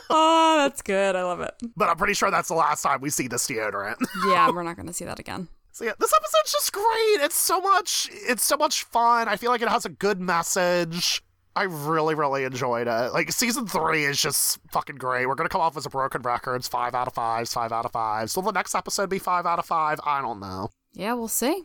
oh, 0.10 0.56
that's 0.64 0.82
good. 0.82 1.16
I 1.16 1.24
love 1.24 1.40
it. 1.42 1.54
but 1.76 1.90
I'm 1.90 1.98
pretty 1.98 2.14
sure 2.14 2.30
that's 2.32 2.50
the 2.50 2.56
last 2.56 2.82
time 2.82 3.02
we 3.02 3.10
see 3.10 3.28
this 3.28 3.48
deodorant. 3.48 3.96
Yeah, 4.28 4.50
we're 4.52 4.64
not 4.64 4.76
going 4.76 4.88
to 4.88 4.94
see 4.94 5.06
that 5.06 5.20
again. 5.20 5.48
So 5.72 5.86
yeah, 5.86 5.94
this 6.00 6.12
episode's 6.12 6.52
just 6.52 6.74
great. 6.74 7.22
It's 7.24 7.36
so 7.36 7.62
much 7.62 8.10
it's 8.12 8.44
so 8.44 8.58
much 8.58 8.84
fun. 8.84 9.28
I 9.28 9.36
feel 9.36 9.52
like 9.52 9.62
it 9.62 9.70
has 9.70 9.86
a 9.86 9.90
good 9.90 10.20
message. 10.20 11.24
I 11.56 11.64
really, 11.64 12.14
really 12.16 12.44
enjoyed 12.44 12.88
it. 12.88 13.14
Like 13.14 13.32
season 13.32 13.68
three 13.68 14.06
is 14.06 14.20
just 14.22 14.60
fucking 14.72 14.96
great. 14.98 15.28
We're 15.28 15.36
gonna 15.36 15.50
come 15.50 15.62
off 15.62 15.78
as 15.78 15.86
a 15.86 15.90
broken 15.90 16.22
record. 16.24 16.56
It's 16.58 16.68
five 16.68 16.94
out 16.96 17.08
of 17.08 17.14
five, 17.14 17.48
five 17.48 17.72
out 17.72 17.86
of 17.86 17.92
five. 17.92 18.30
So 18.32 18.42
will 18.42 18.52
the 18.52 18.58
next 18.60 18.74
episode 18.76 19.10
be 19.10 19.20
five 19.20 19.46
out 19.46 19.60
of 19.60 19.66
five? 19.66 20.00
I 20.06 20.22
don't 20.22 20.40
know. 20.40 20.70
Yeah, 20.94 21.14
we'll 21.14 21.28
see. 21.28 21.64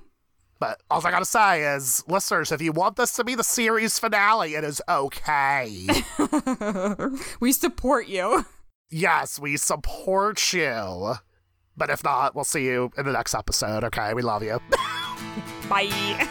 But 0.63 0.81
all 0.89 1.05
I 1.05 1.11
gotta 1.11 1.25
say 1.25 1.75
is, 1.75 2.05
listeners, 2.07 2.53
if 2.53 2.63
you 2.63 2.71
want 2.71 2.95
this 2.95 3.15
to 3.15 3.25
be 3.25 3.35
the 3.35 3.43
series 3.43 3.99
finale, 3.99 4.55
it 4.55 4.63
is 4.63 4.81
okay. 4.89 5.89
we 7.41 7.51
support 7.51 8.07
you. 8.07 8.47
yes, 8.89 9.41
we 9.41 9.57
support 9.57 10.53
you. 10.53 11.15
But 11.77 11.91
if 11.91 12.05
not, 12.05 12.37
we'll 12.37 12.45
see 12.45 12.65
you 12.65 12.93
in 12.97 13.07
the 13.07 13.11
next 13.11 13.35
episode, 13.35 13.83
okay? 13.83 14.15
We 14.15 14.23
love 14.23 14.45
you. 14.45 14.61
Bye. 15.69 16.29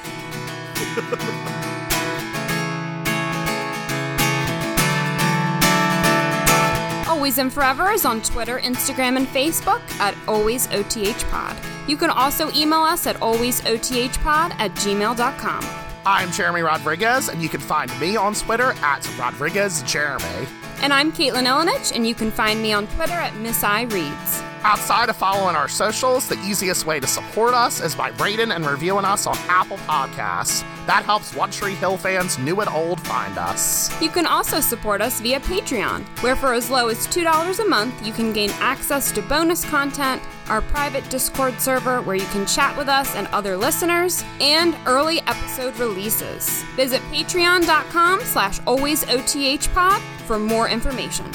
Always 7.09 7.37
and 7.37 7.51
Forever 7.51 7.91
is 7.91 8.05
on 8.05 8.21
Twitter, 8.21 8.59
Instagram, 8.59 9.17
and 9.17 9.27
Facebook 9.27 9.81
at 9.99 10.13
AlwaysOTHPod. 10.27 11.70
You 11.87 11.97
can 11.97 12.09
also 12.09 12.51
email 12.51 12.81
us 12.81 13.07
at 13.07 13.15
AlwaysOTHPod 13.17 14.51
at 14.59 14.71
gmail.com. 14.75 15.65
I'm 16.05 16.31
Jeremy 16.31 16.61
Rodriguez, 16.61 17.29
and 17.29 17.41
you 17.43 17.49
can 17.49 17.59
find 17.59 17.91
me 17.99 18.15
on 18.15 18.33
Twitter 18.33 18.71
at 18.81 19.07
Rodriguez 19.19 19.83
Jeremy. 19.83 20.47
And 20.81 20.91
I'm 20.91 21.11
Caitlin 21.11 21.45
Elenich, 21.45 21.95
and 21.95 22.07
you 22.07 22.15
can 22.15 22.31
find 22.31 22.59
me 22.59 22.73
on 22.73 22.87
Twitter 22.87 23.13
at 23.13 23.35
Miss 23.35 23.63
I 23.63 23.83
Reads. 23.83 24.41
Outside 24.63 25.09
of 25.09 25.15
following 25.15 25.55
our 25.55 25.67
socials, 25.67 26.27
the 26.27 26.39
easiest 26.39 26.87
way 26.87 26.99
to 26.99 27.05
support 27.05 27.53
us 27.53 27.79
is 27.81 27.93
by 27.93 28.09
rating 28.19 28.51
and 28.51 28.65
reviewing 28.65 29.05
us 29.05 29.27
on 29.27 29.35
Apple 29.47 29.77
Podcasts. 29.77 30.61
That 30.87 31.03
helps 31.03 31.35
One 31.35 31.51
Tree 31.51 31.75
Hill 31.75 31.97
fans, 31.97 32.39
new 32.39 32.59
and 32.61 32.69
old, 32.69 32.99
find 33.01 33.37
us. 33.37 33.89
You 34.01 34.09
can 34.09 34.25
also 34.25 34.59
support 34.59 35.01
us 35.01 35.19
via 35.19 35.39
Patreon, 35.39 36.03
where 36.23 36.35
for 36.35 36.53
as 36.53 36.71
low 36.71 36.87
as 36.87 37.05
$2 37.07 37.59
a 37.59 37.69
month, 37.69 38.05
you 38.05 38.11
can 38.11 38.33
gain 38.33 38.49
access 38.53 39.11
to 39.11 39.21
bonus 39.21 39.63
content, 39.65 40.21
our 40.49 40.61
private 40.61 41.07
Discord 41.11 41.59
server 41.61 42.01
where 42.01 42.15
you 42.15 42.25
can 42.27 42.47
chat 42.47 42.75
with 42.75 42.89
us 42.89 43.15
and 43.15 43.27
other 43.27 43.55
listeners, 43.55 44.23
and 44.39 44.75
early 44.87 45.21
episode 45.21 45.77
releases. 45.77 46.63
Visit 46.75 47.01
patreon.com 47.11 48.21
slash 48.21 48.59
alwaysothpod 48.61 50.01
for 50.31 50.39
more 50.39 50.69
information. 50.69 51.29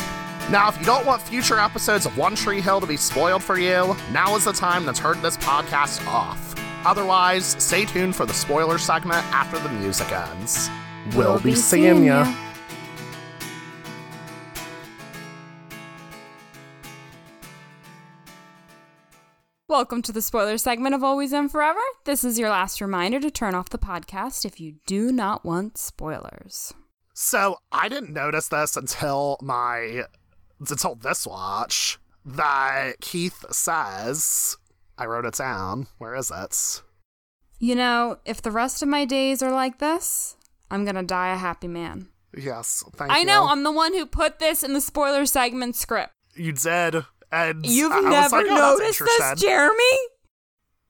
Now, 0.50 0.70
if 0.70 0.78
you 0.78 0.86
don't 0.86 1.04
want 1.04 1.20
future 1.20 1.58
episodes 1.58 2.06
of 2.06 2.16
One 2.16 2.34
Tree 2.34 2.62
Hill 2.62 2.80
to 2.80 2.86
be 2.86 2.96
spoiled 2.96 3.44
for 3.44 3.58
you, 3.58 3.94
now 4.10 4.34
is 4.36 4.44
the 4.46 4.54
time 4.54 4.86
to 4.86 4.92
turn 4.94 5.20
this 5.20 5.36
podcast 5.36 6.06
off. 6.06 6.54
Otherwise, 6.86 7.56
stay 7.62 7.84
tuned 7.84 8.16
for 8.16 8.24
the 8.24 8.32
spoiler 8.32 8.78
segment 8.78 9.22
after 9.34 9.58
the 9.58 9.68
music 9.68 10.10
ends. 10.10 10.70
We'll, 11.14 11.38
be, 11.40 11.54
seeing 11.54 12.04
ya. 12.04 12.24
Welcome 19.68 20.00
to 20.00 20.12
the 20.12 20.22
spoiler 20.22 20.56
segment 20.56 20.94
of 20.94 21.04
Always 21.04 21.34
and 21.34 21.52
Forever. 21.52 21.80
This 22.04 22.24
is 22.24 22.38
your 22.38 22.48
last 22.48 22.80
reminder 22.80 23.20
to 23.20 23.30
turn 23.30 23.54
off 23.54 23.68
the 23.68 23.76
podcast 23.76 24.46
if 24.46 24.58
you 24.58 24.76
do 24.86 25.12
not 25.12 25.44
want 25.44 25.76
spoilers. 25.76 26.72
So 27.18 27.56
I 27.72 27.88
didn't 27.88 28.12
notice 28.12 28.48
this 28.48 28.76
until 28.76 29.38
my 29.40 30.02
until 30.60 30.96
this 30.96 31.26
watch 31.26 31.98
that 32.26 33.00
Keith 33.00 33.42
says 33.50 34.58
I 34.98 35.06
wrote 35.06 35.24
it 35.24 35.34
down. 35.34 35.86
Where 35.96 36.14
is 36.14 36.30
it? 36.34 36.82
You 37.58 37.74
know, 37.74 38.18
if 38.26 38.42
the 38.42 38.50
rest 38.50 38.82
of 38.82 38.88
my 38.88 39.06
days 39.06 39.42
are 39.42 39.50
like 39.50 39.78
this, 39.78 40.36
I'm 40.70 40.84
gonna 40.84 41.02
die 41.02 41.32
a 41.32 41.38
happy 41.38 41.68
man. 41.68 42.08
Yes, 42.36 42.84
thank 42.96 43.10
I 43.10 43.16
you. 43.16 43.20
I 43.22 43.24
know, 43.24 43.48
I'm 43.48 43.62
the 43.62 43.72
one 43.72 43.94
who 43.94 44.04
put 44.04 44.38
this 44.38 44.62
in 44.62 44.74
the 44.74 44.80
spoiler 44.82 45.24
segment 45.24 45.74
script. 45.74 46.12
you 46.34 46.52
did, 46.52 47.02
and 47.32 47.64
You've 47.64 47.92
I- 47.92 48.00
never 48.00 48.36
like, 48.36 48.46
oh, 48.50 48.76
noticed 48.78 48.98
this. 49.00 49.40
Jeremy? 49.40 49.96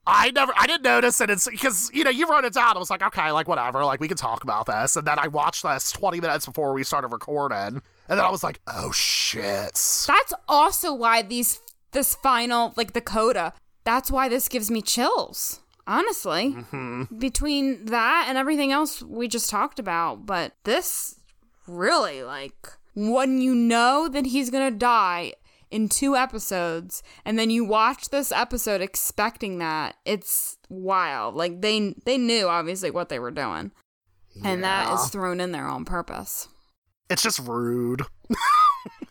I 0.06 0.30
never, 0.30 0.52
I 0.56 0.66
didn't 0.66 0.82
notice 0.84 1.20
it. 1.20 1.30
It's 1.30 1.48
because 1.48 1.90
you 1.92 2.04
know 2.04 2.10
you 2.10 2.28
wrote 2.28 2.44
it 2.44 2.52
down. 2.52 2.76
I 2.76 2.78
was 2.78 2.90
like, 2.90 3.02
okay, 3.02 3.30
like 3.32 3.48
whatever, 3.48 3.84
like 3.84 4.00
we 4.00 4.08
can 4.08 4.16
talk 4.16 4.44
about 4.44 4.66
this. 4.66 4.96
And 4.96 5.06
then 5.06 5.18
I 5.18 5.26
watched 5.28 5.62
this 5.64 5.90
20 5.92 6.20
minutes 6.20 6.46
before 6.46 6.72
we 6.72 6.84
started 6.84 7.08
recording, 7.08 7.56
and 7.58 7.82
then 8.08 8.20
I 8.20 8.30
was 8.30 8.44
like, 8.44 8.60
oh 8.68 8.92
shit. 8.92 9.72
That's 10.06 10.32
also 10.48 10.94
why 10.94 11.22
these 11.22 11.60
this 11.92 12.14
final 12.14 12.72
like 12.76 12.92
the 12.92 13.00
coda. 13.00 13.52
That's 13.84 14.10
why 14.10 14.28
this 14.28 14.48
gives 14.48 14.70
me 14.70 14.82
chills. 14.82 15.60
Honestly, 15.88 16.52
Mm-hmm. 16.52 17.18
between 17.18 17.84
that 17.86 18.26
and 18.28 18.36
everything 18.36 18.72
else 18.72 19.02
we 19.02 19.28
just 19.28 19.48
talked 19.50 19.78
about, 19.78 20.26
but 20.26 20.52
this 20.64 21.20
really 21.68 22.22
like 22.22 22.54
when 22.94 23.40
you 23.40 23.54
know 23.54 24.08
that 24.08 24.26
he's 24.26 24.50
gonna 24.50 24.70
die 24.70 25.32
in 25.70 25.88
two 25.88 26.16
episodes, 26.16 27.02
and 27.24 27.38
then 27.38 27.50
you 27.50 27.64
watch 27.64 28.08
this 28.10 28.32
episode 28.32 28.80
expecting 28.80 29.58
that, 29.58 29.96
it's 30.04 30.58
wild. 30.68 31.34
Like 31.34 31.60
they 31.60 31.94
they 32.04 32.18
knew 32.18 32.48
obviously 32.48 32.90
what 32.90 33.08
they 33.08 33.18
were 33.18 33.30
doing, 33.30 33.72
and 34.44 34.64
that 34.64 34.92
is 34.94 35.08
thrown 35.08 35.40
in 35.40 35.52
there 35.52 35.66
on 35.66 35.84
purpose. 35.84 36.48
It's 37.08 37.22
just 37.22 37.38
rude. 37.38 38.02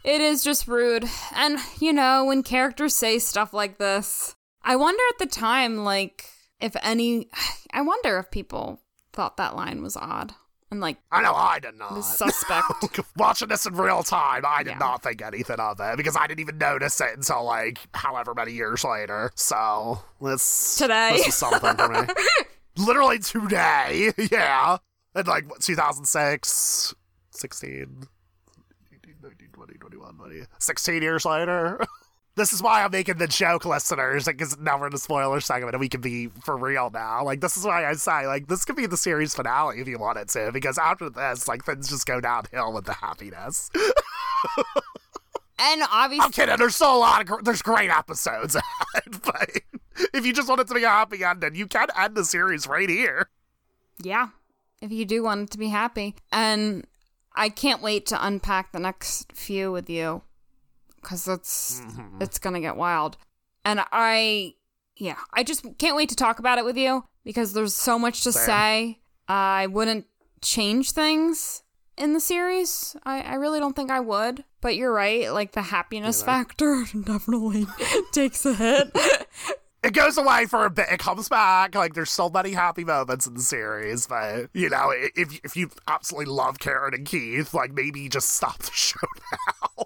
It 0.06 0.22
is 0.22 0.44
just 0.44 0.68
rude. 0.68 1.06
And, 1.34 1.58
you 1.80 1.92
know, 1.92 2.26
when 2.26 2.44
characters 2.44 2.94
say 2.94 3.18
stuff 3.18 3.54
like 3.54 3.80
this, 3.80 4.36
I 4.62 4.76
wonder 4.76 5.02
at 5.10 5.18
the 5.18 5.26
time, 5.26 5.78
like, 5.78 6.26
if 6.62 6.76
any. 6.84 7.30
I 7.74 7.82
wonder 7.82 8.18
if 8.20 8.32
people 8.32 8.80
thought 9.12 9.36
that 9.38 9.56
line 9.56 9.82
was 9.82 9.98
odd 9.98 10.34
and, 10.76 10.82
like, 10.82 10.98
I 11.12 11.22
know 11.22 11.34
I 11.34 11.60
did 11.60 11.76
not. 11.76 11.94
was 11.96 12.18
suspect. 12.18 12.66
Watching 13.18 13.48
this 13.48 13.66
in 13.66 13.74
real 13.76 14.04
time, 14.04 14.44
I 14.46 14.64
did 14.64 14.72
Yeah. 14.74 14.78
not 14.78 15.02
think 15.04 15.22
anything 15.22 15.60
of 15.60 15.80
it 15.80 15.98
because 15.98 16.16
I 16.16 16.28
didn't 16.28 16.42
even 16.42 16.58
notice 16.58 17.00
it 17.02 17.12
until 17.16 17.44
like 17.46 17.80
however 17.94 18.34
many 18.36 18.52
years 18.52 18.84
later. 18.84 19.32
So 19.36 20.00
this 20.22 20.76
Today. 20.78 21.12
this 21.14 21.26
was 21.28 21.36
something 21.36 21.76
for 21.76 21.90
me. 21.90 22.00
Literally 22.78 23.20
today, 23.20 24.12
yeah. 24.32 24.78
In 25.16 25.26
like 25.26 25.50
what, 25.50 25.62
2006, 25.62 26.94
16, 27.32 28.08
18, 28.94 29.16
19, 29.22 29.48
20, 29.54 29.74
21, 29.76 30.16
20, 30.18 30.42
16 30.60 31.02
years 31.02 31.26
later. 31.26 31.80
This 32.36 32.52
is 32.52 32.62
why 32.62 32.84
I'm 32.84 32.92
making 32.92 33.18
the 33.18 33.28
joke, 33.28 33.64
listeners, 33.66 34.26
because 34.26 34.58
now 34.60 34.78
we're 34.78 34.88
in 34.88 34.92
the 34.92 34.98
spoiler 34.98 35.40
segment 35.40 35.74
and 35.74 35.80
we 35.80 35.88
can 35.88 36.02
be 36.02 36.28
for 36.44 36.58
real 36.58 36.90
now. 36.94 37.24
Like, 37.24 37.40
this 37.40 37.56
is 37.56 37.64
why 37.64 37.86
I 37.86 37.94
say, 37.94 38.28
like, 38.28 38.48
this 38.48 38.66
could 38.66 38.76
be 38.76 38.88
the 38.88 38.98
series 38.98 39.34
finale 39.34 39.80
if 39.80 39.88
you 39.88 39.98
wanted 39.98 40.28
to, 40.30 40.52
because 40.52 40.78
after 40.78 41.10
this, 41.10 41.48
like, 41.48 41.64
things 41.64 41.88
just 41.88 42.06
go 42.06 42.20
downhill 42.20 42.74
with 42.74 42.86
the 42.86 42.94
happiness. 42.94 43.70
And 45.58 45.84
obviously, 45.90 46.26
I'm 46.26 46.32
kidding. 46.32 46.58
There's 46.58 46.76
still 46.76 46.94
a 46.94 47.00
lot 47.00 47.22
of 47.22 47.28
gr- 47.28 47.42
there's 47.42 47.62
great 47.62 47.90
episodes 47.90 48.58
but 49.24 49.50
if 50.14 50.26
you 50.26 50.34
just 50.34 50.50
want 50.50 50.60
it 50.60 50.68
to 50.68 50.74
be 50.74 50.84
a 50.84 50.90
happy 50.90 51.24
ending, 51.24 51.56
you 51.56 51.68
can 51.68 51.88
end 51.98 52.16
the 52.16 52.26
series 52.26 52.68
right 52.68 52.90
here. 52.90 53.30
yeah, 54.00 54.28
if 54.82 54.92
you 54.92 55.06
do 55.06 55.24
want 55.24 55.44
it 55.44 55.52
to 55.52 55.58
be 55.58 55.70
happy. 55.70 56.16
And 56.34 56.86
I 57.34 57.48
can't 57.48 57.82
wait 57.82 58.06
to 58.08 58.26
unpack 58.26 58.74
the 58.74 58.80
next 58.80 59.32
few 59.32 59.72
with 59.72 59.90
you 59.90 60.22
because 61.06 61.28
it's 61.28 61.82
mm-hmm. 61.82 62.22
it's 62.22 62.40
gonna 62.40 62.60
get 62.60 62.76
wild. 62.76 63.18
And 63.64 63.84
I, 63.92 64.56
yeah, 64.98 65.18
I 65.34 65.44
just 65.44 65.66
can't 65.78 65.96
wait 65.96 66.10
to 66.10 66.16
talk 66.16 66.40
about 66.40 66.58
it 66.58 66.66
with 66.66 66.78
you 66.78 67.06
because 67.24 67.54
there's 67.54 67.74
so 67.74 67.98
much 67.98 68.24
to 68.24 68.32
Same. 68.32 68.46
say. 68.46 69.00
I 69.28 69.68
wouldn't 69.68 70.06
change 70.42 70.92
things 70.92 71.64
in 71.98 72.14
the 72.14 72.20
series. 72.20 72.96
I, 73.04 73.22
I 73.22 73.34
really 73.36 73.60
don't 73.60 73.76
think 73.76 73.90
I 73.90 74.00
would. 74.00 74.44
But 74.62 74.76
you're 74.76 74.94
right. 74.94 75.32
Like 75.32 75.54
the 75.54 75.62
happiness 75.62 76.22
factor 76.22 76.86
definitely 77.04 77.68
takes 78.12 78.46
a 78.46 78.54
hit. 78.54 78.96
It 79.84 79.94
goes 79.94 80.18
away 80.18 80.48
for 80.48 80.66
a 80.66 80.70
bit. 80.72 80.88
It 80.92 81.00
comes 81.00 81.30
back. 81.30 81.76
Like 81.76 81.94
there's 81.94 82.10
so 82.10 82.30
many 82.30 82.52
happy 82.52 82.84
moments 82.84 83.28
in 83.28 83.36
the 83.36 83.42
series, 83.42 84.08
but 84.08 84.50
you 84.54 84.70
know, 84.70 84.92
if 85.16 85.40
if 85.44 85.56
you 85.56 85.70
absolutely 85.88 86.34
love 86.34 86.58
Karen 86.58 86.96
and 86.96 87.06
Keith, 87.06 87.54
like 87.54 87.72
maybe 87.72 88.10
just 88.10 88.30
stop 88.30 88.58
the 88.60 88.72
show 88.74 88.98
now. 89.32 89.86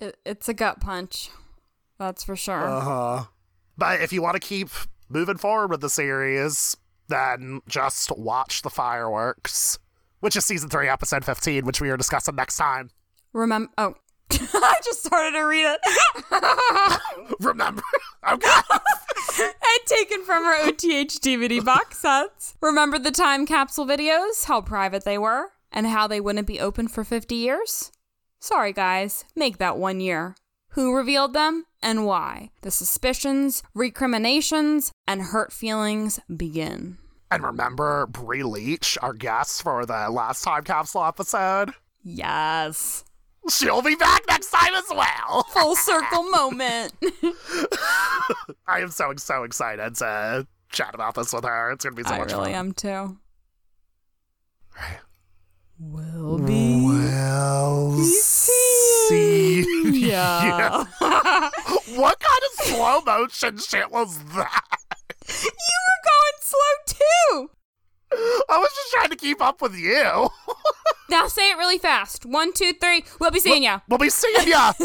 It, 0.00 0.16
it's 0.24 0.48
a 0.48 0.54
gut 0.54 0.80
punch. 0.80 1.30
That's 1.98 2.24
for 2.24 2.36
sure. 2.36 2.66
Uh 2.66 2.80
huh. 2.80 3.24
But 3.76 4.00
if 4.00 4.12
you 4.12 4.22
want 4.22 4.34
to 4.34 4.40
keep 4.40 4.70
moving 5.08 5.36
forward 5.36 5.70
with 5.70 5.80
the 5.80 5.90
series, 5.90 6.76
then 7.08 7.60
just 7.68 8.10
watch 8.16 8.62
the 8.62 8.70
fireworks, 8.70 9.78
which 10.20 10.36
is 10.36 10.44
season 10.44 10.68
three, 10.68 10.88
episode 10.88 11.24
fifteen, 11.24 11.64
which 11.64 11.80
we 11.80 11.90
are 11.90 11.96
discussing 11.96 12.36
next 12.36 12.56
time. 12.56 12.90
Remember? 13.32 13.70
Oh, 13.78 13.94
I 14.32 14.80
just 14.84 15.04
started 15.04 15.36
to 15.36 15.44
read 15.44 15.76
it. 15.76 17.00
Remember? 17.40 17.82
Okay. 18.28 18.48
and 19.40 19.86
taken 19.86 20.24
from 20.24 20.44
our 20.44 20.68
OTH 20.68 21.20
DVD 21.20 21.64
box 21.64 21.98
sets. 21.98 22.54
Remember 22.60 22.98
the 22.98 23.10
time 23.10 23.46
capsule 23.46 23.86
videos? 23.86 24.44
How 24.44 24.60
private 24.60 25.04
they 25.04 25.18
were, 25.18 25.48
and 25.72 25.86
how 25.86 26.06
they 26.06 26.20
wouldn't 26.20 26.46
be 26.46 26.60
open 26.60 26.88
for 26.88 27.04
50 27.04 27.34
years? 27.34 27.92
Sorry, 28.42 28.72
guys, 28.72 29.24
make 29.36 29.58
that 29.58 29.76
one 29.76 30.00
year. 30.00 30.34
Who 30.70 30.94
revealed 30.96 31.34
them 31.34 31.66
and 31.82 32.06
why? 32.06 32.50
The 32.62 32.70
suspicions, 32.70 33.62
recriminations, 33.74 34.92
and 35.06 35.20
hurt 35.20 35.52
feelings 35.52 36.20
begin. 36.34 36.96
And 37.30 37.44
remember 37.44 38.06
Brie 38.06 38.42
Leach, 38.42 38.96
our 39.02 39.12
guest 39.12 39.62
for 39.62 39.84
the 39.84 40.08
last 40.10 40.42
time 40.42 40.64
capsule 40.64 41.04
episode? 41.04 41.72
Yes. 42.02 43.04
She'll 43.50 43.82
be 43.82 43.94
back 43.94 44.22
next 44.28 44.50
time 44.50 44.74
as 44.74 44.84
well. 44.90 45.42
Full 45.50 45.76
circle 45.76 46.22
moment. 46.30 46.92
I 48.66 48.80
am 48.80 48.90
so 48.90 49.12
so 49.16 49.42
excited 49.44 49.96
to 49.96 50.46
chat 50.72 50.94
about 50.94 51.14
this 51.14 51.32
with 51.32 51.44
her. 51.44 51.72
It's 51.72 51.84
gonna 51.84 51.96
be 51.96 52.04
so 52.04 52.14
I 52.14 52.18
much 52.18 52.32
really 52.32 52.52
fun. 52.52 52.54
am 52.54 52.72
too. 52.72 53.18
Will 55.80 56.38
be. 56.38 56.84
Well, 56.84 57.96
see. 57.98 59.64
Yeah. 60.08 60.84
What 61.96 62.20
kind 62.20 62.42
of 62.44 62.66
slow 62.66 63.00
motion 63.00 63.58
shit 63.58 63.90
was 63.90 64.22
that? 64.34 64.78
You 65.28 65.50
were 65.50 66.02
going 66.04 66.38
slow 66.40 66.70
too. 66.86 67.50
I 68.48 68.58
was 68.58 68.68
just 68.68 68.92
trying 68.92 69.10
to 69.10 69.16
keep 69.16 69.42
up 69.42 69.60
with 69.60 69.76
you. 69.76 70.28
Now 71.10 71.26
say 71.26 71.50
it 71.50 71.56
really 71.56 71.78
fast. 71.78 72.24
One, 72.24 72.52
two, 72.52 72.72
three. 72.72 73.04
We'll 73.18 73.32
be 73.32 73.40
seeing 73.40 73.64
ya. 73.64 73.80
We'll 73.88 73.98
be 73.98 74.10
seeing 74.10 74.46
ya. 74.46 74.72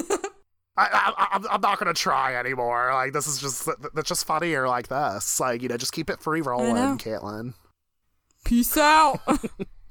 I, 0.76 1.14
I, 1.16 1.28
I'm, 1.34 1.46
I'm 1.48 1.62
not 1.62 1.78
gonna 1.78 1.94
try 1.94 2.36
anymore. 2.36 2.90
Like 2.94 3.14
this 3.14 3.28
is 3.28 3.38
just 3.40 3.70
that's 3.94 4.10
just 4.10 4.26
funnier 4.26 4.68
like 4.68 4.88
this. 4.88 5.40
Like 5.40 5.62
you 5.62 5.70
know, 5.70 5.78
just 5.78 5.94
keep 5.94 6.10
it 6.10 6.20
free 6.20 6.42
rolling. 6.42 6.98
Caitlin. 6.98 7.54
Peace 8.44 8.76
out. 8.76 9.20